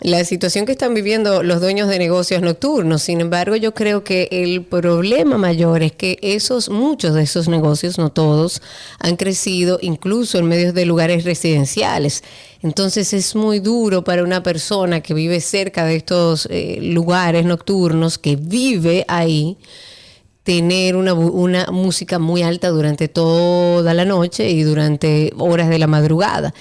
la 0.00 0.24
situación 0.24 0.66
que 0.66 0.72
están 0.72 0.94
viviendo 0.94 1.42
los 1.42 1.60
dueños 1.60 1.88
de 1.88 1.98
negocios 1.98 2.42
nocturnos. 2.42 3.02
Sin 3.02 3.20
embargo, 3.20 3.56
yo 3.56 3.72
creo 3.72 4.04
que 4.04 4.28
el 4.30 4.62
problema 4.62 5.38
mayor 5.38 5.82
es 5.82 5.92
que 5.92 6.18
esos, 6.22 6.68
muchos 6.68 7.14
de 7.14 7.22
esos 7.22 7.48
negocios, 7.48 7.98
no 7.98 8.10
todos, 8.10 8.60
han 8.98 9.16
crecido 9.16 9.78
incluso 9.80 10.38
en 10.38 10.46
medio 10.46 10.72
de 10.72 10.84
lugares 10.84 11.24
residenciales. 11.24 12.22
Entonces 12.62 13.12
es 13.12 13.34
muy 13.34 13.60
duro 13.60 14.04
para 14.04 14.22
una 14.22 14.42
persona 14.42 15.00
que 15.00 15.14
vive 15.14 15.40
cerca 15.40 15.84
de 15.84 15.96
estos 15.96 16.46
eh, 16.50 16.78
lugares 16.82 17.44
nocturnos, 17.44 18.18
que 18.18 18.36
vive 18.36 19.04
ahí, 19.08 19.56
tener 20.42 20.94
una, 20.94 21.12
una 21.14 21.66
música 21.72 22.18
muy 22.18 22.42
alta 22.42 22.68
durante 22.68 23.08
toda 23.08 23.94
la 23.94 24.04
noche 24.04 24.50
y 24.50 24.62
durante 24.62 25.32
horas 25.38 25.68
de 25.68 25.78
la 25.78 25.86
madrugada. 25.86 26.54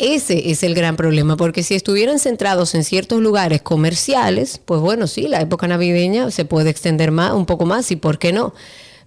Ese 0.00 0.50
es 0.50 0.62
el 0.62 0.74
gran 0.74 0.96
problema, 0.96 1.36
porque 1.36 1.62
si 1.62 1.74
estuvieran 1.74 2.18
centrados 2.18 2.74
en 2.74 2.84
ciertos 2.84 3.20
lugares 3.20 3.60
comerciales, 3.60 4.58
pues 4.64 4.80
bueno, 4.80 5.06
sí, 5.06 5.28
la 5.28 5.42
época 5.42 5.68
navideña 5.68 6.30
se 6.30 6.46
puede 6.46 6.70
extender 6.70 7.10
más, 7.10 7.34
un 7.34 7.44
poco 7.44 7.66
más, 7.66 7.90
y 7.90 7.96
por 7.96 8.18
qué 8.18 8.32
no. 8.32 8.54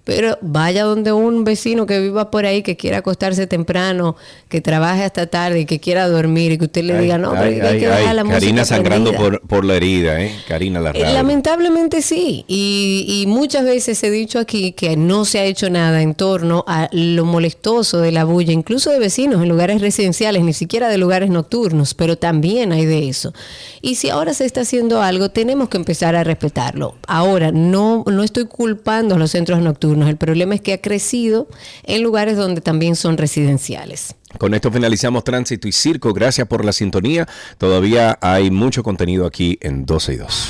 Pero 0.05 0.37
vaya 0.41 0.83
donde 0.83 1.13
un 1.13 1.45
vecino 1.45 1.85
que 1.85 1.99
viva 2.01 2.29
por 2.29 2.45
ahí, 2.45 2.61
que 2.61 2.75
quiera 2.75 2.97
acostarse 2.97 3.47
temprano, 3.47 4.17
que 4.49 4.59
trabaje 4.59 5.03
hasta 5.05 5.27
tarde 5.27 5.61
y 5.61 5.65
que 5.65 5.79
quiera 5.79 6.09
dormir 6.09 6.51
y 6.51 6.57
que 6.57 6.65
usted 6.65 6.83
le 6.83 6.97
diga, 6.99 7.17
no, 7.17 7.31
pero 7.31 7.43
Ay, 7.43 7.59
hay 7.61 7.67
ay, 7.67 7.79
que 7.79 7.87
ay, 7.87 7.99
dejar 8.01 8.15
la 8.15 8.23
música 8.25 8.39
Karina 8.41 8.65
sangrando 8.65 9.11
prendida". 9.11 9.39
por, 9.39 9.47
por 9.47 9.63
la 9.65 9.75
herida, 9.75 10.19
¿eh? 10.21 10.35
Karina 10.47 10.81
la 10.81 10.89
Eh, 10.89 10.93
radio. 11.03 11.13
Lamentablemente 11.13 12.01
sí, 12.01 12.43
y, 12.49 13.21
y 13.23 13.27
muchas 13.27 13.63
veces 13.63 14.03
he 14.03 14.11
dicho 14.11 14.39
aquí 14.39 14.73
que 14.73 14.97
no 14.97 15.23
se 15.23 15.39
ha 15.39 15.45
hecho 15.45 15.69
nada 15.69 16.01
en 16.01 16.15
torno 16.15 16.65
a 16.67 16.89
lo 16.91 17.23
molestoso 17.23 17.99
de 17.99 18.11
la 18.11 18.25
bulla, 18.25 18.51
incluso 18.51 18.89
de 18.91 18.99
vecinos 18.99 19.41
en 19.41 19.47
lugares 19.47 19.79
residenciales, 19.79 20.43
ni 20.43 20.51
siquiera 20.53 20.89
de 20.89 20.97
lugares 20.97 21.29
nocturnos, 21.29 21.93
pero 21.93 22.17
también 22.17 22.73
hay 22.73 22.85
de 22.85 23.07
eso. 23.07 23.33
Y 23.81 23.95
si 23.95 24.09
ahora 24.09 24.33
se 24.33 24.43
está 24.45 24.61
haciendo 24.61 25.01
algo, 25.01 25.29
tenemos 25.29 25.69
que 25.69 25.77
empezar 25.77 26.15
a 26.17 26.23
respetarlo. 26.25 26.95
Ahora, 27.07 27.51
no, 27.53 28.03
no 28.05 28.23
estoy 28.23 28.45
culpando 28.47 29.15
a 29.15 29.17
los 29.17 29.31
centros 29.31 29.59
nocturnos, 29.61 29.92
el 30.01 30.17
problema 30.17 30.55
es 30.55 30.61
que 30.61 30.73
ha 30.73 30.81
crecido 30.81 31.47
en 31.83 32.01
lugares 32.01 32.37
donde 32.37 32.61
también 32.61 32.95
son 32.95 33.17
residenciales. 33.17 34.15
Con 34.37 34.53
esto 34.53 34.71
finalizamos 34.71 35.23
Tránsito 35.23 35.67
y 35.67 35.71
Circo. 35.71 36.13
Gracias 36.13 36.47
por 36.47 36.65
la 36.65 36.73
sintonía. 36.73 37.27
Todavía 37.57 38.17
hay 38.21 38.49
mucho 38.51 38.83
contenido 38.83 39.25
aquí 39.25 39.57
en 39.61 39.85
12 39.85 40.13
y 40.13 40.17
2. 40.17 40.49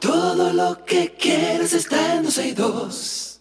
Todo 0.00 0.52
lo 0.52 0.84
que 0.84 1.14
quieres 1.18 1.72
está 1.72 2.16
en 2.16 2.24
12 2.24 2.48
y 2.48 2.52
2. 2.52 3.40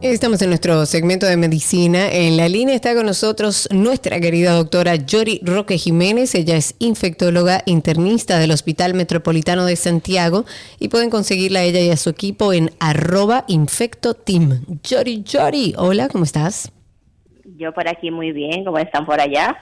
Estamos 0.00 0.40
en 0.42 0.50
nuestro 0.50 0.86
segmento 0.86 1.26
de 1.26 1.36
medicina. 1.36 2.08
En 2.08 2.36
la 2.36 2.48
línea 2.48 2.76
está 2.76 2.94
con 2.94 3.04
nosotros 3.04 3.68
nuestra 3.72 4.20
querida 4.20 4.52
doctora 4.52 4.94
Yori 4.94 5.40
Roque 5.42 5.76
Jiménez. 5.76 6.36
Ella 6.36 6.56
es 6.56 6.76
infectóloga 6.78 7.64
internista 7.66 8.38
del 8.38 8.52
Hospital 8.52 8.94
Metropolitano 8.94 9.64
de 9.64 9.74
Santiago 9.74 10.44
y 10.78 10.88
pueden 10.88 11.10
conseguirla 11.10 11.60
a 11.60 11.62
ella 11.64 11.80
y 11.80 11.90
a 11.90 11.96
su 11.96 12.10
equipo 12.10 12.52
en 12.52 12.70
arroba 12.78 13.44
infectoteam. 13.48 14.64
Yori, 14.84 15.24
Yori, 15.24 15.74
hola, 15.76 16.08
¿cómo 16.08 16.22
estás? 16.22 16.70
Yo 17.56 17.74
por 17.74 17.88
aquí 17.88 18.12
muy 18.12 18.30
bien, 18.30 18.64
¿cómo 18.64 18.78
están 18.78 19.04
por 19.04 19.20
allá? 19.20 19.56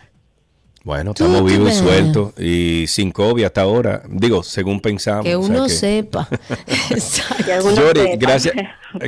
Bueno, 0.87 1.11
estamos 1.11 1.45
vivos 1.45 1.73
y 1.73 1.75
sueltos 1.75 2.33
y 2.39 2.85
sin 2.87 3.11
COVID 3.11 3.43
hasta 3.43 3.63
ahora. 3.63 4.05
Digo, 4.09 4.45
según 4.45 4.79
pensamos. 4.79 5.25
Que 5.25 5.35
o 5.35 5.43
sea 5.43 5.51
uno 5.57 5.65
que- 5.65 5.71
sepa. 5.71 6.29
Yori, 7.77 8.01
sepa. 8.03 8.17
gracias. 8.17 8.55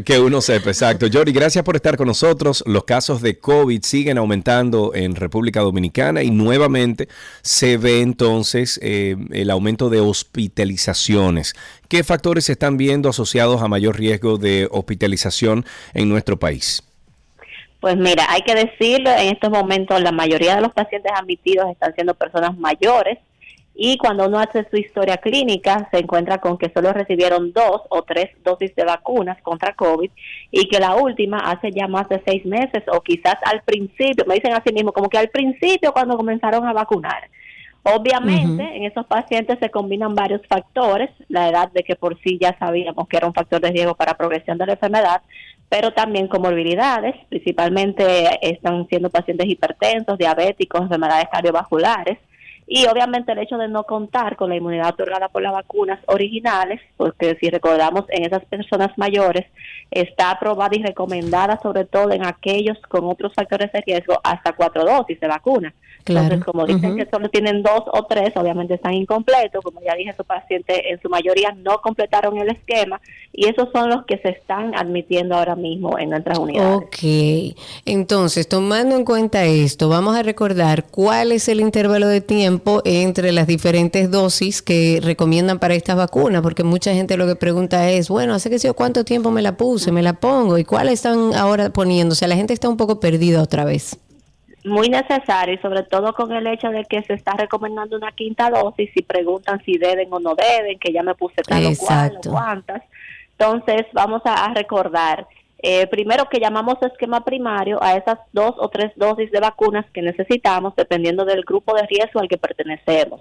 Que 0.05 0.19
uno 0.19 0.41
sepa, 0.41 0.71
exacto. 0.71 1.07
Yori, 1.07 1.31
gracias 1.31 1.65
por 1.65 1.77
estar 1.77 1.97
con 1.97 2.09
nosotros. 2.09 2.65
Los 2.67 2.83
casos 2.83 3.23
de 3.23 3.39
COVID 3.39 3.81
siguen 3.85 4.19
aumentando 4.19 4.91
en 4.93 5.15
República 5.15 5.61
Dominicana 5.61 6.25
y 6.25 6.33
nuevamente 6.33 7.09
se 7.43 7.77
ve 7.77 8.01
entonces 8.01 8.81
eh, 8.83 9.15
el 9.31 9.49
aumento 9.49 9.89
de 9.89 10.01
hospitalizaciones. 10.01 11.55
¿Qué 11.87 12.03
factores 12.03 12.47
se 12.47 12.53
están 12.53 12.77
viendo 12.77 13.09
asociados 13.09 13.63
a 13.63 13.69
mayor 13.69 13.97
riesgo 13.97 14.37
de 14.37 14.67
hospitalización 14.73 15.65
en 15.95 16.09
nuestro 16.09 16.41
país? 16.41 16.83
Pues 17.81 17.97
mira, 17.97 18.25
hay 18.29 18.43
que 18.43 18.55
decirlo, 18.55 19.11
en 19.11 19.29
estos 19.29 19.51
momentos 19.51 20.01
la 20.03 20.11
mayoría 20.11 20.57
de 20.57 20.63
los 20.63 20.73
pacientes 20.73 21.13
admitidos 21.15 21.71
están 21.71 21.95
siendo 21.95 22.15
personas 22.15 22.57
mayores 22.59 23.19
y 23.81 23.97
cuando 23.97 24.27
uno 24.27 24.41
hace 24.41 24.67
su 24.69 24.77
historia 24.77 25.19
clínica 25.19 25.89
se 25.93 26.01
encuentra 26.01 26.39
con 26.39 26.59
que 26.59 26.73
solo 26.75 26.93
recibieron 26.93 27.53
dos 27.53 27.83
o 27.91 28.03
tres 28.03 28.31
dosis 28.43 28.75
de 28.75 28.85
vacunas 28.85 29.41
contra 29.43 29.75
COVID 29.75 30.11
y 30.51 30.69
que 30.69 30.81
la 30.81 30.97
última 30.97 31.39
hace 31.39 31.71
ya 31.71 31.87
más 31.87 32.09
de 32.09 32.21
seis 32.27 32.45
meses 32.45 32.83
o 32.93 33.01
quizás 33.01 33.37
al 33.45 33.63
principio, 33.63 34.25
me 34.27 34.35
dicen 34.35 34.53
así 34.53 34.73
mismo, 34.73 34.93
como 34.93 35.09
que 35.09 35.19
al 35.19 35.29
principio 35.29 35.93
cuando 35.93 36.17
comenzaron 36.17 36.67
a 36.67 36.73
vacunar. 36.73 37.31
Obviamente, 37.85 38.63
en 38.77 38.85
esos 38.85 39.07
pacientes 39.07 39.59
se 39.61 39.71
combinan 39.71 40.15
varios 40.15 40.43
factores, 40.47 41.11
la 41.29 41.49
edad 41.49 41.71
de 41.71 41.85
que 41.85 41.95
por 41.95 42.21
sí 42.21 42.37
ya 42.39 42.59
sabíamos 42.59 43.07
que 43.09 43.17
era 43.17 43.29
un 43.29 43.33
factor 43.33 43.61
de 43.61 43.71
riesgo 43.71 43.95
para 43.95 44.15
progresión 44.15 44.59
de 44.59 44.67
la 44.67 44.73
enfermedad, 44.73 45.23
pero 45.69 45.93
también 45.93 46.29
comorbilidades, 46.29 47.15
principalmente 47.29 48.29
están 48.41 48.87
siendo 48.89 49.11
pacientes 49.11 49.47
hipertensos, 49.49 50.17
diabéticos, 50.17 50.83
enfermedades 50.83 51.29
cardiovasculares, 51.31 52.19
y 52.71 52.87
obviamente 52.87 53.33
el 53.33 53.39
hecho 53.39 53.57
de 53.57 53.67
no 53.67 53.85
contar 53.85 54.37
con 54.37 54.51
la 54.51 54.57
inmunidad 54.57 54.91
otorgada 54.91 55.31
por 55.31 55.41
las 55.41 55.55
vacunas 55.55 55.99
originales, 56.07 56.81
porque 56.99 57.35
si 57.41 57.49
recordamos 57.49 58.05
en 58.11 58.27
esas 58.27 58.45
personas 58.45 58.91
mayores, 58.99 59.47
está 59.91 60.33
aprobada 60.33 60.77
y 60.77 60.83
recomendada 60.83 61.59
sobre 61.63 61.87
todo 61.87 62.13
en 62.13 62.27
aquellos 62.27 62.77
con 62.89 63.07
otros 63.07 63.33
factores 63.33 63.73
de 63.73 63.81
riesgo 63.81 64.21
hasta 64.23 64.53
cuatro 64.53 64.85
dosis 64.85 65.19
de 65.19 65.29
vacuna. 65.29 65.75
Entonces, 66.05 66.45
como 66.45 66.67
dicen 66.67 66.97
que 66.97 67.07
solo 67.11 67.29
tienen 67.29 67.63
dos 67.63 67.83
o 67.87 68.05
tres, 68.05 68.33
obviamente 68.37 68.75
están 68.75 68.95
incompletos, 68.95 69.63
como 69.63 69.81
ya 69.83 69.95
dije, 69.95 70.15
su 70.17 70.25
paciente 70.25 70.91
en 70.91 71.01
su 71.01 71.09
mayoría 71.09 71.53
no 71.53 71.81
completaron 71.81 72.39
el 72.39 72.51
esquema 72.51 73.01
y 73.33 73.47
esos 73.47 73.69
son 73.73 73.91
los 73.91 74.05
que 74.07 74.19
se 74.19 74.31
están 74.31 74.75
admitiendo 74.75 75.37
ahora 75.37 75.55
mismo 75.55 75.99
en 75.99 76.11
nuestras 76.11 76.39
unidades. 76.39 76.77
Ok, 76.77 77.57
entonces 77.85 78.49
tomando 78.49 78.97
en 78.97 79.05
cuenta 79.05 79.45
esto, 79.45 79.89
vamos 79.89 80.17
a 80.17 80.23
recordar 80.23 80.85
cuál 80.85 81.33
es 81.33 81.49
el 81.49 81.61
intervalo 81.61 82.09
de 82.09 82.21
tiempo 82.21 82.58
entre 82.85 83.33
las 83.33 83.47
diferentes 83.47 84.11
dosis 84.11 84.63
que 84.63 85.01
recomiendan 85.03 85.59
para 85.59 85.75
estas 85.75 85.97
vacunas, 85.97 86.43
porque 86.43 86.65
mucha 86.65 86.93
gente 86.95 87.17
lo 87.17 87.27
que 87.27 87.37
pregunta 87.37 87.89
es, 87.91 88.09
bueno, 88.09 88.35
¿hace 88.35 88.51
que 88.51 88.59
sé 88.59 88.73
cuánto 88.73 89.05
tiempo 89.05 89.31
me 89.31 89.43
la 89.43 89.57
puse, 89.57 89.93
me 89.93 90.03
la 90.03 90.15
pongo 90.15 90.59
y 90.59 90.65
cuáles 90.65 90.95
están 90.95 91.35
ahora 91.35 91.71
sea, 92.19 92.29
la 92.29 92.37
gente 92.37 92.53
está 92.53 92.69
un 92.69 92.77
poco 92.77 93.01
perdida 93.01 93.43
otra 93.43 93.65
vez. 93.65 93.99
Muy 94.65 94.89
necesario 94.89 95.55
y 95.55 95.59
sobre 95.59 95.85
todo 95.85 96.13
con 96.13 96.33
el 96.33 96.47
hecho 96.47 96.69
de 96.69 96.85
que 96.85 97.03
se 97.05 97.15
está 97.15 97.33
recomendando 97.33 97.97
una 97.97 98.13
quinta 98.13 98.51
dosis 98.51 98.91
y 98.95 99.03
preguntan 99.03 99.63
si 99.65 99.79
deben 99.79 100.13
o 100.13 100.19
no 100.19 100.35
deben, 100.35 100.79
que 100.79 100.93
ya 100.93 101.03
me 101.03 101.15
puse 101.15 101.43
tal 101.43 101.65
o 101.65 101.77
cual 101.77 102.19
o 102.19 102.31
cuántas. 102.31 102.83
Entonces 103.39 103.87
vamos 103.93 104.21
a, 104.25 104.47
a 104.47 104.55
recordar, 104.55 105.27
eh, 105.61 105.87
primero 105.89 106.29
que 106.29 106.39
llamamos 106.39 106.77
esquema 106.83 107.25
primario 107.25 107.83
a 107.83 107.97
esas 107.97 108.19
dos 108.33 108.55
o 108.59 108.69
tres 108.69 108.93
dosis 108.97 109.31
de 109.33 109.41
vacunas 109.41 109.87
que 109.93 110.03
necesitamos 110.03 110.75
dependiendo 110.77 111.25
del 111.25 111.43
grupo 111.43 111.75
de 111.75 111.87
riesgo 111.87 112.21
al 112.21 112.29
que 112.29 112.39
pertenecemos. 112.39 113.21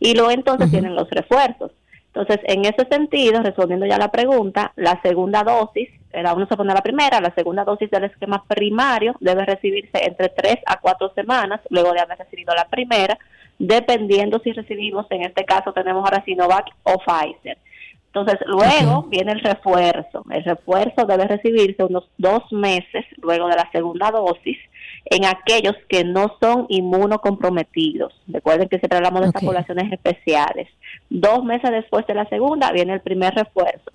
Y 0.00 0.14
luego 0.14 0.30
entonces 0.32 0.70
tienen 0.70 0.96
los 0.96 1.08
refuerzos. 1.10 1.70
Entonces, 2.08 2.40
en 2.44 2.64
ese 2.64 2.86
sentido, 2.90 3.42
respondiendo 3.42 3.84
ya 3.84 3.96
a 3.96 3.98
la 3.98 4.10
pregunta, 4.10 4.72
la 4.76 5.00
segunda 5.02 5.44
dosis, 5.44 5.90
la 6.12 6.32
uno 6.32 6.46
se 6.46 6.56
pone 6.56 6.72
la 6.72 6.80
primera, 6.80 7.20
la 7.20 7.34
segunda 7.34 7.62
dosis 7.62 7.90
del 7.90 8.04
esquema 8.04 8.42
primario 8.48 9.14
debe 9.20 9.44
recibirse 9.44 10.02
entre 10.02 10.30
tres 10.30 10.56
a 10.64 10.80
cuatro 10.80 11.12
semanas 11.14 11.60
luego 11.68 11.92
de 11.92 12.00
haber 12.00 12.18
recibido 12.18 12.54
la 12.54 12.68
primera, 12.68 13.18
dependiendo 13.58 14.40
si 14.40 14.52
recibimos, 14.52 15.06
en 15.10 15.22
este 15.22 15.44
caso 15.44 15.72
tenemos 15.74 16.04
ahora 16.04 16.24
Sinovac 16.24 16.68
o 16.84 16.96
Pfizer. 16.98 17.58
Entonces, 18.16 18.40
luego 18.46 19.02
viene 19.10 19.32
el 19.32 19.40
refuerzo. 19.40 20.24
El 20.30 20.42
refuerzo 20.42 21.04
debe 21.04 21.26
recibirse 21.26 21.84
unos 21.84 22.08
dos 22.16 22.50
meses 22.50 23.04
luego 23.20 23.46
de 23.46 23.56
la 23.56 23.70
segunda 23.70 24.10
dosis 24.10 24.56
en 25.04 25.26
aquellos 25.26 25.74
que 25.90 26.02
no 26.02 26.34
son 26.40 26.64
inmunocomprometidos. 26.70 28.14
Recuerden 28.26 28.70
que 28.70 28.78
siempre 28.78 28.96
hablamos 28.96 29.20
de 29.20 29.26
estas 29.26 29.44
poblaciones 29.44 29.92
especiales. 29.92 30.66
Dos 31.10 31.44
meses 31.44 31.70
después 31.70 32.06
de 32.06 32.14
la 32.14 32.26
segunda 32.30 32.72
viene 32.72 32.94
el 32.94 33.02
primer 33.02 33.34
refuerzo. 33.34 33.92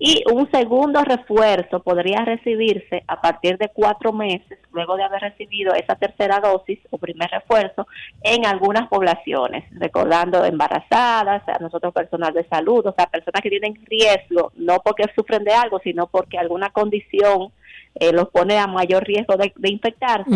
Y 0.00 0.22
un 0.32 0.48
segundo 0.52 1.02
refuerzo 1.02 1.80
podría 1.80 2.24
recibirse 2.24 3.02
a 3.08 3.20
partir 3.20 3.58
de 3.58 3.68
cuatro 3.68 4.12
meses 4.12 4.58
luego 4.72 4.96
de 4.96 5.02
haber 5.02 5.20
recibido 5.22 5.74
esa 5.74 5.96
tercera 5.96 6.38
dosis 6.38 6.78
o 6.90 6.98
primer 6.98 7.28
refuerzo 7.30 7.88
en 8.22 8.46
algunas 8.46 8.88
poblaciones, 8.88 9.64
recordando 9.72 10.44
embarazadas, 10.44 11.42
a 11.48 11.58
nosotros 11.58 11.92
personal 11.92 12.32
de 12.32 12.46
salud, 12.46 12.86
o 12.86 12.94
sea, 12.96 13.06
personas 13.06 13.42
que 13.42 13.50
tienen 13.50 13.74
riesgo, 13.86 14.52
no 14.56 14.78
porque 14.84 15.04
sufren 15.16 15.42
de 15.42 15.52
algo, 15.52 15.80
sino 15.80 16.06
porque 16.06 16.38
alguna 16.38 16.70
condición 16.70 17.50
eh, 17.96 18.12
los 18.12 18.28
pone 18.28 18.56
a 18.56 18.68
mayor 18.68 19.04
riesgo 19.04 19.36
de, 19.36 19.52
de 19.56 19.70
infectarse, 19.70 20.30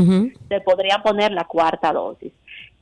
se 0.49 0.61
podrían 0.63 1.03
poner 1.03 1.31
la 1.31 1.45
cuarta 1.45 1.93
dosis. 1.93 2.33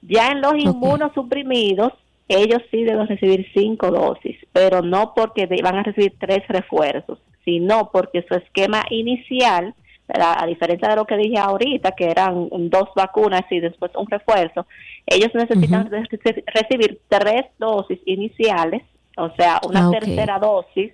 Ya 0.01 0.28
en 0.28 0.40
los 0.40 0.55
inmunosuprimidos, 0.57 1.93
ellos 2.36 2.62
sí 2.70 2.85
deben 2.85 3.07
recibir 3.07 3.47
cinco 3.55 3.90
dosis, 3.90 4.36
pero 4.52 4.82
no 4.82 5.12
porque 5.15 5.47
van 5.62 5.77
a 5.77 5.82
recibir 5.82 6.15
tres 6.19 6.47
refuerzos, 6.48 7.19
sino 7.44 7.90
porque 7.90 8.24
su 8.28 8.35
esquema 8.35 8.85
inicial, 8.90 9.74
a 10.09 10.47
diferencia 10.47 10.89
de 10.89 10.97
lo 10.97 11.05
que 11.05 11.16
dije 11.16 11.39
ahorita, 11.39 11.93
que 11.93 12.11
eran 12.11 12.48
dos 12.51 12.89
vacunas 12.97 13.43
y 13.51 13.61
después 13.61 13.93
un 13.97 14.09
refuerzo, 14.09 14.66
ellos 15.07 15.31
necesitan 15.35 15.89
reci- 15.90 16.44
recibir 16.47 17.01
tres 17.09 17.47
dosis 17.59 17.98
iniciales, 18.07 18.82
o 19.16 19.31
sea, 19.36 19.61
una 19.69 19.89
Ah, 19.89 19.90
tercera 19.90 20.39
dosis 20.39 20.93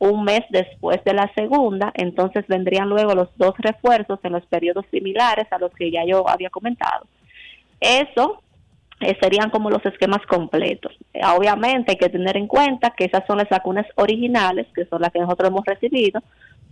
un 0.00 0.24
mes 0.24 0.40
después 0.50 1.02
de 1.04 1.14
la 1.14 1.30
segunda, 1.34 1.92
entonces 1.94 2.44
vendrían 2.48 2.88
luego 2.88 3.14
los 3.14 3.28
dos 3.36 3.54
refuerzos 3.58 4.18
en 4.24 4.32
los 4.32 4.44
periodos 4.46 4.84
similares 4.90 5.46
a 5.52 5.58
los 5.58 5.72
que 5.72 5.90
ya 5.90 6.04
yo 6.04 6.28
había 6.28 6.50
comentado. 6.50 7.06
Eso 7.80 8.42
eh, 9.00 9.16
serían 9.20 9.50
como 9.50 9.70
los 9.70 9.84
esquemas 9.84 10.24
completos. 10.26 10.92
Eh, 11.12 11.20
obviamente 11.36 11.92
hay 11.92 11.98
que 11.98 12.08
tener 12.08 12.36
en 12.36 12.46
cuenta 12.46 12.90
que 12.90 13.04
esas 13.04 13.26
son 13.26 13.38
las 13.38 13.48
vacunas 13.48 13.86
originales, 13.96 14.66
que 14.74 14.86
son 14.86 15.02
las 15.02 15.12
que 15.12 15.20
nosotros 15.20 15.48
hemos 15.48 15.64
recibido, 15.64 16.22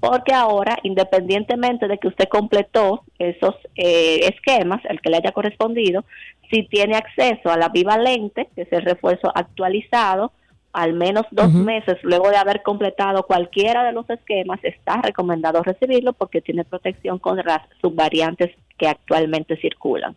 porque 0.01 0.33
ahora, 0.33 0.79
independientemente 0.83 1.89
de 1.89 1.99
que 1.99 2.09
usted 2.09 2.29
completó 2.29 3.05
esos 3.19 3.55
eh, 3.77 4.29
esquemas, 4.33 4.81
el 4.89 5.01
que 5.01 5.11
le 5.11 5.19
haya 5.19 5.33
correspondido, 5.33 6.05
si 6.51 6.65
tiene 6.65 6.97
acceso 6.97 7.51
a 7.51 7.57
la 7.57 7.69
bivalente, 7.69 8.49
que 8.55 8.63
es 8.63 8.73
el 8.73 8.83
refuerzo 8.83 9.33
actualizado, 9.35 10.33
al 10.73 10.95
menos 10.95 11.27
dos 11.31 11.53
meses 11.53 11.99
luego 12.03 12.31
de 12.31 12.37
haber 12.37 12.63
completado 12.63 13.25
cualquiera 13.25 13.85
de 13.85 13.93
los 13.93 14.09
esquemas, 14.09 14.59
está 14.63 15.03
recomendado 15.03 15.63
recibirlo 15.63 16.15
porque 16.15 16.41
tiene 16.41 16.65
protección 16.65 17.19
contra 17.19 17.45
las 17.45 17.63
subvariantes 17.81 18.51
que 18.79 18.89
actualmente 18.89 19.57
circulan. 19.59 20.17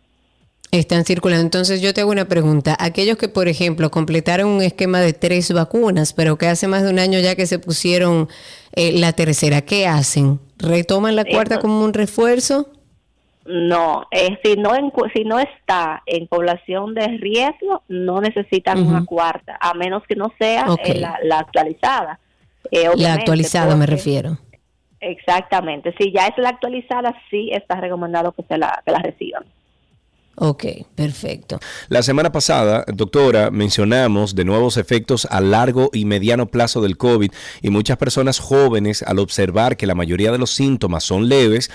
Están 0.72 1.04
circulando. 1.04 1.42
Entonces 1.44 1.80
yo 1.80 1.94
te 1.94 2.00
hago 2.00 2.10
una 2.10 2.26
pregunta. 2.26 2.76
Aquellos 2.78 3.16
que, 3.16 3.28
por 3.28 3.48
ejemplo, 3.48 3.90
completaron 3.90 4.48
un 4.48 4.62
esquema 4.62 5.00
de 5.00 5.12
tres 5.12 5.52
vacunas, 5.52 6.12
pero 6.12 6.36
que 6.36 6.48
hace 6.48 6.66
más 6.68 6.82
de 6.82 6.90
un 6.90 6.98
año 6.98 7.18
ya 7.20 7.34
que 7.36 7.46
se 7.46 7.58
pusieron 7.58 8.28
eh, 8.74 8.92
la 8.98 9.12
tercera, 9.12 9.62
¿qué 9.62 9.86
hacen? 9.86 10.38
¿Retoman 10.58 11.16
la 11.16 11.24
cuarta 11.24 11.58
como 11.60 11.82
un 11.84 11.94
refuerzo? 11.94 12.68
No, 13.46 14.06
eh, 14.10 14.36
si 14.44 14.56
no 14.56 14.74
en- 14.74 14.92
si 15.14 15.22
no 15.24 15.38
está 15.38 16.02
en 16.06 16.26
población 16.26 16.94
de 16.94 17.06
riesgo, 17.18 17.82
no 17.88 18.20
necesitan 18.20 18.84
una 18.84 19.04
cuarta, 19.04 19.56
a 19.60 19.72
menos 19.72 20.02
que 20.08 20.16
no 20.16 20.32
sea 20.36 20.66
eh, 20.82 20.98
la, 21.00 21.18
la 21.22 21.38
actualizada. 21.38 22.18
Eh, 22.72 22.88
La 22.96 23.14
actualizada 23.14 23.76
me 23.76 23.86
refiero. 23.86 24.38
Exactamente. 25.00 25.94
Si 25.98 26.12
ya 26.12 26.26
es 26.26 26.36
la 26.38 26.48
actualizada, 26.48 27.14
sí 27.30 27.50
está 27.52 27.80
recomendado 27.80 28.32
que 28.32 28.42
se 28.48 28.58
la, 28.58 28.82
que 28.84 28.90
la 28.90 28.98
reciban. 28.98 29.44
Ok, 30.38 30.64
perfecto. 30.94 31.58
La 31.88 32.02
semana 32.02 32.30
pasada, 32.30 32.84
doctora, 32.92 33.50
mencionamos 33.50 34.34
de 34.34 34.44
nuevos 34.44 34.76
efectos 34.76 35.26
a 35.30 35.40
largo 35.40 35.88
y 35.94 36.04
mediano 36.04 36.46
plazo 36.46 36.82
del 36.82 36.98
COVID 36.98 37.30
y 37.62 37.70
muchas 37.70 37.96
personas 37.96 38.38
jóvenes 38.38 39.02
al 39.02 39.18
observar 39.18 39.78
que 39.78 39.86
la 39.86 39.94
mayoría 39.94 40.32
de 40.32 40.38
los 40.38 40.50
síntomas 40.50 41.04
son 41.04 41.30
leves, 41.30 41.70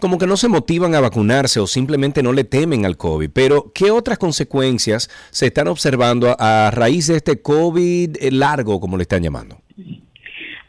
como 0.00 0.16
que 0.16 0.26
no 0.26 0.38
se 0.38 0.48
motivan 0.48 0.94
a 0.94 1.00
vacunarse 1.00 1.60
o 1.60 1.66
simplemente 1.66 2.22
no 2.22 2.32
le 2.32 2.44
temen 2.44 2.86
al 2.86 2.96
COVID. 2.96 3.30
Pero, 3.34 3.70
¿qué 3.74 3.90
otras 3.90 4.16
consecuencias 4.16 5.10
se 5.30 5.46
están 5.46 5.68
observando 5.68 6.34
a, 6.38 6.68
a 6.68 6.70
raíz 6.70 7.08
de 7.08 7.16
este 7.16 7.42
COVID 7.42 8.16
largo, 8.32 8.80
como 8.80 8.96
le 8.96 9.02
están 9.02 9.22
llamando? 9.22 9.58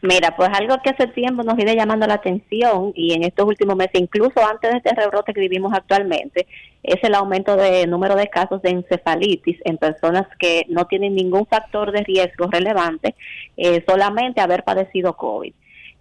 Mira, 0.00 0.36
pues 0.36 0.48
algo 0.52 0.76
que 0.82 0.90
hace 0.90 1.08
tiempo 1.08 1.42
nos 1.42 1.56
viene 1.56 1.74
llamando 1.74 2.06
la 2.06 2.14
atención 2.14 2.92
y 2.94 3.14
en 3.14 3.24
estos 3.24 3.46
últimos 3.46 3.74
meses, 3.74 4.00
incluso 4.00 4.44
antes 4.46 4.70
de 4.70 4.76
este 4.76 4.94
rebrote 4.94 5.34
que 5.34 5.40
vivimos 5.40 5.72
actualmente, 5.72 6.46
es 6.84 7.02
el 7.02 7.14
aumento 7.16 7.56
de 7.56 7.86
número 7.88 8.14
de 8.14 8.28
casos 8.28 8.62
de 8.62 8.70
encefalitis 8.70 9.58
en 9.64 9.76
personas 9.76 10.28
que 10.38 10.66
no 10.68 10.86
tienen 10.86 11.16
ningún 11.16 11.46
factor 11.46 11.90
de 11.90 12.04
riesgo 12.04 12.46
relevante, 12.48 13.16
eh, 13.56 13.82
solamente 13.88 14.40
haber 14.40 14.62
padecido 14.62 15.16
COVID. 15.16 15.52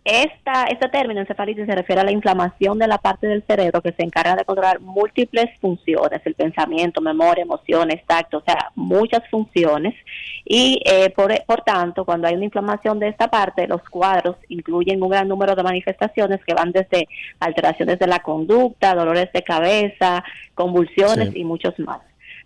Esta, 0.10 0.64
este 0.68 0.88
término 0.88 1.20
encefalitis 1.20 1.66
se 1.66 1.76
refiere 1.76 2.00
a 2.00 2.06
la 2.06 2.14
inflamación 2.14 2.80
de 2.80 2.88
la 2.88 2.98
parte 2.98 3.28
del 3.28 3.44
cerebro 3.44 3.82
que 3.82 3.92
se 3.92 4.04
encarga 4.04 4.38
de 4.38 4.46
controlar 4.46 4.80
múltiples 4.80 5.50
funciones, 5.60 6.22
el 6.24 6.34
pensamiento, 6.34 7.02
memoria, 7.02 7.42
emociones, 7.42 8.06
tacto, 8.06 8.38
o 8.38 8.44
sea, 8.46 8.72
muchas 8.76 9.28
funciones. 9.30 9.94
Y 10.46 10.82
eh, 10.86 11.10
por, 11.10 11.34
por 11.46 11.60
tanto, 11.64 12.06
cuando 12.06 12.26
hay 12.26 12.36
una 12.36 12.46
inflamación 12.46 13.00
de 13.00 13.10
esta 13.10 13.28
parte, 13.28 13.68
los 13.68 13.82
cuadros 13.90 14.38
incluyen 14.48 15.04
un 15.04 15.10
gran 15.10 15.28
número 15.28 15.56
de 15.56 15.64
manifestaciones 15.64 16.40
que 16.46 16.54
van 16.54 16.72
desde 16.72 17.10
alteraciones 17.42 18.00
de 18.00 18.08
la 18.08 18.20
conducta, 18.20 18.96
dolores 18.96 19.30
de 19.34 19.44
cabeza, 19.44 20.24
convulsiones 20.56 21.32
Sí. 21.34 21.42
y 21.42 21.44
muchos 21.44 21.78
más. 21.80 22.00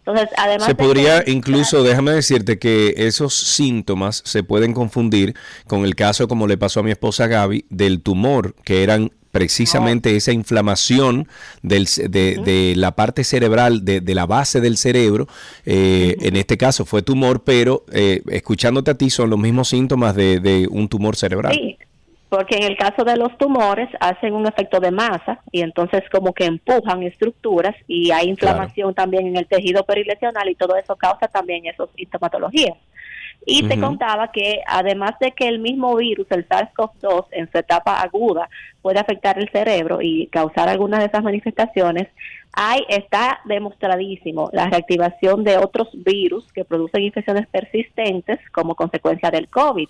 Entonces, 0.05 0.29
además 0.37 0.65
Se 0.65 0.71
de 0.71 0.75
podría 0.75 1.23
que- 1.23 1.31
incluso, 1.31 1.83
déjame 1.83 2.11
decirte 2.11 2.57
que 2.57 2.93
esos 2.97 3.33
síntomas 3.35 4.21
se 4.25 4.43
pueden 4.43 4.73
confundir 4.73 5.35
con 5.67 5.85
el 5.85 5.95
caso, 5.95 6.27
como 6.27 6.47
le 6.47 6.57
pasó 6.57 6.79
a 6.79 6.83
mi 6.83 6.91
esposa 6.91 7.27
Gaby, 7.27 7.65
del 7.69 8.01
tumor, 8.01 8.55
que 8.63 8.83
eran 8.83 9.11
precisamente 9.31 10.15
esa 10.17 10.33
inflamación 10.33 11.27
del, 11.61 11.85
de, 12.09 12.41
de 12.43 12.73
la 12.75 12.91
parte 12.95 13.23
cerebral, 13.23 13.85
de, 13.85 14.01
de 14.01 14.13
la 14.15 14.25
base 14.25 14.59
del 14.59 14.75
cerebro. 14.75 15.27
Eh, 15.65 16.17
En 16.19 16.35
este 16.35 16.57
caso 16.57 16.83
fue 16.83 17.01
tumor, 17.01 17.43
pero 17.43 17.85
eh, 17.93 18.21
escuchándote 18.29 18.91
a 18.91 18.95
ti 18.95 19.09
son 19.09 19.29
los 19.29 19.39
mismos 19.39 19.69
síntomas 19.69 20.15
de, 20.15 20.39
de 20.41 20.67
un 20.69 20.89
tumor 20.89 21.15
cerebral. 21.15 21.53
Sí, 21.53 21.77
porque 22.31 22.55
en 22.55 22.63
el 22.63 22.77
caso 22.77 23.03
de 23.03 23.17
los 23.17 23.37
tumores 23.37 23.89
hacen 23.99 24.33
un 24.33 24.47
efecto 24.47 24.79
de 24.79 24.89
masa 24.89 25.41
y 25.51 25.59
entonces 25.63 26.01
como 26.09 26.31
que 26.31 26.45
empujan 26.45 27.03
estructuras 27.03 27.75
y 27.89 28.11
hay 28.11 28.29
inflamación 28.29 28.93
también 28.93 29.27
en 29.27 29.35
el 29.35 29.47
tejido 29.47 29.83
perilesional 29.83 30.47
y 30.47 30.55
todo 30.55 30.77
eso 30.77 30.95
causa 30.95 31.27
también 31.27 31.65
esas 31.65 31.89
sintomatologías. 31.93 32.77
Y 33.45 33.67
te 33.67 33.77
contaba 33.77 34.31
que 34.31 34.61
además 34.65 35.15
de 35.19 35.31
que 35.31 35.47
el 35.47 35.59
mismo 35.59 35.95
virus, 35.97 36.27
el 36.29 36.47
SARS-CoV-2, 36.47 37.25
en 37.31 37.51
su 37.51 37.57
etapa 37.57 37.99
aguda 37.99 38.47
puede 38.81 38.99
afectar 38.99 39.37
el 39.37 39.49
cerebro 39.49 39.97
y 40.01 40.27
causar 40.27 40.69
algunas 40.69 41.01
de 41.01 41.07
esas 41.07 41.23
manifestaciones, 41.23 42.07
hay, 42.53 42.85
está 42.87 43.41
demostradísimo 43.45 44.49
la 44.53 44.69
reactivación 44.69 45.43
de 45.43 45.57
otros 45.57 45.89
virus 45.93 46.49
que 46.53 46.63
producen 46.63 47.01
infecciones 47.03 47.47
persistentes 47.47 48.39
como 48.51 48.75
consecuencia 48.75 49.31
del 49.31 49.49
COVID. 49.49 49.89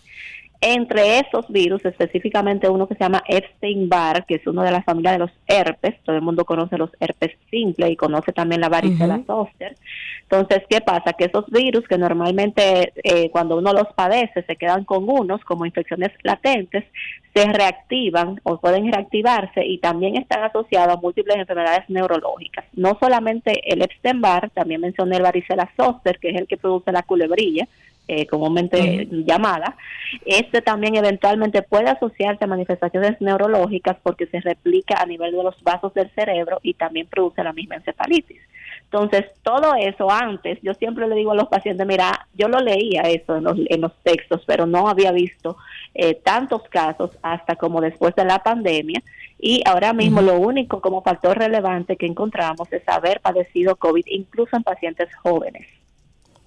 Entre 0.64 1.18
esos 1.18 1.48
virus, 1.50 1.84
específicamente 1.86 2.70
uno 2.70 2.88
que 2.88 2.94
se 2.94 3.04
llama 3.04 3.24
Epstein-Barr, 3.28 4.28
que 4.28 4.36
es 4.36 4.46
uno 4.46 4.62
de 4.62 4.70
la 4.70 4.84
familia 4.84 5.14
de 5.14 5.18
los 5.18 5.32
herpes, 5.48 5.96
todo 6.04 6.16
el 6.16 6.22
mundo 6.22 6.46
conoce 6.46 6.78
los 6.78 6.92
herpes 7.00 7.32
simple 7.50 7.90
y 7.90 7.96
conoce 7.96 8.32
también 8.32 8.62
la 8.62 8.70
varicela 8.70 9.16
Ujú. 9.16 9.26
zoster. 9.26 9.76
Entonces, 10.22 10.62
¿qué 10.70 10.80
pasa? 10.80 11.14
Que 11.14 11.26
esos 11.26 11.50
virus 11.50 11.88
que 11.88 11.98
normalmente 11.98 12.94
eh, 13.04 13.32
cuando 13.32 13.58
uno 13.58 13.74
los 13.74 13.88
padece 13.96 14.44
se 14.44 14.56
quedan 14.56 14.84
con 14.86 15.10
unos 15.10 15.44
como 15.46 15.66
infecciones 15.66 16.12
latentes, 16.22 16.86
se 17.34 17.52
reactivan 17.52 18.40
o 18.44 18.58
pueden 18.58 18.92
reactivarse 18.92 19.66
y 19.66 19.80
también 19.80 20.16
están 20.16 20.44
asociados 20.44 20.96
a 20.96 21.02
múltiples 21.02 21.38
enfermedades 21.38 21.90
neurológicas. 21.90 22.66
No 22.74 22.98
solamente 23.00 23.62
el 23.74 23.82
Epstein-Barr, 23.82 24.52
también 24.52 24.82
mencioné 24.82 25.18
el 25.18 25.24
varicela 25.24 25.72
zoster, 25.76 26.20
que 26.20 26.30
es 26.30 26.36
el 26.36 26.48
que 26.48 26.58
produce 26.58 26.92
la 26.92 27.02
culebrilla, 27.02 27.68
eh, 28.12 28.28
comúnmente 28.28 29.08
llamada. 29.10 29.78
Este 30.26 30.62
también 30.62 30.98
eventualmente 30.98 31.62
puede 31.62 31.90
asociarse 31.90 32.44
a 32.44 32.48
manifestaciones 32.48 33.22
neurológicas 33.22 33.96
porque 34.04 34.28
se 34.28 34.42
replica 34.42 34.96
a 35.02 35.06
nivel 35.06 35.32
de 35.32 35.42
los 35.42 35.64
vasos 35.64 35.94
del 35.94 36.10
cerebro 36.12 36.60
y 36.62 36.74
también 36.74 37.08
produce 37.08 37.42
la 37.42 37.54
misma 37.54 37.76
encefalitis. 37.76 38.42
Entonces, 38.84 39.32
todo 39.44 39.76
eso 39.76 40.12
antes, 40.12 40.60
yo 40.62 40.74
siempre 40.74 41.08
le 41.08 41.16
digo 41.16 41.32
a 41.32 41.36
los 41.36 41.48
pacientes, 41.48 41.88
mira, 41.88 42.28
yo 42.34 42.50
lo 42.50 42.60
leía 42.60 43.04
eso 43.04 43.38
en 43.38 43.46
los, 43.46 43.58
en 43.70 43.80
los 43.80 43.94
textos, 44.04 44.44
pero 44.46 44.66
no 44.66 44.90
había 44.90 45.14
visto 45.14 45.56
eh, 45.94 46.16
tantos 46.16 46.64
casos 46.64 47.12
hasta 47.22 47.56
como 47.56 47.80
después 47.80 48.14
de 48.16 48.26
la 48.26 48.40
pandemia. 48.40 49.02
Y 49.40 49.62
ahora 49.66 49.94
mismo 49.94 50.22
lo 50.22 50.38
único 50.38 50.82
como 50.82 51.02
factor 51.02 51.38
relevante 51.38 51.96
que 51.96 52.08
encontramos 52.08 52.72
es 52.74 52.84
haber 52.90 53.22
padecido 53.22 53.78
COVID, 53.78 54.04
incluso 54.08 54.58
en 54.58 54.64
pacientes 54.64 55.08
jóvenes. 55.16 55.66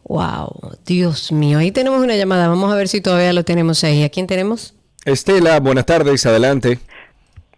Wow, 0.06 0.76
Dios 0.84 1.32
mío, 1.32 1.58
ahí 1.58 1.72
tenemos 1.72 2.02
una 2.02 2.14
llamada. 2.14 2.48
Vamos 2.48 2.70
a 2.70 2.76
ver 2.76 2.88
si 2.88 3.00
todavía 3.00 3.32
lo 3.32 3.42
tenemos 3.44 3.82
ahí. 3.84 4.04
¿A 4.04 4.10
quién 4.10 4.26
tenemos? 4.26 4.74
Estela, 5.06 5.58
buenas 5.60 5.86
tardes, 5.86 6.24
adelante. 6.26 6.78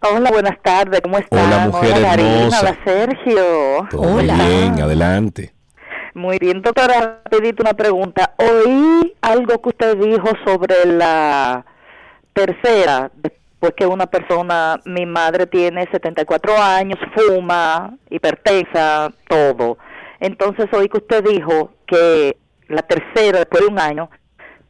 Hola, 0.01 0.29
buenas 0.31 0.61
tardes, 0.61 1.01
¿cómo 1.01 1.17
están? 1.17 1.45
Hola, 1.45 1.67
mujer 1.67 2.01
Karina, 2.01 2.13
hermosa. 2.13 2.59
hola, 2.61 2.77
Sergio. 2.85 3.87
Todo 3.89 4.03
muy 4.03 4.23
bien, 4.23 4.79
adelante. 4.79 5.53
Muy 6.13 6.37
bien, 6.39 6.61
doctora, 6.61 7.21
rapidito 7.25 7.63
una 7.63 7.73
pregunta. 7.73 8.33
Oí 8.37 9.13
algo 9.21 9.61
que 9.61 9.69
usted 9.69 9.97
dijo 9.97 10.29
sobre 10.45 10.85
la 10.85 11.65
tercera, 12.33 13.11
después 13.15 13.73
que 13.75 13.85
una 13.85 14.07
persona, 14.07 14.79
mi 14.85 15.05
madre 15.05 15.47
tiene 15.47 15.87
74 15.91 16.57
años, 16.61 16.97
fuma, 17.13 17.97
hipertensa, 18.09 19.11
todo. 19.27 19.77
Entonces 20.19 20.67
oí 20.71 20.87
que 20.87 20.97
usted 20.97 21.23
dijo 21.23 21.71
que 21.87 22.37
la 22.67 22.81
tercera, 22.83 23.39
después 23.39 23.61
de 23.63 23.67
un 23.69 23.79
año, 23.79 24.09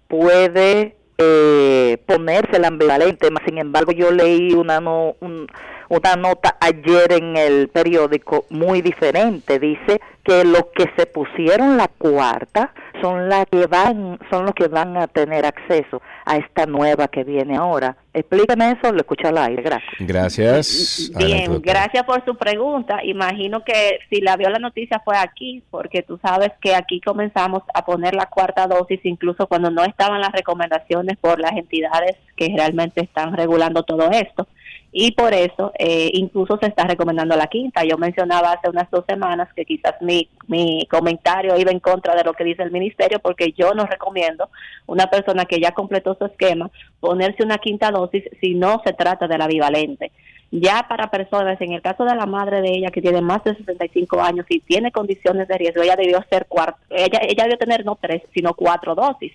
puede 0.07 0.95
eh, 1.18 1.98
ponerse 2.06 2.57
el 2.57 2.65
ambivalente, 2.65 3.27
sin 3.45 3.57
embargo 3.57 3.91
yo 3.91 4.11
leí 4.11 4.53
una, 4.53 4.80
no, 4.80 5.15
un- 5.19 5.48
una 5.89 6.15
nota 6.15 6.57
ayer 6.60 7.11
en 7.14 7.35
el 7.38 7.69
periódico 7.69 8.45
muy 8.49 8.81
diferente, 8.81 9.57
dice 9.57 9.99
que 10.23 10.44
los 10.44 10.65
que 10.76 10.91
se 10.98 11.06
pusieron 11.07 11.77
la 11.77 11.88
cuarta 11.88 12.73
son 13.02 13.30
la 13.30 13.45
que 13.45 13.68
van, 13.68 14.19
son 14.30 14.45
los 14.45 14.53
que 14.53 14.68
van 14.68 14.98
a 14.98 15.07
tener 15.07 15.45
acceso 15.45 16.02
a 16.26 16.38
esta 16.38 16.65
nueva 16.65 17.07
que 17.07 17.24
viene 17.24 17.57
ahora. 17.57 17.98
Explícame 18.14 18.72
eso, 18.72 18.91
lo 18.91 18.98
escucho 18.98 19.28
al 19.28 19.38
aire, 19.38 19.61
gracias. 19.61 19.94
Gracias. 19.99 21.11
Bien, 21.18 21.61
gracias 21.61 22.03
por 22.03 22.24
su 22.26 22.36
pregunta. 22.36 23.03
Imagino 23.03 23.64
que 23.64 23.99
si 24.10 24.22
la 24.22 24.36
vio 24.38 24.49
la 24.49 24.60
noticia 24.60 25.02
fue 25.06 25.18
aquí, 25.18 25.64
porque 25.69 26.02
tú 26.02 26.19
sabes 26.22 26.52
que 26.61 26.76
aquí 26.76 26.99
comenzamos 27.02 27.64
a 27.74 27.86
poner 27.86 28.15
la 28.15 28.26
cuarta 28.26 28.68
dosis, 28.68 28.99
incluso 29.03 29.48
cuando 29.48 29.69
no 29.69 29.84
estaban 29.84 30.19
las 30.19 30.32
recomendaciones 30.32 31.18
por 31.18 31.40
las 31.40 31.52
entidades 31.53 32.15
que 32.36 32.52
realmente 32.56 33.02
están 33.02 33.36
regulando 33.36 33.84
todo 33.84 34.10
esto. 34.11 34.48
Y 34.92 35.12
por 35.12 35.34
eso 35.34 35.72
eh, 35.78 36.10
incluso 36.14 36.58
se 36.58 36.68
está 36.68 36.84
recomendando 36.86 37.36
la 37.36 37.48
quinta. 37.48 37.84
Yo 37.84 37.98
mencionaba 37.98 38.54
hace 38.54 38.70
unas 38.70 38.90
dos 38.90 39.04
semanas 39.08 39.50
que 39.54 39.66
quizás 39.66 39.96
mi, 40.02 40.30
mi 40.48 40.88
comentario 40.90 41.58
iba 41.58 41.72
en 41.72 41.80
contra 41.80 42.16
de 42.16 42.24
lo 42.24 42.34
que 42.34 42.46
dice 42.46 42.64
el 42.64 42.72
ministerio, 42.72 43.20
porque 43.20 43.52
yo 43.52 43.74
no 43.74 43.86
recomiendo 43.86 44.50
una 44.86 45.08
persona 45.08 45.46
que 45.46 45.60
ya 45.60 45.72
completó 45.74 46.16
su 46.16 46.26
esquema 46.26 46.72
ponerse 47.00 47.44
una 47.44 47.58
quinta 47.58 47.92
dosis 47.92 48.24
si 48.42 48.56
no 48.56 48.82
se 48.86 48.94
trata 48.94 49.28
de 49.28 49.38
la 49.38 49.48
bivalente. 49.48 50.12
Ya 50.50 50.86
para 50.88 51.12
personas, 51.12 51.60
en 51.60 51.74
el 51.74 51.82
caso 51.82 52.06
de 52.06 52.16
la 52.16 52.26
madre 52.26 52.62
de 52.62 52.70
ella 52.70 52.90
que 52.90 53.02
tiene 53.02 53.20
más 53.20 53.44
de 53.44 53.56
65 53.56 54.22
años 54.22 54.46
y 54.48 54.62
tiene 54.62 54.94
condiciones 54.94 55.48
de 55.50 55.58
riesgo, 55.58 55.84
ella 55.84 55.98
debió 55.98 56.24
ser 56.30 56.46
cuarto, 56.48 56.80
ella, 56.90 57.20
ella 57.22 57.44
debió 57.44 57.58
tener 57.58 57.86
no 57.86 57.98
tres, 58.02 58.24
sino 58.34 58.54
cuatro 58.54 58.96
dosis. 58.96 59.34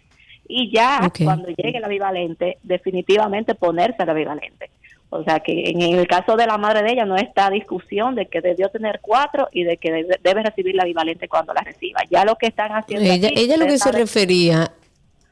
Y 0.49 0.73
ya 0.75 1.11
cuando 1.23 1.49
llegue 1.49 1.81
la 1.81 1.89
bivalente, 1.89 2.59
definitivamente 2.63 3.55
ponerse 3.55 4.05
la 4.05 4.15
bivalente. 4.15 4.71
O 5.15 5.23
sea 5.25 5.41
que 5.41 5.53
en 5.69 5.83
el 5.83 6.07
caso 6.07 6.37
de 6.37 6.47
la 6.47 6.57
madre 6.57 6.83
de 6.83 6.93
ella 6.93 7.05
no 7.05 7.17
está 7.19 7.51
discusión 7.51 8.15
de 8.15 8.29
que 8.29 8.41
debió 8.41 8.71
tener 8.71 8.99
cuatro 9.03 9.47
y 9.53 9.63
de 9.63 9.77
que 9.77 9.91
debe, 10.23 10.43
recibir 10.43 10.75
la 10.75 10.85
bivalente 10.87 11.29
cuando 11.29 11.53
la 11.53 11.61
reciba. 11.61 12.01
Ya 12.11 12.25
lo 12.25 12.37
que 12.37 12.47
están 12.47 12.73
haciendo 12.73 13.05
Ella, 13.05 13.29
aquí, 13.29 13.39
ella 13.39 13.59
lo 13.59 13.67
que 13.67 13.77
se 13.77 13.93
refería, 13.93 14.73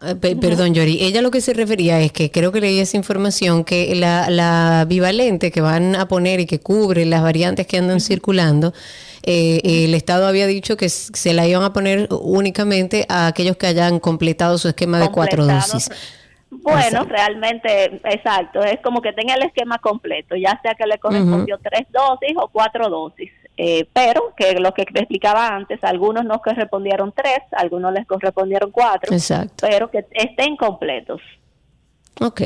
eh, 0.02 0.14
pe- 0.16 0.36
perdón 0.36 0.74
Yori, 0.74 0.98
ella 1.02 1.22
lo 1.22 1.30
que 1.30 1.40
se 1.40 1.54
refería 1.54 1.98
es 1.98 2.12
que 2.12 2.30
creo 2.30 2.52
que 2.52 2.60
leí 2.60 2.78
esa 2.78 2.98
información 2.98 3.64
que 3.64 3.94
la, 3.94 4.28
la 4.28 4.84
bivalente 4.86 5.50
que 5.50 5.62
van 5.62 5.96
a 5.96 6.06
poner 6.08 6.40
y 6.40 6.46
que 6.46 6.60
cubre 6.60 7.06
las 7.06 7.22
variantes 7.22 7.66
que 7.66 7.78
andan 7.78 8.00
circulando, 8.00 8.74
eh, 9.22 9.62
el 9.64 9.94
Estado 9.94 10.26
había 10.26 10.46
dicho 10.46 10.76
que 10.76 10.90
se 10.90 11.32
la 11.32 11.46
iban 11.46 11.62
a 11.62 11.72
poner 11.72 12.06
únicamente 12.10 13.06
a 13.08 13.28
aquellos 13.28 13.56
que 13.56 13.66
hayan 13.66 13.98
completado 13.98 14.58
su 14.58 14.68
esquema 14.68 14.98
de 15.00 15.10
cuatro 15.10 15.46
dosis. 15.46 15.88
Bueno, 16.62 16.80
Exacto. 16.80 17.08
realmente, 17.08 18.00
exacto, 18.04 18.62
es 18.62 18.80
como 18.80 19.00
que 19.00 19.12
tenga 19.12 19.34
el 19.34 19.42
esquema 19.42 19.78
completo, 19.78 20.36
ya 20.36 20.60
sea 20.62 20.74
que 20.74 20.86
le 20.86 20.98
correspondió 20.98 21.58
tres 21.58 21.86
dosis 21.90 22.36
o 22.36 22.48
cuatro 22.48 22.88
dosis. 22.88 23.30
Eh, 23.56 23.86
pero 23.92 24.32
que 24.36 24.54
lo 24.54 24.72
que 24.72 24.84
te 24.84 25.00
explicaba 25.00 25.48
antes, 25.48 25.82
algunos 25.84 26.24
no 26.24 26.40
correspondieron 26.40 27.12
tres, 27.14 27.40
algunos 27.52 27.92
les 27.92 28.06
correspondieron 28.06 28.70
cuatro, 28.70 29.12
Exacto. 29.12 29.66
pero 29.68 29.90
que 29.90 30.06
estén 30.12 30.56
completos. 30.56 31.20
Ok. 32.22 32.42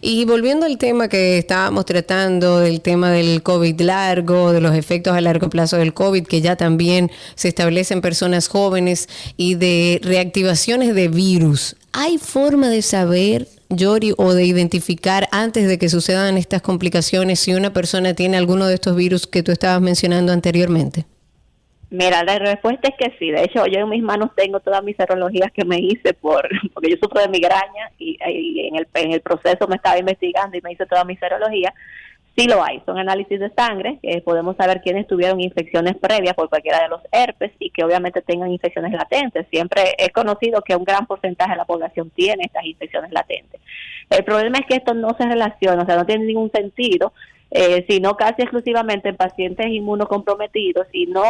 Y 0.00 0.24
volviendo 0.24 0.66
al 0.66 0.78
tema 0.78 1.08
que 1.08 1.38
estábamos 1.38 1.84
tratando, 1.84 2.60
del 2.60 2.80
tema 2.80 3.10
del 3.10 3.42
COVID 3.42 3.80
largo, 3.80 4.52
de 4.52 4.60
los 4.60 4.74
efectos 4.74 5.16
a 5.16 5.20
largo 5.20 5.50
plazo 5.50 5.76
del 5.78 5.94
COVID, 5.94 6.26
que 6.26 6.40
ya 6.40 6.54
también 6.54 7.10
se 7.34 7.48
establece 7.48 7.92
en 7.94 8.02
personas 8.02 8.46
jóvenes 8.46 9.08
y 9.36 9.56
de 9.56 10.00
reactivaciones 10.02 10.94
de 10.94 11.08
virus. 11.08 11.76
¿Hay 11.92 12.18
forma 12.18 12.68
de 12.68 12.82
saber, 12.82 13.48
Yori, 13.68 14.12
o 14.16 14.32
de 14.32 14.44
identificar 14.44 15.28
antes 15.32 15.68
de 15.68 15.78
que 15.78 15.88
sucedan 15.88 16.36
estas 16.36 16.62
complicaciones 16.62 17.40
si 17.40 17.54
una 17.54 17.72
persona 17.72 18.14
tiene 18.14 18.36
alguno 18.36 18.66
de 18.66 18.74
estos 18.74 18.96
virus 18.96 19.26
que 19.26 19.42
tú 19.42 19.52
estabas 19.52 19.80
mencionando 19.80 20.32
anteriormente? 20.32 21.04
Mira, 21.90 22.24
la 22.24 22.38
respuesta 22.38 22.88
es 22.88 22.94
que 22.98 23.16
sí. 23.18 23.30
De 23.30 23.44
hecho, 23.44 23.64
yo 23.66 23.80
en 23.80 23.88
mis 23.88 24.02
manos 24.02 24.30
tengo 24.34 24.58
todas 24.60 24.82
mis 24.82 24.96
serologías 24.96 25.52
que 25.52 25.64
me 25.64 25.78
hice 25.78 26.14
por 26.14 26.48
porque 26.74 26.90
yo 26.90 26.96
sufro 27.00 27.20
de 27.20 27.28
migraña 27.28 27.90
y, 27.98 28.18
y 28.26 28.66
en, 28.68 28.76
el, 28.76 28.88
en 28.94 29.12
el 29.12 29.20
proceso 29.20 29.68
me 29.68 29.76
estaba 29.76 29.98
investigando 29.98 30.56
y 30.56 30.60
me 30.62 30.72
hice 30.72 30.86
todas 30.86 31.06
mis 31.06 31.18
serologías. 31.18 31.72
Sí 32.36 32.46
lo 32.46 32.62
hay, 32.62 32.82
son 32.84 32.98
análisis 32.98 33.40
de 33.40 33.50
sangre, 33.50 33.98
que 34.02 34.20
podemos 34.20 34.56
saber 34.56 34.82
quiénes 34.82 35.06
tuvieron 35.06 35.40
infecciones 35.40 35.96
previas 35.96 36.34
por 36.34 36.50
cualquiera 36.50 36.82
de 36.82 36.88
los 36.88 37.00
herpes 37.10 37.50
y 37.58 37.70
que 37.70 37.82
obviamente 37.82 38.20
tengan 38.20 38.50
infecciones 38.50 38.92
latentes. 38.92 39.46
Siempre 39.50 39.94
es 39.96 40.12
conocido 40.12 40.60
que 40.60 40.76
un 40.76 40.84
gran 40.84 41.06
porcentaje 41.06 41.52
de 41.52 41.56
la 41.56 41.64
población 41.64 42.10
tiene 42.10 42.44
estas 42.44 42.66
infecciones 42.66 43.10
latentes. 43.10 43.58
El 44.10 44.22
problema 44.22 44.58
es 44.58 44.66
que 44.66 44.76
esto 44.76 44.92
no 44.92 45.16
se 45.16 45.24
relaciona, 45.24 45.82
o 45.82 45.86
sea, 45.86 45.96
no 45.96 46.04
tiene 46.04 46.26
ningún 46.26 46.50
sentido, 46.52 47.14
eh, 47.50 47.86
sino 47.88 48.16
casi 48.16 48.42
exclusivamente 48.42 49.08
en 49.08 49.16
pacientes 49.16 49.68
inmunocomprometidos 49.68 50.88
y 50.92 51.06
no 51.06 51.22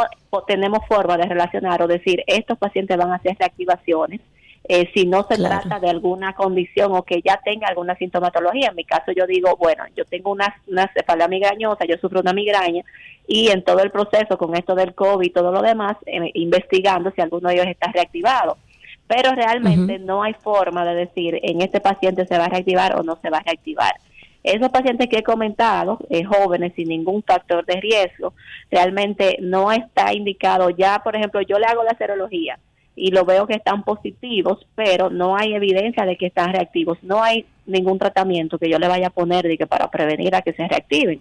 tenemos 0.48 0.80
forma 0.88 1.16
de 1.18 1.28
relacionar 1.28 1.82
o 1.82 1.86
decir 1.86 2.24
estos 2.26 2.58
pacientes 2.58 2.96
van 2.96 3.12
a 3.12 3.16
hacer 3.16 3.36
reactivaciones 3.38 4.20
eh, 4.68 4.90
si 4.94 5.06
no 5.06 5.24
se 5.28 5.36
Claro. 5.36 5.60
trata 5.60 5.80
de 5.80 5.90
alguna 5.90 6.32
condición 6.34 6.92
o 6.94 7.02
que 7.02 7.22
ya 7.22 7.40
tenga 7.44 7.68
alguna 7.68 7.94
sintomatología. 7.96 8.68
En 8.70 8.76
mi 8.76 8.84
caso 8.84 9.12
yo 9.12 9.26
digo, 9.26 9.56
bueno, 9.56 9.84
yo 9.96 10.04
tengo 10.04 10.32
una, 10.32 10.54
una 10.66 10.90
cefalea 10.92 11.28
migrañosa, 11.28 11.84
yo 11.84 11.96
sufro 11.98 12.20
una 12.20 12.32
migraña 12.32 12.82
y 13.28 13.48
en 13.48 13.62
todo 13.62 13.80
el 13.80 13.90
proceso 13.90 14.36
con 14.38 14.54
esto 14.56 14.74
del 14.74 14.94
COVID 14.94 15.26
y 15.26 15.30
todo 15.30 15.52
lo 15.52 15.62
demás, 15.62 15.96
eh, 16.06 16.30
investigando 16.34 17.10
si 17.12 17.20
alguno 17.20 17.48
de 17.48 17.54
ellos 17.56 17.66
está 17.68 17.90
reactivado. 17.92 18.58
Pero 19.06 19.32
realmente 19.36 20.00
no 20.00 20.22
hay 20.24 20.34
forma 20.34 20.84
de 20.84 20.94
decir 20.96 21.38
en 21.42 21.60
este 21.60 21.80
paciente 21.80 22.26
se 22.26 22.38
va 22.38 22.46
a 22.46 22.48
reactivar 22.48 22.98
o 22.98 23.04
no 23.04 23.16
se 23.22 23.30
va 23.30 23.38
a 23.38 23.42
reactivar. 23.42 23.94
Esos 24.42 24.68
pacientes 24.70 25.08
que 25.08 25.18
he 25.18 25.22
comentado, 25.22 25.98
eh, 26.10 26.24
jóvenes 26.24 26.72
sin 26.74 26.88
ningún 26.88 27.22
factor 27.22 27.64
de 27.66 27.80
riesgo, 27.80 28.32
realmente 28.70 29.38
no 29.40 29.70
está 29.70 30.12
indicado. 30.12 30.70
Ya, 30.70 31.00
por 31.04 31.14
ejemplo, 31.16 31.40
yo 31.42 31.58
le 31.58 31.66
hago 31.66 31.82
la 31.84 31.96
serología 31.98 32.58
y 32.96 33.10
lo 33.10 33.26
veo 33.26 33.46
que 33.46 33.54
están 33.54 33.84
positivos, 33.84 34.66
pero 34.74 35.10
no 35.10 35.36
hay 35.36 35.54
evidencia 35.54 36.06
de 36.06 36.16
que 36.16 36.26
están 36.26 36.52
reactivos. 36.52 36.98
No 37.02 37.22
hay 37.22 37.44
ningún 37.66 37.98
tratamiento 37.98 38.58
que 38.58 38.70
yo 38.70 38.78
le 38.78 38.88
vaya 38.88 39.08
a 39.08 39.10
poner 39.10 39.46
de 39.46 39.58
que 39.58 39.66
para 39.66 39.90
prevenir 39.90 40.34
a 40.34 40.40
que 40.40 40.54
se 40.54 40.66
reactiven. 40.66 41.20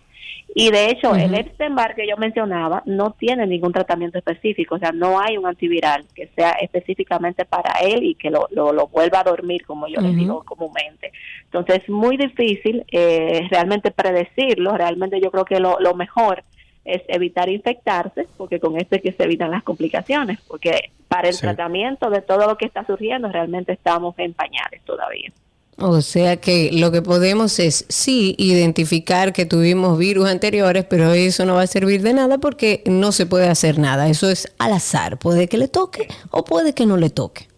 Y 0.54 0.72
de 0.72 0.90
hecho, 0.90 1.14
el. 1.16 1.36
Epstein-Barr 1.36 1.96
que 1.96 2.08
yo 2.08 2.16
mencionaba 2.16 2.82
no 2.86 3.12
tiene 3.12 3.46
ningún 3.46 3.74
tratamiento 3.74 4.18
específico, 4.18 4.76
o 4.76 4.80
sea, 4.80 4.94
no 4.94 5.20
hay 5.20 5.38
un 5.38 5.46
antiviral 5.46 6.06
que 6.16 6.28
sea 6.28 6.52
específicamente 6.52 7.44
para 7.44 7.80
él 7.82 8.04
y 8.04 8.16
que 8.16 8.30
lo, 8.30 8.48
lo, 8.52 8.72
lo 8.72 8.88
vuelva 8.88 9.20
a 9.20 9.24
dormir, 9.24 9.66
como 9.66 9.88
yo 9.88 10.00
le 10.00 10.10
Ujú. 10.10 10.18
digo 10.18 10.44
comúnmente. 10.46 11.12
Entonces, 11.44 11.82
es 11.84 11.90
muy 11.90 12.16
difícil 12.16 12.86
eh, 12.90 13.48
realmente 13.50 13.92
predecirlo, 13.92 14.78
realmente 14.78 15.20
yo 15.20 15.30
creo 15.30 15.44
que 15.44 15.60
lo, 15.60 15.78
lo 15.80 15.94
mejor 15.94 16.44
es 16.86 17.02
evitar 17.08 17.50
infectarse, 17.50 18.28
porque 18.38 18.60
con 18.60 18.78
esto 18.78 18.96
es 18.96 19.02
que 19.02 19.12
se 19.12 19.24
evitan 19.24 19.52
las 19.52 19.64
complicaciones, 19.64 20.40
porque 20.48 20.92
para 21.08 21.28
el 21.30 21.34
Sí. 21.34 21.42
tratamiento 21.42 22.10
de 22.10 22.22
todo 22.22 22.48
lo 22.48 22.58
que 22.58 22.66
está 22.66 22.86
surgiendo 22.86 23.30
realmente 23.32 23.74
estamos 23.74 24.16
en 24.18 24.34
pañales 24.34 24.82
todavía. 24.86 25.32
O 25.78 26.00
sea 26.00 26.38
que 26.38 26.70
lo 26.72 26.90
que 26.92 27.02
podemos 27.02 27.60
es 27.60 27.86
sí 27.90 28.34
identificar 28.38 29.34
que 29.34 29.46
tuvimos 29.46 29.98
virus 29.98 30.30
anteriores, 30.30 30.86
pero 30.90 31.12
eso 31.12 31.46
no 31.46 31.56
va 31.56 31.64
a 31.64 31.68
servir 31.68 32.02
de 32.02 32.14
nada 32.14 32.38
porque 32.38 32.82
no 32.86 33.12
se 33.12 33.26
puede 33.26 33.50
hacer 33.50 33.78
nada. 33.78 34.08
Eso 34.08 34.30
es 34.30 34.54
al 34.58 34.72
azar. 34.72 35.18
Puede 35.20 35.50
que 35.50 35.58
le 35.58 35.68
toque 35.68 36.08
o 36.32 36.46
puede 36.46 36.74
que 36.74 36.86
no 36.86 36.96
le 36.96 37.10
toque. 37.10 37.50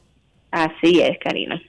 Así 0.49 0.99
es, 0.99 1.17
Karina. 1.23 1.61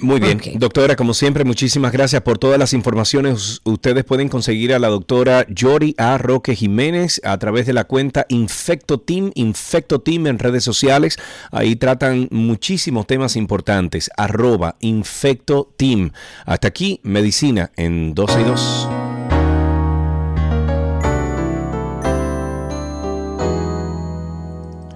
Muy 0.00 0.18
bien, 0.18 0.40
doctora, 0.56 0.96
como 0.96 1.14
siempre, 1.14 1.44
muchísimas 1.44 1.92
gracias 1.92 2.20
por 2.22 2.36
todas 2.38 2.58
las 2.58 2.72
informaciones. 2.72 3.60
Ustedes 3.64 4.04
pueden 4.04 4.28
conseguir 4.28 4.74
a 4.74 4.78
la 4.78 4.88
doctora 4.88 5.46
Yori 5.48 5.94
A. 5.98 6.18
Roque 6.18 6.56
Jiménez 6.56 7.20
a 7.24 7.38
través 7.38 7.66
de 7.66 7.72
la 7.72 7.84
cuenta 7.84 8.26
Infecto 8.28 8.98
Team, 8.98 9.30
Infecto 9.34 10.00
Team 10.00 10.26
en 10.26 10.38
redes 10.38 10.64
sociales. 10.64 11.16
Ahí 11.52 11.76
tratan 11.76 12.28
muchísimos 12.32 13.06
temas 13.06 13.36
importantes. 13.36 14.10
Arroba 14.16 14.76
Infecto 14.80 15.72
Team. 15.76 16.10
Hasta 16.44 16.68
aquí, 16.68 17.00
medicina 17.04 17.70
en 17.76 18.14
12 18.14 18.40
y 18.40 18.44
2. 18.44 18.88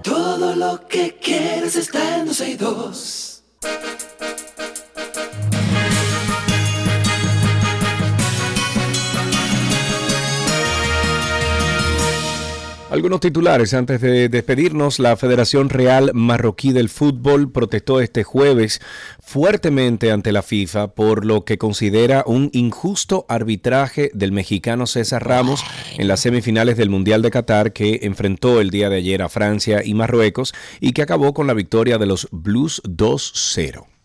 Todo 0.03 0.57
lo 0.57 0.89
que 0.89 1.17
quieres 1.23 1.77
está 1.77 2.19
en 2.19 2.27
12 2.27 2.51
y 2.51 2.55
2. 2.57 3.29
Algunos 12.99 13.21
titulares 13.21 13.75
antes 13.75 14.01
de 14.01 14.29
despedirnos. 14.29 14.99
La 14.99 15.17
Federación 15.17 15.69
Real 15.69 16.11
Marroquí 16.15 16.73
del 16.73 16.89
Fútbol 16.89 17.53
protestó 17.53 18.01
este 18.01 18.25
jueves 18.25 18.81
fuertemente 19.21 20.11
ante 20.11 20.33
la 20.33 20.43
FIFA 20.43 20.97
por 20.97 21.25
lo 21.25 21.45
que 21.45 21.59
considera 21.59 22.25
un 22.27 22.51
injusto 22.53 23.25
arbitraje 23.29 24.11
del 24.15 24.33
mexicano 24.33 24.89
César 24.89 25.25
Ramos 25.25 25.63
en 25.97 26.09
las 26.09 26.19
semifinales 26.19 26.77
del 26.77 26.91
Mundial 26.91 27.23
de 27.23 27.31
Qatar 27.31 27.73
que 27.73 28.01
enfrentó 28.03 28.61
el 28.61 28.71
día 28.71 28.91
de 28.91 28.97
ayer 28.97 29.23
a 29.23 29.29
Francia 29.29 29.81
y 29.85 29.95
Marruecos 29.95 30.53
y 30.81 30.91
que 30.91 31.03
acabó 31.03 31.33
con 31.35 31.47
la 31.47 31.55
victoria 31.55 31.99
de 31.99 32.07
los 32.07 32.27
Blues 32.33 32.83
2-0. 32.83 33.98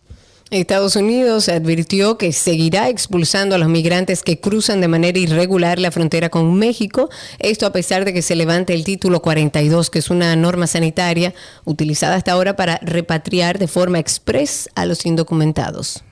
Estados 0.50 0.94
Unidos 0.94 1.48
advirtió 1.48 2.18
que 2.18 2.32
seguirá 2.32 2.88
expulsando 2.88 3.54
a 3.54 3.58
los 3.58 3.68
migrantes 3.68 4.22
que 4.22 4.40
cruzan 4.40 4.80
de 4.80 4.88
manera 4.88 5.18
irregular 5.18 5.78
la 5.78 5.90
frontera 5.90 6.28
con 6.28 6.54
México, 6.54 7.08
esto 7.38 7.66
a 7.66 7.72
pesar 7.72 8.04
de 8.04 8.12
que 8.12 8.22
se 8.22 8.36
levante 8.36 8.74
el 8.74 8.84
título 8.84 9.22
42, 9.22 9.90
que 9.90 9.98
es 9.98 10.10
una 10.10 10.36
norma 10.36 10.66
sanitaria 10.66 11.34
utilizada 11.64 12.16
hasta 12.16 12.32
ahora 12.32 12.56
para 12.56 12.78
repatriar 12.82 13.58
de 13.58 13.68
forma 13.68 13.98
express 13.98 14.68
a 14.74 14.84
los 14.84 15.06
indocumentados. 15.06 16.04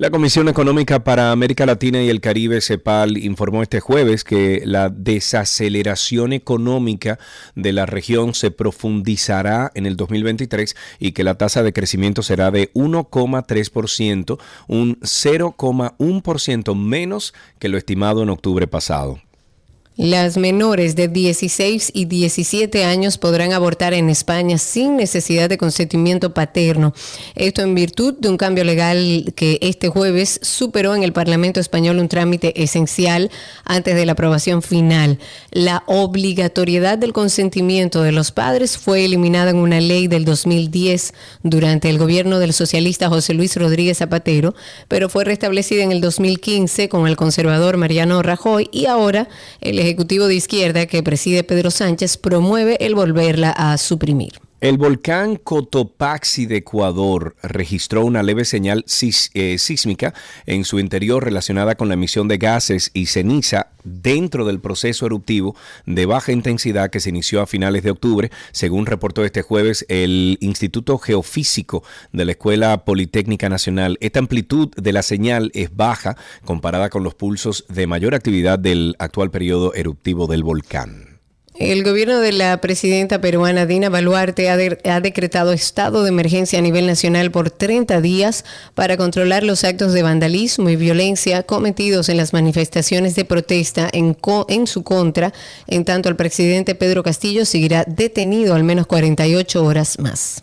La 0.00 0.08
Comisión 0.08 0.48
Económica 0.48 1.04
para 1.04 1.30
América 1.30 1.66
Latina 1.66 2.00
y 2.00 2.08
el 2.08 2.22
Caribe, 2.22 2.62
CEPAL, 2.62 3.18
informó 3.18 3.62
este 3.62 3.80
jueves 3.80 4.24
que 4.24 4.62
la 4.64 4.88
desaceleración 4.88 6.32
económica 6.32 7.18
de 7.54 7.74
la 7.74 7.84
región 7.84 8.32
se 8.32 8.50
profundizará 8.50 9.70
en 9.74 9.84
el 9.84 9.98
2023 9.98 10.74
y 11.00 11.12
que 11.12 11.22
la 11.22 11.34
tasa 11.34 11.62
de 11.62 11.74
crecimiento 11.74 12.22
será 12.22 12.50
de 12.50 12.72
1,3%, 12.72 14.38
un 14.68 14.98
0,1% 15.00 16.74
menos 16.74 17.34
que 17.58 17.68
lo 17.68 17.76
estimado 17.76 18.22
en 18.22 18.30
octubre 18.30 18.66
pasado. 18.66 19.20
Las 20.02 20.38
menores 20.38 20.96
de 20.96 21.08
16 21.08 21.90
y 21.92 22.06
17 22.06 22.86
años 22.86 23.18
podrán 23.18 23.52
abortar 23.52 23.92
en 23.92 24.08
España 24.08 24.56
sin 24.56 24.96
necesidad 24.96 25.50
de 25.50 25.58
consentimiento 25.58 26.32
paterno. 26.32 26.94
Esto 27.34 27.60
en 27.60 27.74
virtud 27.74 28.14
de 28.18 28.30
un 28.30 28.38
cambio 28.38 28.64
legal 28.64 29.30
que 29.36 29.58
este 29.60 29.90
jueves 29.90 30.40
superó 30.42 30.94
en 30.94 31.02
el 31.02 31.12
Parlamento 31.12 31.60
español 31.60 31.98
un 31.98 32.08
trámite 32.08 32.62
esencial 32.62 33.30
antes 33.66 33.94
de 33.94 34.06
la 34.06 34.12
aprobación 34.12 34.62
final. 34.62 35.18
La 35.50 35.82
obligatoriedad 35.84 36.96
del 36.96 37.12
consentimiento 37.12 38.02
de 38.02 38.12
los 38.12 38.32
padres 38.32 38.78
fue 38.78 39.04
eliminada 39.04 39.50
en 39.50 39.56
una 39.56 39.82
ley 39.82 40.08
del 40.08 40.24
2010 40.24 41.12
durante 41.42 41.90
el 41.90 41.98
gobierno 41.98 42.38
del 42.38 42.54
socialista 42.54 43.10
José 43.10 43.34
Luis 43.34 43.54
Rodríguez 43.54 43.98
Zapatero, 43.98 44.54
pero 44.88 45.10
fue 45.10 45.26
restablecida 45.26 45.82
en 45.82 45.92
el 45.92 46.00
2015 46.00 46.88
con 46.88 47.06
el 47.06 47.16
conservador 47.16 47.76
Mariano 47.76 48.22
Rajoy 48.22 48.70
y 48.72 48.86
ahora 48.86 49.28
el 49.60 49.89
Ejecutivo 49.90 50.28
de 50.28 50.36
Izquierda 50.36 50.86
que 50.86 51.02
preside 51.02 51.42
Pedro 51.42 51.72
Sánchez 51.72 52.16
promueve 52.16 52.76
el 52.78 52.94
volverla 52.94 53.50
a 53.50 53.76
suprimir. 53.76 54.34
El 54.60 54.76
volcán 54.76 55.36
Cotopaxi 55.36 56.44
de 56.44 56.58
Ecuador 56.58 57.34
registró 57.42 58.04
una 58.04 58.22
leve 58.22 58.44
señal 58.44 58.84
eh, 59.32 59.56
sísmica 59.56 60.12
en 60.44 60.64
su 60.64 60.78
interior 60.78 61.24
relacionada 61.24 61.76
con 61.76 61.88
la 61.88 61.94
emisión 61.94 62.28
de 62.28 62.36
gases 62.36 62.90
y 62.92 63.06
ceniza 63.06 63.68
dentro 63.84 64.44
del 64.44 64.60
proceso 64.60 65.06
eruptivo 65.06 65.56
de 65.86 66.04
baja 66.04 66.32
intensidad 66.32 66.90
que 66.90 67.00
se 67.00 67.08
inició 67.08 67.40
a 67.40 67.46
finales 67.46 67.84
de 67.84 67.92
octubre, 67.92 68.30
según 68.52 68.84
reportó 68.84 69.24
este 69.24 69.40
jueves 69.40 69.86
el 69.88 70.36
Instituto 70.42 70.98
Geofísico 70.98 71.82
de 72.12 72.26
la 72.26 72.32
Escuela 72.32 72.84
Politécnica 72.84 73.48
Nacional. 73.48 73.96
Esta 74.02 74.18
amplitud 74.18 74.68
de 74.76 74.92
la 74.92 75.02
señal 75.02 75.50
es 75.54 75.74
baja 75.74 76.18
comparada 76.44 76.90
con 76.90 77.02
los 77.02 77.14
pulsos 77.14 77.64
de 77.70 77.86
mayor 77.86 78.14
actividad 78.14 78.58
del 78.58 78.94
actual 78.98 79.30
periodo 79.30 79.72
eruptivo 79.72 80.26
del 80.26 80.42
volcán. 80.42 81.09
El 81.60 81.84
gobierno 81.84 82.20
de 82.20 82.32
la 82.32 82.58
presidenta 82.62 83.20
peruana 83.20 83.66
Dina 83.66 83.90
Baluarte 83.90 84.48
ha, 84.48 84.56
de- 84.56 84.78
ha 84.84 85.00
decretado 85.02 85.52
estado 85.52 86.02
de 86.02 86.08
emergencia 86.08 86.58
a 86.58 86.62
nivel 86.62 86.86
nacional 86.86 87.30
por 87.30 87.50
30 87.50 88.00
días 88.00 88.46
para 88.74 88.96
controlar 88.96 89.42
los 89.44 89.62
actos 89.64 89.92
de 89.92 90.02
vandalismo 90.02 90.70
y 90.70 90.76
violencia 90.76 91.42
cometidos 91.42 92.08
en 92.08 92.16
las 92.16 92.32
manifestaciones 92.32 93.14
de 93.14 93.26
protesta 93.26 93.90
en, 93.92 94.14
co- 94.14 94.46
en 94.48 94.66
su 94.66 94.82
contra, 94.84 95.34
en 95.66 95.84
tanto 95.84 96.08
el 96.08 96.16
presidente 96.16 96.74
Pedro 96.74 97.02
Castillo 97.02 97.44
seguirá 97.44 97.84
detenido 97.86 98.54
al 98.54 98.64
menos 98.64 98.86
48 98.86 99.62
horas 99.62 99.98
más. 99.98 100.42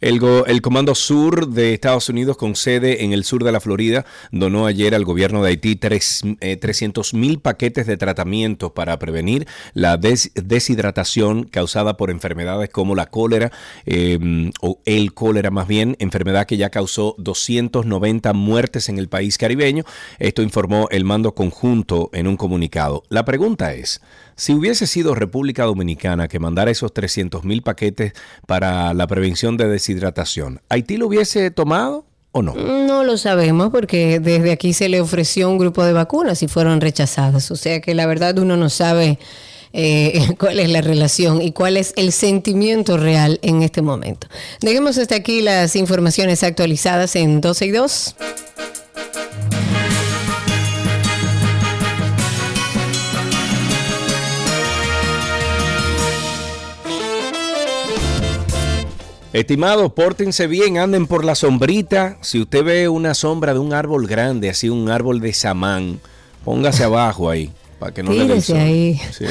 El, 0.00 0.20
Comando 0.62 0.94
Sur 0.94 1.48
de 1.48 1.72
Estados 1.74 2.08
Unidos, 2.08 2.36
con 2.36 2.54
sede 2.56 3.04
en 3.04 3.12
el 3.12 3.24
sur 3.24 3.44
de 3.44 3.52
la 3.52 3.60
Florida, 3.60 4.04
donó 4.30 4.66
ayer 4.66 4.94
al 4.94 5.04
gobierno 5.04 5.42
de 5.42 5.50
Haití 5.50 5.76
tres, 5.76 6.22
eh, 6.40 6.56
300 6.56 7.14
mil 7.14 7.40
paquetes 7.40 7.86
de 7.86 7.96
tratamientos 7.96 8.72
para 8.72 8.98
prevenir 8.98 9.46
la 9.72 9.96
des- 9.96 10.32
deshidratación 10.34 11.44
causada 11.44 11.96
por 11.96 12.10
enfermedades 12.10 12.68
como 12.70 12.94
la 12.94 13.06
cólera, 13.06 13.52
eh, 13.86 14.50
o 14.60 14.80
el 14.84 15.14
cólera 15.14 15.50
más 15.50 15.66
bien, 15.68 15.96
enfermedad 15.98 16.46
que 16.46 16.56
ya 16.56 16.70
causó 16.70 17.14
290 17.18 18.32
muertes 18.32 18.88
en 18.88 18.98
el 18.98 19.08
país 19.08 19.38
caribeño. 19.38 19.84
Esto 20.18 20.42
informó 20.42 20.88
el 20.90 21.04
mando 21.04 21.34
conjunto 21.34 22.10
en 22.12 22.26
un 22.26 22.36
comunicado. 22.36 23.02
La 23.08 23.24
pregunta 23.24 23.72
es, 23.74 24.00
si 24.36 24.52
hubiese 24.52 24.86
sido 24.86 25.14
República 25.14 25.64
Dominicana 25.64 26.28
que 26.28 26.38
mandara 26.38 26.70
esos 26.70 26.92
300 26.92 27.44
mil 27.44 27.62
paquetes 27.62 28.12
para 28.46 28.92
la 28.94 29.06
prevención 29.06 29.56
de 29.56 29.68
deshidratación, 29.68 30.60
¿Haití 30.68 30.98
lo 30.98 31.06
hubiese 31.06 31.50
tomado 31.50 32.04
o 32.32 32.42
no? 32.42 32.54
No 32.54 33.02
lo 33.02 33.16
sabemos 33.16 33.70
porque 33.70 34.20
desde 34.20 34.52
aquí 34.52 34.74
se 34.74 34.88
le 34.88 35.00
ofreció 35.00 35.48
un 35.48 35.58
grupo 35.58 35.84
de 35.84 35.92
vacunas 35.92 36.42
y 36.42 36.48
fueron 36.48 36.80
rechazadas. 36.80 37.50
O 37.50 37.56
sea 37.56 37.80
que 37.80 37.94
la 37.94 38.06
verdad 38.06 38.38
uno 38.38 38.56
no 38.56 38.68
sabe 38.68 39.18
eh, 39.72 40.34
cuál 40.38 40.60
es 40.60 40.70
la 40.70 40.82
relación 40.82 41.40
y 41.40 41.52
cuál 41.52 41.76
es 41.76 41.94
el 41.96 42.12
sentimiento 42.12 42.96
real 42.96 43.38
en 43.42 43.62
este 43.62 43.82
momento. 43.82 44.28
Dejemos 44.60 44.98
hasta 44.98 45.16
aquí 45.16 45.40
las 45.40 45.76
informaciones 45.76 46.42
actualizadas 46.42 47.16
en 47.16 47.40
12 47.40 47.66
y 47.66 47.70
2. 47.70 48.16
Estimados, 59.36 59.92
pórtense 59.92 60.46
bien, 60.46 60.78
anden 60.78 61.06
por 61.06 61.22
la 61.22 61.34
sombrita. 61.34 62.16
Si 62.22 62.40
usted 62.40 62.64
ve 62.64 62.88
una 62.88 63.12
sombra 63.12 63.52
de 63.52 63.58
un 63.58 63.74
árbol 63.74 64.06
grande, 64.06 64.48
así 64.48 64.70
un 64.70 64.88
árbol 64.88 65.20
de 65.20 65.34
samán, 65.34 66.00
póngase 66.42 66.84
abajo 66.84 67.28
ahí, 67.28 67.50
para 67.78 67.92
que 67.92 68.02
no 68.02 68.14
le 68.14 68.22
Tírese 68.22 68.52
sol. 68.52 68.56
ahí. 68.56 68.98
Sí. 69.12 69.26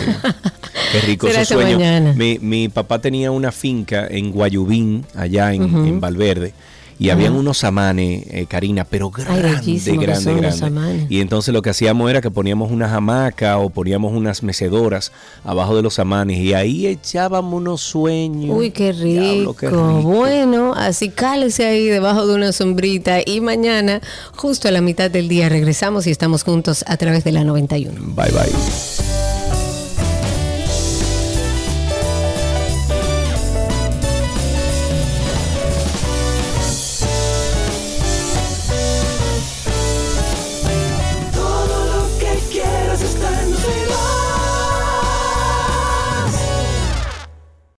Qué 0.92 1.00
rico 1.08 1.28
ese 1.28 1.40
hasta 1.40 1.56
sueño. 1.56 1.80
Mi, 2.16 2.38
mi 2.38 2.70
papá 2.70 3.02
tenía 3.02 3.32
una 3.32 3.52
finca 3.52 4.06
en 4.08 4.32
Guayubín, 4.32 5.08
allá 5.16 5.52
en, 5.56 5.64
en 5.64 6.00
Valverde. 6.00 6.54
Y 6.98 7.10
habían 7.10 7.34
unos 7.34 7.58
samanes, 7.58 8.24
eh, 8.30 8.46
Karina, 8.48 8.86
pero 8.86 9.10
grande, 9.10 9.60
que 9.64 9.98
grande, 9.98 10.34
grande. 10.34 11.08
Y 11.10 11.20
entonces 11.20 11.54
lo 11.54 11.62
que 11.62 11.70
hacíamos 11.70 12.10
era 12.10 12.22
que 12.22 12.32
poníamos 12.32 12.72
unas 12.72 12.92
hamacas 12.92 13.58
o 13.60 13.70
poníamos 13.70 14.14
unas 14.14 14.44
mecedoras 14.44 15.12
abajo 15.44 15.76
de 15.76 15.82
los 15.82 15.96
samanes 15.96 16.38
y 16.38 16.54
ahí 16.54 16.88
echábamos 16.88 17.54
unos 17.54 17.82
sueños. 17.82 18.56
Uy, 18.58 18.72
qué 18.72 18.94
rico. 18.94 19.06
Diablo, 19.06 19.54
qué 19.56 19.70
rico. 19.70 20.02
Bueno, 20.04 20.74
así 20.74 21.10
cálese 21.10 21.66
ahí 21.66 21.86
debajo 21.88 22.26
de 22.28 22.36
una 22.36 22.52
sombrita 22.52 23.20
y 23.26 23.42
mañana, 23.42 24.02
justo 24.36 24.68
a 24.68 24.72
la 24.72 24.82
mitad 24.82 25.12
del 25.12 25.28
día, 25.28 25.50
regresamos 25.50 26.08
y 26.08 26.12
estamos 26.12 26.44
juntos 26.44 26.86
a 26.88 26.98
través 26.98 27.24
de 27.24 27.32
la 27.34 27.44
91. 27.44 28.00
Bye 28.16 28.32
bye. 28.32 29.05